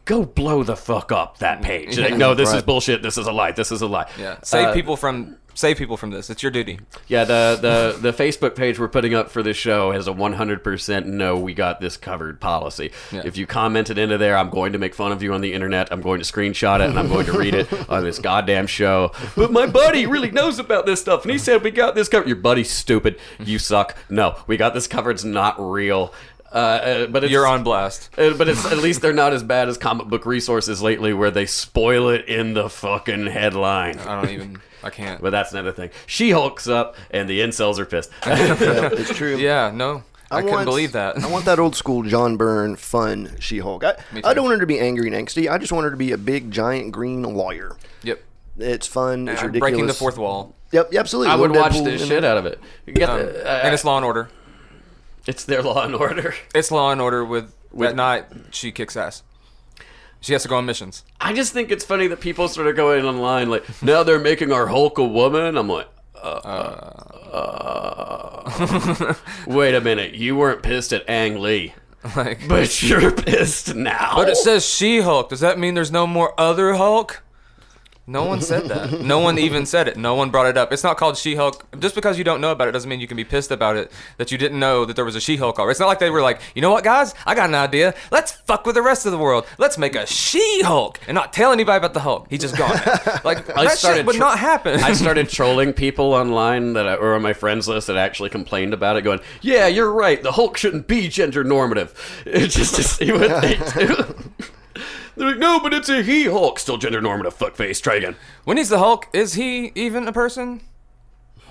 go 0.08 0.24
blow 0.24 0.62
the 0.64 0.74
fuck 0.74 1.12
up 1.12 1.38
that 1.38 1.60
page. 1.62 1.98
Like, 1.98 2.16
no, 2.16 2.34
this 2.34 2.52
is 2.52 2.62
bullshit. 2.62 3.02
This 3.02 3.18
is 3.18 3.26
a 3.26 3.32
lie. 3.32 3.52
This 3.52 3.70
is 3.70 3.82
a 3.82 3.86
lie. 3.86 4.10
Yeah, 4.18 4.38
save 4.42 4.68
Uh, 4.68 4.72
people 4.72 4.96
from 4.96 5.36
save 5.54 5.76
people 5.76 5.96
from 5.96 6.10
this. 6.10 6.30
It's 6.30 6.42
your 6.42 6.50
duty. 6.52 6.78
Yeah, 7.08 7.24
the, 7.24 7.58
the 8.00 8.12
the 8.12 8.12
Facebook 8.12 8.56
page 8.56 8.78
we're 8.78 8.88
putting 8.88 9.12
up 9.14 9.28
for 9.30 9.42
this 9.42 9.56
show 9.56 9.90
has 9.92 10.06
a 10.08 10.12
100% 10.12 11.04
no, 11.04 11.36
we 11.36 11.52
got 11.52 11.80
this 11.80 11.96
covered 11.96 12.40
policy. 12.40 12.90
Yeah. 13.12 13.22
If 13.24 13.36
you 13.36 13.46
commented 13.46 13.98
into 13.98 14.16
there, 14.18 14.36
I'm 14.36 14.50
going 14.50 14.72
to 14.72 14.78
make 14.78 14.94
fun 14.94 15.12
of 15.12 15.22
you 15.22 15.34
on 15.34 15.40
the 15.42 15.52
internet. 15.52 15.88
I'm 15.92 16.00
going 16.00 16.20
to 16.20 16.32
screenshot 16.32 16.80
it 16.80 16.88
and 16.90 16.98
I'm 16.98 17.08
going 17.08 17.26
to 17.26 17.32
read 17.38 17.54
it 17.54 17.68
on 17.90 18.02
this 18.04 18.18
goddamn 18.18 18.66
show. 18.66 19.12
But 19.36 19.52
my 19.52 19.66
buddy 19.66 20.06
really 20.06 20.30
knows 20.30 20.58
about 20.58 20.86
this 20.86 21.00
stuff 21.00 21.22
and 21.24 21.32
he 21.32 21.38
said 21.38 21.62
we 21.62 21.70
got 21.70 21.94
this 21.94 22.08
covered. 22.08 22.28
Your 22.28 22.36
buddy's 22.36 22.70
stupid. 22.70 23.18
You 23.38 23.58
suck. 23.58 23.96
No, 24.08 24.36
we 24.46 24.56
got 24.56 24.72
this 24.74 24.86
covered's 24.86 25.24
not 25.24 25.56
real. 25.58 26.14
Uh, 26.52 26.56
uh, 26.56 27.06
but 27.08 27.24
it's, 27.24 27.30
You're 27.32 27.46
on 27.46 27.62
blast. 27.62 28.08
uh, 28.18 28.32
but 28.34 28.48
it's 28.48 28.64
at 28.64 28.78
least 28.78 29.02
they're 29.02 29.12
not 29.12 29.32
as 29.32 29.42
bad 29.42 29.68
as 29.68 29.76
comic 29.76 30.06
book 30.06 30.24
resources 30.24 30.80
lately, 30.80 31.12
where 31.12 31.30
they 31.30 31.44
spoil 31.46 32.08
it 32.08 32.26
in 32.26 32.54
the 32.54 32.68
fucking 32.70 33.26
headline. 33.26 33.98
I 33.98 34.20
don't 34.22 34.30
even. 34.30 34.60
I 34.82 34.90
can't. 34.90 35.20
But 35.20 35.30
that's 35.30 35.52
another 35.52 35.72
thing. 35.72 35.90
She 36.06 36.30
hulks 36.30 36.66
up, 36.68 36.96
and 37.10 37.28
the 37.28 37.40
incels 37.40 37.78
are 37.78 37.84
pissed. 37.84 38.10
Yeah, 38.26 38.88
it's 38.92 39.14
true. 39.14 39.36
Yeah, 39.36 39.70
no, 39.74 40.04
I, 40.30 40.36
couldn't 40.40 40.52
want- 40.54 40.64
believe 40.66 40.92
that. 40.92 41.22
I 41.22 41.28
want 41.30 41.44
that 41.46 41.58
old 41.58 41.74
school 41.76 42.02
John 42.04 42.36
Byrne 42.36 42.76
fun 42.76 43.36
She-Hulk. 43.40 43.84
I, 43.84 43.96
I 44.24 44.32
don't 44.34 44.44
want 44.44 44.54
her 44.54 44.60
to 44.60 44.66
be 44.66 44.78
angry 44.78 45.12
and 45.12 45.16
angsty. 45.28 45.50
I 45.50 45.58
just 45.58 45.72
want 45.72 45.84
her 45.84 45.90
to 45.90 45.96
be 45.96 46.12
a 46.12 46.18
big 46.18 46.50
giant 46.50 46.92
green 46.92 47.22
lawyer. 47.22 47.76
yep. 48.02 48.22
It's 48.56 48.86
fun. 48.86 49.28
It's 49.28 49.42
Uh, 49.42 49.46
ridiculous. 49.46 49.70
breaking 49.72 49.86
the 49.86 49.94
fourth 49.94 50.16
wall. 50.18 50.54
Yep, 50.72 50.92
absolutely. 50.94 51.30
I 51.32 51.36
would 51.36 51.50
Little 51.50 51.62
watch 51.62 51.72
Deadpool 51.74 51.84
the 51.84 51.98
shit 51.98 52.22
there. 52.22 52.30
out 52.32 52.38
of 52.38 52.46
it. 52.46 52.58
You 52.86 52.92
get 52.92 53.08
Um, 53.08 53.18
the, 53.20 53.46
uh, 53.48 53.60
and 53.64 53.72
it's 53.74 53.84
Law 53.84 53.96
and 53.96 54.04
Order. 54.04 54.28
It's 55.28 55.44
their 55.44 55.62
Law 55.62 55.84
and 55.84 55.94
Order. 55.94 56.34
It's 56.54 56.70
Law 56.72 56.90
and 56.90 57.00
Order 57.00 57.24
with, 57.24 57.54
With- 57.70 57.90
at 57.90 57.94
night 57.96 58.24
she 58.50 58.72
kicks 58.72 58.96
ass. 58.96 59.22
She 60.20 60.32
has 60.32 60.42
to 60.42 60.48
go 60.48 60.56
on 60.56 60.66
missions. 60.66 61.04
I 61.20 61.32
just 61.32 61.52
think 61.52 61.70
it's 61.70 61.84
funny 61.84 62.08
that 62.08 62.18
people 62.20 62.48
sort 62.48 62.66
of 62.66 62.74
go 62.74 62.90
in 62.92 63.04
online 63.04 63.48
like, 63.50 63.64
now 63.82 64.02
they're 64.02 64.18
making 64.18 64.50
our 64.50 64.66
Hulk 64.66 64.98
a 64.98 65.04
woman. 65.04 65.56
I'm 65.56 65.68
like, 65.68 65.86
uh, 66.16 66.40
uh, 67.32 68.42
uh, 68.50 69.14
wait 69.46 69.74
a 69.76 69.80
minute, 69.80 70.14
you 70.14 70.34
weren't 70.36 70.62
pissed 70.64 70.92
at 70.92 71.08
Ang 71.08 71.40
Lee, 71.40 71.74
Like, 72.16 72.48
but 72.48 72.82
you're 72.82 73.12
pissed 73.12 73.74
now. 73.76 74.14
but 74.16 74.28
it 74.28 74.36
says 74.36 74.66
She 74.68 75.00
Hulk. 75.00 75.28
Does 75.28 75.38
that 75.40 75.58
mean 75.58 75.74
there's 75.74 75.92
no 75.92 76.06
more 76.06 76.34
other 76.40 76.74
Hulk? 76.74 77.22
No 78.08 78.24
one 78.24 78.40
said 78.40 78.68
that. 78.70 79.02
No 79.02 79.18
one 79.18 79.38
even 79.38 79.66
said 79.66 79.86
it. 79.86 79.98
No 79.98 80.14
one 80.14 80.30
brought 80.30 80.46
it 80.46 80.56
up. 80.56 80.72
It's 80.72 80.82
not 80.82 80.96
called 80.96 81.18
She 81.18 81.34
Hulk. 81.34 81.66
Just 81.78 81.94
because 81.94 82.16
you 82.16 82.24
don't 82.24 82.40
know 82.40 82.50
about 82.52 82.66
it 82.66 82.72
doesn't 82.72 82.88
mean 82.88 83.00
you 83.00 83.06
can 83.06 83.18
be 83.18 83.24
pissed 83.24 83.50
about 83.50 83.76
it 83.76 83.92
that 84.16 84.32
you 84.32 84.38
didn't 84.38 84.58
know 84.58 84.86
that 84.86 84.96
there 84.96 85.04
was 85.04 85.14
a 85.14 85.20
She 85.20 85.36
Hulk 85.36 85.58
already. 85.58 85.72
It's 85.72 85.80
not 85.80 85.88
like 85.88 85.98
they 85.98 86.08
were 86.08 86.22
like, 86.22 86.40
you 86.54 86.62
know 86.62 86.70
what, 86.70 86.84
guys? 86.84 87.14
I 87.26 87.34
got 87.34 87.50
an 87.50 87.54
idea. 87.54 87.94
Let's 88.10 88.32
fuck 88.32 88.64
with 88.64 88.76
the 88.76 88.82
rest 88.82 89.04
of 89.04 89.12
the 89.12 89.18
world. 89.18 89.46
Let's 89.58 89.76
make 89.76 89.94
a 89.94 90.06
She 90.06 90.62
Hulk 90.62 90.98
and 91.06 91.14
not 91.14 91.34
tell 91.34 91.52
anybody 91.52 91.76
about 91.76 91.92
the 91.92 92.00
Hulk. 92.00 92.28
He's 92.30 92.40
just 92.40 92.56
gone. 92.56 92.80
Like 93.24 93.46
that 93.46 93.78
shit 93.78 94.06
would 94.06 94.16
tro- 94.16 94.26
not 94.28 94.38
happen. 94.38 94.80
I 94.80 94.92
started 94.94 95.28
trolling 95.38 95.74
people 95.74 96.14
online 96.14 96.72
that 96.74 96.88
I, 96.88 96.94
or 96.94 97.14
on 97.14 97.20
my 97.20 97.32
friends 97.34 97.68
list 97.68 97.88
that 97.88 97.96
actually 97.96 98.30
complained 98.30 98.72
about 98.72 98.96
it, 98.96 99.02
going, 99.02 99.20
"Yeah, 99.42 99.66
you're 99.66 99.92
right. 99.92 100.22
The 100.22 100.32
Hulk 100.32 100.56
shouldn't 100.56 100.86
be 100.86 101.08
gender 101.08 101.44
normative." 101.44 101.92
It's 102.26 102.54
just 102.54 102.74
to 102.76 102.82
see 102.82 103.12
what 103.12 103.42
they 103.42 103.56
do. 103.74 104.27
They're 105.18 105.28
like, 105.28 105.38
"No, 105.38 105.60
but 105.60 105.74
it's 105.74 105.88
a 105.88 106.02
he 106.02 106.24
Hulk, 106.24 106.58
still 106.58 106.78
gender 106.78 107.00
normative." 107.00 107.36
Fuckface. 107.36 107.82
Try 107.82 107.96
again. 107.96 108.16
when 108.44 108.56
he's 108.56 108.68
the 108.68 108.78
Hulk, 108.78 109.08
is 109.12 109.34
he 109.34 109.72
even 109.74 110.06
a 110.08 110.12
person? 110.12 110.60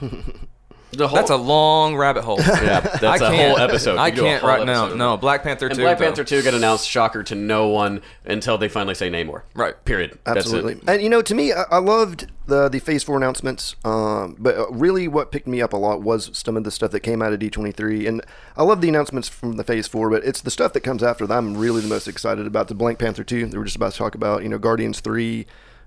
The 0.92 1.08
Hulk. 1.08 1.20
That's 1.20 1.32
a 1.32 1.36
long 1.36 1.96
rabbit 1.98 2.24
hole. 2.24 2.40
yeah. 2.48 2.80
That's 2.80 3.22
a 3.22 3.30
whole 3.30 3.58
episode. 3.58 3.98
I 3.98 4.10
We 4.10 4.16
do 4.16 4.22
a 4.22 4.24
can't 4.26 4.44
right 4.44 4.66
now. 4.66 4.94
No, 4.94 5.18
Black 5.18 5.44
Panther 5.44 5.68
And 5.68 5.76
2. 5.76 5.82
Black 5.82 5.98
though. 5.98 6.06
Panther 6.06 6.24
2 6.24 6.44
got 6.44 6.54
announced, 6.54 6.88
shocker 6.88 7.24
to 7.24 7.36
no 7.36 7.68
one, 7.68 8.02
until 8.26 8.58
they 8.58 8.70
finally 8.70 8.96
say 8.96 9.10
Namor. 9.10 9.42
Right. 9.54 9.74
Period. 9.86 10.18
That's 10.24 10.38
it. 10.38 10.40
Absolutely. 10.40 10.80
And 10.88 11.02
you 11.02 11.10
know, 11.10 11.22
to 11.22 11.36
me, 11.36 11.52
I, 11.52 11.64
I 11.72 11.78
loved 11.80 12.28
the 12.48 12.70
the 12.70 12.80
Phase 12.80 13.04
Four 13.04 13.18
announcements. 13.18 13.76
Um, 13.84 14.38
but 14.40 14.58
uh, 14.58 14.70
really, 14.72 15.08
what 15.08 15.32
picked 15.32 15.48
me 15.48 15.62
up 15.62 15.74
a 15.74 15.78
lot 15.78 16.02
was 16.02 16.30
some 16.34 16.56
of 16.56 16.64
the 16.64 16.72
stuff 16.72 16.92
that 16.92 17.02
came 17.02 17.22
out 17.22 17.34
of 17.34 17.40
D 17.40 17.50
twenty 17.50 17.72
three, 17.74 18.08
and 18.08 18.22
I 18.56 18.64
love 18.64 18.82
the 18.82 18.90
announcements 18.90 19.28
from 19.28 19.58
the 19.58 19.64
Phase 19.64 19.88
Four. 19.88 20.10
But 20.10 20.24
it's 20.24 20.42
the 20.42 20.52
stuff 20.52 20.72
that 20.74 20.82
comes 20.82 21.04
after 21.04 21.28
that 21.28 21.38
I'm 21.38 21.58
really 21.58 21.82
the 21.82 21.90
most 21.90 22.08
excited 22.08 22.48
about. 22.48 22.70
The 22.70 22.76
Blank 22.76 23.00
Panther 23.00 23.24
two 23.26 23.46
that 23.46 23.58
we're 23.58 23.66
just 23.66 23.76
about 23.76 23.92
to 23.92 23.98
talk 23.98 24.16
about. 24.16 24.44
You 24.44 24.50
know, 24.50 24.58
Guardians 24.58 25.02
three. 25.02 25.46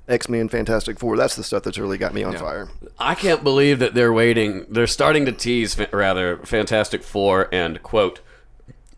X 0.09 0.29
Men, 0.29 0.49
Fantastic 0.49 0.99
Four. 0.99 1.17
That's 1.17 1.37
the 1.37 1.45
stuff 1.45 1.63
that's 1.63 1.79
really 1.79 1.99
got 1.99 2.13
me 2.15 2.23
on 2.23 2.37
fire. 2.37 2.69
I 2.99 3.15
can't 3.15 3.45
believe 3.45 3.79
that 3.79 3.95
they're 3.95 4.13
waiting. 4.13 4.67
They're 4.69 4.87
starting 4.87 5.25
to 5.27 5.33
tease, 5.33 5.79
rather, 5.93 6.39
Fantastic 6.39 7.03
Four 7.03 7.49
and, 7.53 7.83
quote, 7.83 8.21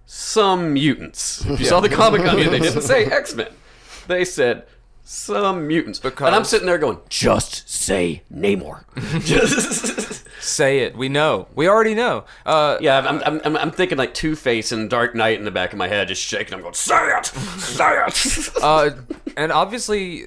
some 0.06 0.72
mutants. 0.74 1.44
If 1.46 1.60
you 1.60 1.66
saw 1.66 1.80
the 1.80 1.88
comic 1.88 2.22
on 2.22 2.38
it, 2.38 2.50
they 2.50 2.60
didn't 2.60 2.82
say 2.82 3.04
X 3.10 3.34
Men. 3.34 3.48
They 4.08 4.24
said 4.24 4.66
some 5.04 5.66
mutants. 5.66 6.02
and 6.04 6.20
I'm 6.20 6.44
sitting 6.44 6.66
there 6.66 6.78
going, 6.78 6.98
just 7.08 7.68
say 7.68 8.22
Namor. 8.32 8.84
just. 9.24 10.20
Say 10.42 10.80
it. 10.80 10.96
We 10.96 11.08
know. 11.08 11.46
We 11.54 11.68
already 11.68 11.94
know. 11.94 12.24
Uh, 12.44 12.76
Yeah, 12.80 12.98
I'm, 12.98 13.22
I'm, 13.22 13.40
I'm, 13.44 13.56
I'm 13.56 13.70
thinking 13.70 13.96
like 13.96 14.12
Two 14.12 14.34
Face 14.34 14.72
and 14.72 14.90
Dark 14.90 15.14
Knight 15.14 15.38
in 15.38 15.44
the 15.44 15.52
back 15.52 15.72
of 15.72 15.78
my 15.78 15.86
head, 15.86 16.08
just 16.08 16.20
shaking. 16.20 16.54
I'm 16.54 16.62
going, 16.62 16.74
say 16.74 16.96
it, 17.16 17.26
say 17.26 18.04
it. 18.06 18.48
uh, 18.60 18.90
and 19.36 19.52
obviously, 19.52 20.24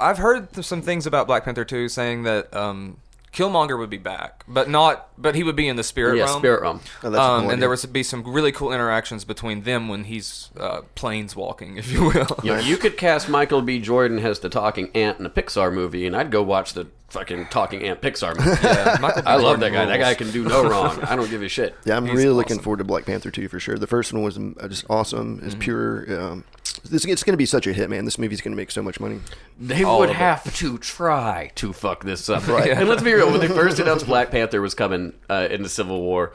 I've 0.00 0.18
heard 0.18 0.52
th- 0.52 0.66
some 0.66 0.82
things 0.82 1.06
about 1.06 1.26
Black 1.26 1.44
Panther 1.44 1.64
2 1.64 1.88
saying 1.88 2.22
that 2.24 2.54
um, 2.54 2.98
Killmonger 3.32 3.78
would 3.78 3.90
be 3.90 3.98
back, 3.98 4.42
but 4.48 4.68
not. 4.68 5.08
But 5.20 5.34
he 5.34 5.42
would 5.42 5.56
be 5.56 5.68
in 5.68 5.76
the 5.76 5.82
spirit 5.82 6.16
yeah, 6.16 6.24
realm. 6.24 6.38
Spirit 6.40 6.62
Realm. 6.62 6.80
Oh, 7.02 7.10
that's 7.10 7.20
Um, 7.20 7.42
cool 7.42 7.50
and 7.50 7.62
there 7.62 7.68
would 7.68 7.92
be 7.92 8.02
some 8.02 8.22
really 8.24 8.52
cool 8.52 8.72
interactions 8.72 9.24
between 9.24 9.62
them 9.62 9.88
when 9.88 10.04
he's 10.04 10.50
uh, 10.58 10.82
planes 10.94 11.34
walking, 11.36 11.76
if 11.78 11.90
you 11.92 12.04
will. 12.04 12.38
You, 12.42 12.54
know, 12.54 12.58
you 12.58 12.76
could 12.76 12.96
cast 12.96 13.28
Michael 13.28 13.62
B. 13.62 13.80
Jordan 13.80 14.18
as 14.18 14.40
the 14.40 14.48
talking 14.48 14.90
ant 14.94 15.18
in 15.20 15.26
a 15.26 15.30
Pixar 15.30 15.72
movie, 15.72 16.06
and 16.06 16.16
I'd 16.16 16.30
go 16.30 16.42
watch 16.42 16.72
the 16.72 16.86
fucking 17.10 17.46
talking 17.46 17.82
ant 17.82 18.00
Pixar 18.00 18.36
movie. 18.36 18.58
Yeah, 18.62 18.96
Michael 19.00 19.22
B. 19.22 19.28
I 19.28 19.34
love 19.34 19.42
Jordan 19.42 19.60
that 19.60 19.70
guy. 19.72 19.84
That 19.86 19.94
rules. 19.96 20.04
guy 20.04 20.14
can 20.14 20.30
do 20.30 20.44
no 20.44 20.68
wrong. 20.68 21.00
I 21.02 21.16
don't 21.16 21.28
give 21.30 21.42
a 21.42 21.48
shit. 21.48 21.74
Yeah, 21.84 21.96
I'm 21.96 22.06
He's 22.06 22.14
really 22.16 22.30
looking 22.30 22.54
awesome. 22.56 22.64
forward 22.64 22.78
to 22.78 22.84
Black 22.84 23.04
Panther 23.06 23.30
2 23.30 23.48
for 23.48 23.58
sure. 23.60 23.76
The 23.78 23.86
first 23.86 24.12
one 24.12 24.22
was 24.22 24.36
um, 24.36 24.56
just 24.68 24.84
awesome. 24.88 25.38
Mm-hmm. 25.38 25.46
It's 25.46 25.54
pure. 25.56 26.20
Um, 26.20 26.44
this, 26.88 27.04
it's 27.04 27.22
going 27.22 27.32
to 27.32 27.38
be 27.38 27.46
such 27.46 27.66
a 27.66 27.72
hit, 27.72 27.88
man. 27.90 28.04
This 28.04 28.18
movie's 28.18 28.40
going 28.40 28.52
to 28.52 28.56
make 28.56 28.70
so 28.70 28.82
much 28.82 28.98
money. 29.00 29.20
They 29.58 29.82
All 29.84 29.98
would 30.00 30.10
of 30.10 30.16
it. 30.16 30.18
have 30.18 30.54
to 30.56 30.78
try 30.78 31.50
to 31.56 31.72
fuck 31.72 32.04
this 32.04 32.28
up. 32.28 32.46
Right. 32.48 32.70
And 32.70 32.88
let's 32.88 33.02
be 33.02 33.12
real. 33.14 33.30
When 33.30 33.40
they 33.40 33.48
first 33.48 33.78
announced 33.78 34.06
Black 34.06 34.30
Panther 34.30 34.60
was 34.60 34.74
coming 34.74 35.12
uh, 35.30 35.48
in 35.50 35.62
the 35.62 35.68
Civil 35.68 36.00
War, 36.00 36.32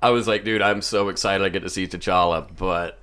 I 0.00 0.10
was 0.10 0.28
like, 0.28 0.44
dude, 0.44 0.62
I'm 0.62 0.82
so 0.82 1.08
excited 1.08 1.44
I 1.44 1.48
get 1.48 1.62
to 1.64 1.70
see 1.70 1.86
T'Challa, 1.88 2.46
but 2.56 3.00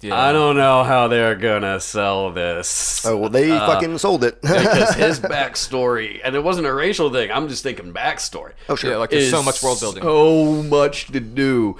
Yeah. 0.00 0.16
I 0.20 0.32
don't 0.32 0.56
know 0.56 0.84
how 0.84 1.08
they're 1.08 1.34
gonna 1.36 1.80
sell 1.80 2.32
this. 2.32 3.04
Oh 3.06 3.16
well, 3.16 3.30
they 3.30 3.48
fucking 3.48 3.98
sold 3.98 4.22
it. 4.24 4.40
because 4.42 4.94
his 4.96 5.20
backstory, 5.20 6.20
and 6.24 6.34
it 6.36 6.42
wasn't 6.44 6.66
a 6.66 6.72
racial 6.74 7.12
thing. 7.12 7.30
I'm 7.32 7.48
just 7.48 7.62
thinking 7.62 7.92
backstory. 7.92 8.52
oh 8.68 8.74
sure. 8.76 8.90
Yeah, 8.92 8.96
like 8.98 9.10
there's 9.10 9.30
so 9.30 9.42
much 9.42 9.62
world 9.62 9.80
building. 9.80 10.02
So 10.02 10.62
much 10.64 11.06
to 11.12 11.20
do. 11.20 11.76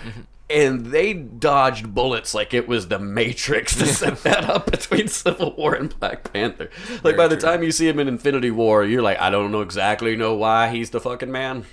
And 0.50 0.86
they 0.86 1.14
dodged 1.14 1.94
bullets 1.94 2.34
like 2.34 2.52
it 2.52 2.68
was 2.68 2.88
the 2.88 2.98
Matrix 2.98 3.74
to 3.76 3.86
set 3.86 4.22
that 4.24 4.44
up 4.44 4.70
between 4.70 5.08
Civil 5.08 5.54
War 5.56 5.74
and 5.74 5.98
Black 5.98 6.30
Panther. 6.32 6.68
Like 7.02 7.02
Very 7.02 7.16
by 7.16 7.28
the 7.28 7.36
true. 7.36 7.48
time 7.48 7.62
you 7.62 7.72
see 7.72 7.88
him 7.88 7.98
in 7.98 8.06
Infinity 8.08 8.50
War, 8.50 8.84
you're 8.84 9.00
like, 9.02 9.18
I 9.18 9.30
don't 9.30 9.50
know 9.50 9.62
exactly 9.62 10.14
know 10.16 10.34
why 10.34 10.68
he's 10.68 10.90
the 10.90 11.00
fucking 11.00 11.32
man, 11.32 11.64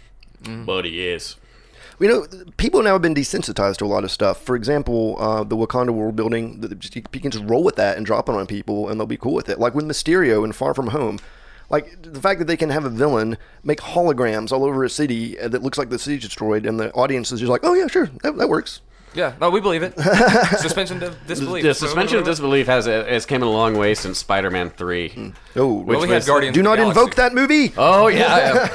Mm-hmm. 0.43 0.63
but 0.63 0.85
he 0.85 1.05
is. 1.05 1.35
You 1.99 2.07
know, 2.07 2.25
people 2.55 2.81
now 2.81 2.93
have 2.93 3.01
been 3.01 3.13
desensitized 3.13 3.75
to 3.79 3.85
a 3.85 3.87
lot 3.87 4.05
of 4.05 4.11
stuff. 4.11 4.41
For 4.41 4.55
example, 4.55 5.17
uh, 5.19 5.43
the 5.43 5.57
Wakanda 5.57 5.89
world 5.89 6.15
building, 6.15 6.63
you 6.63 7.19
can 7.19 7.29
just 7.31 7.43
roll 7.43 7.61
with 7.61 7.75
that 7.75 7.97
and 7.97 8.05
drop 8.05 8.29
it 8.29 8.35
on 8.35 8.47
people, 8.47 8.87
and 8.87 8.97
they'll 8.97 9.05
be 9.07 9.17
cool 9.17 9.33
with 9.33 9.49
it. 9.49 9.59
Like 9.59 9.75
with 9.75 9.83
Mysterio 9.83 10.45
in 10.45 10.53
Far 10.53 10.73
From 10.73 10.87
Home, 10.87 11.19
like 11.69 12.01
the 12.01 12.21
fact 12.21 12.39
that 12.39 12.45
they 12.45 12.57
can 12.57 12.69
have 12.69 12.85
a 12.85 12.89
villain 12.89 13.37
make 13.63 13.79
holograms 13.79 14.51
all 14.51 14.63
over 14.63 14.83
a 14.83 14.89
city 14.89 15.39
uh, 15.39 15.47
that 15.47 15.61
looks 15.63 15.77
like 15.77 15.89
the 15.89 15.99
city's 15.99 16.21
destroyed, 16.23 16.65
and 16.65 16.79
the 16.79 16.91
audience 16.93 17.31
is 17.31 17.39
just 17.39 17.49
like, 17.49 17.61
"Oh 17.63 17.73
yeah, 17.73 17.87
sure, 17.87 18.07
that, 18.23 18.37
that 18.37 18.49
works." 18.49 18.81
Yeah, 19.13 19.33
no, 19.41 19.49
we 19.49 19.59
believe 19.59 19.81
it. 19.81 19.97
Suspension 20.59 21.01
of 21.01 21.17
disbelief. 21.27 21.63
The 21.63 21.73
suspension 21.73 22.19
of 22.19 22.25
disbelief 22.25 22.67
has 22.67 22.85
has 22.85 23.25
came 23.25 23.41
a 23.41 23.49
long 23.49 23.75
way 23.75 23.95
since 23.95 24.19
Spider-Man 24.19 24.69
Three. 24.71 25.33
Oh, 25.55 25.73
Well, 25.73 25.75
we 25.77 25.95
which 26.01 26.09
had 26.09 26.15
was- 26.17 26.25
Guardians. 26.27 26.53
do 26.53 26.59
of 26.59 26.63
not 26.65 26.75
Galaxy. 26.77 26.99
invoke 26.99 27.15
that 27.15 27.33
movie. 27.33 27.73
Oh 27.77 28.07
yeah, 28.07 28.67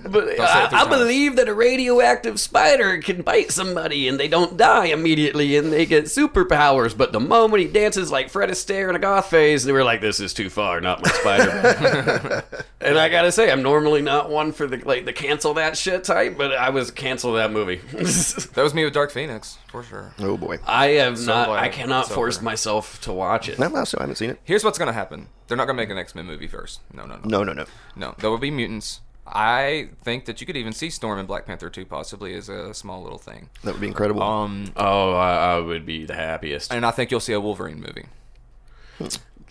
but 0.08 0.38
I, 0.40 0.68
I 0.72 0.88
believe 0.88 1.36
that 1.36 1.48
a 1.48 1.54
radioactive 1.54 2.38
spider 2.38 2.98
can 2.98 3.22
bite 3.22 3.50
somebody 3.50 4.06
and 4.08 4.18
they 4.18 4.28
don't 4.28 4.56
die 4.56 4.86
immediately 4.86 5.56
and 5.56 5.72
they 5.72 5.86
get 5.86 6.04
superpowers. 6.04 6.96
But 6.96 7.12
the 7.12 7.20
moment 7.20 7.62
he 7.62 7.68
dances 7.68 8.10
like 8.12 8.30
Fred 8.30 8.48
Astaire 8.50 8.88
in 8.88 8.94
a 8.96 8.98
goth 9.00 9.26
phase, 9.28 9.64
they 9.64 9.72
were 9.72 9.82
like, 9.84 10.00
"This 10.00 10.20
is 10.20 10.32
too 10.32 10.50
far, 10.50 10.80
not 10.80 11.02
my 11.04 11.10
spider." 11.10 12.44
and 12.80 12.98
I 12.98 13.08
gotta 13.08 13.32
say, 13.32 13.50
I'm 13.50 13.62
normally 13.62 14.02
not 14.02 14.30
one 14.30 14.52
for 14.52 14.66
the 14.66 14.76
like 14.78 15.04
the 15.04 15.12
cancel 15.12 15.54
that 15.54 15.76
shit 15.76 16.04
type, 16.04 16.38
but 16.38 16.52
I 16.52 16.70
was 16.70 16.90
cancel 16.90 17.32
that 17.34 17.52
movie. 17.52 17.80
That 18.54 18.62
was 18.62 18.74
me 18.74 18.84
with 18.84 18.94
Dark 18.94 19.10
Phoenix, 19.10 19.58
for 19.68 19.82
sure. 19.82 20.12
Oh 20.18 20.36
boy, 20.36 20.58
I 20.66 20.88
have 20.92 21.24
not. 21.26 21.48
glad 21.48 21.62
I 21.62 21.68
cannot 21.68 22.08
force 22.08 22.36
over. 22.36 22.44
myself 22.44 23.00
to 23.02 23.12
watch 23.12 23.48
it. 23.48 23.58
no, 23.58 23.68
no, 23.68 23.84
so 23.84 23.98
I 23.98 24.02
haven't 24.02 24.16
seen 24.16 24.30
it. 24.30 24.40
Here's 24.44 24.64
what's 24.64 24.78
gonna 24.78 24.92
happen. 24.92 25.28
They're 25.46 25.56
not 25.56 25.66
gonna 25.66 25.76
make 25.76 25.90
an 25.90 25.98
X 25.98 26.14
Men 26.14 26.26
movie 26.30 26.46
first. 26.46 26.80
No, 26.94 27.04
no, 27.06 27.16
no, 27.16 27.22
No, 27.24 27.44
no, 27.44 27.52
no. 27.52 27.64
no. 27.96 28.14
There 28.18 28.30
will 28.30 28.38
be 28.38 28.50
mutants. 28.50 29.00
I 29.32 29.90
think 30.02 30.24
that 30.24 30.40
you 30.40 30.46
could 30.46 30.56
even 30.56 30.72
see 30.72 30.90
Storm 30.90 31.18
in 31.18 31.26
Black 31.26 31.46
Panther 31.46 31.70
2 31.70 31.84
possibly 31.84 32.34
as 32.34 32.48
a 32.48 32.74
small 32.74 33.02
little 33.02 33.18
thing. 33.18 33.48
That 33.62 33.72
would 33.74 33.80
be 33.80 33.86
incredible. 33.86 34.22
Um, 34.22 34.72
Oh, 34.76 35.12
I, 35.12 35.54
I 35.54 35.58
would 35.60 35.86
be 35.86 36.04
the 36.04 36.14
happiest. 36.16 36.72
and 36.72 36.84
I 36.84 36.90
think 36.90 37.10
you'll 37.10 37.20
see 37.20 37.32
a 37.32 37.40
Wolverine 37.40 37.80
movie. 37.80 38.06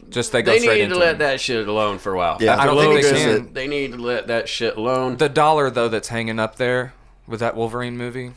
Just 0.09 0.31
they 0.31 0.41
go 0.41 0.51
They 0.51 0.59
straight 0.59 0.75
need 0.77 0.83
into 0.83 0.95
to 0.95 0.99
let 0.99 1.11
him. 1.13 1.17
that 1.19 1.39
shit 1.39 1.67
alone 1.67 1.97
for 1.99 2.13
a 2.13 2.17
while. 2.17 2.37
Yeah, 2.39 2.57
I 2.57 2.65
don't 2.65 2.77
After 2.77 2.91
think 2.93 3.03
they 3.03 3.25
Logan, 3.25 3.43
can. 3.45 3.53
They 3.53 3.67
need 3.67 3.91
to 3.93 3.97
let 3.99 4.27
that 4.27 4.49
shit 4.49 4.75
alone. 4.75 5.17
the 5.17 5.29
dollar 5.29 5.69
though 5.69 5.87
that's 5.89 6.07
hanging 6.07 6.39
up 6.39 6.55
there 6.55 6.93
with 7.27 7.39
that 7.41 7.55
Wolverine 7.55 7.95
movie. 7.97 8.31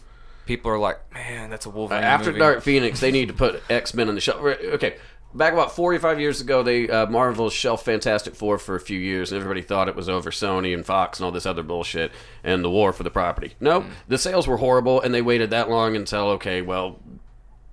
People 0.44 0.70
are 0.72 0.78
like, 0.78 0.98
man, 1.14 1.50
that's 1.50 1.66
a 1.66 1.68
Uh, 1.70 1.72
Wolverine 1.72 2.02
after 2.04 2.26
movie. 2.30 2.40
Dark 2.40 2.62
Phoenix, 2.62 3.00
they 3.00 3.10
need 3.12 3.28
to 3.28 3.34
put 3.34 3.62
X 3.70 3.94
Men 3.94 4.08
on 4.08 4.14
the 4.14 4.20
shelf. 4.20 4.40
Okay, 4.42 4.96
back 5.34 5.52
about 5.52 5.74
forty-five 5.74 6.18
years 6.20 6.40
ago, 6.40 6.62
they 6.62 6.88
uh, 6.88 7.06
Marvel 7.06 7.50
shelved 7.50 7.84
Fantastic 7.84 8.34
Four 8.34 8.58
for 8.58 8.74
a 8.74 8.80
few 8.80 8.98
years, 8.98 9.32
and 9.32 9.40
everybody 9.40 9.62
thought 9.62 9.88
it 9.88 9.96
was 9.96 10.08
over 10.08 10.30
Sony 10.30 10.74
and 10.74 10.84
Fox 10.84 11.18
and 11.18 11.24
all 11.24 11.32
this 11.32 11.46
other 11.46 11.62
bullshit 11.62 12.12
and 12.44 12.64
the 12.64 12.70
war 12.70 12.92
for 12.92 13.02
the 13.02 13.10
property. 13.10 13.54
No, 13.60 13.84
the 14.08 14.18
sales 14.18 14.46
were 14.46 14.58
horrible, 14.58 15.00
and 15.00 15.14
they 15.14 15.22
waited 15.22 15.50
that 15.50 15.68
long 15.70 15.96
until 15.96 16.28
okay, 16.30 16.62
well. 16.62 16.98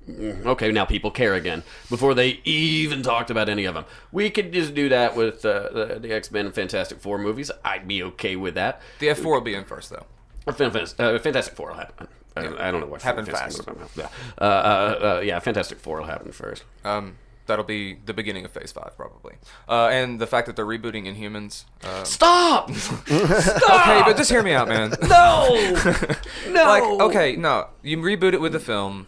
mm, 0.08 0.46
Okay, 0.46 0.72
now 0.72 0.86
people 0.86 1.12
care 1.12 1.36
again 1.36 1.64
before 1.90 2.14
they 2.14 2.40
even 2.44 3.04
talked 3.04 3.30
about 3.30 3.50
any 3.50 3.66
of 3.66 3.76
them. 3.76 3.86
We 4.12 4.30
could 4.30 4.52
just 4.54 4.74
do 4.74 4.90
that 4.90 5.16
with 5.16 5.46
uh, 5.46 5.70
the, 5.74 6.00
the 6.02 6.14
X 6.14 6.32
Men 6.32 6.48
and 6.48 6.56
Fantastic 6.56 7.00
Four 7.00 7.18
movies. 7.18 7.52
I'd 7.64 7.88
be 7.88 8.02
okay 8.04 8.36
with 8.36 8.56
that. 8.56 8.82
The 9.00 9.08
F4 9.08 9.26
will 9.26 9.42
be 9.42 9.54
in 9.54 9.66
first 9.66 9.90
though. 9.90 10.06
Or 10.48 10.54
Fan- 10.54 10.72
Fan- 10.72 10.88
uh, 10.98 11.20
Fantastic 11.20 11.56
Four 11.56 11.70
will 11.70 11.76
happen. 11.76 12.08
I, 12.36 12.44
don't- 12.44 12.60
I 12.60 12.72
don't 12.72 12.80
know 12.82 12.88
what 12.88 13.02
Happen 13.02 13.26
Fantastic 13.26 13.66
fast. 13.66 13.98
Yeah, 13.98 14.08
uh, 14.40 14.44
uh, 14.44 15.00
uh, 15.18 15.22
yeah. 15.22 15.40
Fantastic 15.40 15.78
Four 15.80 15.98
will 16.00 16.06
happen 16.08 16.32
first. 16.32 16.64
Um, 16.86 17.18
that'll 17.50 17.66
be 17.66 17.98
the 18.06 18.14
beginning 18.14 18.46
of 18.46 18.52
Phase 18.52 18.72
Five 18.72 18.96
probably. 18.96 19.36
Uh, 19.68 19.88
and 19.88 20.22
the 20.22 20.28
fact 20.28 20.48
that 20.48 20.56
they're 20.56 20.66
rebooting 20.66 21.06
Inhumans. 21.06 21.66
Um, 21.84 22.06
Stop! 22.06 22.70
okay, 23.12 24.02
but 24.06 24.16
just 24.16 24.32
hear 24.32 24.42
me 24.42 24.54
out, 24.54 24.70
man. 24.70 24.94
no, 25.02 25.76
no. 26.50 26.64
like 26.64 26.84
okay 26.84 27.36
no 27.36 27.68
you 27.82 27.98
reboot 27.98 28.34
it 28.34 28.42
with 28.42 28.54
the 28.54 28.60
film 28.60 29.08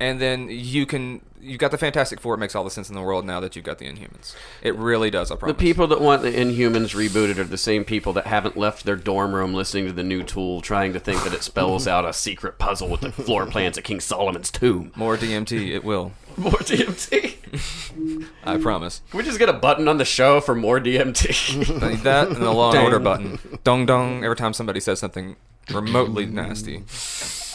and 0.00 0.20
then 0.20 0.48
you 0.50 0.86
can 0.86 1.20
you 1.42 1.56
got 1.56 1.70
the 1.70 1.78
fantastic 1.78 2.20
four 2.20 2.34
it 2.34 2.38
makes 2.38 2.54
all 2.54 2.64
the 2.64 2.70
sense 2.70 2.88
in 2.88 2.94
the 2.94 3.02
world 3.02 3.24
now 3.24 3.38
that 3.40 3.54
you've 3.54 3.64
got 3.64 3.78
the 3.78 3.86
inhumans 3.86 4.34
it 4.62 4.74
really 4.74 5.10
does 5.10 5.30
i 5.30 5.36
promise. 5.36 5.56
The 5.56 5.62
people 5.62 5.86
that 5.88 6.00
want 6.00 6.22
the 6.22 6.32
Inhumans 6.32 6.94
rebooted 6.94 7.38
are 7.38 7.44
the 7.44 7.56
same 7.58 7.84
people 7.84 8.12
that 8.14 8.26
haven't 8.26 8.56
left 8.56 8.84
their 8.84 8.96
dorm 8.96 9.34
room 9.34 9.54
listening 9.54 9.86
to 9.86 9.92
the 9.92 10.02
new 10.02 10.22
Tool, 10.22 10.60
trying 10.60 10.92
to 10.92 11.00
think 11.00 11.22
that 11.24 11.32
it 11.32 11.42
spells 11.42 11.86
out 11.86 12.04
a 12.04 12.12
secret 12.12 12.58
puzzle 12.58 12.88
with 12.88 13.00
the 13.00 13.12
floor 13.12 13.46
plans 13.46 13.78
of 13.78 13.84
King 13.84 14.00
Solomon's 14.00 14.50
tomb. 14.50 14.92
more 14.96 15.16
dmt 15.16 15.70
it 15.70 15.84
will 15.84 16.12
More 16.36 16.52
DMT. 16.52 18.26
i 18.44 18.56
promise 18.56 19.02
Can 19.10 19.18
we 19.18 19.24
just 19.24 19.38
get 19.38 19.48
a 19.48 19.52
button 19.52 19.88
on 19.88 19.98
the 19.98 20.04
show 20.04 20.40
for 20.40 20.54
more 20.54 20.78
DMT? 20.80 21.82
I 21.82 21.96
that 21.96 22.28
and 22.28 22.36
the 22.36 22.52
law 22.52 22.70
and 22.72 22.80
order 22.80 22.98
button 23.00 23.38
dong 23.64 23.84
dong 23.84 24.24
every 24.24 24.36
time 24.36 24.52
somebody 24.52 24.80
says 24.80 24.98
something 25.00 25.36
remotely 25.72 26.26
nasty 26.26 26.84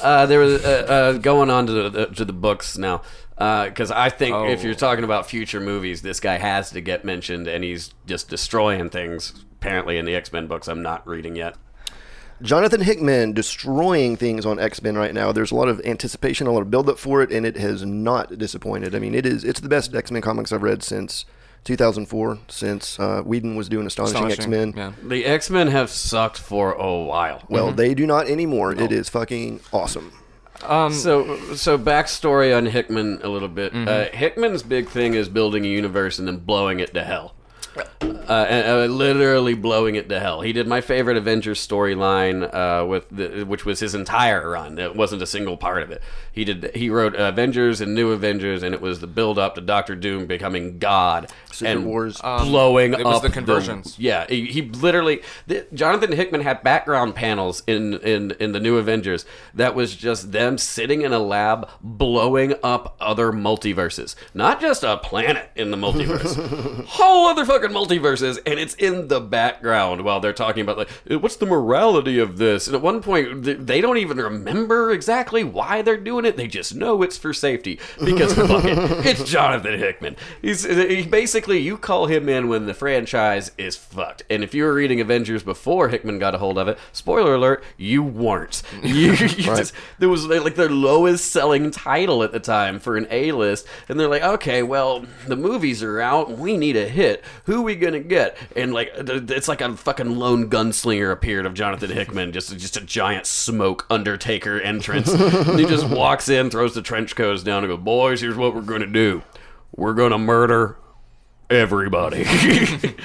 Uh, 0.02 0.26
there 0.26 0.40
was 0.40 0.64
uh, 0.64 0.86
uh, 0.88 1.12
going 1.20 1.50
on 1.50 1.66
to 1.68 1.90
the 1.90 2.06
to 2.08 2.26
the 2.26 2.34
books 2.34 2.78
now 2.78 3.02
because 3.38 3.92
I 3.92 4.10
think 4.10 4.36
if 4.50 4.60
Oh. 4.62 4.66
you're 4.66 4.76
talking 4.76 5.04
about 5.04 5.28
future 5.30 5.60
movies, 5.60 6.02
this 6.02 6.20
guy 6.20 6.38
has 6.38 6.70
to 6.72 6.82
get 6.82 7.04
mentioned, 7.06 7.48
and 7.48 7.64
he's 7.64 7.94
just 8.06 8.30
destroying 8.30 8.90
things. 8.90 9.34
Apparently, 9.60 9.98
in 9.98 10.06
the 10.06 10.16
X 10.16 10.32
Men 10.32 10.48
books, 10.48 10.68
I'm 10.68 10.82
not 10.82 11.08
reading 11.08 11.36
yet. 11.36 11.56
Jonathan 12.42 12.82
Hickman 12.82 13.32
destroying 13.34 14.18
things 14.18 14.46
on 14.46 14.60
X 14.60 14.82
Men 14.82 14.98
right 14.98 15.14
now. 15.14 15.32
There's 15.32 15.52
a 15.52 15.56
lot 15.56 15.70
of 15.70 15.80
anticipation, 15.86 16.48
a 16.48 16.52
lot 16.52 16.62
of 16.62 16.70
build 16.70 16.90
up 16.90 17.00
for 17.00 17.22
it, 17.22 17.32
and 17.32 17.46
it 17.46 17.56
has 17.58 17.84
not 17.86 18.38
disappointed. 18.38 18.94
I 18.94 19.00
mean, 19.00 19.16
it 19.16 19.26
is 19.26 19.44
it's 19.46 19.62
the 19.62 19.70
best 19.70 19.96
X 19.96 20.12
Men 20.12 20.22
comics 20.22 20.52
I've 20.52 20.62
read 20.64 20.84
since 20.84 21.26
2004, 21.66 22.40
since 22.48 23.00
uh, 23.00 23.22
Whedon 23.24 23.56
was 23.56 23.68
doing 23.68 23.86
Astonishing, 23.88 24.32
X 24.32 24.48
Men. 24.48 24.74
yeah 24.76 24.94
The 25.04 25.26
X 25.26 25.50
Men 25.50 25.68
have 25.68 25.90
sucked 25.90 26.38
for 26.38 26.72
a 26.74 26.98
while. 27.04 27.44
Well, 27.50 27.72
they 27.72 27.94
do 27.94 28.06
not 28.08 28.28
anymore. 28.28 28.72
It 28.72 28.92
is 28.92 29.10
fucking 29.10 29.60
awesome. 29.74 30.14
um 30.64 30.94
So, 30.94 31.36
so 31.56 31.78
backstory 31.78 32.56
on 32.56 32.66
Hickman 32.66 33.20
a 33.24 33.28
little 33.28 33.50
bit. 33.50 33.74
Uh, 33.76 34.06
Hickman's 34.14 34.64
big 34.64 34.88
thing 34.88 35.14
is 35.14 35.28
building 35.28 35.66
a 35.66 35.68
universe 35.68 36.18
and 36.20 36.28
then 36.28 36.38
blowing 36.38 36.80
it 36.80 36.94
to 36.94 37.04
hell. 37.04 37.35
Uh, 37.78 38.46
and, 38.50 38.68
uh, 38.68 38.86
literally 38.86 39.54
blowing 39.54 39.96
it 39.96 40.10
to 40.10 40.20
hell. 40.20 40.42
He 40.42 40.52
did 40.52 40.68
my 40.68 40.82
favorite 40.82 41.18
Avengers 41.18 41.66
storyline, 41.66 42.44
uh, 42.54 42.86
with 42.86 43.08
the, 43.10 43.44
which 43.44 43.66
was 43.66 43.80
his 43.80 43.94
entire 43.94 44.50
run. 44.50 44.80
It 44.80 44.96
wasn't 44.96 45.22
a 45.22 45.28
single 45.28 45.58
part 45.58 45.84
of 45.84 45.92
it. 45.92 46.02
He 46.32 46.44
did. 46.44 46.76
He 46.76 46.90
wrote 46.90 47.16
Avengers 47.16 47.82
and 47.82 47.94
New 47.94 48.12
Avengers, 48.12 48.64
and 48.64 48.74
it 48.74 48.82
was 48.82 49.00
the 49.00 49.08
build 49.08 49.38
up 49.38 49.56
to 49.56 49.62
Doctor 49.62 49.96
Doom 49.96 50.26
becoming 50.26 50.80
God 50.80 51.32
Secret 51.52 51.72
and 51.72 51.86
Wars. 51.86 52.20
blowing 52.20 52.94
it 52.94 53.06
was 53.06 53.18
up 53.18 53.22
the 53.22 53.30
conversions. 53.30 53.98
yeah, 54.00 54.26
he, 54.28 54.46
he 54.46 54.62
literally 54.64 55.22
the, 55.48 55.66
Jonathan 55.74 56.12
Hickman 56.12 56.42
had 56.42 56.64
background 56.64 57.16
panels 57.16 57.64
in, 57.68 57.96
in 58.00 58.32
in 58.32 58.52
the 58.52 58.60
New 58.60 58.78
Avengers 58.78 59.26
that 59.54 59.76
was 59.76 59.96
just 59.96 60.32
them 60.32 60.58
sitting 60.58 61.02
in 61.02 61.14
a 61.14 61.20
lab 61.20 61.70
blowing 61.82 62.56
up 62.64 62.96
other 63.00 63.32
multiverses, 63.32 64.16
not 64.34 64.60
just 64.60 64.84
a 64.84 64.98
planet 64.98 65.52
in 65.56 65.72
the 65.72 65.78
multiverse, 65.78 66.36
whole 66.86 67.28
other 67.28 67.46
fucking 67.46 67.65
multiverses, 67.72 68.40
and 68.46 68.60
it's 68.60 68.76
in 68.76 69.08
the 69.08 69.20
background 69.20 70.04
while 70.04 70.20
they're 70.20 70.34
talking 70.34 70.62
about 70.62 70.78
like 70.78 70.90
"Uh, 71.10 71.20
what's 71.20 71.36
the 71.38 71.46
morality 71.46 72.20
of 72.20 72.38
this, 72.38 72.68
and 72.68 72.76
at 72.76 72.82
one 72.82 73.02
point 73.02 73.44
they 73.66 73.82
don't 73.82 73.98
even 73.98 74.18
remember 74.18 74.92
exactly 74.92 75.44
why 75.44 75.82
they're 75.82 75.98
doing 75.98 76.26
it, 76.26 76.38
they 76.38 76.48
just 76.48 76.76
know 76.76 77.02
it's 77.02 77.18
for 77.18 77.34
safety 77.34 77.80
because 78.04 78.34
fuck 78.36 78.66
it, 78.66 79.06
it's 79.06 79.30
Jonathan 79.30 79.80
Hickman. 79.80 80.16
He's 80.42 80.64
he 80.66 81.04
basically 81.04 81.60
you 81.60 81.78
call 81.78 82.08
him 82.08 82.30
in 82.30 82.48
when 82.48 82.66
the 82.66 82.74
franchise 82.74 83.52
is 83.58 83.76
fucked. 83.76 84.24
And 84.30 84.44
if 84.44 84.54
you 84.54 84.64
were 84.64 84.74
reading 84.74 85.02
Avengers 85.02 85.44
before 85.44 85.90
Hickman 85.90 86.20
got 86.20 86.36
a 86.36 86.38
hold 86.38 86.58
of 86.58 86.68
it, 86.68 86.78
spoiler 86.92 87.36
alert, 87.36 87.64
you 87.78 88.04
weren't. 88.04 88.62
You, 88.86 89.12
you 89.14 89.28
just, 89.28 89.74
there 90.00 90.10
was 90.10 90.28
like 90.28 90.56
their 90.56 90.70
lowest 90.70 91.32
selling 91.32 91.72
title 91.72 92.24
at 92.24 92.32
the 92.32 92.40
time 92.40 92.80
for 92.80 92.98
an 92.98 93.08
A 93.10 93.32
list, 93.32 93.68
and 93.90 94.00
they're 94.00 94.08
like, 94.08 94.22
okay, 94.22 94.62
well 94.64 95.06
the 95.28 95.36
movies 95.36 95.82
are 95.82 96.00
out, 96.00 96.30
and 96.30 96.40
we 96.40 96.56
need 96.58 96.76
a 96.76 96.88
hit. 96.88 97.24
Who 97.46 97.55
we 97.62 97.76
gonna 97.76 98.00
get? 98.00 98.38
And 98.56 98.74
like 98.74 98.92
it's 98.96 99.48
like 99.48 99.62
a 99.62 99.76
fucking 99.76 100.18
lone 100.18 100.50
gunslinger 100.50 101.12
appeared 101.12 101.46
of 101.46 101.54
Jonathan 101.54 101.90
Hickman, 101.90 102.32
just 102.32 102.56
just 102.58 102.78
a 102.78 102.82
giant 102.82 103.26
smoke 103.26 103.86
Undertaker 103.90 104.60
entrance. 104.60 105.12
he 105.12 105.66
just 105.66 105.88
walks 105.90 106.30
in, 106.30 106.50
throws 106.50 106.74
the 106.74 106.82
trench 106.82 107.16
coats 107.16 107.44
down, 107.44 107.64
and 107.64 107.72
goes, 107.72 107.84
boys, 107.84 108.22
here's 108.22 108.38
what 108.38 108.56
we're 108.56 108.62
gonna 108.62 108.88
do. 108.88 109.24
We're 109.76 109.94
gonna 109.94 110.18
murder 110.18 110.78
everybody. 111.50 112.26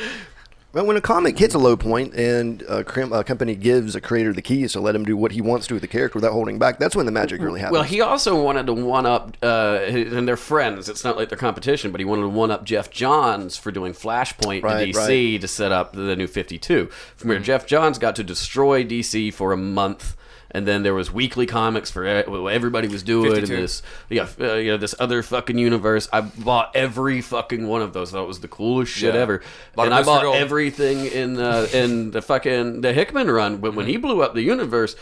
But 0.73 0.87
when 0.87 0.97
a 0.97 1.01
comic 1.01 1.37
hits 1.37 1.55
a 1.55 1.59
low 1.59 1.77
point 1.77 2.15
and 2.15 2.63
a, 2.63 2.85
company 2.85 3.57
gives 3.57 3.97
a 3.97 4.01
creator 4.01 4.33
the 4.33 4.43
keys 4.43 4.73
to 4.73 4.81
let 4.81 4.95
him 4.95 5.05
do 5.05 5.17
what 5.17 5.33
he 5.33 5.41
wants 5.41 5.67
to 5.67 5.75
with 5.75 5.81
the 5.81 5.89
character 5.89 6.19
without 6.19 6.33
holding 6.33 6.59
back, 6.59 6.79
that's 6.79 6.95
when 6.95 7.07
the 7.07 7.13
magic 7.13 7.41
really 7.41 7.61
happens. 7.61 7.73
Well, 7.73 7.83
he 7.83 8.01
also 8.01 8.41
wanted 8.41 8.67
to 8.67 8.75
one 8.75 9.05
up, 9.05 9.37
uh, 9.43 9.81
and 9.85 10.29
they're 10.29 10.37
friends. 10.37 10.89
It's 10.89 11.03
not 11.03 11.17
like 11.17 11.29
they're 11.29 11.39
competition, 11.39 11.91
but 11.91 12.01
he 12.01 12.05
wanted 12.05 12.23
to 12.23 12.29
one 12.29 12.53
up 12.53 12.65
Geoff 12.65 12.91
Johns 12.91 13.57
for 13.57 13.73
doing 13.73 13.93
Flashpoint 13.93 14.63
Right, 14.63 14.93
to 14.93 14.99
DC 14.99 15.41
to 15.41 15.49
set 15.49 15.73
up 15.73 15.93
the 15.93 16.15
new 16.15 16.29
52. 16.29 16.87
From 17.17 17.29
where 17.29 17.41
Geoff 17.41 17.67
Johns 17.67 17.99
got 17.99 18.15
to 18.17 18.25
destroy 18.25 18.85
DC 18.85 19.35
for 19.35 19.53
a 19.53 19.57
month. 19.57 20.17
And 20.53 20.67
then 20.67 20.83
there 20.83 20.95
was 20.95 21.13
weekly 21.13 21.47
comics 21.47 21.91
for 21.91 22.05
everybody 22.05 22.89
was 22.89 23.03
doing 23.05 23.27
in 23.27 23.35
52. 23.37 23.57
this, 23.57 23.83
yeah, 24.09 24.27
uh, 24.41 24.55
you 24.55 24.73
know, 24.73 24.77
this 24.77 24.95
other 24.99 25.23
fucking 25.23 25.57
universe. 25.59 26.09
I 26.13 26.23
bought 26.23 26.75
every 26.75 27.21
fucking 27.21 27.69
one 27.69 27.83
of 27.83 27.93
those. 27.93 28.13
That 28.13 28.25
was 28.25 28.41
the 28.41 28.49
coolest 28.49 28.91
shit 28.93 29.15
Yeah. 29.15 29.21
ever. 29.21 29.43
And 29.79 29.95
I 29.95 30.03
bought 30.03 30.35
everything 30.35 31.07
in 31.07 31.39
uh, 31.39 31.69
in 31.73 32.11
the 32.11 32.21
fucking 32.21 32.81
the 32.81 32.93
Hickman 32.93 33.31
run. 33.31 33.59
But 33.59 33.75
when 33.75 33.87
he 33.87 33.97
blew 33.97 34.23
up 34.23 34.35
the 34.35 34.43
universe, 34.43 34.97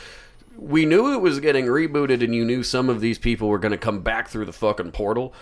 we 0.56 0.84
knew 0.84 1.12
it 1.14 1.20
was 1.20 1.40
getting 1.40 1.64
rebooted, 1.66 2.22
and 2.22 2.34
you 2.34 2.44
knew 2.44 2.62
some 2.62 2.90
of 2.90 3.00
these 3.00 3.18
people 3.18 3.48
were 3.48 3.58
going 3.58 3.72
to 3.72 3.78
come 3.78 4.00
back 4.00 4.28
through 4.28 4.44
the 4.44 4.52
fucking 4.52 4.90
portal. 4.92 5.32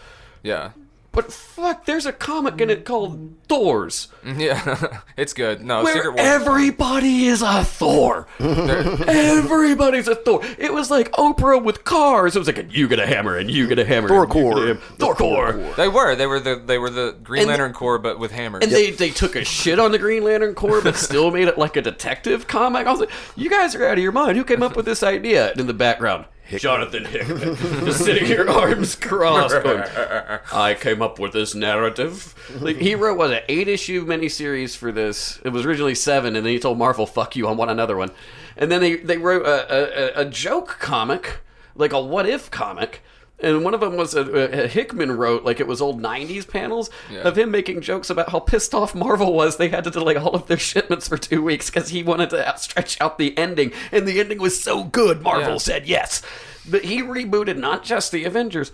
Yeah. 0.43 0.71
But 1.17 1.33
fuck, 1.33 1.85
there's 1.87 2.07
a 2.07 2.13
comic 2.13 2.61
in 2.61 2.71
it 2.71 2.85
called 2.85 3.35
Thor's, 3.49 4.09
Yeah. 4.25 5.01
it's 5.17 5.33
good. 5.33 5.63
No, 5.65 5.83
where 5.83 5.95
Secret 5.95 6.11
Wars. 6.11 6.21
everybody 6.21 7.25
is 7.27 7.43
a 7.43 7.65
Thor. 7.65 8.29
Everybody's 8.39 10.09
a 10.09 10.15
Thor. 10.15 10.41
It 10.59 10.73
was 10.73 10.91
like 10.91 11.11
Oprah 11.13 11.63
with 11.63 11.85
cars. 11.85 12.37
It 12.37 12.39
was 12.39 12.47
like 12.49 12.73
you 12.73 12.89
get 12.89 12.99
a 12.99 13.07
hammer 13.07 13.37
and 13.37 13.51
you 13.51 13.67
get 13.67 13.79
a 13.79 13.85
hammer. 13.85 14.09
Thor 14.09 14.25
and 14.25 14.35
you 14.35 14.75
get 14.75 14.77
a 14.77 14.77
core. 14.77 14.97
Thor 14.99 15.15
core. 15.15 15.53
They 15.77 15.89
were. 15.89 16.15
They 16.15 16.27
were 16.27 16.41
the 16.41 16.57
they 16.57 16.79
were 16.79 16.91
the 16.91 17.17
Green 17.23 17.43
And- 17.43 17.49
Lantern 17.51 17.73
Corps, 17.73 17.99
but 17.99 18.19
with 18.19 18.31
hammers. 18.33 18.63
And 18.63 18.73
they, 18.73 18.91
they 18.91 19.11
took 19.11 19.37
a 19.37 19.45
shit 19.45 19.79
on 19.79 19.93
the 19.93 19.99
Green 19.99 20.23
Lantern 20.25 20.55
Corps, 20.55 20.81
but 20.83 20.97
still 20.97 21.31
made 21.31 21.49
it 21.49 21.59
like 21.59 21.77
a 21.77 21.83
detective 21.83 22.47
comic. 22.47 22.87
I 22.87 22.91
was 22.91 23.01
like, 23.01 23.11
you 23.37 23.49
guys 23.51 23.75
are 23.75 23.87
out 23.87 23.97
of 23.99 24.03
your 24.03 24.13
mind. 24.13 24.37
Who 24.37 24.45
came 24.45 24.63
up 24.63 24.77
with 24.77 24.85
this 24.85 25.03
idea? 25.03 25.51
And 25.53 25.61
in 25.61 25.67
the 25.67 25.75
background, 25.75 26.27
Jonathan 26.49 27.05
Hickman, 27.05 27.57
just 27.85 28.05
sitting 28.05 28.25
here, 28.25 28.47
arms 28.49 28.95
crossed, 28.95 29.63
going, 29.63 29.83
I 30.53 30.77
came 30.79 31.03
up 31.03 31.19
with 31.19 31.33
this 31.33 31.55
narrative. 31.55 32.35
Like, 32.61 32.77
he 32.77 32.95
wrote, 32.95 33.19
what, 33.19 33.33
an 33.33 33.41
eight 33.49 33.69
issue 33.69 34.07
miniseries 34.07 34.77
for 34.77 34.93
this. 34.93 35.41
It 35.45 35.49
was 35.51 35.67
originally 35.67 35.95
seven, 35.95 36.37
and 36.37 36.47
then 36.47 36.53
he 36.53 36.59
told 36.59 36.79
Marvel, 36.79 37.07
fuck 37.07 37.37
you, 37.37 37.49
I 37.49 37.53
want 37.53 37.71
another 37.71 37.97
one. 37.97 38.11
And 38.57 38.71
then 38.71 38.81
they, 38.81 38.97
they 38.97 39.19
wrote 39.19 39.45
a, 39.45 40.21
a, 40.21 40.23
a 40.23 40.25
joke 40.25 40.79
comic, 40.79 41.39
like 41.75 41.93
a 41.93 42.01
what 42.01 42.29
if 42.29 42.51
comic. 42.51 43.03
And 43.39 43.63
one 43.65 43.75
of 43.75 43.81
them 43.81 43.97
was 43.97 44.15
a, 44.15 44.23
a 44.65 44.67
Hickman 44.67 45.13
wrote, 45.15 45.45
like 45.45 45.61
it 45.61 45.67
was 45.67 45.83
old 45.83 46.01
'90s 46.01 46.49
panels 46.49 46.89
Yeah. 47.11 47.21
of 47.21 47.37
him 47.37 47.51
making 47.51 47.83
jokes 47.83 48.09
about 48.09 48.31
how 48.31 48.41
pissed 48.41 48.73
off 48.75 48.95
Marvel 48.95 49.35
was. 49.35 49.59
They 49.59 49.69
had 49.69 49.85
to 49.85 49.91
delay 49.91 50.17
all 50.17 50.35
of 50.35 50.47
their 50.47 50.57
shipments 50.73 51.07
for 51.07 51.19
two 51.19 51.43
weeks 51.43 51.69
because 51.69 51.91
he 51.91 52.03
wanted 52.03 52.31
to 52.31 52.55
stretch 52.57 52.99
out 53.01 53.19
the 53.19 53.37
ending, 53.37 53.73
and 53.93 54.09
the 54.09 54.21
ending 54.21 54.39
was 54.39 54.59
so 54.63 54.85
good. 54.85 55.21
Marvel 55.23 55.53
Yeah. 55.53 55.59
said 55.59 55.87
yes, 55.87 56.23
but 56.69 56.85
he 56.87 57.03
rebooted 57.03 57.59
not 57.59 57.85
just 57.85 58.11
the 58.11 58.25
Avengers, 58.25 58.73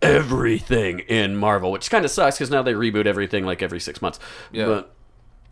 everything 0.00 1.00
in 1.00 1.36
Marvel, 1.36 1.72
which 1.72 1.90
kind 1.90 2.04
of 2.04 2.10
sucks 2.10 2.36
because 2.36 2.50
now 2.50 2.62
they 2.62 2.74
reboot 2.74 3.06
everything 3.06 3.44
like 3.44 3.62
every 3.62 3.80
six 3.80 4.00
months. 4.02 4.18
Yeah. 4.52 4.66
But 4.66 4.94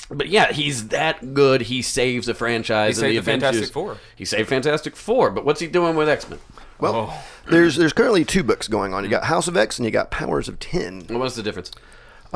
but 0.09 0.29
yeah, 0.29 0.53
he's 0.53 0.89
that 0.89 1.35
good. 1.35 1.63
He 1.63 1.83
saves 1.83 2.29
a 2.29 2.35
franchise. 2.35 2.97
He 2.97 3.01
saved 3.01 3.17
the 3.17 3.21
the 3.21 3.25
Fantastic 3.25 3.73
Four. 3.73 3.97
He 4.15 4.25
saved 4.25 4.49
Fantastic 4.49 4.95
Four. 4.95 5.31
But 5.31 5.45
what's 5.45 5.61
he 5.61 5.67
doing 5.67 5.97
with 5.97 6.09
X 6.09 6.29
Men? 6.31 6.39
Well, 6.79 7.11
Oh. 7.11 7.24
there's 7.51 7.77
there's 7.77 7.93
currently 7.93 8.24
two 8.24 8.43
books 8.43 8.68
going 8.68 8.95
on. 8.95 9.03
You 9.05 9.09
mm-hmm. 9.09 9.20
got 9.20 9.24
House 9.24 9.49
of 9.49 9.57
X 9.57 9.79
and 9.79 9.85
you 9.87 9.91
got 9.91 10.11
Powers 10.11 10.49
of 10.49 10.59
Ten. 10.59 11.07
What's 11.09 11.37
the 11.37 11.43
difference? 11.43 11.70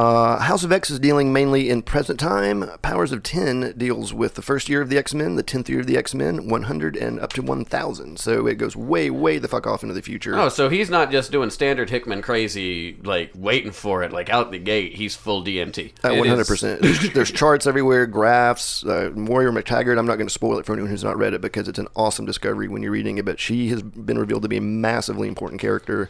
Uh, 0.00 0.38
House 0.38 0.64
of 0.64 0.72
X 0.72 0.88
is 0.88 0.98
dealing 0.98 1.30
mainly 1.30 1.68
in 1.68 1.82
present 1.82 2.18
time. 2.18 2.70
Powers 2.80 3.12
of 3.12 3.22
Ten 3.22 3.74
deals 3.76 4.14
with 4.14 4.34
the 4.34 4.40
first 4.40 4.70
year 4.70 4.80
of 4.80 4.88
the 4.88 4.96
X 4.96 5.12
Men, 5.12 5.36
the 5.36 5.42
tenth 5.42 5.68
year 5.68 5.80
of 5.80 5.86
the 5.86 5.98
X 5.98 6.14
Men, 6.14 6.48
100 6.48 6.96
and 6.96 7.20
up 7.20 7.34
to 7.34 7.42
1,000. 7.42 8.18
So 8.18 8.46
it 8.46 8.54
goes 8.54 8.74
way, 8.74 9.10
way 9.10 9.36
the 9.36 9.46
fuck 9.46 9.66
off 9.66 9.82
into 9.82 9.94
the 9.94 10.00
future. 10.00 10.34
Oh, 10.38 10.48
so 10.48 10.70
he's 10.70 10.88
not 10.88 11.10
just 11.10 11.30
doing 11.30 11.50
standard 11.50 11.90
Hickman 11.90 12.22
crazy, 12.22 12.96
like 13.02 13.32
waiting 13.34 13.72
for 13.72 14.02
it, 14.02 14.10
like 14.10 14.30
out 14.30 14.50
the 14.50 14.58
gate. 14.58 14.94
He's 14.94 15.16
full 15.16 15.44
DMT. 15.44 15.92
Uh, 16.02 16.08
100%. 16.12 16.80
There's, 16.80 17.12
there's 17.12 17.30
charts 17.30 17.66
everywhere, 17.66 18.06
graphs. 18.06 18.82
Uh, 18.82 19.10
Moira 19.14 19.52
MacTaggert, 19.52 19.98
I'm 19.98 20.06
not 20.06 20.16
going 20.16 20.28
to 20.28 20.32
spoil 20.32 20.58
it 20.58 20.64
for 20.64 20.72
anyone 20.72 20.90
who's 20.90 21.04
not 21.04 21.18
read 21.18 21.34
it 21.34 21.42
because 21.42 21.68
it's 21.68 21.78
an 21.78 21.88
awesome 21.94 22.24
discovery 22.24 22.68
when 22.68 22.82
you're 22.82 22.92
reading 22.92 23.18
it, 23.18 23.26
but 23.26 23.38
she 23.38 23.68
has 23.68 23.82
been 23.82 24.18
revealed 24.18 24.42
to 24.44 24.48
be 24.48 24.56
a 24.56 24.62
massively 24.62 25.28
important 25.28 25.60
character. 25.60 26.08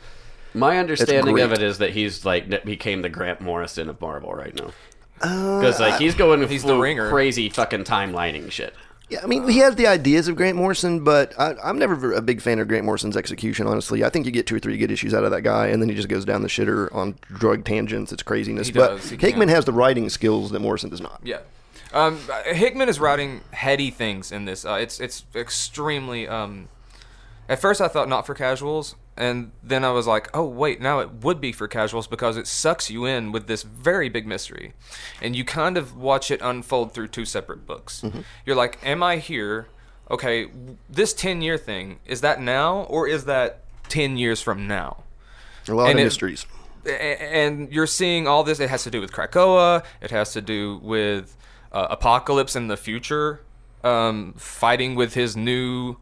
My 0.55 0.79
understanding 0.79 1.39
of 1.41 1.53
it 1.53 1.63
is 1.63 1.79
that 1.79 1.91
he's 1.91 2.25
like 2.25 2.65
became 2.65 3.03
the 3.03 3.09
Grant 3.09 3.41
Morrison 3.41 3.89
of 3.89 4.01
Marvel 4.01 4.33
right 4.35 4.55
now. 4.55 4.71
Because 5.15 5.79
like 5.81 6.01
he's 6.01 6.15
going 6.15 6.47
He's 6.49 6.63
full 6.63 6.77
the 6.77 6.81
ringer. 6.81 7.11
crazy 7.11 7.49
fucking 7.49 7.85
timelining 7.85 8.51
shit. 8.51 8.75
Yeah, 9.11 9.21
I 9.25 9.27
mean, 9.27 9.49
he 9.49 9.59
has 9.59 9.75
the 9.75 9.89
ideas 9.89 10.29
of 10.29 10.37
Grant 10.37 10.57
Morrison, 10.57 11.03
but 11.03 11.39
I, 11.39 11.57
I'm 11.65 11.81
never 11.81 12.13
a 12.13 12.23
big 12.23 12.41
fan 12.41 12.61
of 12.61 12.69
Grant 12.69 12.85
Morrison's 12.85 13.17
execution, 13.17 13.67
honestly. 13.67 14.05
I 14.05 14.09
think 14.09 14.25
you 14.25 14.31
get 14.31 14.47
two 14.47 14.55
or 14.55 14.61
three 14.61 14.79
good 14.79 14.93
issues 14.93 15.13
out 15.13 15.25
of 15.25 15.33
that 15.33 15.43
guy, 15.43 15.67
and 15.67 15.83
then 15.83 15.89
he 15.89 15.97
just 15.97 16.09
goes 16.09 16.25
down 16.25 16.43
the 16.43 16.49
shitter 16.49 16.95
on 16.95 17.17
drug 17.27 17.65
tangents. 17.65 18.13
It's 18.13 18.23
craziness. 18.23 18.69
He 18.69 18.73
but 18.73 18.89
does, 18.99 19.11
he 19.11 19.17
Hickman 19.17 19.49
can. 19.49 19.57
has 19.57 19.65
the 19.65 19.73
writing 19.73 20.09
skills 20.11 20.53
that 20.53 20.61
Morrison 20.61 20.91
does 20.91 21.01
not. 21.01 21.21
Yeah. 21.25 21.41
Um, 21.93 22.21
Hickman 22.47 22.89
is 22.89 23.01
writing 23.01 23.41
heady 23.51 23.91
things 23.91 24.31
in 24.31 24.45
this. 24.45 24.65
Uh, 24.65 24.75
it's 24.75 25.01
it's 25.01 25.25
extremely. 25.35 26.29
Um, 26.29 26.69
at 27.49 27.61
first, 27.61 27.81
I 27.81 27.89
thought 27.89 28.09
not 28.09 28.27
for 28.27 28.35
casuals, 28.35 28.95
and 29.21 29.53
then 29.63 29.85
I 29.85 29.91
was 29.93 30.07
like, 30.09 30.29
oh 30.35 30.45
wait, 30.45 30.81
now 30.81 30.99
it 30.99 31.23
would 31.23 31.41
be 31.41 31.53
for 31.53 31.69
casuals 31.69 32.07
because 32.09 32.37
it 32.37 32.47
sucks 32.49 32.91
you 32.91 33.05
in 33.05 33.31
with 33.31 33.47
this 33.47 33.63
very 33.63 34.09
big 34.09 34.27
mystery, 34.27 34.73
and 35.23 35.37
you 35.37 35.45
kind 35.45 35.77
of 35.77 35.97
watch 35.97 36.31
it 36.31 36.41
unfold 36.43 36.93
through 36.95 37.09
two 37.09 37.25
separate 37.25 37.67
books. 37.67 38.03
You're 38.45 38.57
like, 38.57 38.79
am 38.83 39.03
I 39.03 39.19
here? 39.19 39.69
Okay, 40.11 40.49
this 40.89 41.13
ten 41.15 41.41
year 41.43 41.57
thing 41.59 42.01
is 42.07 42.21
that 42.23 42.41
now 42.41 42.81
or 42.91 43.07
is 43.07 43.27
that 43.27 43.63
ten 43.89 44.17
years 44.17 44.43
from 44.43 44.67
now? 44.67 45.05
A 45.69 45.73
lot 45.75 45.85
And 45.91 45.99
of 45.99 46.01
it- 46.03 46.05
mysteries. 46.05 46.47
And 46.87 47.71
you're 47.71 47.87
seeing 47.87 48.27
all 48.27 48.43
this. 48.43 48.59
It 48.59 48.71
has 48.71 48.85
to 48.85 48.91
do 48.91 49.03
with 49.03 49.13
Krakoa. 49.13 49.85
It 50.01 50.11
has 50.13 50.33
to 50.33 50.41
do 50.41 50.79
with 50.83 51.37
uh, 51.73 51.89
Apocalypse 51.91 52.57
in 52.57 52.69
the 52.69 52.77
future, 52.79 53.43
um, 53.85 54.33
fighting 54.39 54.95
with 54.95 55.13
his 55.13 55.37
new. 55.37 55.97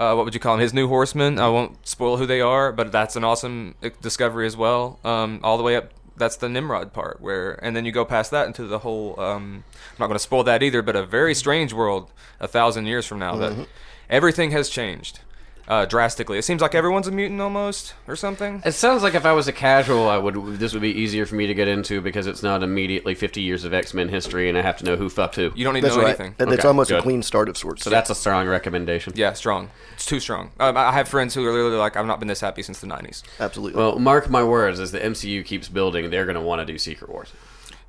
Uh, 0.00 0.14
what 0.14 0.24
would 0.24 0.32
you 0.32 0.40
call 0.40 0.54
him? 0.54 0.60
His 0.60 0.72
new 0.72 0.88
horsemen. 0.88 1.38
I 1.38 1.48
won't 1.50 1.86
spoil 1.86 2.16
who 2.16 2.24
they 2.24 2.40
are, 2.40 2.72
but 2.72 2.90
that's 2.90 3.16
an 3.16 3.24
awesome 3.24 3.74
uh, 3.82 3.90
discovery 4.00 4.46
as 4.46 4.56
well. 4.56 4.98
Um, 5.04 5.40
all 5.42 5.58
the 5.58 5.62
way 5.62 5.76
up. 5.76 5.92
That's 6.16 6.36
the 6.36 6.48
Nimrod 6.48 6.92
part 6.92 7.20
where, 7.20 7.52
and 7.64 7.74
then 7.76 7.84
you 7.84 7.92
go 7.92 8.04
past 8.04 8.30
that 8.30 8.46
into 8.46 8.66
the 8.66 8.78
whole. 8.80 9.18
Um, 9.20 9.64
I'm 9.92 9.96
not 9.98 10.06
going 10.06 10.16
to 10.16 10.18
spoil 10.18 10.42
that 10.44 10.62
either, 10.62 10.82
but 10.82 10.96
a 10.96 11.04
very 11.04 11.34
strange 11.34 11.72
world 11.72 12.10
a 12.40 12.48
thousand 12.48 12.86
years 12.86 13.06
from 13.06 13.18
now 13.18 13.36
that 13.36 13.66
everything 14.08 14.50
has 14.50 14.68
changed 14.70 15.20
uh, 15.68 15.84
drastically. 15.86 16.38
It 16.38 16.42
seems 16.42 16.60
like 16.62 16.74
everyone's 16.74 17.06
a 17.06 17.10
mutant 17.12 17.40
almost, 17.40 17.94
or 18.08 18.16
something. 18.16 18.62
It 18.64 18.72
sounds 18.72 19.02
like 19.02 19.14
if 19.14 19.24
I 19.24 19.32
was 19.32 19.48
a 19.48 19.52
casual, 19.52 20.08
I 20.08 20.18
would. 20.18 20.34
This 20.58 20.72
would 20.72 20.82
be 20.82 20.90
easier 20.90 21.26
for 21.26 21.34
me 21.36 21.46
to 21.46 21.54
get 21.54 21.68
into 21.68 22.00
because 22.00 22.26
it's 22.26 22.42
not 22.42 22.62
immediately 22.62 23.14
50 23.14 23.40
years 23.40 23.64
of 23.64 23.72
X 23.74 23.94
Men 23.94 24.08
history, 24.08 24.48
and 24.48 24.56
I 24.58 24.62
have 24.62 24.76
to 24.78 24.84
know 24.84 24.96
who 24.96 25.08
fucked 25.08 25.36
who. 25.36 25.52
You 25.54 25.64
don't 25.64 25.74
need 25.74 25.80
to 25.82 25.86
That's 25.86 25.96
know 25.96 26.02
right. 26.02 26.08
anything. 26.08 26.34
And 26.38 26.50
it's 26.52 26.60
Okay, 26.60 26.68
almost 26.68 26.90
a 26.90 26.94
good. 26.94 27.02
clean 27.02 27.22
start 27.22 27.48
of 27.48 27.56
sorts. 27.56 27.84
So 27.84 27.90
that's 27.90 28.10
a 28.10 28.14
strong 28.14 28.46
recommendation. 28.48 29.12
Yeah, 29.16 29.32
strong. 29.34 29.70
It's 29.94 30.06
too 30.06 30.20
strong. 30.20 30.50
Um, 30.58 30.76
I 30.76 30.92
have 30.92 31.08
friends 31.08 31.34
who 31.34 31.46
are 31.46 31.52
literally 31.52 31.76
like, 31.76 31.96
I've 31.96 32.06
not 32.06 32.18
been 32.18 32.28
this 32.28 32.40
happy 32.40 32.62
since 32.62 32.80
the 32.80 32.86
'90s. 32.86 33.22
Absolutely. 33.38 33.78
Well, 33.80 33.98
mark 33.98 34.28
my 34.30 34.42
words, 34.42 34.80
as 34.80 34.92
the 34.92 34.98
MCU 35.00 35.44
keeps 35.44 35.68
building, 35.68 36.10
they're 36.10 36.24
going 36.26 36.34
to 36.36 36.40
want 36.40 36.60
to 36.60 36.64
do 36.70 36.78
Secret 36.78 37.10
Wars. 37.10 37.32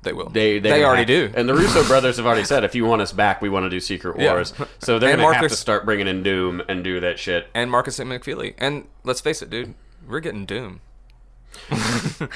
They 0.02 0.12
will. 0.12 0.28
They 0.30 0.58
they, 0.58 0.70
they 0.70 0.84
already 0.84 1.04
do. 1.04 1.30
And 1.34 1.48
the 1.48 1.54
Russo 1.54 1.84
brothers 1.86 2.16
have 2.16 2.26
already 2.26 2.44
said, 2.44 2.64
if 2.64 2.74
you 2.74 2.84
want 2.84 3.02
us 3.02 3.12
back, 3.12 3.40
we 3.40 3.48
want 3.48 3.64
to 3.66 3.70
do 3.70 3.78
Secret 3.80 4.18
Yeah. 4.18 4.32
Wars. 4.32 4.52
So 4.80 4.98
they're 4.98 5.10
And 5.10 5.20
going 5.20 5.34
to 5.34 5.38
have 5.40 5.48
to 5.50 5.56
start 5.56 5.84
bringing 5.84 6.08
in 6.08 6.22
Doom 6.24 6.60
and 6.68 6.82
do 6.82 6.98
that 7.00 7.18
shit. 7.20 7.46
and 7.54 7.70
Markus 7.70 7.98
and 8.00 8.10
McFeely. 8.10 8.54
And 8.58 8.86
let's 9.04 9.20
face 9.20 9.42
it, 9.42 9.50
dude, 9.50 9.74
we're 10.08 10.20
getting 10.20 10.44
Doom. 10.44 10.80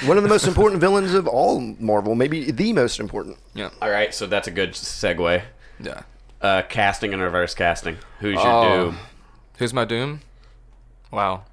One 0.05 0.17
of 0.17 0.23
the 0.23 0.29
most 0.29 0.47
important 0.47 0.81
villains 0.81 1.15
of 1.15 1.27
all 1.27 1.61
Marvel, 1.61 2.15
maybe 2.15 2.51
the 2.51 2.73
most 2.73 3.01
important. 3.01 3.39
Yeah. 3.55 3.71
All 3.83 3.91
right, 3.91 4.15
so 4.15 4.27
that's 4.27 4.47
a 4.47 4.51
good 4.51 4.73
segue. 4.73 5.43
Yeah. 5.81 6.03
Uh, 6.41 6.63
casting 6.69 7.13
and 7.15 7.23
reverse 7.23 7.55
casting. 7.55 7.97
Who's 8.21 8.35
your 8.35 8.47
Oh. 8.47 8.85
Doom? 8.91 8.99
Who's 9.59 9.73
my 9.73 9.85
Doom? 9.87 10.21
Wow. 11.11 11.45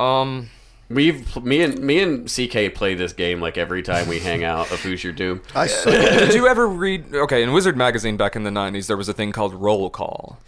Um. 0.00 0.48
We've 0.88 1.42
me 1.44 1.62
and 1.62 1.80
me 1.80 2.00
and 2.00 2.26
CK 2.26 2.72
play 2.74 2.94
this 2.94 3.12
game 3.12 3.40
like 3.40 3.58
every 3.58 3.82
time 3.82 4.06
we 4.08 4.20
hang 4.20 4.44
out 4.44 4.70
of 4.70 4.80
Who's 4.80 5.02
Your 5.02 5.12
Doom. 5.12 5.42
I 5.54 5.66
suck. 5.66 5.92
Did 5.92 6.34
you 6.34 6.46
ever 6.46 6.66
read? 6.68 7.12
Okay, 7.12 7.42
in 7.42 7.52
Wizard 7.52 7.76
magazine 7.76 8.16
back 8.16 8.36
in 8.36 8.44
the 8.44 8.50
'90s, 8.50 8.86
there 8.86 8.96
was 8.96 9.08
a 9.08 9.12
thing 9.12 9.32
called 9.32 9.52
Roll 9.52 9.90
Call, 9.90 10.38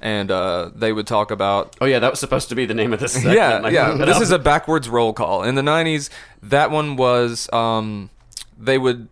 and 0.00 0.30
uh, 0.30 0.70
they 0.74 0.94
would 0.94 1.06
talk 1.06 1.30
about 1.30 1.76
Oh 1.80 1.84
yeah, 1.84 1.98
that 1.98 2.10
was 2.10 2.20
supposed 2.20 2.48
to 2.48 2.54
be 2.54 2.64
the 2.64 2.72
name 2.72 2.94
of 2.94 3.00
this. 3.00 3.12
Segment. 3.12 3.34
yeah, 3.36 3.60
I 3.62 3.68
yeah. 3.68 3.92
This 3.94 4.16
up. 4.16 4.22
is 4.22 4.30
a 4.30 4.38
backwards 4.38 4.88
roll 4.88 5.12
call. 5.12 5.42
In 5.42 5.56
the 5.56 5.62
'90s, 5.62 6.08
that 6.42 6.70
one 6.70 6.96
was 6.96 7.52
um, 7.52 8.08
they 8.58 8.78
would 8.78 9.08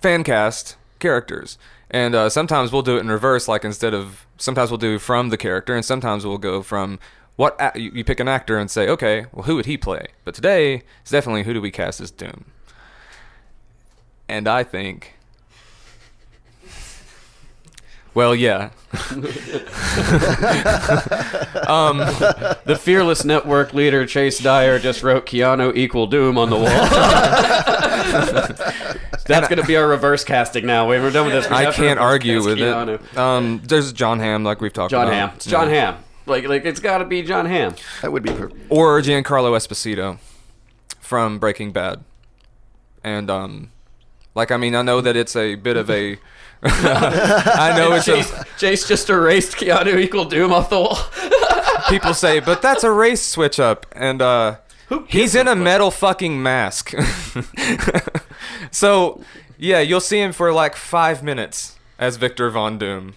fan 0.00 0.22
cast 0.22 0.76
characters, 1.00 1.58
and 1.90 2.14
uh, 2.14 2.28
sometimes 2.28 2.70
we'll 2.70 2.82
do 2.82 2.96
it 2.96 3.00
in 3.00 3.08
reverse. 3.08 3.48
Like 3.48 3.64
instead 3.64 3.92
of 3.92 4.24
sometimes 4.38 4.70
we'll 4.70 4.78
do 4.78 5.00
from 5.00 5.30
the 5.30 5.36
character, 5.36 5.74
and 5.74 5.84
sometimes 5.84 6.24
we'll 6.24 6.38
go 6.38 6.62
from 6.62 7.00
what 7.40 7.56
a- 7.58 7.78
you, 7.80 7.90
you 7.94 8.04
pick 8.04 8.20
an 8.20 8.28
actor 8.28 8.58
and 8.58 8.70
say, 8.70 8.86
okay, 8.88 9.24
well, 9.32 9.44
who 9.44 9.56
would 9.56 9.64
he 9.66 9.78
play? 9.78 10.08
But 10.24 10.34
today, 10.34 10.82
it's 11.00 11.10
definitely 11.10 11.44
who 11.44 11.54
do 11.54 11.60
we 11.62 11.70
cast 11.70 11.98
as 12.00 12.10
Doom? 12.10 12.44
And 14.28 14.46
I 14.46 14.62
think 14.62 15.14
Well, 18.12 18.34
yeah. 18.34 18.70
The 22.64 22.78
fearless 22.80 23.24
network 23.24 23.72
leader 23.72 24.06
Chase 24.06 24.38
Dyer 24.38 24.78
just 24.78 25.02
wrote 25.02 25.26
Keanu 25.26 25.74
equal 25.76 26.06
Doom 26.06 26.38
on 26.38 26.50
the 26.50 26.56
wall. 26.56 26.66
That's 29.26 29.48
going 29.48 29.60
to 29.60 29.66
be 29.66 29.76
our 29.76 29.86
reverse 29.86 30.24
casting 30.24 30.66
now. 30.66 30.88
We're 30.88 31.10
done 31.10 31.26
with 31.26 31.34
this. 31.34 31.48
We 31.48 31.54
I 31.56 31.62
have 31.64 31.74
to 31.76 31.80
can't 31.80 31.98
reverse 32.00 32.12
argue 32.12 32.36
cast 32.38 32.48
with 32.48 32.58
Keanu. 32.58 33.00
it. 33.12 33.16
Um, 33.16 33.60
there's 33.64 33.92
John 33.92 34.18
Hamm, 34.18 34.42
like 34.44 34.60
we've 34.60 34.72
talked 34.72 34.92
about. 34.92 35.04
John 35.04 35.08
about. 35.14 35.28
Hamm. 35.28 35.36
It's 35.36 35.46
John 35.46 35.70
Yeah. 35.70 35.92
Hamm. 35.92 36.04
Like, 36.30 36.48
like 36.48 36.64
it's 36.64 36.80
got 36.80 36.98
to 36.98 37.04
be 37.04 37.22
John 37.22 37.44
Hamm. 37.44 37.74
That 38.02 38.12
would 38.12 38.22
be 38.22 38.30
perfect. 38.30 38.60
Or 38.70 39.00
Giancarlo 39.00 39.52
Esposito 39.56 40.18
from 41.00 41.38
Breaking 41.38 41.72
Bad. 41.72 42.02
And, 43.02 43.28
um, 43.28 43.72
like, 44.34 44.50
I 44.50 44.56
mean, 44.56 44.74
I 44.74 44.82
know 44.82 45.00
that 45.00 45.16
it's 45.16 45.34
a 45.36 45.56
bit 45.56 45.76
of 45.76 45.90
a. 45.90 46.18
I 46.62 47.74
know 47.76 47.92
it's 47.92 48.04
Chase, 48.04 48.32
a. 48.32 48.46
Chase 48.58 48.86
just 48.86 49.10
erased 49.10 49.56
Keanu 49.56 49.98
equal 49.98 50.24
Doom 50.24 50.52
off 50.52 50.70
the 50.70 50.80
wall. 50.80 50.98
People 51.88 52.14
say, 52.14 52.38
but 52.40 52.62
that's 52.62 52.84
a 52.84 52.90
race 52.90 53.22
switch 53.22 53.58
up. 53.58 53.86
And, 53.92 54.22
uh. 54.22 54.56
He's 55.06 55.34
in 55.34 55.46
a 55.46 55.52
a 55.52 55.56
metal 55.56 55.90
fucking 55.90 56.42
mask. 56.42 56.94
so, 58.72 59.22
yeah, 59.56 59.80
you'll 59.80 60.00
see 60.00 60.20
him 60.20 60.32
for 60.32 60.52
like 60.52 60.74
five 60.74 61.22
minutes 61.22 61.78
as 61.98 62.16
Victor 62.16 62.50
Von 62.50 62.76
Doom. 62.76 63.14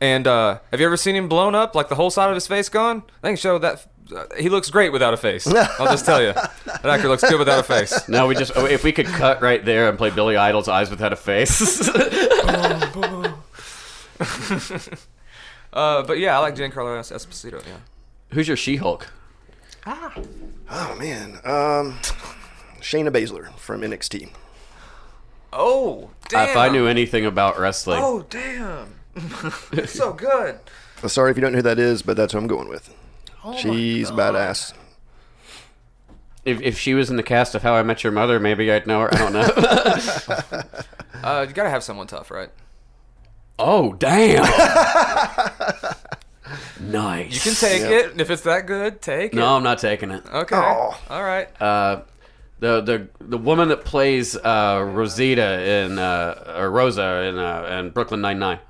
And 0.00 0.26
uh, 0.26 0.60
have 0.70 0.80
you 0.80 0.86
ever 0.86 0.96
seen 0.96 1.16
him 1.16 1.28
blown 1.28 1.54
up, 1.54 1.74
like 1.74 1.88
the 1.88 1.94
whole 1.96 2.10
side 2.10 2.28
of 2.28 2.34
his 2.34 2.46
face 2.46 2.68
gone? 2.68 3.02
I 3.22 3.26
think 3.28 3.38
show 3.38 3.58
that 3.58 3.86
uh, 4.14 4.24
he 4.38 4.48
looks 4.48 4.70
great 4.70 4.92
without 4.92 5.12
a 5.12 5.16
face. 5.16 5.46
I'll 5.46 5.86
just 5.86 6.04
tell 6.06 6.22
you, 6.22 6.32
that 6.66 6.84
actor 6.86 7.08
looks 7.08 7.28
good 7.28 7.38
without 7.38 7.58
a 7.58 7.62
face. 7.64 8.08
No, 8.08 8.26
we 8.28 8.34
just 8.36 8.52
if 8.56 8.84
we 8.84 8.92
could 8.92 9.06
cut 9.06 9.42
right 9.42 9.64
there 9.64 9.88
and 9.88 9.98
play 9.98 10.10
Billy 10.10 10.36
Idol's 10.36 10.68
eyes 10.68 10.88
without 10.90 11.12
a 11.12 11.16
face. 11.16 11.88
Uh, 15.70 16.02
but 16.02 16.18
yeah, 16.18 16.34
I 16.34 16.40
like 16.40 16.54
Giancarlo 16.56 16.98
Es- 16.98 17.12
Esposito. 17.12 17.64
Yeah. 17.66 17.76
Who's 18.30 18.48
your 18.48 18.56
She-Hulk? 18.56 19.06
Ah. 19.86 20.14
Oh 20.70 20.96
man, 20.98 21.34
um, 21.44 21.98
Shayna 22.80 23.10
Baszler 23.10 23.54
from 23.58 23.82
NXT. 23.82 24.30
Oh, 25.52 26.10
damn. 26.28 26.48
If 26.48 26.56
I 26.56 26.68
knew 26.68 26.86
anything 26.86 27.24
about 27.26 27.58
wrestling, 27.58 28.00
Oh, 28.02 28.24
damn. 28.28 28.94
so 29.86 30.12
good. 30.12 30.58
Sorry 31.06 31.30
if 31.30 31.36
you 31.36 31.40
don't 31.40 31.52
know 31.52 31.58
who 31.58 31.62
that 31.62 31.78
is, 31.78 32.02
but 32.02 32.16
that's 32.16 32.32
who 32.32 32.38
I'm 32.38 32.46
going 32.46 32.68
with. 32.68 32.94
Oh 33.44 33.56
She's 33.56 34.10
badass. 34.10 34.72
if, 36.44 36.60
if 36.60 36.78
she 36.78 36.94
was 36.94 37.10
in 37.10 37.16
the 37.16 37.22
cast 37.22 37.54
of 37.54 37.62
How 37.62 37.74
I 37.74 37.82
Met 37.82 38.02
Your 38.02 38.12
Mother, 38.12 38.40
maybe 38.40 38.70
I'd 38.72 38.86
know 38.86 39.00
her. 39.02 39.14
I 39.14 39.18
don't 39.18 39.32
know. 39.32 40.62
Uh, 41.20 41.44
you 41.48 41.52
gotta 41.52 41.68
have 41.68 41.82
someone 41.82 42.06
tough, 42.06 42.30
right? 42.30 42.48
oh, 43.58 43.92
damn. 43.94 44.44
nice. 46.80 47.34
You 47.34 47.40
can 47.40 47.54
take 47.54 47.82
it 47.82 48.20
if 48.20 48.30
it's 48.30 48.42
that 48.42 48.66
good. 48.66 49.02
Take 49.02 49.34
No, 49.34 49.42
it. 49.42 49.44
No, 49.44 49.56
I'm 49.56 49.62
not 49.64 49.78
taking 49.78 50.10
it. 50.12 50.24
Okay. 50.26 50.54
Oh. 50.56 50.96
All 51.10 51.22
right. 51.24 51.48
Uh, 51.60 52.02
the 52.60 52.80
the 52.80 53.08
the 53.20 53.36
woman 53.38 53.68
that 53.70 53.84
plays 53.84 54.36
uh, 54.36 54.88
Rosita 54.92 55.68
in 55.68 55.98
uh, 55.98 56.54
or 56.56 56.70
Rosa 56.70 57.22
in 57.24 57.36
uh, 57.38 57.78
in 57.80 57.90
Brooklyn 57.90 58.20
Nine 58.20 58.38
Nine. 58.38 58.60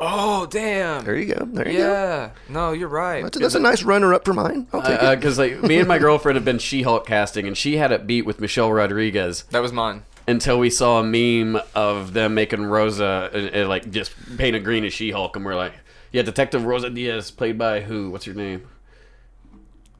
Oh, 0.00 0.46
damn. 0.46 1.04
There 1.04 1.16
you 1.16 1.34
go. 1.34 1.44
There 1.44 1.68
you 1.68 1.78
go. 1.78 1.84
Yeah. 1.84 2.30
No, 2.48 2.72
you're 2.72 2.88
right. 2.88 3.22
That's 3.24 3.36
a, 3.36 3.40
that's 3.40 3.54
a 3.56 3.60
nice 3.60 3.82
runner-up 3.82 4.24
for 4.24 4.32
mine. 4.32 4.68
I'll 4.72 4.80
take 4.82 5.02
it. 5.02 5.16
Because 5.16 5.38
like 5.38 5.60
me 5.62 5.78
and 5.78 5.88
my 5.88 5.98
girlfriend 5.98 6.36
have 6.36 6.44
been 6.44 6.58
She-Hulk 6.60 7.04
casting, 7.06 7.46
and 7.48 7.56
she 7.58 7.78
had 7.78 7.90
it 7.90 8.06
beat 8.06 8.22
with 8.22 8.40
Michelle 8.40 8.72
Rodriguez 8.72 9.42
That 9.50 9.60
was 9.60 9.72
mine. 9.72 10.04
until 10.28 10.58
we 10.60 10.70
saw 10.70 11.00
a 11.00 11.02
meme 11.04 11.60
of 11.74 12.12
them 12.12 12.34
making 12.34 12.64
Rosa 12.66 13.28
uh, 13.34 13.62
uh, 13.64 13.66
like 13.68 13.90
just 13.90 14.12
painted 14.36 14.62
green 14.62 14.84
as 14.84 14.92
She-Hulk, 14.92 15.34
and 15.34 15.44
we're 15.44 15.56
like, 15.56 15.72
yeah, 16.12 16.22
Detective 16.22 16.64
Rosa 16.64 16.90
Diaz, 16.90 17.30
played 17.32 17.58
by 17.58 17.80
who? 17.80 18.10
What's 18.10 18.24
her 18.26 18.34
name? 18.34 18.68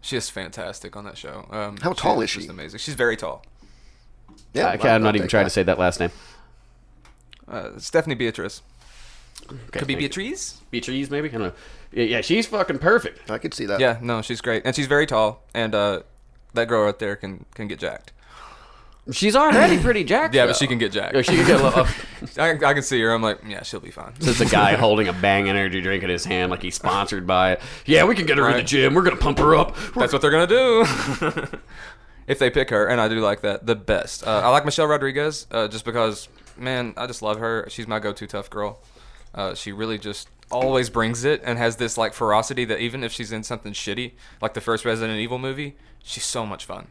She 0.00 0.16
is 0.16 0.30
fantastic 0.30 0.96
on 0.96 1.04
that 1.04 1.18
show. 1.18 1.46
Um, 1.50 1.76
How 1.78 1.92
tall 1.92 2.20
is 2.20 2.30
Just 2.32 2.44
she? 2.46 2.50
amazing. 2.50 2.78
She's 2.78 2.94
very 2.94 3.16
tall. 3.16 3.44
yeah, 4.54 4.68
I, 4.68 4.76
I'll- 4.76 4.86
I'm 4.94 5.02
not 5.02 5.16
even 5.16 5.26
trying 5.28 5.42
that. 5.42 5.48
to 5.50 5.54
say 5.54 5.64
that 5.64 5.76
last 5.78 5.98
name. 5.98 6.10
Uh, 7.48 7.70
Stephanie 7.78 8.14
Beatriz. 8.14 8.62
Okay, 9.50 9.78
Could 9.78 9.86
be 9.88 9.94
thank 9.94 10.02
you. 10.02 10.08
Beatriz. 10.08 10.60
Beatriz, 10.70 11.10
maybe. 11.10 11.28
I 11.28 11.32
don't 11.32 11.40
know. 11.42 11.52
Yeah, 11.92 12.04
yeah, 12.04 12.20
she's 12.20 12.46
fucking 12.46 12.78
perfect. 12.80 13.30
I 13.30 13.38
could 13.38 13.54
see 13.54 13.64
that. 13.66 13.80
Yeah. 13.80 13.98
No, 14.02 14.20
she's 14.22 14.40
great, 14.40 14.62
and 14.66 14.76
she's 14.76 14.86
very 14.86 15.06
tall, 15.06 15.42
and 15.54 15.74
uh, 15.74 16.02
that 16.54 16.68
girl 16.68 16.84
right 16.84 16.98
there 16.98 17.16
can 17.16 17.44
can 17.54 17.66
get 17.68 17.78
jacked. 17.78 18.12
She's 19.10 19.34
already 19.34 19.78
pretty 19.82 20.04
jacked. 20.04 20.34
Yeah, 20.34 20.44
though. 20.44 20.50
but 20.52 20.56
she 20.58 20.66
can 20.66 20.76
get 20.76 20.92
jacked. 20.92 21.16
Oh, 21.16 21.22
she 21.22 21.34
can 21.36 21.46
get 21.46 21.60
a 21.60 21.64
little. 21.64 21.86
I, 22.38 22.50
I 22.50 22.74
can 22.74 22.82
see 22.82 23.00
her. 23.00 23.10
I'm 23.10 23.22
like, 23.22 23.38
yeah, 23.48 23.62
she'll 23.62 23.80
be 23.80 23.90
fine. 23.90 24.12
There's 24.20 24.42
a 24.42 24.46
guy 24.46 24.74
holding 24.76 25.08
a 25.08 25.14
Bang 25.14 25.48
energy 25.48 25.80
drink 25.80 26.02
in 26.04 26.10
his 26.10 26.26
hand, 26.26 26.50
like 26.50 26.60
he's 26.60 26.74
sponsored 26.74 27.26
by 27.26 27.52
it. 27.52 27.62
Yeah, 27.86 28.04
we 28.04 28.14
can 28.14 28.26
get 28.26 28.36
her 28.36 28.44
in 28.46 28.52
the 28.52 28.58
Right. 28.58 28.66
gym. 28.66 28.92
We're 28.92 29.02
gonna 29.02 29.16
pump 29.16 29.38
her 29.38 29.54
up. 29.56 29.74
We're- 29.78 29.92
That's 29.96 30.12
what 30.12 30.20
they're 30.20 30.30
gonna 30.30 30.46
do. 30.46 30.84
if 32.26 32.38
they 32.38 32.50
pick 32.50 32.68
her, 32.68 32.86
and 32.86 33.00
I 33.00 33.08
do 33.08 33.20
like 33.20 33.40
that 33.40 33.64
the 33.64 33.74
best. 33.76 34.26
Uh, 34.26 34.42
I 34.44 34.48
like 34.50 34.66
Michelle 34.66 34.86
Rodriguez 34.86 35.46
uh, 35.50 35.68
just 35.68 35.86
because, 35.86 36.28
man, 36.58 36.92
I 36.98 37.06
just 37.06 37.22
love 37.22 37.38
her. 37.38 37.66
She's 37.70 37.88
my 37.88 38.00
go-to 38.00 38.26
tough 38.26 38.50
girl. 38.50 38.80
Uh, 39.34 39.54
she 39.54 39.72
really 39.72 39.98
just 39.98 40.28
always 40.50 40.88
brings 40.90 41.24
it 41.24 41.42
and 41.44 41.58
has 41.58 41.76
this 41.76 41.98
like 41.98 42.14
ferocity 42.14 42.64
that 42.64 42.80
even 42.80 43.04
if 43.04 43.12
she's 43.12 43.32
in 43.32 43.42
something 43.42 43.72
shitty, 43.72 44.12
like 44.40 44.54
the 44.54 44.60
first 44.60 44.84
Resident 44.84 45.18
Evil 45.18 45.38
movie, 45.38 45.76
she's 46.02 46.24
so 46.24 46.46
much 46.46 46.64
fun. 46.64 46.88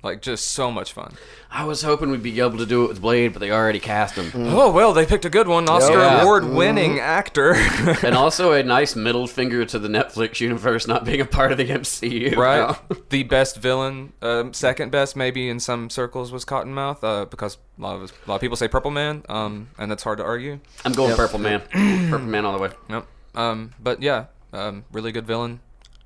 Like 0.00 0.22
just 0.22 0.46
so 0.52 0.70
much 0.70 0.92
fun. 0.92 1.14
I 1.50 1.64
was 1.64 1.82
hoping 1.82 2.10
we'd 2.10 2.22
be 2.22 2.38
able 2.40 2.58
to 2.58 2.66
do 2.66 2.84
it 2.84 2.88
with 2.88 3.00
Blade, 3.00 3.32
but 3.32 3.40
they 3.40 3.50
already 3.50 3.80
cast 3.80 4.14
him. 4.14 4.30
Oh 4.54 4.70
well, 4.70 4.92
they 4.92 5.04
picked 5.04 5.24
a 5.24 5.30
good 5.30 5.48
one, 5.48 5.68
Oscar 5.68 5.94
Yeah. 5.98 6.22
award-winning 6.22 7.00
actor. 7.00 7.54
and 8.04 8.14
also 8.14 8.52
a 8.52 8.62
nice 8.78 8.94
middle 8.94 9.26
finger 9.26 9.64
to 9.64 9.78
the 9.78 9.88
Netflix 9.88 10.38
universe 10.40 10.86
not 10.86 11.04
being 11.04 11.20
a 11.20 11.24
part 11.24 11.50
of 11.50 11.58
the 11.58 11.66
MCU. 11.66 12.36
Right. 12.36 12.58
now. 12.60 12.96
the 13.10 13.24
best 13.24 13.56
villain, 13.56 14.12
um, 14.22 14.52
second 14.54 14.92
best 14.92 15.16
maybe 15.16 15.48
in 15.48 15.58
some 15.58 15.90
circles 15.90 16.30
was 16.30 16.44
Cottonmouth, 16.44 17.02
uh, 17.02 17.24
because 17.24 17.58
a 17.76 17.82
lot 17.82 17.96
of 17.96 18.02
us- 18.02 18.12
a 18.24 18.28
lot 18.30 18.36
of 18.36 18.40
people 18.40 18.56
say 18.56 18.68
Purple 18.68 18.92
Man, 18.92 19.24
um, 19.28 19.68
and 19.78 19.90
that's 19.90 20.04
hard 20.04 20.18
to 20.18 20.24
argue. 20.24 20.60
I'm 20.84 20.92
going 20.92 21.16
Purple 21.16 21.40
Man. 21.40 21.60
Purple 22.08 22.26
Man 22.26 22.44
all 22.44 22.56
the 22.56 22.62
way. 22.62 22.70
Yep. 22.88 23.06
Um, 23.34 23.72
but 23.82 24.00
yeah, 24.00 24.26
um, 24.52 24.84
really 24.92 25.10
good 25.10 25.26
villain, 25.26 25.58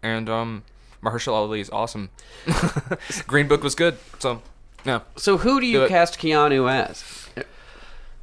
and 0.03 0.31
um, 0.31 0.65
Mahershala 1.03 1.35
Ali 1.35 1.61
is 1.61 1.71
awesome. 1.71 2.11
Green 3.27 3.49
Book 3.49 3.63
was 3.63 3.75
good, 3.75 3.99
so 4.19 4.43
yeah. 4.85 5.01
So 5.17 5.39
who 5.39 5.61
do 5.61 5.67
you 5.67 5.81
Do 5.81 5.89
cast 5.89 6.19
Keanu 6.19 6.71
as? 6.71 7.29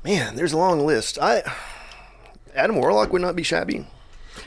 Man, 0.04 0.36
there's 0.36 0.54
a 0.54 0.58
long 0.58 0.86
list. 0.86 1.20
I 1.20 1.44
Adam 2.56 2.78
Warlock 2.78 3.12
would 3.12 3.22
not 3.22 3.36
be 3.36 3.44
shabby. 3.44 3.86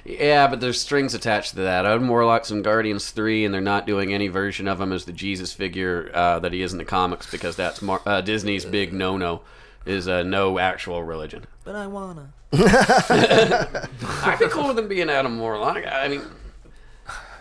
Yeah, 0.05 0.49
but 0.49 0.61
there's 0.61 0.81
strings 0.81 1.15
attached 1.15 1.51
to 1.51 1.57
that. 1.57 1.87
Adam 1.87 2.09
Warlock's 2.09 2.51
in 2.51 2.63
Guardians 2.63 3.11
3, 3.11 3.45
and 3.45 3.55
they're 3.55 3.61
not 3.61 3.87
doing 3.87 4.13
any 4.13 4.29
version 4.29 4.67
of 4.67 4.81
him 4.81 4.93
as 4.93 5.05
the 5.05 5.13
Jesus 5.13 5.53
figure 5.53 6.11
uh, 6.15 6.39
that 6.41 6.53
he 6.53 6.63
is 6.63 6.73
in 6.73 6.79
the 6.79 6.85
comics 6.85 7.31
because 7.31 7.55
that's 7.55 7.83
Mar- 7.83 8.01
uh, 8.07 8.21
Disney's 8.21 8.65
big 8.65 8.93
no-no, 8.93 9.43
is 9.87 10.09
uh, 10.09 10.23
no 10.23 10.59
actual 10.59 11.03
religion. 11.03 11.45
But 11.65 11.77
I 11.77 11.87
wanna. 11.87 12.33
I'd 12.53 14.37
be 14.41 14.49
cool 14.49 14.69
with 14.69 14.79
him 14.79 14.89
being 14.89 15.09
Adam 15.09 15.39
Warlock. 15.39 15.85
I 15.87 16.09
mean, 16.09 16.23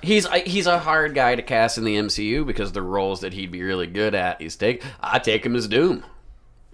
he's 0.02 0.26
I- 0.26 0.39
he's 0.39 0.68
a 0.68 0.80
hard 0.80 1.14
guy 1.16 1.36
to 1.36 1.41
cast 1.41 1.78
in 1.78 1.84
the 1.84 1.95
MCU 1.97 2.45
because 2.45 2.72
the 2.72 2.82
roles 2.82 3.22
that 3.22 3.34
he'd 3.34 3.52
be 3.52 3.62
really 3.64 3.88
good 3.88 4.14
at, 4.16 4.41
he's 4.41 4.56
take. 4.56 4.84
I 4.99 5.20
take 5.20 5.45
him 5.45 5.56
as 5.56 5.68
Doom. 5.68 6.04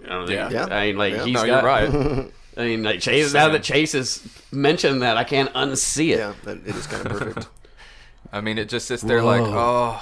You 0.02 0.08
know, 0.08 0.28
Yeah. 0.28 0.50
Yeah. 0.50 0.66
I 0.66 0.88
mean, 0.88 0.98
like 0.98 1.14
Yeah. 1.14 1.26
he's 1.26 1.34
No, 1.34 1.46
got. 1.46 1.64
right. 1.64 1.90
I 2.58 2.62
mean, 2.66 2.84
like 2.84 3.00
Chase. 3.02 3.34
Now 3.34 3.50
that 3.50 3.62
Chase 3.64 3.92
has 3.94 4.28
mentioned 4.52 5.02
that, 5.04 5.16
I 5.18 5.24
can't 5.24 5.54
unsee 5.54 6.14
it. 6.14 6.18
Yeah, 6.20 6.34
it 6.52 6.66
is 6.66 6.88
kind 6.88 7.06
of 7.06 7.12
perfect. 7.20 7.48
I 8.32 8.42
mean, 8.42 8.58
it 8.58 8.68
just 8.68 8.88
sits 8.88 9.04
there 9.04 9.22
like, 9.22 9.44
oh, 9.44 10.02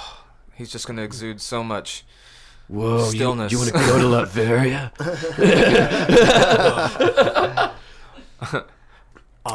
he's 0.54 0.70
just 0.72 0.86
gonna 0.86 1.02
exude 1.02 1.40
so 1.40 1.62
much. 1.62 2.04
Whoa, 2.68 3.04
you- 3.04 3.10
Stillness. 3.12 3.52
You, 3.52 3.58
want 3.58 3.68
to 3.70 3.74
go 3.78 3.98
to 3.98 4.06
Latveria? 4.26 4.90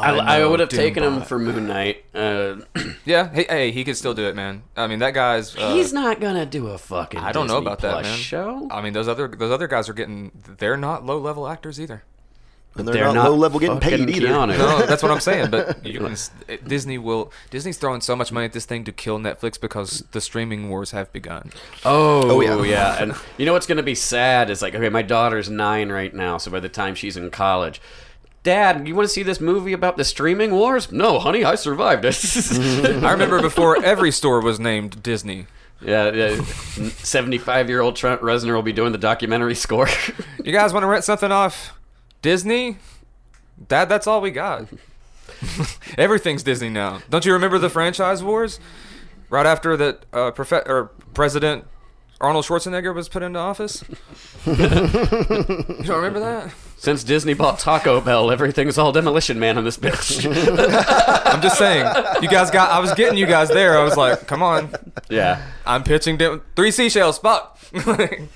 I, 0.00 0.18
I 0.18 0.38
know 0.38 0.50
would 0.50 0.60
have 0.60 0.68
taken 0.68 1.02
him 1.02 1.22
for 1.22 1.38
Moon 1.38 1.66
Knight. 1.66 2.04
Uh, 2.14 2.56
Yeah, 3.04 3.28
hey, 3.32 3.46
hey, 3.48 3.70
he 3.72 3.82
could 3.82 3.96
still 3.96 4.14
do 4.14 4.26
it, 4.28 4.36
man. 4.36 4.62
I 4.76 4.86
mean, 4.86 5.00
that 5.00 5.12
guy's. 5.12 5.56
Uh, 5.56 5.74
he's 5.74 5.92
not 5.92 6.20
gonna 6.20 6.46
do 6.46 6.68
a 6.68 6.78
fucking. 6.78 7.18
I 7.18 7.32
don't 7.32 7.48
know 7.48 7.54
Disney 7.54 7.66
about 7.66 7.80
that, 7.80 8.02
man. 8.04 8.16
Show. 8.16 8.68
I 8.70 8.80
mean, 8.80 8.92
those 8.92 9.08
other 9.08 9.26
those 9.26 9.50
other 9.50 9.66
guys 9.66 9.88
are 9.88 9.92
getting. 9.92 10.30
They're 10.58 10.76
not 10.76 11.04
low 11.04 11.18
level 11.18 11.48
actors 11.48 11.80
either. 11.80 12.04
And 12.74 12.88
they're, 12.88 13.12
not, 13.12 13.28
low 13.30 13.36
level 13.36 13.60
getting 13.60 13.80
paid 13.80 14.08
either. 14.08 14.28
Keanu. 14.28 14.56
No, 14.56 14.86
that's 14.86 15.02
what 15.02 15.12
I'm 15.12 15.20
saying. 15.20 15.50
But 15.50 15.84
you 15.86 15.98
can, 16.00 16.16
Disney 16.66 16.96
will. 16.96 17.30
Disney's 17.50 17.76
throwing 17.76 18.00
so 18.00 18.16
much 18.16 18.32
money 18.32 18.46
at 18.46 18.54
this 18.54 18.64
thing 18.64 18.84
to 18.84 18.92
kill 18.92 19.18
Netflix 19.18 19.60
because 19.60 20.04
the 20.12 20.22
streaming 20.22 20.70
wars 20.70 20.92
have 20.92 21.12
begun. 21.12 21.50
Oh, 21.84 22.30
Oh, 22.30 22.40
yeah. 22.40 22.62
yeah. 22.62 23.02
And 23.02 23.14
you 23.36 23.44
know 23.44 23.52
what's 23.52 23.66
going 23.66 23.76
to 23.76 23.82
be 23.82 23.94
sad 23.94 24.48
is 24.48 24.62
like, 24.62 24.74
okay, 24.74 24.88
my 24.88 25.02
daughter's 25.02 25.50
nine 25.50 25.90
right 25.92 26.14
now, 26.14 26.38
so 26.38 26.50
by 26.50 26.60
the 26.60 26.70
time 26.70 26.94
she's 26.94 27.14
in 27.18 27.30
college, 27.30 27.78
Dad, 28.42 28.88
you 28.88 28.94
want 28.94 29.06
to 29.08 29.12
see 29.12 29.22
this 29.22 29.40
movie 29.40 29.72
about 29.72 29.96
the 29.96 30.04
streaming 30.04 30.50
wars? 30.50 30.90
No, 30.90 31.18
honey, 31.20 31.44
I 31.44 31.54
survived 31.54 32.04
it. 32.04 32.16
I 33.04 33.12
remember 33.12 33.40
before 33.40 33.82
every 33.84 34.10
store 34.10 34.40
was 34.40 34.58
named 34.58 35.02
Disney. 35.02 35.46
yeah, 35.80 36.10
yeah. 36.10 36.42
Seventy-five-year-old 36.42 37.94
Trent 37.94 38.20
Reznor 38.20 38.54
will 38.54 38.62
be 38.62 38.72
doing 38.72 38.90
the 38.92 38.98
documentary 38.98 39.54
score. 39.54 39.88
You 40.44 40.52
guys 40.52 40.72
want 40.72 40.82
to 40.82 40.88
rent 40.88 41.04
something 41.04 41.30
off 41.30 41.78
Disney? 42.20 42.78
Dad, 43.68 43.88
that's 43.88 44.06
all 44.08 44.20
we 44.20 44.32
got. 44.32 44.66
Everything's 45.98 46.42
Disney 46.42 46.68
now. 46.68 47.00
Don't 47.10 47.24
you 47.24 47.32
remember 47.32 47.58
the 47.58 47.70
franchise 47.70 48.22
wars? 48.22 48.58
Right 49.30 49.46
after 49.46 49.76
that, 49.76 50.04
uh, 50.12 50.30
or 50.66 50.90
President 51.14 51.64
Arnold 52.20 52.44
Schwarzenegger 52.44 52.94
was 52.94 53.08
put 53.08 53.22
into 53.22 53.38
office. 53.38 53.82
you 54.46 54.54
don't 54.56 55.88
remember 55.88 56.20
that? 56.20 56.52
Since 56.82 57.04
Disney 57.04 57.32
bought 57.34 57.60
Taco 57.60 58.00
Bell, 58.00 58.32
everything's 58.32 58.76
all 58.76 58.90
Demolition 58.90 59.38
Man 59.38 59.56
on 59.56 59.62
this 59.62 59.76
bitch. 59.76 60.26
I'm 61.32 61.40
just 61.40 61.56
saying. 61.56 61.86
You 62.20 62.28
guys 62.28 62.50
got. 62.50 62.70
I 62.72 62.80
was 62.80 62.92
getting 62.94 63.16
you 63.16 63.24
guys 63.26 63.50
there. 63.50 63.78
I 63.78 63.84
was 63.84 63.96
like, 63.96 64.26
come 64.26 64.42
on. 64.42 64.68
yeah. 65.08 65.46
I'm 65.64 65.84
pitching 65.84 66.16
dem- 66.16 66.42
three 66.56 66.72
seashells. 66.72 67.20
Fuck. 67.20 67.56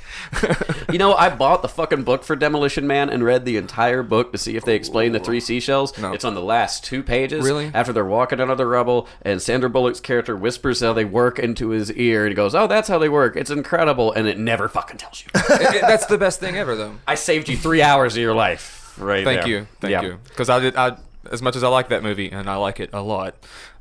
You 0.92 0.98
know, 0.98 1.14
I 1.14 1.30
bought 1.30 1.62
the 1.62 1.68
fucking 1.68 2.04
book 2.04 2.22
for 2.24 2.36
Demolition 2.36 2.86
Man 2.86 3.10
and 3.10 3.24
read 3.24 3.44
the 3.44 3.56
entire 3.56 4.02
book 4.02 4.32
to 4.32 4.38
see 4.38 4.56
if 4.56 4.64
they 4.64 4.74
explain 4.76 5.12
the 5.12 5.18
three 5.20 5.40
seashells. 5.40 5.96
No. 5.98 6.12
It's 6.12 6.24
on 6.24 6.34
the 6.34 6.40
last 6.42 6.84
two 6.84 7.02
pages. 7.02 7.44
Really? 7.44 7.70
After 7.74 7.92
they're 7.92 8.04
walking 8.04 8.40
under 8.40 8.54
the 8.54 8.66
rubble, 8.66 9.08
and 9.22 9.42
Sandra 9.42 9.68
Bullock's 9.68 10.00
character 10.00 10.36
whispers 10.36 10.80
how 10.80 10.92
they 10.92 11.04
work 11.04 11.38
into 11.38 11.70
his 11.70 11.92
ear, 11.92 12.24
and 12.24 12.30
he 12.30 12.34
goes, 12.34 12.54
"Oh, 12.54 12.66
that's 12.66 12.88
how 12.88 12.98
they 12.98 13.08
work. 13.08 13.36
It's 13.36 13.50
incredible," 13.50 14.12
and 14.12 14.26
it 14.28 14.38
never 14.38 14.68
fucking 14.68 14.98
tells 14.98 15.24
you. 15.24 15.30
It- 15.34 15.74
it- 15.76 15.80
that's 15.82 16.06
the 16.06 16.18
best 16.18 16.38
thing 16.40 16.56
ever, 16.56 16.74
though. 16.76 16.96
I 17.06 17.14
saved 17.16 17.48
you 17.48 17.56
three 17.56 17.82
hours 17.82 18.14
of 18.16 18.22
your 18.22 18.34
life, 18.34 18.94
right 18.98 19.24
Thank 19.24 19.40
there. 19.42 19.48
you, 19.48 19.66
thank 19.80 19.90
Yeah. 19.92 20.02
you. 20.02 20.18
Because 20.28 20.48
I 20.48 20.60
did. 20.60 20.76
I 20.76 20.96
as 21.30 21.42
much 21.42 21.56
as 21.56 21.64
I 21.64 21.68
like 21.68 21.88
that 21.88 22.02
movie, 22.04 22.30
and 22.30 22.48
I 22.48 22.56
like 22.56 22.78
it 22.78 22.90
a 22.92 23.02
lot. 23.02 23.34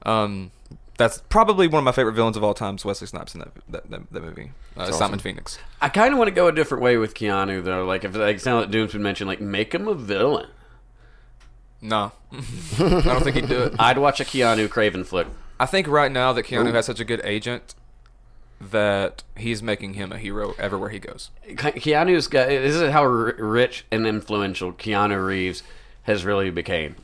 Um, 0.03 0.51
that's 0.97 1.21
probably 1.29 1.67
one 1.67 1.79
of 1.79 1.83
my 1.83 1.91
favorite 1.91 2.13
villains 2.13 2.37
of 2.37 2.43
all 2.43 2.53
time. 2.53 2.75
is 2.75 2.85
Wesley 2.85 3.07
Snipes 3.07 3.33
in 3.33 3.39
that 3.39 3.51
that, 3.69 3.89
that, 3.89 4.01
that 4.11 4.23
movie. 4.23 4.51
Uh, 4.77 4.91
Simon 4.91 5.19
Phoenix. 5.19 5.59
I 5.81 5.89
kind 5.89 6.13
of 6.13 6.17
want 6.17 6.27
to 6.29 6.35
go 6.35 6.47
a 6.47 6.51
different 6.51 6.83
way 6.83 6.97
with 6.97 7.13
Keanu, 7.13 7.63
though. 7.63 7.85
Like, 7.85 8.03
if 8.03 8.15
like, 8.15 8.43
now 8.45 8.61
that 8.61 8.71
Doom's 8.71 8.93
been 8.93 9.03
mentioned, 9.03 9.27
like, 9.27 9.41
make 9.41 9.73
him 9.73 9.87
a 9.87 9.93
villain. 9.93 10.49
No, 11.81 12.13
I 12.31 13.01
don't 13.01 13.23
think 13.23 13.35
he'd 13.35 13.49
do 13.49 13.63
it. 13.63 13.75
I'd 13.79 13.97
watch 13.97 14.19
a 14.19 14.25
Keanu 14.25 14.67
Kraven 14.67 15.05
flick. 15.05 15.27
I 15.59 15.65
think 15.65 15.87
right 15.87 16.11
now 16.11 16.33
that 16.33 16.43
Keanu 16.43 16.73
has 16.73 16.85
such 16.85 16.99
a 16.99 17.05
good 17.05 17.21
agent 17.23 17.75
that 18.59 19.23
he's 19.37 19.61
making 19.61 19.93
him 19.93 20.11
a 20.11 20.17
hero 20.17 20.55
everywhere 20.57 20.89
he 20.89 20.99
goes. 20.99 21.29
Ke- 21.55 21.75
Keanu's 21.75 22.27
got. 22.27 22.47
This 22.47 22.75
is 22.75 22.91
how 22.91 23.05
rich 23.05 23.85
and 23.91 24.07
influential 24.07 24.73
Keanu 24.73 25.25
Reeves 25.25 25.63
has 26.03 26.25
really 26.25 26.49
became. 26.49 26.95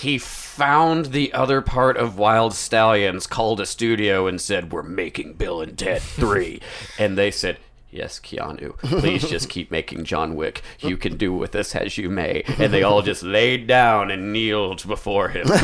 He 0.00 0.18
found 0.18 1.06
the 1.06 1.32
other 1.32 1.60
part 1.60 1.96
of 1.96 2.14
Wyld 2.16 2.52
Stallyns, 2.52 3.28
called 3.28 3.60
a 3.60 3.66
studio, 3.66 4.26
and 4.26 4.40
said, 4.40 4.72
"We're 4.72 4.82
making 4.82 5.34
Bill 5.34 5.60
and 5.60 5.78
Ted 5.78 6.02
3. 6.02 6.60
and 6.98 7.16
they 7.18 7.30
said. 7.30 7.58
Yes, 7.92 8.20
Keanu. 8.20 8.78
Please 8.78 9.28
just 9.28 9.48
keep 9.48 9.72
making 9.72 10.04
John 10.04 10.36
Wick. 10.36 10.62
You 10.78 10.96
can 10.96 11.16
do 11.16 11.32
with 11.32 11.50
this 11.50 11.74
as 11.74 11.98
you 11.98 12.08
may. 12.08 12.44
And 12.56 12.72
they 12.72 12.84
all 12.84 13.02
just 13.02 13.24
laid 13.24 13.66
down 13.66 14.12
and 14.12 14.32
kneeled 14.32 14.86
before 14.86 15.28
him. 15.30 15.48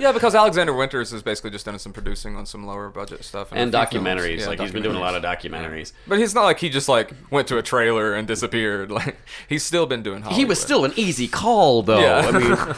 Yeah, 0.00 0.12
because 0.12 0.36
Alexander 0.36 0.72
Winters 0.72 1.10
has 1.10 1.22
basically 1.22 1.50
just 1.50 1.66
done 1.66 1.78
some 1.80 1.92
producing 1.92 2.36
on 2.36 2.46
some 2.46 2.64
lower 2.64 2.90
budget 2.90 3.24
stuff 3.24 3.50
and 3.50 3.74
a 3.74 3.86
few 3.86 4.00
films. 4.00 4.06
documentaries. 4.06 4.38
Yeah, 4.38 4.46
like 4.46 4.60
he's 4.60 4.70
been 4.70 4.84
doing 4.84 4.94
a 4.94 5.00
lot 5.00 5.16
of 5.16 5.22
documentaries. 5.24 5.92
But 6.06 6.20
he's 6.20 6.32
not 6.32 6.44
like 6.44 6.60
he 6.60 6.68
just 6.70 6.88
like 6.88 7.12
went 7.30 7.48
to 7.48 7.58
a 7.58 7.62
trailer 7.62 8.14
and 8.14 8.26
disappeared. 8.28 8.92
Like 9.02 9.16
he's 9.48 9.64
still 9.64 9.86
been 9.86 10.04
doing. 10.04 10.22
Hollywood. 10.22 10.38
He 10.38 10.44
was 10.44 10.60
still 10.60 10.84
an 10.84 10.92
easy 10.94 11.26
call, 11.26 11.82
though. 11.82 11.98
Yeah. 12.00 12.18
I 12.18 12.38
mean, 12.38 12.76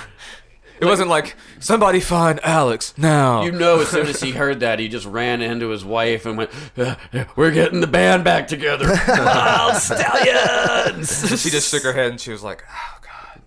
It 0.80 0.86
wasn't 0.86 1.08
like 1.08 1.36
somebody 1.60 2.00
find 2.00 2.40
Alex 2.42 2.94
now. 2.96 3.44
You 3.44 3.52
know, 3.52 3.80
as 3.80 3.88
soon 3.88 4.06
as 4.06 4.20
he 4.20 4.32
heard 4.32 4.60
that, 4.60 4.78
he 4.78 4.88
just 4.88 5.06
ran 5.06 5.40
into 5.40 5.68
his 5.68 5.84
wife 5.84 6.26
and 6.26 6.36
went, 6.36 6.50
"Uh, 6.76 6.96
"We're 7.36 7.52
getting 7.52 7.80
the 7.80 7.86
band 7.86 8.24
back 8.24 8.48
together." 8.48 8.86
Wyld 9.06 9.76
Stallyns. 9.76 11.28
she 11.42 11.50
just 11.50 11.70
shook 11.70 11.84
her 11.84 11.92
head 11.92 12.10
and 12.10 12.20
she 12.20 12.32
was 12.32 12.42
like, 12.42 12.64
"Oh 12.68 12.98
God, 13.02 13.42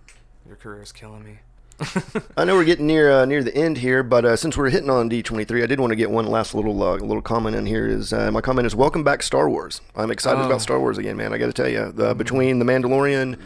your 0.46 0.56
career 0.56 0.82
is 0.82 0.92
killing 0.92 1.24
me." 1.24 1.40
I 2.36 2.44
know 2.44 2.56
we're 2.56 2.66
getting 2.66 2.88
near 2.88 3.12
uh, 3.12 3.26
near 3.26 3.44
the 3.44 3.56
end 3.56 3.78
here, 3.78 4.02
but 4.02 4.26
uh, 4.26 4.36
since 4.36 4.58
we're 4.58 4.70
hitting 4.70 4.90
on 4.90 5.10
D23, 5.10 5.62
I 5.64 5.68
did 5.68 5.80
want 5.80 5.92
to 5.92 5.96
get 5.96 6.10
one 6.10 6.26
last 6.26 6.56
little 6.56 6.82
uh, 6.82 6.96
little 6.96 7.22
comment 7.22 7.56
in 7.56 7.66
here. 7.68 7.88
Is 7.88 8.14
uh, 8.14 8.32
my 8.32 8.42
comment 8.42 8.66
is 8.66 8.76
welcome 8.76 9.04
back 9.04 9.22
Star 9.22 9.50
Wars. 9.50 9.82
I'm 9.96 10.10
excited 10.10 10.44
about 10.44 10.62
Star 10.62 10.80
Wars 10.80 10.98
again, 10.98 11.18
man. 11.18 11.34
I 11.34 11.38
got 11.38 11.48
to 11.48 11.54
tell 11.54 11.70
you, 11.70 11.92
the, 11.92 12.16
between 12.16 12.58
the 12.58 12.66
Mandalorian, 12.66 13.38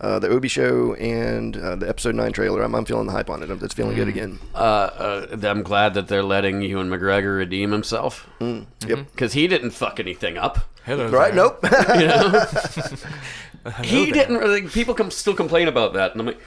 uh, 0.00 0.18
the 0.18 0.28
Obi 0.28 0.48
show, 0.48 0.94
and 0.94 1.56
uh, 1.56 1.76
the 1.76 1.88
Episode 1.88 2.14
Nine 2.14 2.32
trailer, 2.32 2.62
I'm, 2.62 2.74
I'm 2.74 2.84
feeling 2.84 3.06
the 3.06 3.12
hype 3.12 3.28
on 3.30 3.42
it. 3.42 3.50
It's 3.50 3.74
feeling 3.74 3.94
good 3.96 4.08
again. 4.08 4.38
Uh, 4.54 4.58
uh, 4.58 5.36
I'm 5.42 5.62
glad 5.62 5.94
that 5.94 6.08
they're 6.08 6.22
letting 6.22 6.62
Ewan 6.62 6.88
McGregor 6.88 7.36
redeem 7.36 7.70
himself 7.72 8.28
Yep. 8.40 8.66
because 9.12 9.34
he 9.34 9.46
didn't 9.46 9.70
fuck 9.72 10.00
anything 10.00 10.38
up. 10.38 10.58
Hello, 10.84 11.08
Right? 11.10 11.34
Nope. 11.34 11.62
You 12.00 12.06
know, 12.06 12.46
he 13.82 14.10
didn't. 14.10 14.38
Really, 14.38 14.62
people 14.68 14.94
come 14.94 15.10
still 15.10 15.34
complain 15.34 15.68
about 15.68 15.92
that, 15.92 16.12
and 16.12 16.20
I'm 16.20 16.26
like. 16.26 16.40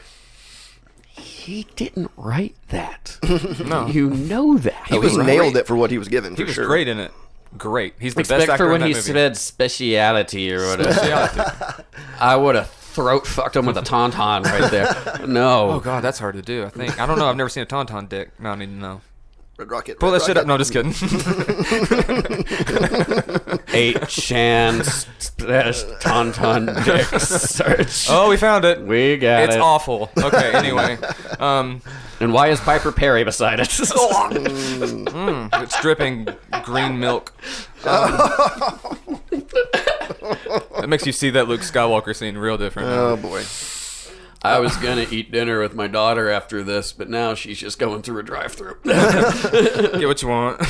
He 1.15 1.67
didn't 1.75 2.09
write 2.17 2.55
that. 2.69 3.19
No. 3.65 3.85
You 3.87 4.09
know 4.09 4.57
that. 4.57 4.87
he 4.87 4.97
was 4.97 5.15
nailed 5.17 5.55
it 5.57 5.67
for 5.67 5.75
what 5.75 5.91
he 5.91 5.97
was 5.99 6.07
given. 6.07 6.31
He 6.35 6.37
for 6.37 6.45
was 6.47 6.55
sure. 6.55 6.65
great 6.65 6.87
in 6.87 6.97
it. 6.99 7.11
Great. 7.55 7.93
He's 7.99 8.15
the 8.15 8.21
Except 8.21 8.39
best 8.39 8.49
actor 8.49 8.65
for 8.65 8.71
when 8.71 8.81
in 8.81 8.81
that 8.81 8.87
he 8.87 8.93
movie. 8.95 9.11
said 9.13 9.37
speciality 9.37 10.51
or 10.53 10.65
whatever. 10.65 10.91
Speciality. 10.91 11.83
I 12.19 12.35
would 12.35 12.55
have 12.55 12.67
throat 12.93 13.25
fucked 13.27 13.55
him 13.55 13.65
with 13.65 13.77
a 13.77 13.81
tauntaun 13.81 14.43
right 14.43 14.69
there. 14.71 14.93
No. 15.27 15.71
Oh 15.71 15.79
God, 15.79 16.03
that's 16.03 16.19
hard 16.19 16.35
to 16.35 16.41
do. 16.41 16.65
I 16.65 16.69
think. 16.69 16.99
I 16.99 17.05
don't 17.05 17.17
know. 17.17 17.27
I've 17.27 17.35
never 17.37 17.49
seen 17.49 17.63
a 17.63 17.65
tauntaun 17.65 18.07
dick. 18.09 18.31
No, 18.39 18.51
I 18.51 18.55
need 18.55 18.65
to 18.67 18.71
know. 18.73 19.01
Red 19.57 19.69
Rocket. 19.69 19.99
Pull 19.99 20.11
Red 20.11 20.21
that 20.21 20.25
shit 20.25 20.37
up. 20.37 20.47
No, 20.47 20.57
just 20.57 20.73
kidding. 20.73 20.93
Eight 23.73 24.07
chance 24.07 25.05
splash 25.19 25.83
tauntaun 26.01 26.83
dick 26.83 27.05
search. 27.19 28.07
oh, 28.09 28.29
we 28.29 28.37
found 28.37 28.65
it. 28.65 28.81
We 28.81 29.17
got 29.17 29.43
it's 29.43 29.53
it. 29.53 29.57
It's 29.57 29.63
awful. 29.63 30.09
Okay. 30.17 30.51
Anyway, 30.53 30.97
um, 31.39 31.81
And 32.19 32.33
why 32.33 32.47
is 32.47 32.59
Piper 32.61 32.91
Perry 32.91 33.23
beside 33.23 33.59
it? 33.59 33.67
it's 35.61 35.81
dripping 35.81 36.27
green 36.63 36.99
milk. 36.99 37.31
Um, 37.85 38.17
that 40.79 40.85
makes 40.87 41.05
you 41.05 41.11
see 41.11 41.29
that 41.31 41.47
Luke 41.47 41.61
Skywalker 41.61 42.15
scene 42.15 42.37
real 42.37 42.57
different. 42.57 42.89
Oh 42.89 43.17
boy. 43.17 43.43
I 44.43 44.59
was 44.59 44.75
gonna 44.77 45.05
eat 45.09 45.31
dinner 45.31 45.61
with 45.61 45.73
my 45.73 45.87
daughter 45.87 46.29
after 46.29 46.63
this, 46.63 46.91
but 46.91 47.09
now 47.09 47.33
she's 47.33 47.59
just 47.59 47.79
going 47.79 48.01
through 48.01 48.19
a 48.19 48.23
drive-through. 48.23 48.77
Get 48.83 50.07
what 50.07 50.21
you 50.21 50.27
want. 50.27 50.61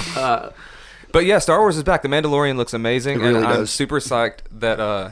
but 1.12 1.26
yeah, 1.26 1.40
Star 1.40 1.60
Wars 1.60 1.78
is 1.78 1.84
back. 1.84 2.04
The 2.04 2.08
Mandalorian 2.08 2.56
looks 2.56 2.74
amazing, 2.74 3.20
It 3.20 3.24
really 3.24 3.38
and 3.38 3.46
I'm 3.46 3.66
super 3.66 4.00
psyched 4.00 4.40
that 4.52 4.80
uh, 4.80 5.12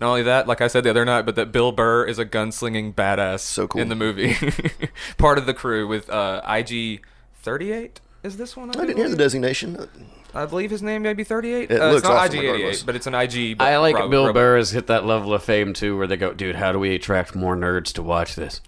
not 0.00 0.08
only 0.08 0.22
that, 0.22 0.46
like 0.46 0.60
I 0.60 0.68
said 0.68 0.84
the 0.84 0.90
other 0.90 1.04
night, 1.04 1.26
but 1.26 1.34
that 1.36 1.52
Bill 1.52 1.72
Burr 1.72 2.04
is 2.06 2.18
a 2.18 2.24
gunslinging 2.24 2.94
badass. 2.94 3.40
So 3.40 3.66
cool. 3.66 3.82
in 3.82 3.88
the 3.88 3.96
movie, 3.96 4.34
part 5.18 5.36
of 5.36 5.46
the 5.46 5.54
crew 5.54 5.86
with 5.86 6.08
uh, 6.08 6.42
IG 6.48 7.04
38. 7.42 8.00
Is 8.22 8.36
this 8.36 8.56
one? 8.56 8.70
I 8.70 8.86
didn't 8.86 8.98
hear 8.98 9.08
the 9.08 9.16
designation. 9.16 9.88
I 10.34 10.46
believe 10.46 10.70
his 10.70 10.82
name 10.82 11.02
may 11.02 11.12
be 11.14 11.24
38. 11.24 11.70
It 11.70 11.80
uh, 11.80 11.86
looks 11.90 11.98
it's 11.98 12.04
not 12.08 12.16
awesome 12.16 12.38
IG 12.38 12.42
regardless. 12.42 12.76
88, 12.78 12.86
but 12.86 12.96
it's 12.96 13.06
an 13.06 13.14
IG. 13.14 13.56
I 13.60 13.76
like 13.78 13.96
Rob- 13.96 14.10
Bill 14.10 14.26
Robo- 14.26 14.32
Burr 14.38 14.56
has 14.58 14.70
hit 14.70 14.86
that 14.88 15.04
level 15.04 15.34
of 15.34 15.42
fame 15.42 15.72
too, 15.72 15.96
where 15.98 16.06
they 16.06 16.16
go, 16.16 16.32
dude, 16.32 16.56
how 16.56 16.72
do 16.72 16.78
we 16.78 16.94
attract 16.94 17.34
more 17.34 17.56
nerds 17.56 17.92
to 17.94 18.02
watch 18.02 18.36
this? 18.36 18.60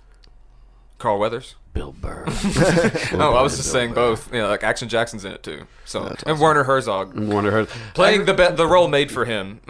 Carl 0.98 1.18
Weathers. 1.18 1.54
Bill 1.74 1.92
Burr. 1.92 2.24
Oh, 3.14 3.34
I 3.34 3.42
was 3.42 3.56
just 3.56 3.72
saying 3.72 3.94
both. 3.94 4.32
Yeah, 4.32 4.46
like 4.46 4.62
Action 4.62 4.88
Jackson's 4.88 5.24
in 5.24 5.32
it 5.32 5.42
too. 5.42 5.66
So 5.84 6.14
and 6.26 6.38
Werner 6.38 6.64
Herzog 6.64 7.18
Werner 7.18 7.50
Herzog 7.50 7.76
playing 7.94 8.24
the 8.26 8.34
be- 8.34 8.54
the 8.54 8.66
role 8.66 8.88
made 8.88 9.10
for 9.10 9.24
him. 9.24 9.60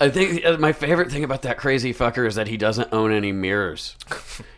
I 0.00 0.08
think 0.10 0.44
uh, 0.44 0.56
my 0.58 0.72
favorite 0.72 1.10
thing 1.10 1.24
about 1.24 1.42
that 1.42 1.58
crazy 1.58 1.92
fucker 1.94 2.26
is 2.26 2.34
that 2.36 2.48
he 2.48 2.56
doesn't 2.56 2.92
own 2.92 3.12
any 3.12 3.32
mirrors. 3.32 3.96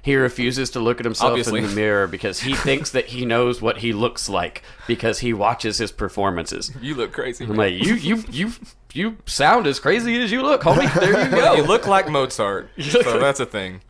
He 0.02 0.14
refuses 0.16 0.70
to 0.70 0.80
look 0.80 1.00
at 1.00 1.04
himself 1.04 1.30
Obviously. 1.30 1.60
in 1.60 1.66
the 1.68 1.74
mirror 1.74 2.06
because 2.06 2.40
he 2.40 2.54
thinks 2.54 2.90
that 2.90 3.06
he 3.06 3.24
knows 3.26 3.60
what 3.60 3.78
he 3.78 3.92
looks 3.92 4.28
like 4.28 4.62
because 4.86 5.18
he 5.20 5.32
watches 5.32 5.78
his 5.78 5.92
performances. 5.92 6.70
you 6.80 6.94
look 6.94 7.12
crazy. 7.12 7.44
I'm 7.44 7.54
like, 7.56 7.74
you, 7.74 7.94
you, 7.94 8.24
you, 8.30 8.52
you 8.92 9.16
sound 9.26 9.66
as 9.66 9.78
crazy 9.80 10.20
as 10.22 10.30
you 10.32 10.42
look, 10.42 10.62
homie. 10.62 10.92
There 11.00 11.24
you 11.24 11.30
go. 11.30 11.54
You 11.54 11.62
look 11.64 11.86
like 11.86 12.08
Mozart, 12.08 12.70
so 12.80 13.18
that's 13.18 13.40
a 13.40 13.46
thing. 13.46 13.80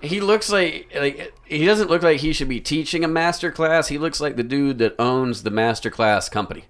He 0.00 0.20
looks 0.20 0.50
like 0.50 0.90
like 0.94 1.32
he 1.44 1.66
doesn't 1.66 1.90
look 1.90 2.02
like 2.02 2.20
he 2.20 2.32
should 2.32 2.48
be 2.48 2.60
teaching 2.60 3.02
a 3.04 3.08
master 3.08 3.50
class. 3.50 3.88
He 3.88 3.98
looks 3.98 4.20
like 4.20 4.36
the 4.36 4.42
dude 4.44 4.78
that 4.78 4.94
owns 4.98 5.42
the 5.42 5.50
master 5.50 5.90
class 5.90 6.28
company. 6.28 6.64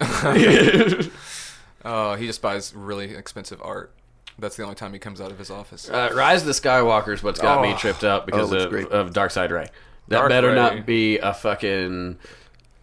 Oh, 1.84 2.14
he 2.14 2.26
just 2.28 2.40
buys 2.40 2.72
really 2.74 3.14
expensive 3.16 3.60
art. 3.60 3.92
That's 4.38 4.56
the 4.56 4.62
only 4.62 4.76
time 4.76 4.92
he 4.92 5.00
comes 5.00 5.20
out 5.20 5.32
of 5.32 5.38
his 5.38 5.50
office. 5.50 5.90
Uh, 5.90 6.10
Rise 6.14 6.42
of 6.42 6.46
the 6.46 6.52
Skywalker 6.52 7.12
is 7.12 7.24
what's 7.24 7.40
got 7.40 7.60
me 7.60 7.72
Oh. 7.72 7.76
tripped 7.76 8.04
up 8.04 8.24
because 8.24 8.52
Oh, 8.52 8.56
of, 8.56 8.70
great. 8.70 8.88
of 8.88 9.12
Dark 9.12 9.32
Side 9.32 9.50
Rey. 9.50 9.68
That 10.08 10.18
Dark 10.18 10.28
better 10.28 10.48
Rey. 10.50 10.54
not 10.54 10.86
be 10.86 11.18
a 11.18 11.34
fucking. 11.34 12.18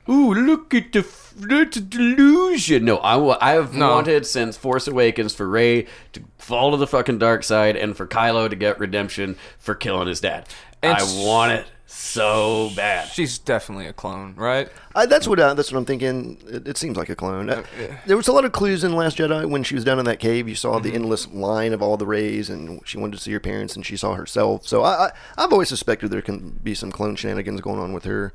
Ooh, 0.09 0.33
look 0.33 0.73
at 0.73 0.91
the 0.91 0.99
f- 0.99 1.33
that's 1.37 1.77
a 1.77 1.81
delusion. 1.81 2.83
No, 2.85 2.97
I 2.97 3.51
I 3.51 3.51
have 3.53 3.75
No. 3.75 3.91
wanted 3.91 4.25
since 4.25 4.57
Force 4.57 4.87
Awakens 4.87 5.35
for 5.35 5.47
Rey 5.47 5.85
to 6.13 6.21
fall 6.37 6.71
to 6.71 6.77
the 6.77 6.87
fucking 6.87 7.19
dark 7.19 7.43
side 7.43 7.75
and 7.75 7.95
for 7.95 8.07
Kylo 8.07 8.49
to 8.49 8.55
get 8.55 8.79
redemption 8.79 9.35
for 9.59 9.75
killing 9.75 10.07
his 10.07 10.19
dad. 10.19 10.47
And 10.81 10.93
I 10.97 11.01
s- 11.01 11.15
want 11.15 11.51
it 11.51 11.67
so 11.85 12.71
bad. 12.75 13.09
She's 13.09 13.37
definitely 13.37 13.85
a 13.87 13.93
clone, 13.93 14.33
right? 14.35 14.69
I, 14.95 15.05
that's 15.05 15.27
what 15.27 15.39
uh, 15.39 15.53
that's 15.53 15.71
what 15.71 15.77
I'm 15.77 15.85
thinking. 15.85 16.37
It, 16.47 16.67
it 16.69 16.77
seems 16.77 16.97
like 16.97 17.09
a 17.09 17.15
clone. 17.15 17.49
Uh, 17.49 17.63
there 18.05 18.17
was 18.17 18.27
a 18.27 18.31
lot 18.33 18.45
of 18.45 18.51
clues 18.51 18.83
in 18.83 18.95
Last 18.95 19.17
Jedi 19.17 19.47
when 19.49 19.63
she 19.63 19.75
was 19.75 19.83
down 19.83 19.99
in 19.99 20.05
that 20.05 20.19
cave. 20.19 20.47
You 20.47 20.55
saw 20.55 20.75
Mm-hmm. 20.75 20.83
the 20.89 20.95
endless 20.95 21.27
line 21.27 21.73
of 21.73 21.81
all 21.81 21.97
the 21.97 22.05
rays, 22.07 22.49
and 22.49 22.81
she 22.85 22.97
wanted 22.97 23.17
to 23.17 23.21
see 23.23 23.31
her 23.33 23.39
parents, 23.39 23.75
and 23.75 23.85
she 23.85 23.95
saw 23.97 24.13
herself. 24.15 24.67
So 24.67 24.81
I, 24.83 25.05
I 25.07 25.11
I've 25.37 25.51
always 25.53 25.69
suspected 25.69 26.09
there 26.09 26.21
can 26.21 26.59
be 26.63 26.73
some 26.73 26.91
clone 26.91 27.15
shenanigans 27.15 27.61
going 27.61 27.79
on 27.79 27.93
with 27.93 28.05
her. 28.05 28.33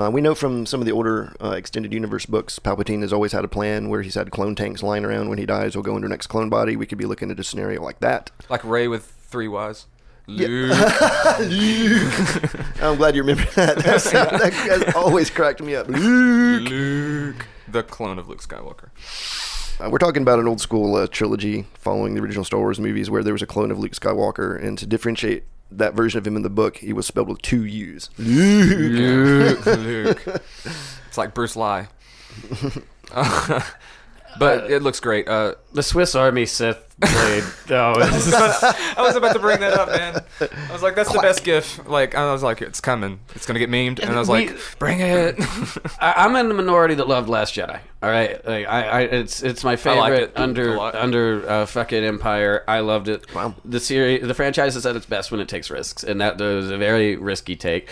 Uh, 0.00 0.08
we 0.08 0.22
know 0.22 0.34
from 0.34 0.64
some 0.64 0.80
of 0.80 0.86
the 0.86 0.92
older 0.92 1.34
uh, 1.42 1.50
extended 1.50 1.92
universe 1.92 2.24
books, 2.24 2.58
Palpatine 2.58 3.02
has 3.02 3.12
always 3.12 3.32
had 3.32 3.44
a 3.44 3.48
plan 3.48 3.90
where 3.90 4.00
he's 4.00 4.14
had 4.14 4.30
clone 4.30 4.54
tanks 4.54 4.82
lying 4.82 5.04
around. 5.04 5.28
When 5.28 5.36
he 5.36 5.44
dies, 5.44 5.74
he'll 5.74 5.82
go 5.82 5.94
into 5.94 6.08
next 6.08 6.28
clone 6.28 6.48
body. 6.48 6.74
We 6.74 6.86
could 6.86 6.96
be 6.96 7.04
looking 7.04 7.30
at 7.30 7.38
a 7.38 7.44
scenario 7.44 7.82
like 7.82 8.00
that. 8.00 8.30
Like 8.48 8.64
Ray 8.64 8.88
with 8.88 9.04
three 9.04 9.46
Y's. 9.46 9.88
Luke. 10.26 10.72
I'm 12.80 12.96
glad 12.96 13.14
you 13.14 13.22
remember 13.22 13.44
that. 13.56 13.76
That, 13.84 14.00
sound, 14.00 14.40
that, 14.40 14.52
that 14.52 14.96
always 14.96 15.28
cracked 15.28 15.60
me 15.60 15.74
up. 15.74 15.86
Luke. 15.88 16.70
Luke. 16.70 17.46
The 17.68 17.82
clone 17.82 18.18
of 18.18 18.26
Luke 18.26 18.40
Skywalker. 18.40 18.88
Uh, 19.84 19.90
we're 19.90 19.98
talking 19.98 20.22
about 20.22 20.38
an 20.38 20.48
old 20.48 20.62
school 20.62 20.96
uh, 20.96 21.08
trilogy 21.08 21.66
following 21.74 22.14
the 22.14 22.22
original 22.22 22.44
Star 22.44 22.60
Wars 22.60 22.80
movies 22.80 23.10
where 23.10 23.22
there 23.22 23.34
was 23.34 23.42
a 23.42 23.46
clone 23.46 23.70
of 23.70 23.78
Luke 23.78 23.92
Skywalker, 23.92 24.58
and 24.62 24.78
to 24.78 24.86
differentiate 24.86 25.44
that 25.72 25.94
version 25.94 26.18
of 26.18 26.26
him 26.26 26.36
in 26.36 26.42
the 26.42 26.50
book, 26.50 26.76
he 26.78 26.92
was 26.92 27.06
spelled 27.06 27.28
with 27.28 27.42
two 27.42 27.64
U's. 27.64 28.10
Luke. 28.18 29.64
Luke. 29.66 30.42
It's 31.08 31.18
like 31.18 31.34
Bruce 31.34 31.56
Lee. 31.56 31.82
but 34.38 34.70
it 34.70 34.82
looks 34.82 35.00
great. 35.00 35.28
Uh, 35.28 35.54
The 35.72 35.82
Swiss 35.82 36.14
Army 36.14 36.46
Sith 36.46 36.86
blade. 36.98 37.44
Oh, 37.70 37.92
it's- 38.00 38.32
I 38.98 39.02
was 39.02 39.14
about 39.16 39.32
to 39.34 39.38
bring 39.38 39.60
that 39.60 39.74
up, 39.74 39.88
man. 39.88 40.22
I 40.68 40.72
was 40.72 40.82
like, 40.82 40.96
that's 40.96 41.12
the 41.12 41.20
best 41.20 41.44
gif. 41.44 41.86
Like, 41.88 42.14
I 42.14 42.32
was 42.32 42.42
like, 42.42 42.62
it's 42.62 42.80
coming. 42.80 43.20
It's 43.34 43.46
gonna 43.46 43.58
get 43.60 43.70
memed, 43.70 44.00
and 44.00 44.10
I 44.12 44.18
was 44.18 44.28
like, 44.28 44.56
bring 44.78 45.00
it. 45.00 45.36
I, 46.00 46.14
I'm 46.16 46.34
in 46.36 46.48
the 46.48 46.54
minority 46.54 46.94
that 46.96 47.06
loved 47.08 47.28
Last 47.28 47.54
Jedi. 47.54 47.78
All 48.02 48.10
right, 48.10 48.44
like, 48.46 48.66
I, 48.66 48.82
I, 48.88 49.00
it's 49.02 49.42
it's 49.42 49.62
my 49.62 49.70
liked 49.72 49.82
favorite 49.82 50.22
it 50.22 50.32
under 50.36 50.76
lot. 50.76 50.94
under 50.96 51.48
uh, 51.48 51.66
fucking 51.66 52.02
Empire. 52.02 52.64
I 52.66 52.80
loved 52.80 53.08
it. 53.08 53.32
Wow. 53.34 53.54
The 53.64 53.78
series, 53.80 54.26
the 54.26 54.34
franchise 54.34 54.74
is 54.76 54.84
at 54.84 54.96
its 54.96 55.06
best 55.06 55.30
when 55.30 55.40
it 55.40 55.48
takes 55.48 55.70
risks, 55.70 56.02
and 56.02 56.20
that 56.20 56.38
was 56.40 56.70
a 56.70 56.76
very 56.78 57.16
risky 57.16 57.54
take. 57.56 57.88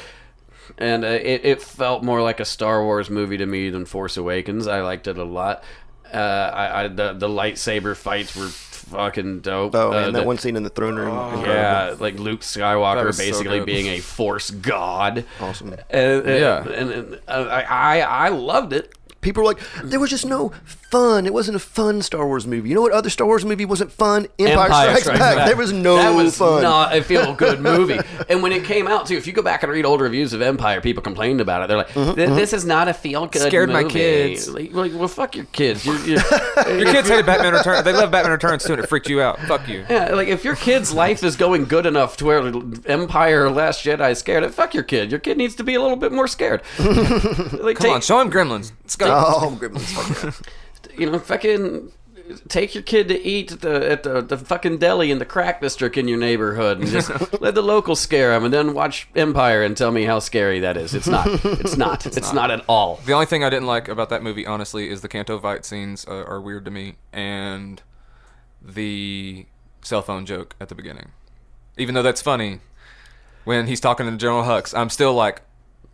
And 0.77 1.05
uh, 1.05 1.09
it, 1.09 1.45
it 1.45 1.63
felt 1.63 2.03
more 2.05 2.21
like 2.21 2.41
a 2.41 2.45
Star 2.45 2.83
Wars 2.85 3.09
movie 3.11 3.37
to 3.39 3.47
me 3.47 3.71
than 3.71 3.85
Force 3.87 4.17
Awakens. 4.17 4.67
I 4.67 4.81
liked 4.83 5.07
it 5.07 5.17
a 5.19 5.25
lot. 5.25 5.63
Uh, 6.13 6.51
I, 6.55 6.85
I 6.85 6.89
the 6.89 7.13
the 7.13 7.29
lightsaber 7.29 7.97
fights 7.97 8.35
were 8.37 8.47
fucking 8.49 9.41
dope. 9.41 9.75
Oh, 9.75 9.89
Uh, 9.89 9.91
man, 9.93 10.13
that 10.15 10.21
the- 10.21 10.27
one 10.27 10.39
scene 10.39 10.57
in 10.57 10.63
the 10.63 10.71
throne 10.71 10.97
room. 10.97 11.09
incredible. 11.17 11.47
yeah, 11.47 11.95
like 11.99 12.19
Luke 12.19 12.41
Skywalker 12.41 13.05
was 13.07 13.17
so 13.19 13.23
basically 13.23 13.61
being 13.61 13.87
a 13.89 13.99
Force 14.01 14.51
god. 14.51 15.25
Awesome. 15.41 15.75
And, 15.91 16.27
and- 16.27 16.41
Yeah. 16.41 16.63
and, 16.69 16.91
and, 16.91 17.21
uh, 17.29 17.49
I, 17.51 17.63
I 17.63 18.01
I 18.01 18.29
loved 18.29 18.73
it. 18.73 18.95
People 19.21 19.43
were 19.43 19.49
like, 19.49 19.59
there 19.83 19.99
was 19.99 20.11
just 20.11 20.25
no 20.25 20.53
fun. 20.91 21.27
It 21.27 21.35
wasn't 21.35 21.57
a 21.57 21.59
fun 21.61 22.03
Star 22.03 22.25
Wars 22.27 22.47
movie. 22.47 22.69
You 22.69 22.75
know 22.77 22.81
what 22.83 22.93
other 22.93 23.11
Star 23.11 23.27
Wars 23.27 23.45
movie 23.45 23.65
wasn't 23.65 23.91
fun? 23.91 24.29
Empire, 24.39 24.97
Strikes, 24.97 25.19
Back. 25.19 25.47
There 25.49 25.57
was 25.57 25.73
no 25.73 25.97
that 25.97 26.15
was 26.15 26.39
fun. 26.39 26.63
not 26.63 26.97
a 26.97 27.03
feel 27.03 27.35
good 27.35 27.61
movie. 27.73 27.99
and 28.29 28.43
when 28.45 28.53
it 28.53 28.65
came 28.65 28.87
out 28.87 29.07
too, 29.07 29.17
if 29.17 29.27
you 29.27 29.33
go 29.33 29.43
back 29.43 29.65
and 29.65 29.73
read 29.73 29.85
old 29.85 30.01
reviews 30.01 30.33
of 30.33 30.41
Empire, 30.41 30.81
people 30.81 31.03
complained 31.03 31.41
about 31.41 31.63
it. 31.63 31.69
They're 31.69 31.77
like, 31.79 31.89
Mm-hmm, 31.89 32.15
"Th- 32.15 32.29
"This 32.31 32.53
is 32.53 32.65
not 32.65 32.87
a 32.89 32.95
feel 32.95 33.27
good." 33.27 33.41
movie. 33.41 33.51
Scared 33.51 33.71
my 33.71 33.85
kids. 33.85 34.49
Like, 34.49 34.73
like, 34.73 34.93
well, 34.95 35.09
fuck 35.09 35.35
your 35.35 35.47
kids. 35.47 35.85
You're, 35.85 35.97
you're, 36.07 36.21
Your 36.79 36.93
kids 36.93 37.09
hated 37.09 37.27
Batman 37.27 37.55
Returns. 37.55 37.85
They 37.85 37.93
love 37.93 38.11
Batman 38.13 38.33
Returns 38.33 38.63
too, 38.65 38.75
and 38.75 38.83
it 38.83 38.89
freaked 38.89 39.09
you 39.09 39.21
out. 39.21 39.41
Fuck 39.41 39.67
you. 39.69 39.85
Yeah, 39.91 40.15
like 40.15 40.29
if 40.29 40.45
your 40.45 40.55
kid's 40.57 40.93
life 40.93 41.25
is 41.25 41.35
going 41.37 41.65
good 41.65 41.87
enough 41.87 42.17
to 42.19 42.25
where 42.25 42.53
Empire 42.87 43.47
or 43.47 43.51
Last 43.51 43.85
Jedi 43.85 44.13
is 44.13 44.19
scared, 44.19 44.49
fuck 44.55 44.75
your 44.75 44.85
kid. 44.85 45.11
Your 45.11 45.21
kid 45.21 45.37
needs 45.39 45.55
to 45.57 45.65
be 45.65 45.75
a 45.75 45.81
little 45.83 45.97
bit 45.97 46.13
more 46.13 46.29
scared. 46.29 46.63
like, 46.79 47.79
Come 47.79 47.91
on, 47.91 48.01
show 48.01 48.21
him 48.21 48.31
Gremlins. 48.31 48.73
Let's 48.85 48.97
go. 48.97 49.08
Oh, 49.11 49.57
Gremlins. 49.61 49.81
Fuck 49.81 50.45
yeah. 50.91 50.99
you 50.99 51.11
know, 51.11 51.19
fucking 51.19 51.93
take 52.49 52.75
your 52.75 52.83
kid 52.83 53.09
to 53.09 53.21
eat 53.27 53.53
at 53.53 53.61
the 53.61 53.91
at 53.91 54.03
the, 54.03 54.21
the 54.21 54.37
fucking 54.37 54.79
deli 54.79 55.11
in 55.11 55.19
the 55.19 55.25
crack 55.25 55.61
district 55.61 55.97
in 55.97 56.09
your 56.09 56.19
neighborhood 56.19 56.79
and 56.79 56.89
just 56.89 57.11
let 57.41 57.55
the 57.55 57.63
locals 57.63 58.01
scare 58.01 58.31
them 58.33 58.45
and 58.45 58.53
then 58.53 58.75
watch 58.75 59.09
Empire 59.17 59.63
and 59.63 59.77
tell 59.77 59.91
me 59.91 60.05
how 60.05 60.19
scary 60.19 60.61
that 60.61 60.77
is. 60.77 60.95
It's 60.95 61.09
not. 61.09 61.27
It's 61.59 61.77
not. 61.77 62.07
It's, 62.07 62.33
not. 62.33 62.51
at 62.51 62.65
all. 62.69 63.01
The 63.05 63.13
only 63.13 63.27
thing 63.27 63.43
I 63.43 63.51
didn't 63.51 63.67
like 63.67 63.89
about 63.89 64.11
that 64.11 64.23
movie, 64.23 64.47
honestly, 64.47 64.89
is 64.89 65.01
the 65.01 65.09
Canto 65.09 65.39
Bight 65.39 65.65
scenes 65.65 66.07
uh, 66.07 66.25
are 66.25 66.41
weird 66.41 66.65
to 66.67 66.71
me, 66.71 66.97
and 67.13 67.83
the 68.63 69.47
cell 69.83 70.03
phone 70.03 70.25
joke 70.25 70.55
at 70.61 70.69
the 70.69 70.75
beginning. 70.75 71.11
Even 71.77 71.95
though 71.95 72.03
that's 72.03 72.23
funny, 72.23 72.61
when 73.45 73.67
he's 73.67 73.81
talking 73.81 74.07
to 74.07 74.17
General 74.17 74.45
Hux, 74.45 74.77
I'm 74.77 74.91
still 74.91 75.15
like, 75.15 75.43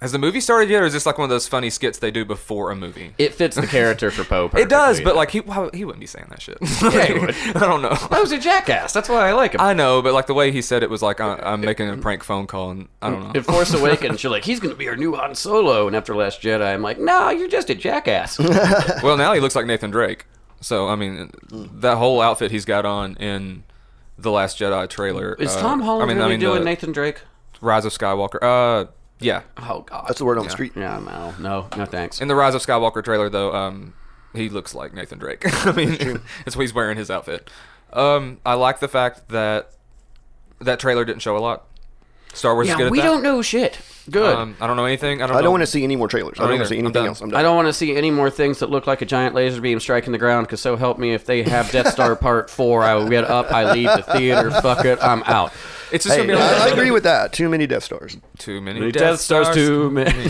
has 0.00 0.12
the 0.12 0.18
movie 0.18 0.40
started 0.40 0.68
yet, 0.68 0.82
or 0.82 0.86
is 0.86 0.92
this 0.92 1.06
like 1.06 1.16
one 1.18 1.24
of 1.24 1.30
those 1.30 1.48
funny 1.48 1.70
skits 1.70 1.98
they 1.98 2.10
do 2.10 2.24
before 2.24 2.70
a 2.70 2.76
movie? 2.76 3.14
It 3.16 3.32
fits 3.32 3.56
the 3.56 3.66
character 3.66 4.10
for 4.10 4.24
Poe. 4.24 4.50
It 4.54 4.68
does, 4.68 5.00
but 5.00 5.16
like 5.16 5.30
he 5.30 5.40
why, 5.40 5.70
he 5.72 5.84
wouldn't 5.84 6.00
be 6.00 6.06
saying 6.06 6.26
that 6.30 6.42
shit. 6.42 6.58
Yeah, 6.82 7.06
he 7.06 7.18
would. 7.18 7.34
I 7.56 7.60
don't 7.60 7.80
know. 7.80 7.96
I 8.10 8.20
was 8.20 8.30
a 8.32 8.38
jackass. 8.38 8.92
That's 8.92 9.08
why 9.08 9.28
I 9.28 9.32
like 9.32 9.54
him. 9.54 9.60
I 9.60 9.72
know, 9.72 10.02
but 10.02 10.12
like 10.12 10.26
the 10.26 10.34
way 10.34 10.52
he 10.52 10.60
said 10.60 10.82
it 10.82 10.90
was 10.90 11.00
like 11.00 11.20
I, 11.20 11.36
I'm 11.42 11.60
making 11.60 11.88
a 11.88 11.96
prank 11.96 12.22
phone 12.22 12.46
call, 12.46 12.70
and 12.70 12.88
I 13.00 13.10
don't 13.10 13.24
know. 13.24 13.32
in 13.34 13.42
Force 13.42 13.72
Awakens, 13.72 14.22
you're 14.22 14.32
like, 14.32 14.44
he's 14.44 14.60
going 14.60 14.72
to 14.74 14.78
be 14.78 14.88
our 14.88 14.96
new 14.96 15.14
Han 15.14 15.34
Solo. 15.34 15.86
And 15.86 15.96
after 15.96 16.14
Last 16.14 16.42
Jedi, 16.42 16.72
I'm 16.72 16.82
like, 16.82 16.98
no, 16.98 17.30
you're 17.30 17.48
just 17.48 17.70
a 17.70 17.74
jackass. 17.74 18.38
well, 19.02 19.16
now 19.16 19.32
he 19.32 19.40
looks 19.40 19.56
like 19.56 19.66
Nathan 19.66 19.90
Drake. 19.90 20.26
So 20.60 20.88
I 20.88 20.96
mean, 20.96 21.30
that 21.50 21.96
whole 21.96 22.20
outfit 22.20 22.50
he's 22.50 22.64
got 22.64 22.84
on 22.84 23.16
in 23.16 23.64
the 24.18 24.30
Last 24.30 24.58
Jedi 24.58 24.88
trailer. 24.88 25.34
Is 25.34 25.54
uh, 25.56 25.60
Tom 25.60 25.80
Holland 25.80 26.10
I 26.10 26.14
mean, 26.14 26.20
I 26.20 26.24
really 26.24 26.34
mean, 26.34 26.40
doing 26.40 26.58
the 26.60 26.64
Nathan 26.64 26.92
Drake? 26.92 27.22
Rise 27.60 27.84
of 27.84 27.92
Skywalker. 27.92 28.38
Uh, 28.42 28.90
yeah. 29.20 29.42
Oh, 29.56 29.82
God. 29.82 30.06
That's 30.08 30.18
the 30.18 30.24
word 30.24 30.38
on 30.38 30.44
the 30.44 30.50
street. 30.50 30.72
yeah, 30.76 30.98
no, 30.98 31.34
no, 31.38 31.68
no 31.76 31.86
thanks. 31.86 32.20
In 32.20 32.28
the 32.28 32.34
Rise 32.34 32.54
of 32.54 32.62
Skywalker 32.62 33.02
trailer, 33.02 33.28
though, 33.28 33.54
um, 33.54 33.94
he 34.34 34.48
looks 34.48 34.74
like 34.74 34.92
Nathan 34.92 35.18
Drake. 35.18 35.42
I 35.66 35.72
mean, 35.72 35.96
that's 36.44 36.56
what 36.56 36.62
he's 36.62 36.74
wearing 36.74 36.96
his 36.96 37.10
outfit. 37.10 37.50
Um, 37.92 38.40
I 38.44 38.54
like 38.54 38.80
the 38.80 38.88
fact 38.88 39.28
that 39.28 39.70
that 40.60 40.80
trailer 40.80 41.04
didn't 41.04 41.22
show 41.22 41.36
a 41.36 41.38
lot. 41.38 41.66
Star 42.32 42.54
Wars 42.54 42.68
is 42.68 42.74
good 42.74 42.80
yeah, 42.80 42.86
at 42.86 42.92
we 42.92 42.98
that. 42.98 43.04
don't 43.04 43.22
know 43.22 43.42
shit. 43.42 43.78
Good. 44.10 44.36
Um, 44.36 44.54
I 44.60 44.66
don't 44.66 44.76
know 44.76 44.84
anything. 44.84 45.22
I 45.22 45.26
don't. 45.26 45.36
I 45.36 45.40
don't 45.42 45.52
want 45.52 45.62
to 45.62 45.66
see 45.66 45.82
any 45.82 45.96
more 45.96 46.08
trailers. 46.08 46.38
I 46.38 46.42
don't 46.42 46.50
want 46.58 46.62
to 46.64 46.68
see 46.68 46.78
I'm 46.78 46.84
anything 46.86 47.06
else. 47.06 47.20
I'm 47.22 47.30
done. 47.30 47.40
I 47.40 47.42
don't 47.42 47.56
want 47.56 47.68
to 47.68 47.72
see 47.72 47.96
any 47.96 48.10
more 48.10 48.28
things 48.28 48.58
that 48.58 48.68
look 48.68 48.86
like 48.86 49.00
a 49.00 49.06
giant 49.06 49.34
laser 49.34 49.60
beam 49.62 49.80
striking 49.80 50.12
the 50.12 50.18
ground. 50.18 50.46
Because 50.46 50.60
so 50.60 50.76
help 50.76 50.98
me, 50.98 51.14
if 51.14 51.24
they 51.24 51.42
have 51.42 51.70
Death 51.70 51.90
Star 51.92 52.14
Part 52.16 52.50
Four, 52.50 52.82
I 52.82 52.94
will 52.96 53.08
get 53.08 53.24
up. 53.24 53.50
I 53.50 53.72
leave 53.72 53.88
the 53.88 54.02
theater. 54.02 54.50
Fuck 54.50 54.84
it, 54.84 54.98
I'm 55.02 55.22
out. 55.22 55.52
It's 55.90 56.04
just 56.04 56.16
Hey, 56.16 56.26
gonna 56.26 56.38
be 56.38 56.42
like 56.42 56.60
I, 56.60 56.68
I 56.68 56.72
agree 56.72 56.90
with 56.90 57.04
that. 57.04 57.32
Too 57.32 57.48
many 57.48 57.66
Death 57.66 57.84
Stars. 57.84 58.16
too 58.38 58.60
many 58.60 58.92
Death, 58.92 59.02
Death, 59.02 59.20
Stars 59.20 59.46
Stars. 59.46 59.56
too 59.56 59.90
many. 59.90 60.10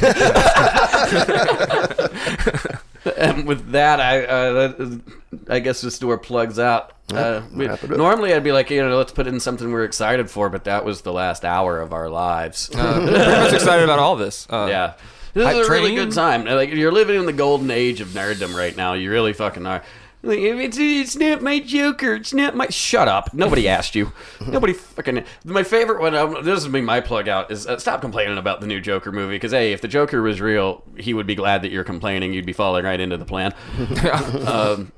and 3.16 3.46
with 3.46 3.72
that, 3.72 4.00
I 4.00 4.24
uh, 4.24 4.52
that- 4.52 5.00
I 5.48 5.58
guess 5.58 5.80
this 5.80 5.98
door 5.98 6.16
plugs 6.16 6.58
out. 6.58 6.92
Uh, 7.12 7.42
we- 7.52 7.66
wrap 7.66 7.84
it 7.84 7.90
up. 7.90 7.96
normally, 7.98 8.32
I'd 8.34 8.42
be 8.44 8.52
like, 8.52 8.70
you 8.70 8.82
know, 8.82 8.96
let's 8.96 9.12
put 9.12 9.26
in 9.26 9.38
something 9.40 9.70
we're 9.70 9.84
excited 9.84 10.30
for, 10.30 10.48
but 10.48 10.64
that 10.64 10.84
was 10.84 11.02
the 11.02 11.12
last 11.12 11.44
hour 11.44 11.80
of 11.80 11.92
our 11.92 12.08
lives. 12.08 12.70
Uh, 12.74 13.00
pretty 13.06 13.12
much 13.18 13.52
excited 13.60 13.84
about 13.84 13.98
all 13.98 14.16
this. 14.16 14.46
Uh, 14.50 14.66
Yeah. 14.70 14.94
This 15.34 15.52
is 15.56 15.66
a 15.66 15.70
really 15.70 15.94
good 15.96 16.12
time. 16.12 16.44
Like 16.44 16.70
you're 16.70 16.92
living 16.92 17.18
in 17.18 17.26
the 17.26 17.32
golden 17.32 17.70
age 17.72 18.00
of 18.00 18.08
nerddom 18.10 18.54
right 18.56 18.76
now. 18.76 18.92
You 18.94 19.10
really 19.10 19.32
fucking 19.32 19.66
are. 19.66 19.82
Like, 20.22 20.38
It's, 20.38 20.78
it's 20.78 21.16
not 21.16 21.42
my 21.42 21.58
Joker. 21.58 22.14
It's 22.14 22.32
not 22.32 22.54
my. 22.54 22.68
Shut 22.68 23.08
up. 23.08 23.34
Nobody 23.34 23.66
asked 23.76 23.96
you. 23.96 24.12
Nobody 24.46 24.72
fucking. 24.72 25.24
My 25.44 25.64
favorite 25.64 26.00
one. 26.00 26.14
Um, 26.14 26.36
this 26.44 26.60
is. 26.60 26.68
My 26.68 27.00
plug 27.00 27.28
out 27.28 27.50
is 27.50 27.66
uh, 27.66 27.78
stop 27.80 28.00
complaining 28.00 28.38
about 28.38 28.60
the 28.60 28.68
new 28.68 28.80
Joker 28.80 29.10
movie. 29.10 29.34
Because 29.34 29.50
hey, 29.50 29.72
if 29.72 29.80
the 29.80 29.88
Joker 29.88 30.22
was 30.22 30.40
real, 30.40 30.84
he 30.96 31.12
would 31.12 31.26
be 31.26 31.34
glad 31.34 31.62
that 31.62 31.72
you're 31.72 31.82
complaining. 31.84 32.32
You'd 32.32 32.46
be 32.46 32.52
falling 32.52 32.84
right 32.84 33.00
into 33.00 33.16
the 33.16 33.24
plan. 33.26 33.52
um, 34.46 34.92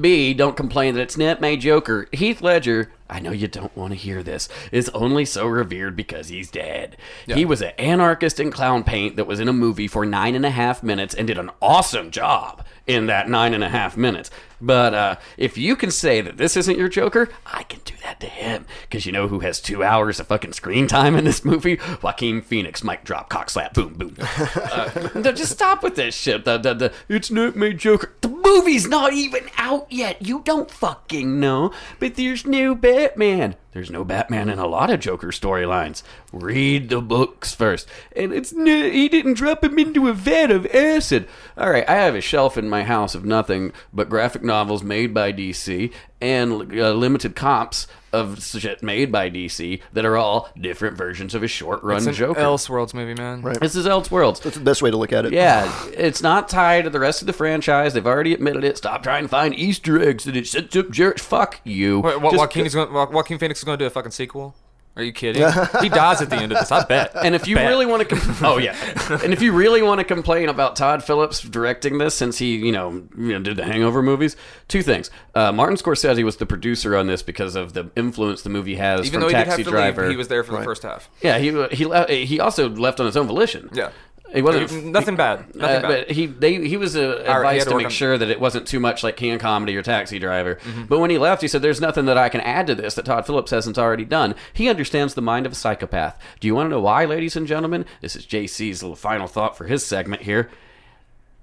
B, 0.00 0.34
don't 0.34 0.56
complain 0.56 0.94
that 0.94 1.00
it's 1.00 1.16
not 1.16 1.40
my 1.40 1.56
Joker. 1.56 2.08
Heath 2.12 2.42
Ledger, 2.42 2.90
I 3.08 3.20
know 3.20 3.30
you 3.30 3.46
don't 3.48 3.76
want 3.76 3.92
to 3.92 3.98
hear 3.98 4.22
this, 4.22 4.48
is 4.72 4.88
only 4.90 5.24
so 5.24 5.46
revered 5.46 5.94
because 5.94 6.28
he's 6.28 6.50
dead. 6.50 6.96
He 7.26 7.44
was 7.44 7.62
an 7.62 7.72
anarchist 7.78 8.40
in 8.40 8.50
clown 8.50 8.82
paint 8.82 9.16
that 9.16 9.26
was 9.26 9.40
in 9.40 9.48
a 9.48 9.52
movie 9.52 9.88
for 9.88 10.04
nine 10.04 10.34
and 10.34 10.44
a 10.44 10.50
half 10.50 10.82
minutes 10.82 11.14
and 11.14 11.26
did 11.26 11.38
an 11.38 11.50
awesome 11.62 12.10
job 12.10 12.64
in 12.86 13.06
that 13.06 13.28
nine 13.28 13.54
and 13.54 13.64
a 13.64 13.68
half 13.68 13.96
minutes. 13.96 14.30
But 14.60 14.94
uh, 14.94 15.16
if 15.36 15.58
you 15.58 15.76
can 15.76 15.90
say 15.90 16.20
that 16.20 16.36
this 16.38 16.56
isn't 16.56 16.78
your 16.78 16.88
Joker, 16.88 17.28
I 17.46 17.62
can 17.64 17.80
do 17.84 17.94
that 18.02 18.20
to 18.20 18.26
him. 18.26 18.66
Because 18.82 19.06
you 19.06 19.12
know 19.12 19.28
who 19.28 19.40
has 19.40 19.60
two 19.60 19.82
hours 19.82 20.20
of 20.20 20.26
fucking 20.26 20.52
screen 20.52 20.86
time 20.86 21.16
in 21.16 21.24
this 21.24 21.44
movie? 21.44 21.78
Joaquin 22.02 22.40
Phoenix, 22.40 22.82
mic 22.82 23.04
drop, 23.04 23.28
cock 23.28 23.50
slap, 23.50 23.74
boom, 23.74 23.94
boom. 23.94 24.16
Uh, 24.74 25.32
just 25.32 25.52
stop 25.52 25.82
with 25.82 25.94
this 25.96 26.14
shit. 26.14 26.44
The, 26.44 26.58
the, 26.58 26.74
the, 26.74 26.92
it's 27.08 27.30
not 27.30 27.54
my 27.56 27.70
Joker. 27.72 28.12
The 28.20 28.28
movie's 28.44 28.86
not 28.86 29.12
even 29.12 29.48
out 29.56 29.86
yet. 29.90 30.24
You 30.24 30.40
don't 30.44 30.70
fucking 30.70 31.40
know. 31.40 31.72
But 31.98 32.14
there's 32.14 32.46
new 32.46 32.74
Batman. 32.74 33.56
There's 33.72 33.90
no 33.90 34.04
Batman 34.04 34.48
in 34.48 34.58
a 34.58 34.66
lot 34.66 34.90
of 34.90 35.00
Joker 35.00 35.28
storylines. 35.28 36.02
Read 36.32 36.90
the 36.90 37.00
books 37.00 37.54
first. 37.54 37.88
And 38.14 38.32
it's 38.32 38.50
he 38.52 39.08
didn't 39.08 39.34
drop 39.34 39.64
him 39.64 39.78
into 39.78 40.08
a 40.08 40.12
vat 40.12 40.50
of 40.50 40.66
acid. 40.66 41.26
All 41.56 41.70
right, 41.70 41.88
I 41.88 41.94
have 41.94 42.14
a 42.14 42.20
shelf 42.20 42.56
in 42.56 42.70
my 42.70 42.84
house 42.84 43.14
of 43.14 43.24
nothing 43.24 43.72
but 43.92 44.08
graphic 44.08 44.44
novels 44.44 44.84
made 44.84 45.12
by 45.12 45.32
DC 45.32 45.92
and 46.20 46.52
uh, 46.78 46.92
limited 46.92 47.34
comps 47.34 47.88
of 48.14 48.42
shit 48.42 48.82
made 48.82 49.10
by 49.12 49.28
DC 49.30 49.80
that 49.92 50.04
are 50.04 50.16
all 50.16 50.48
different 50.60 50.96
versions 50.96 51.34
of 51.34 51.42
a 51.42 51.48
short 51.48 51.82
run 51.82 51.98
It's 51.98 52.06
an 52.06 52.14
Joker. 52.14 52.40
Elseworlds 52.40 52.94
movie, 52.94 53.14
man. 53.14 53.42
Right. 53.42 53.58
this 53.60 53.74
is 53.76 53.86
Elseworlds. 53.86 54.40
That's 54.42 54.56
the 54.56 54.62
best 54.62 54.82
way 54.82 54.90
to 54.90 54.96
look 54.96 55.12
at 55.12 55.26
it. 55.26 55.32
Yeah, 55.32 55.70
it's 55.88 56.22
not 56.22 56.48
tied 56.48 56.84
to 56.84 56.90
the 56.90 57.00
rest 57.00 57.20
of 57.22 57.26
the 57.26 57.32
franchise. 57.32 57.94
They've 57.94 58.06
already 58.06 58.32
admitted 58.34 58.64
it. 58.64 58.78
Stop 58.78 59.02
trying 59.02 59.24
to 59.24 59.28
find 59.28 59.54
Easter 59.54 60.00
eggs 60.00 60.24
that 60.24 60.36
it 60.36 60.46
sets 60.46 60.74
up 60.76 60.90
Jared. 60.90 61.20
Fuck 61.20 61.60
you. 61.64 62.00
Wait, 62.00 62.20
what, 62.20 62.32
Just- 62.32 62.40
Joaquin, 62.40 62.66
is 62.66 62.74
going, 62.74 62.92
Wa- 62.92 63.10
Joaquin 63.10 63.38
Phoenix 63.38 63.60
is 63.60 63.64
going 63.64 63.78
to 63.78 63.82
do 63.84 63.86
a 63.86 63.90
fucking 63.90 64.12
sequel? 64.12 64.54
Are 64.96 65.02
you 65.02 65.12
kidding? 65.12 65.42
he 65.82 65.88
dies 65.88 66.22
at 66.22 66.30
the 66.30 66.36
end 66.36 66.52
of 66.52 66.58
this. 66.58 66.70
I 66.70 66.84
bet. 66.84 67.12
And 67.16 67.34
if 67.34 67.48
you 67.48 67.56
Bet. 67.56 67.68
really 67.68 67.84
want 67.84 68.08
to, 68.08 68.14
com- 68.16 68.36
oh 68.42 68.58
yeah, 68.58 68.76
and 69.24 69.32
if 69.32 69.42
you 69.42 69.52
really 69.52 69.82
want 69.82 69.98
to 69.98 70.04
complain 70.04 70.48
about 70.48 70.76
Todd 70.76 71.02
Phillips 71.02 71.40
directing 71.40 71.98
this, 71.98 72.14
since 72.14 72.38
he, 72.38 72.56
you 72.56 72.70
know, 72.70 72.90
you 73.18 73.32
know 73.32 73.40
did 73.40 73.56
the 73.56 73.64
Hangover 73.64 74.02
movies, 74.02 74.36
two 74.68 74.82
things. 74.82 75.10
Uh, 75.34 75.50
Martin 75.50 75.76
Scorsese 75.76 76.22
was 76.22 76.36
the 76.36 76.46
producer 76.46 76.96
on 76.96 77.08
this 77.08 77.22
because 77.22 77.56
of 77.56 77.72
the 77.72 77.90
influence 77.96 78.42
the 78.42 78.50
movie 78.50 78.76
has 78.76 79.00
even 79.06 79.12
from 79.14 79.20
though 79.22 79.28
he 79.28 79.34
did 79.34 79.48
have 79.48 79.56
to 79.56 79.64
Driver. 79.64 80.02
leave, 80.02 80.10
he 80.12 80.16
was 80.16 80.28
there 80.28 80.44
for 80.44 80.52
Right. 80.52 80.60
the 80.60 80.64
first 80.64 80.84
half. 80.84 81.10
yeah, 81.22 81.38
he 81.38 81.46
he 81.74 81.86
le- 81.86 82.06
he 82.12 82.38
also 82.38 82.68
left 82.68 83.00
on 83.00 83.06
his 83.06 83.16
own 83.16 83.26
volition. 83.26 83.70
Yeah. 83.72 83.90
He 84.32 84.42
wasn't 84.42 84.86
Nothing 84.86 85.16
bad. 85.16 85.54
Nothing 85.54 85.76
Uh, 85.76 85.80
bad. 85.88 86.06
but 86.06 86.10
he 86.10 86.26
they 86.26 86.66
he 86.66 86.76
was 86.76 86.96
uh, 86.96 87.00
he 87.00 87.30
advised 87.30 87.64
to 87.64 87.70
to 87.70 87.76
make 87.76 87.84
on- 87.86 87.90
sure 87.92 88.16
that 88.18 88.30
it 88.30 88.40
wasn't 88.40 88.66
too 88.66 88.80
much 88.80 89.02
like 89.04 89.16
of 89.16 89.38
Comedy 89.38 89.76
or 89.76 89.82
Taxi 89.82 90.18
Driver. 90.18 90.56
Mm-hmm. 90.56 90.84
But 90.86 90.98
when 90.98 91.10
he 91.10 91.18
left, 91.18 91.42
he 91.42 91.48
said, 91.48 91.62
"There's 91.62 91.80
nothing 91.80 92.06
that 92.06 92.16
I 92.18 92.28
can 92.28 92.40
add 92.40 92.66
to 92.68 92.74
this 92.74 92.94
that 92.94 93.04
Todd 93.04 93.26
Phillips 93.26 93.50
hasn't 93.50 93.78
already 93.78 94.04
done." 94.04 94.34
He 94.52 94.68
understands 94.68 95.14
the 95.14 95.22
mind 95.22 95.46
of 95.46 95.52
a 95.52 95.54
psychopath. 95.54 96.18
Do 96.40 96.46
you 96.48 96.54
want 96.54 96.66
to 96.66 96.70
know 96.70 96.80
why, 96.80 97.04
ladies 97.04 97.36
and 97.36 97.46
gentlemen? 97.46 97.84
This 98.00 98.16
is 98.16 98.26
JC's 98.26 98.82
little 98.82 98.96
final 98.96 99.26
thought 99.26 99.56
for 99.56 99.66
his 99.66 99.84
segment 99.84 100.22
here. 100.22 100.50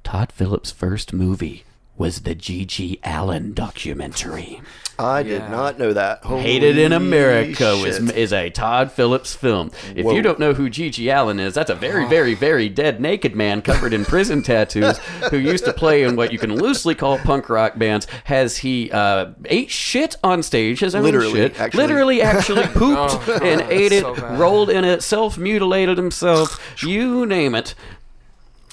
Todd 0.04 0.32
Phillips' 0.32 0.72
first 0.72 1.14
movie 1.14 1.64
was 1.98 2.22
the 2.22 2.34
G.G. 2.34 3.00
Allin 3.04 3.54
documentary. 3.54 4.62
I 5.00 5.24
did 5.24 5.50
not 5.50 5.80
know 5.80 5.94
that. 5.94 6.24
Hated 6.24 6.78
in 6.78 6.92
America 6.94 7.76
was, 7.82 7.98
shit. 7.98 8.16
is 8.16 8.32
a 8.32 8.52
Todd 8.52 8.92
Phillips 8.92 9.34
film. 9.34 9.72
If 9.96 10.06
Whoa. 10.06 10.14
you 10.14 10.22
don't 10.22 10.38
know 10.38 10.54
who 10.54 10.70
G.G. 10.70 11.10
Allin 11.10 11.40
is, 11.40 11.56
that's 11.56 11.72
a 11.72 11.76
very, 11.76 12.08
very, 12.08 12.36
very 12.36 12.70
dead 12.70 13.02
naked 13.02 13.36
man 13.36 13.62
covered 13.64 13.94
in 13.94 14.06
prison 14.06 14.44
tattoos 14.44 15.00
who 15.32 15.38
used 15.38 15.66
to 15.66 15.74
play 15.74 16.04
in 16.04 16.16
what 16.16 16.32
you 16.32 16.38
can 16.38 16.56
loosely 16.56 16.94
call 16.94 17.18
punk 17.20 17.50
rock 17.50 17.80
bands. 17.80 18.06
Has 18.26 18.58
he 18.58 18.92
uh, 18.92 19.32
ate 19.46 19.72
shit 19.72 20.16
on 20.24 20.44
stage, 20.44 20.82
his 20.82 20.94
own 20.94 21.04
Literally, 21.04 21.32
shit, 21.34 21.60
actually. 21.60 21.84
literally 21.84 22.22
actually 22.22 22.64
pooped 22.68 23.28
Oh, 23.28 23.40
and 23.44 23.62
God, 23.62 23.72
ate 23.72 23.90
that's 23.90 23.94
it, 23.94 24.02
so 24.02 24.16
bad. 24.16 24.40
rolled 24.40 24.70
in 24.70 24.84
it, 24.86 25.02
self 25.02 25.36
mutilated 25.38 25.98
himself, 25.98 26.60
you 26.84 27.26
name 27.26 27.56
it. 27.56 27.74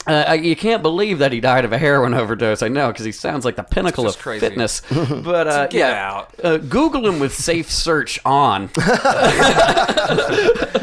Uh, 0.09 0.33
you 0.33 0.57
can't 0.57 0.83
believe 0.83 1.19
that 1.19 1.33
he 1.33 1.41
died 1.41 1.65
of 1.65 1.73
a 1.73 1.79
heroin 1.79 2.15
overdose. 2.15 2.63
I 2.63 2.69
know 2.69 2.89
because 2.91 3.05
he 3.05 3.13
sounds 3.13 3.45
like 3.45 3.57
the 3.57 3.63
pinnacle 3.63 4.05
of 4.07 4.09
just 4.15 4.19
crazy. 4.21 4.41
fitness. 4.47 4.81
But 4.91 5.47
uh, 5.47 5.67
Get 5.67 5.79
yeah, 5.79 6.11
out. 6.13 6.35
Uh, 6.43 6.57
Google 6.57 7.07
him 7.07 7.19
with 7.21 7.35
safe 7.35 7.71
search 7.71 8.19
on. 8.25 8.71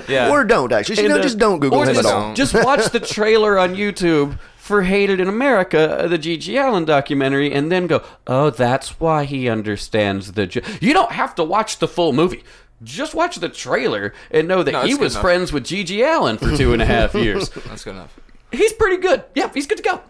yeah. 0.07 0.30
Or 0.32 0.43
don't 0.43 0.71
actually. 0.71 0.97
You 0.97 1.03
And, 1.05 1.13
know, 1.13 1.19
uh, 1.19 1.23
just 1.23 1.38
don't 1.38 1.59
Google 1.59 1.80
or 1.80 1.86
him 1.86 1.95
just, 1.95 2.07
at 2.07 2.13
all. 2.13 2.34
Just 2.34 2.53
watch 2.53 2.86
the 2.91 2.99
trailer 2.99 3.57
on 3.57 3.76
YouTube 3.76 4.38
for 4.57 4.84
Hated 4.84 5.19
in 5.19 5.28
America, 5.28 5.99
uh, 5.99 6.07
the 6.07 6.17
G.G. 6.17 6.57
Allin 6.57 6.86
documentary, 6.86 7.51
and 7.53 7.71
then 7.71 7.88
go, 7.88 8.03
oh, 8.28 8.49
that's 8.49 8.99
why 8.99 9.26
he 9.26 9.47
understands 9.49 10.32
the. 10.34 10.47
Jo-. 10.47 10.61
You 10.82 10.93
don't 10.93 11.11
have 11.11 11.36
to 11.36 11.43
watch 11.43 11.80
the 11.80 11.88
full 11.88 12.13
movie. 12.13 12.43
Just 12.84 13.15
watch 13.15 13.38
the 13.38 13.49
trailer 13.49 14.13
and 14.32 14.47
know 14.47 14.61
that 14.63 14.71
No, 14.71 14.82
he 14.84 14.95
was 14.95 15.13
enough. 15.13 15.21
friends 15.21 15.53
with 15.53 15.63
G.G. 15.65 16.01
Allin 16.03 16.38
for 16.38 16.55
two 16.55 16.73
and 16.73 16.82
a 16.82 16.86
half 16.86 17.13
years. 17.15 17.49
That's 17.49 17.84
good 17.84 17.91
enough. 17.95 18.19
He's 18.51 18.73
pretty 18.73 18.97
good. 18.97 19.23
Yeah, 19.33 19.51
he's 19.53 19.67
good 19.67 19.77
to 19.77 19.83
go. 19.83 20.01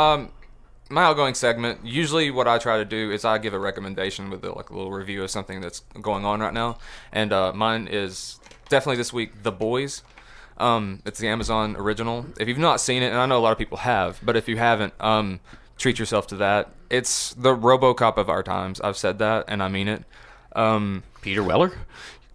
Um, 0.00 0.30
my 0.90 1.04
outgoing 1.04 1.34
segment. 1.34 1.84
Usually, 1.84 2.30
what 2.30 2.48
I 2.48 2.58
try 2.58 2.78
to 2.78 2.84
do 2.84 3.10
is 3.10 3.24
I 3.24 3.38
give 3.38 3.54
a 3.54 3.58
recommendation 3.58 4.30
with 4.30 4.44
a, 4.44 4.52
like 4.52 4.70
a 4.70 4.76
little 4.76 4.92
review 4.92 5.22
of 5.22 5.30
something 5.30 5.60
that's 5.60 5.80
going 6.00 6.24
on 6.24 6.40
right 6.40 6.54
now, 6.54 6.78
and 7.12 7.32
uh, 7.32 7.52
mine 7.52 7.88
is 7.90 8.38
definitely 8.68 8.96
this 8.96 9.12
week. 9.12 9.42
The 9.42 9.52
Boys. 9.52 10.02
Um, 10.56 11.02
it's 11.04 11.20
the 11.20 11.28
Amazon 11.28 11.76
original. 11.76 12.26
If 12.40 12.48
you've 12.48 12.58
not 12.58 12.80
seen 12.80 13.02
it, 13.02 13.08
and 13.08 13.16
I 13.16 13.26
know 13.26 13.38
a 13.38 13.40
lot 13.40 13.52
of 13.52 13.58
people 13.58 13.78
have, 13.78 14.18
but 14.22 14.36
if 14.36 14.48
you 14.48 14.56
haven't, 14.56 14.92
um, 14.98 15.40
treat 15.76 15.98
yourself 15.98 16.26
to 16.28 16.36
that. 16.36 16.70
It's 16.90 17.32
the 17.34 17.54
RoboCop 17.54 18.16
of 18.16 18.28
our 18.28 18.42
times. 18.42 18.80
I've 18.80 18.96
said 18.96 19.18
that, 19.20 19.44
and 19.46 19.62
I 19.62 19.68
mean 19.68 19.86
it. 19.86 20.04
Um, 20.56 21.04
Peter 21.20 21.42
Weller? 21.42 21.72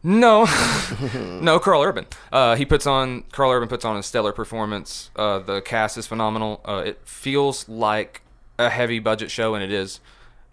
No, 0.05 0.45
no, 1.41 1.59
Karl 1.59 1.81
Urban. 1.81 2.05
Uh, 2.29 2.55
he 2.55 2.65
puts 2.65 2.85
on 2.85 3.23
Karl 3.31 3.51
Urban 3.51 3.69
puts 3.69 3.85
on 3.85 3.95
a 3.95 4.03
stellar 4.03 4.33
performance. 4.33 5.09
Uh, 5.15 5.39
the 5.39 5.61
cast 5.61 5.97
is 5.97 6.05
phenomenal. 6.05 6.59
Uh, 6.67 6.83
it 6.85 6.99
feels 7.05 7.69
like 7.69 8.21
a 8.59 8.69
heavy 8.69 8.99
budget 8.99 9.31
show, 9.31 9.55
and 9.55 9.63
it 9.63 9.71
is. 9.71 10.01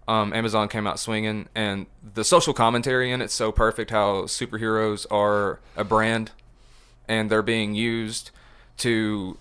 Um, 0.07 0.32
Amazon 0.32 0.68
came 0.68 0.86
out 0.86 1.01
swinging, 1.01 1.48
and 1.55 1.86
the 2.14 2.22
social 2.22 2.55
commentary 2.55 3.11
in 3.11 3.20
it's 3.20 3.34
so 3.34 3.51
perfect. 3.51 3.90
How 3.90 4.22
superheroes 4.22 5.05
are 5.11 5.59
a 5.76 5.82
brand, 5.82 6.30
and 7.09 7.28
they're 7.28 7.42
being 7.42 7.74
used 7.74 8.30
to 8.78 9.36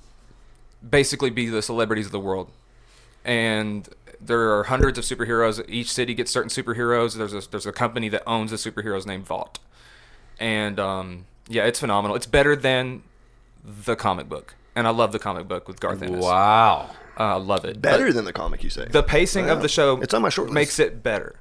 basically 0.88 1.30
be 1.30 1.50
the 1.50 1.62
celebrities 1.62 2.08
of 2.08 2.12
the 2.12 2.20
world. 2.20 2.50
And 3.24 3.88
there 4.20 4.58
are 4.58 4.64
hundreds 4.64 4.98
of 4.98 5.04
superheroes. 5.06 5.64
Each 5.70 5.92
city 5.92 6.16
gets 6.16 6.32
certain 6.32 6.50
superheroes. 6.50 7.16
There's 7.16 7.34
a 7.34 7.48
there's 7.48 7.68
a 7.68 7.72
company 7.72 8.10
that 8.10 8.24
owns 8.26 8.50
the 8.50 8.58
superheroes 8.58 9.06
named 9.06 9.28
Vought 9.28 9.60
and 10.40 10.80
um, 10.80 11.26
yeah, 11.48 11.66
it's 11.66 11.80
phenomenal. 11.80 12.16
It's 12.16 12.26
better 12.26 12.56
than 12.56 13.04
the 13.64 13.96
comic 13.96 14.30
book, 14.30 14.56
and 14.76 14.88
I 14.88 14.92
love 14.92 15.12
the 15.12 15.20
comic 15.20 15.48
book 15.48 15.68
with 15.68 15.80
Garth 15.80 16.02
Ennis. 16.02 16.24
Wow. 16.24 16.90
uh, 17.20 17.24
I 17.24 17.36
love 17.36 17.66
it. 17.66 17.82
Better 17.82 18.08
But 18.08 18.16
than 18.16 18.26
the 18.26 18.34
comic, 18.34 18.64
you 18.64 18.70
say? 18.70 18.86
the 18.86 19.04
pacing 19.04 19.50
of 19.50 19.62
the 19.62 19.70
show. 19.70 20.00
It's 20.02 20.14
on 20.14 20.22
my 20.22 20.30
short 20.30 20.48
list. 20.48 20.56
Makes 20.56 20.80
it 20.80 21.04
better. 21.04 21.40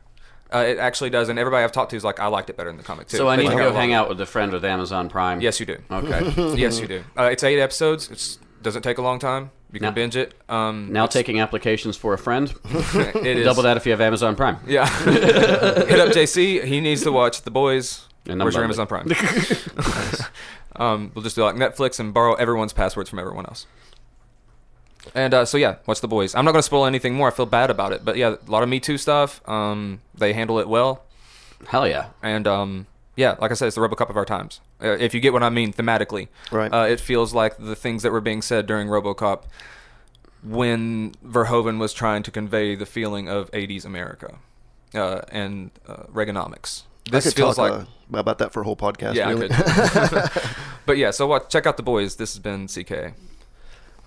Uh, 0.52 0.64
it 0.66 0.78
actually 0.78 1.10
does, 1.10 1.28
and 1.28 1.38
everybody 1.38 1.62
I've 1.62 1.72
talked 1.72 1.90
to 1.90 1.96
is 1.96 2.04
like, 2.04 2.20
I 2.20 2.26
liked 2.28 2.48
it 2.48 2.56
better 2.56 2.70
than 2.70 2.78
the 2.78 2.82
comic 2.82 3.08
too. 3.08 3.18
So 3.18 3.28
I 3.28 3.36
need 3.36 3.50
to 3.50 3.54
go 3.56 3.70
hang 3.72 3.92
out 3.92 4.08
with 4.08 4.18
a 4.20 4.26
friend 4.26 4.50
with 4.50 4.64
Amazon 4.64 5.10
Prime. 5.10 5.42
Yes, 5.42 5.60
you 5.60 5.66
do. 5.66 5.76
Okay. 5.90 6.54
yes, 6.56 6.80
you 6.80 6.86
do. 6.88 7.04
Uh, 7.18 7.24
it's 7.24 7.44
eight 7.44 7.60
episodes. 7.60 8.10
It 8.10 8.38
doesn't 8.62 8.80
take 8.80 8.96
a 8.96 9.02
long 9.02 9.18
time. 9.18 9.50
You 9.70 9.78
can 9.80 9.88
Now- 9.88 9.94
binge 9.94 10.16
it. 10.16 10.32
Um, 10.48 10.90
Now 10.90 11.04
taking 11.04 11.38
applications 11.38 11.98
for 11.98 12.14
a 12.14 12.18
friend. 12.18 12.50
it 12.64 13.26
is 13.26 13.44
Double 13.44 13.62
that 13.64 13.76
if 13.76 13.84
you 13.84 13.92
have 13.92 14.00
Amazon 14.00 14.34
Prime. 14.36 14.56
Yeah. 14.66 14.88
Hit 15.04 16.00
up 16.00 16.08
JC. 16.14 16.64
He 16.64 16.80
needs 16.80 17.02
to 17.02 17.12
watch 17.12 17.42
The 17.42 17.50
Boys. 17.50 18.07
And 18.28 18.40
Where's 18.42 18.54
your 18.54 18.62
I'm 18.62 18.70
Amazon 18.70 18.86
Prime? 18.86 19.08
um, 20.76 21.12
we'll 21.14 21.22
just 21.22 21.36
do 21.36 21.42
like 21.42 21.56
Netflix 21.56 21.98
and 21.98 22.12
borrow 22.12 22.34
everyone's 22.34 22.72
passwords 22.72 23.08
from 23.10 23.18
everyone 23.18 23.46
else. 23.46 23.66
And 25.14 25.32
uh, 25.32 25.44
so 25.44 25.56
yeah, 25.56 25.76
watch 25.86 26.00
The 26.00 26.08
Boys. 26.08 26.34
I'm 26.34 26.44
not 26.44 26.52
going 26.52 26.60
to 26.60 26.64
spoil 26.66 26.84
anything 26.84 27.14
more. 27.14 27.28
I 27.28 27.30
feel 27.30 27.46
bad 27.46 27.70
about 27.70 27.92
it, 27.92 28.04
but 28.04 28.16
yeah, 28.16 28.34
a 28.46 28.50
lot 28.50 28.62
of 28.62 28.68
Me 28.68 28.78
Too 28.80 28.98
stuff. 28.98 29.46
Um, 29.48 30.00
they 30.14 30.32
handle 30.34 30.58
it 30.58 30.68
well, 30.68 31.04
Hell 31.66 31.88
yeah. 31.88 32.08
and 32.22 32.46
um, 32.46 32.86
yeah, 33.16 33.36
like 33.40 33.50
I 33.50 33.54
said, 33.54 33.66
it's 33.66 33.76
the 33.76 33.80
RoboCop 33.80 34.10
of 34.10 34.16
our 34.16 34.24
times. 34.26 34.60
Uh, 34.82 34.88
if 34.90 35.14
you 35.14 35.20
get 35.20 35.32
what 35.32 35.42
I 35.42 35.48
mean 35.48 35.72
thematically, 35.72 36.28
Right. 36.52 36.72
Uh, 36.72 36.84
it 36.84 37.00
feels 37.00 37.32
like 37.32 37.56
the 37.58 37.74
things 37.74 38.02
that 38.02 38.12
were 38.12 38.20
being 38.20 38.42
said 38.42 38.66
during 38.66 38.88
RoboCop 38.88 39.44
when 40.42 41.12
Verhoeven 41.24 41.78
was 41.78 41.92
trying 41.92 42.22
to 42.24 42.30
convey 42.30 42.74
the 42.74 42.86
feeling 42.86 43.28
of 43.28 43.50
80s 43.52 43.84
America 43.84 44.38
uh, 44.94 45.22
and 45.32 45.70
uh, 45.88 46.04
Reaganomics. 46.12 46.82
This 47.10 47.32
feels 47.32 47.56
talk 47.56 47.70
like 47.70 47.80
uh, 47.82 48.18
about 48.18 48.38
that 48.38 48.52
for 48.52 48.60
a 48.60 48.64
whole 48.64 48.76
podcast. 48.76 49.14
yeah, 49.14 49.28
really. 49.28 49.48
I 49.50 50.08
could. 50.08 50.42
but 50.86 50.96
yeah, 50.96 51.10
so 51.10 51.26
what? 51.26 51.50
Check 51.50 51.66
out 51.66 51.76
the 51.76 51.82
boys. 51.82 52.16
This 52.16 52.34
has 52.34 52.40
been 52.40 52.68
CK. 52.68 53.14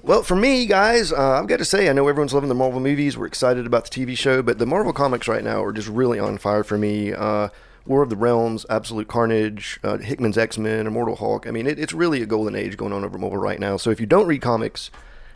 Well, 0.04 0.24
for 0.24 0.36
me, 0.36 0.66
guys, 0.66 1.12
uh, 1.12 1.40
I've 1.40 1.48
got 1.48 1.58
to 1.58 1.66
say, 1.66 1.88
I 1.88 1.94
know 1.94 2.08
everyone's 2.08 2.34
loving 2.34 2.50
the 2.50 2.56
Marvel 2.56 2.80
movies. 2.80 3.18
We're 3.18 3.28
excited 3.28 3.68
about 3.68 3.90
the 3.90 3.92
TV 3.92 4.18
show, 4.18 4.42
but 4.42 4.58
the 4.58 4.66
Marvel 4.66 4.94
comics 4.94 5.28
right 5.28 5.44
now 5.44 5.64
are 5.64 5.72
just 5.72 5.88
really 5.88 6.18
on 6.18 6.40
fire 6.40 6.64
for 6.64 6.76
me. 6.78 7.14
Uh, 7.14 7.50
War 7.86 8.02
of 8.02 8.10
the 8.10 8.16
Realms, 8.16 8.66
Absolute 8.70 9.08
Carnage, 9.08 9.80
uh, 9.84 9.98
Hickman's 9.98 10.38
X 10.38 10.58
Men, 10.58 10.88
Immortal 10.88 11.18
Hulk. 11.18 11.48
I 11.48 11.52
mean, 11.52 11.68
it, 11.68 11.78
it's 11.78 11.94
really 11.94 12.22
a 12.22 12.26
golden 12.26 12.56
age 12.56 12.78
going 12.78 12.94
on 12.94 13.04
over 13.04 13.18
Marvel 13.18 13.38
right 13.38 13.60
now. 13.60 13.78
So 13.78 13.92
if 13.92 14.00
you 14.00 14.06
don't 14.08 14.28
read 14.28 14.42
comics 14.42 14.90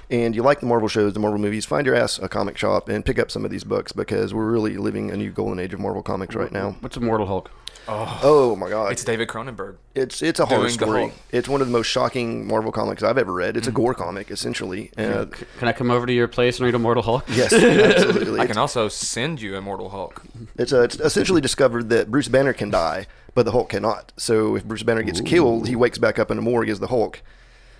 and 0.10 0.36
you 0.36 0.44
like 0.44 0.60
the 0.60 0.66
Marvel 0.66 0.88
shows, 0.88 1.14
the 1.14 1.20
Marvel 1.20 1.40
movies, 1.40 1.66
find 1.66 1.86
your 1.86 1.96
ass 1.96 2.20
a 2.20 2.28
comic 2.30 2.58
shop 2.58 2.90
and 2.90 3.06
pick 3.06 3.20
up 3.20 3.32
some 3.32 3.46
of 3.46 3.52
these 3.52 3.64
books 3.64 3.92
because 3.92 4.34
we're 4.34 4.50
really 4.52 4.78
living 4.78 5.12
a 5.12 5.18
new 5.18 5.32
golden 5.32 5.60
age 5.60 5.74
of 5.74 5.80
Marvel 5.80 6.04
comics 6.04 6.36
right 6.36 6.52
now. 6.52 6.76
What's 6.82 6.98
Immortal 6.98 7.28
Hulk? 7.28 7.52
Oh 7.88 8.56
my 8.56 8.68
God! 8.70 8.92
It's 8.94 9.04
David 9.04 9.28
Cronenberg. 9.28 9.76
It's 9.94 10.24
it's 10.24 10.40
a 10.40 10.48
horror 10.48 10.70
story. 10.70 11.12
It's 11.32 11.48
one 11.48 11.62
of 11.62 11.68
the 11.68 11.72
most 11.74 11.86
shocking 11.86 12.48
Marvel 12.48 12.72
comics 12.72 13.04
I've 13.04 13.20
ever 13.20 13.32
read. 13.32 13.56
It's 13.58 13.68
a 13.68 13.72
gore 13.72 13.94
comic, 13.94 14.32
essentially. 14.32 14.92
Uh, 14.98 15.26
Can 15.60 15.68
I 15.68 15.72
come 15.72 15.92
over 15.92 16.08
to 16.08 16.12
your 16.14 16.28
place 16.28 16.58
and 16.58 16.66
read 16.66 16.74
Immortal 16.74 17.04
Hulk? 17.04 17.26
yes, 17.30 17.54
absolutely. 17.54 18.40
I 18.40 18.44
It's- 18.46 18.48
can 18.48 18.58
also 18.58 18.88
send 18.88 19.40
you 19.40 19.56
Immortal 19.56 19.90
Hulk. 19.90 20.24
It's, 20.58 20.74
uh, 20.74 20.82
it's 20.82 20.96
essentially 21.00 21.42
discovered 21.42 21.90
that 21.90 22.10
Bruce 22.10 22.28
Banner 22.28 22.54
can 22.54 22.72
die, 22.72 23.06
but 23.36 23.44
the 23.46 23.52
Hulk 23.52 23.70
cannot. 23.70 24.14
So 24.18 24.56
if 24.56 24.66
Bruce 24.66 24.82
Banner 24.82 25.04
gets 25.04 25.22
killed, 25.22 25.68
he 25.68 25.76
wakes 25.76 26.00
back 26.00 26.18
up 26.18 26.32
in 26.32 26.38
the 26.38 26.44
morgue 26.44 26.70
as 26.70 26.80
the 26.80 26.88
Hulk. 26.88 27.22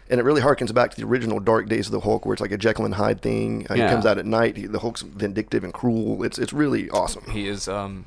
And 0.10 0.20
it 0.20 0.24
really 0.24 0.42
harkens 0.42 0.74
back 0.74 0.92
to 0.92 0.98
the 0.98 1.06
original 1.08 1.40
Dark 1.40 1.68
Days 1.68 1.88
of 1.88 1.92
the 1.92 2.00
Hulk, 2.02 2.26
where 2.26 2.34
it's 2.34 2.42
like 2.42 2.52
a 2.52 2.58
Jekyll 2.58 2.86
and 2.86 2.94
Hyde 2.96 3.22
thing. 3.22 3.66
Uh, 3.70 3.74
Yeah. 3.74 3.88
He 3.88 3.94
comes 3.94 4.06
out 4.06 4.18
at 4.20 4.26
night. 4.26 4.56
He, 4.58 4.68
the 4.68 4.80
Hulk's 4.80 5.02
vindictive 5.02 5.64
and 5.64 5.74
cruel. 5.74 6.24
It's 6.24 6.38
it's 6.38 6.54
really 6.54 6.90
awesome. 6.92 7.24
He 7.32 7.48
is 7.48 7.68
um 7.68 8.06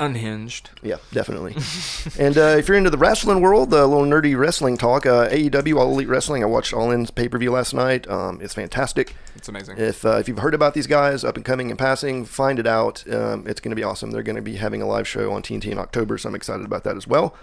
Unhinged. 0.00 0.70
Yeah, 0.82 0.96
definitely. 1.12 1.54
and 2.18 2.36
uh, 2.36 2.56
if 2.58 2.66
you're 2.66 2.76
into 2.76 2.90
the 2.90 2.98
wrestling 2.98 3.40
world, 3.40 3.70
the 3.70 3.86
little 3.86 4.04
nerdy 4.04 4.36
wrestling 4.36 4.76
talk, 4.76 5.06
uh, 5.06 5.28
AEW 5.28 5.78
All 5.78 5.92
Elite 5.92 6.08
Wrestling. 6.08 6.42
I 6.42 6.46
watched 6.46 6.72
All 6.74 6.90
In's 6.90 7.12
pay 7.12 7.28
per 7.28 7.38
view 7.38 7.52
last 7.52 7.72
night. 7.74 8.08
Um, 8.10 8.40
it's 8.42 8.54
fantastic. 8.54 9.14
It's 9.36 9.48
amazing. 9.48 9.78
If 9.78 10.04
uh, 10.04 10.16
if 10.16 10.26
you've 10.26 10.38
heard 10.38 10.52
about 10.52 10.74
these 10.74 10.88
guys 10.88 11.22
up 11.22 11.36
and 11.36 11.44
coming 11.44 11.70
and 11.70 11.78
passing, 11.78 12.24
find 12.24 12.58
it 12.58 12.66
out. 12.66 13.04
Um, 13.08 13.46
it's 13.46 13.60
going 13.60 13.70
to 13.70 13.76
be 13.76 13.84
awesome. 13.84 14.10
They're 14.10 14.24
going 14.24 14.34
to 14.36 14.42
be 14.42 14.56
having 14.56 14.82
a 14.82 14.86
live 14.86 15.06
show 15.06 15.32
on 15.32 15.42
TNT 15.42 15.66
in 15.66 15.78
October, 15.78 16.18
so 16.18 16.28
I'm 16.28 16.34
excited 16.34 16.66
about 16.66 16.82
that 16.84 16.96
as 16.96 17.06
well. 17.06 17.36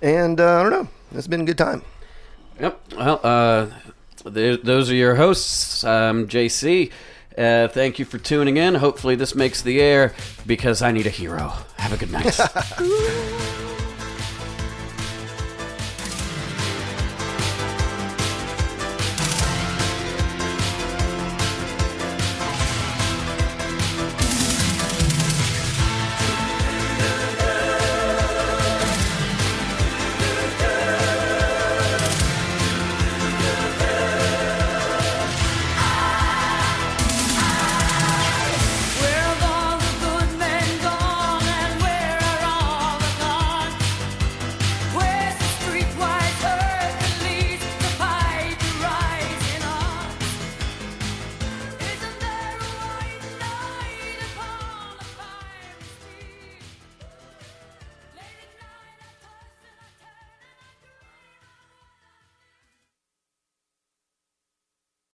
And 0.00 0.40
uh, 0.40 0.60
I 0.60 0.62
don't 0.62 0.72
know, 0.72 0.88
it's 1.12 1.26
been 1.26 1.42
a 1.42 1.44
good 1.44 1.58
time. 1.58 1.82
Yep. 2.60 2.80
Well, 2.96 3.20
uh, 3.22 3.66
th- 4.32 4.62
those 4.62 4.90
are 4.90 4.94
your 4.94 5.14
hosts. 5.14 5.84
I'm 5.84 6.26
JC. 6.28 6.90
Uh, 7.36 7.68
thank 7.68 7.98
you 7.98 8.04
for 8.06 8.18
tuning 8.18 8.56
in. 8.56 8.74
Hopefully, 8.76 9.14
this 9.14 9.34
makes 9.34 9.60
the 9.62 9.80
air 9.80 10.14
because 10.46 10.80
I 10.80 10.90
need 10.92 11.06
a 11.06 11.10
hero. 11.10 11.52
Have 11.76 11.92
a 11.92 11.96
good 11.98 12.10
night. 12.10 12.38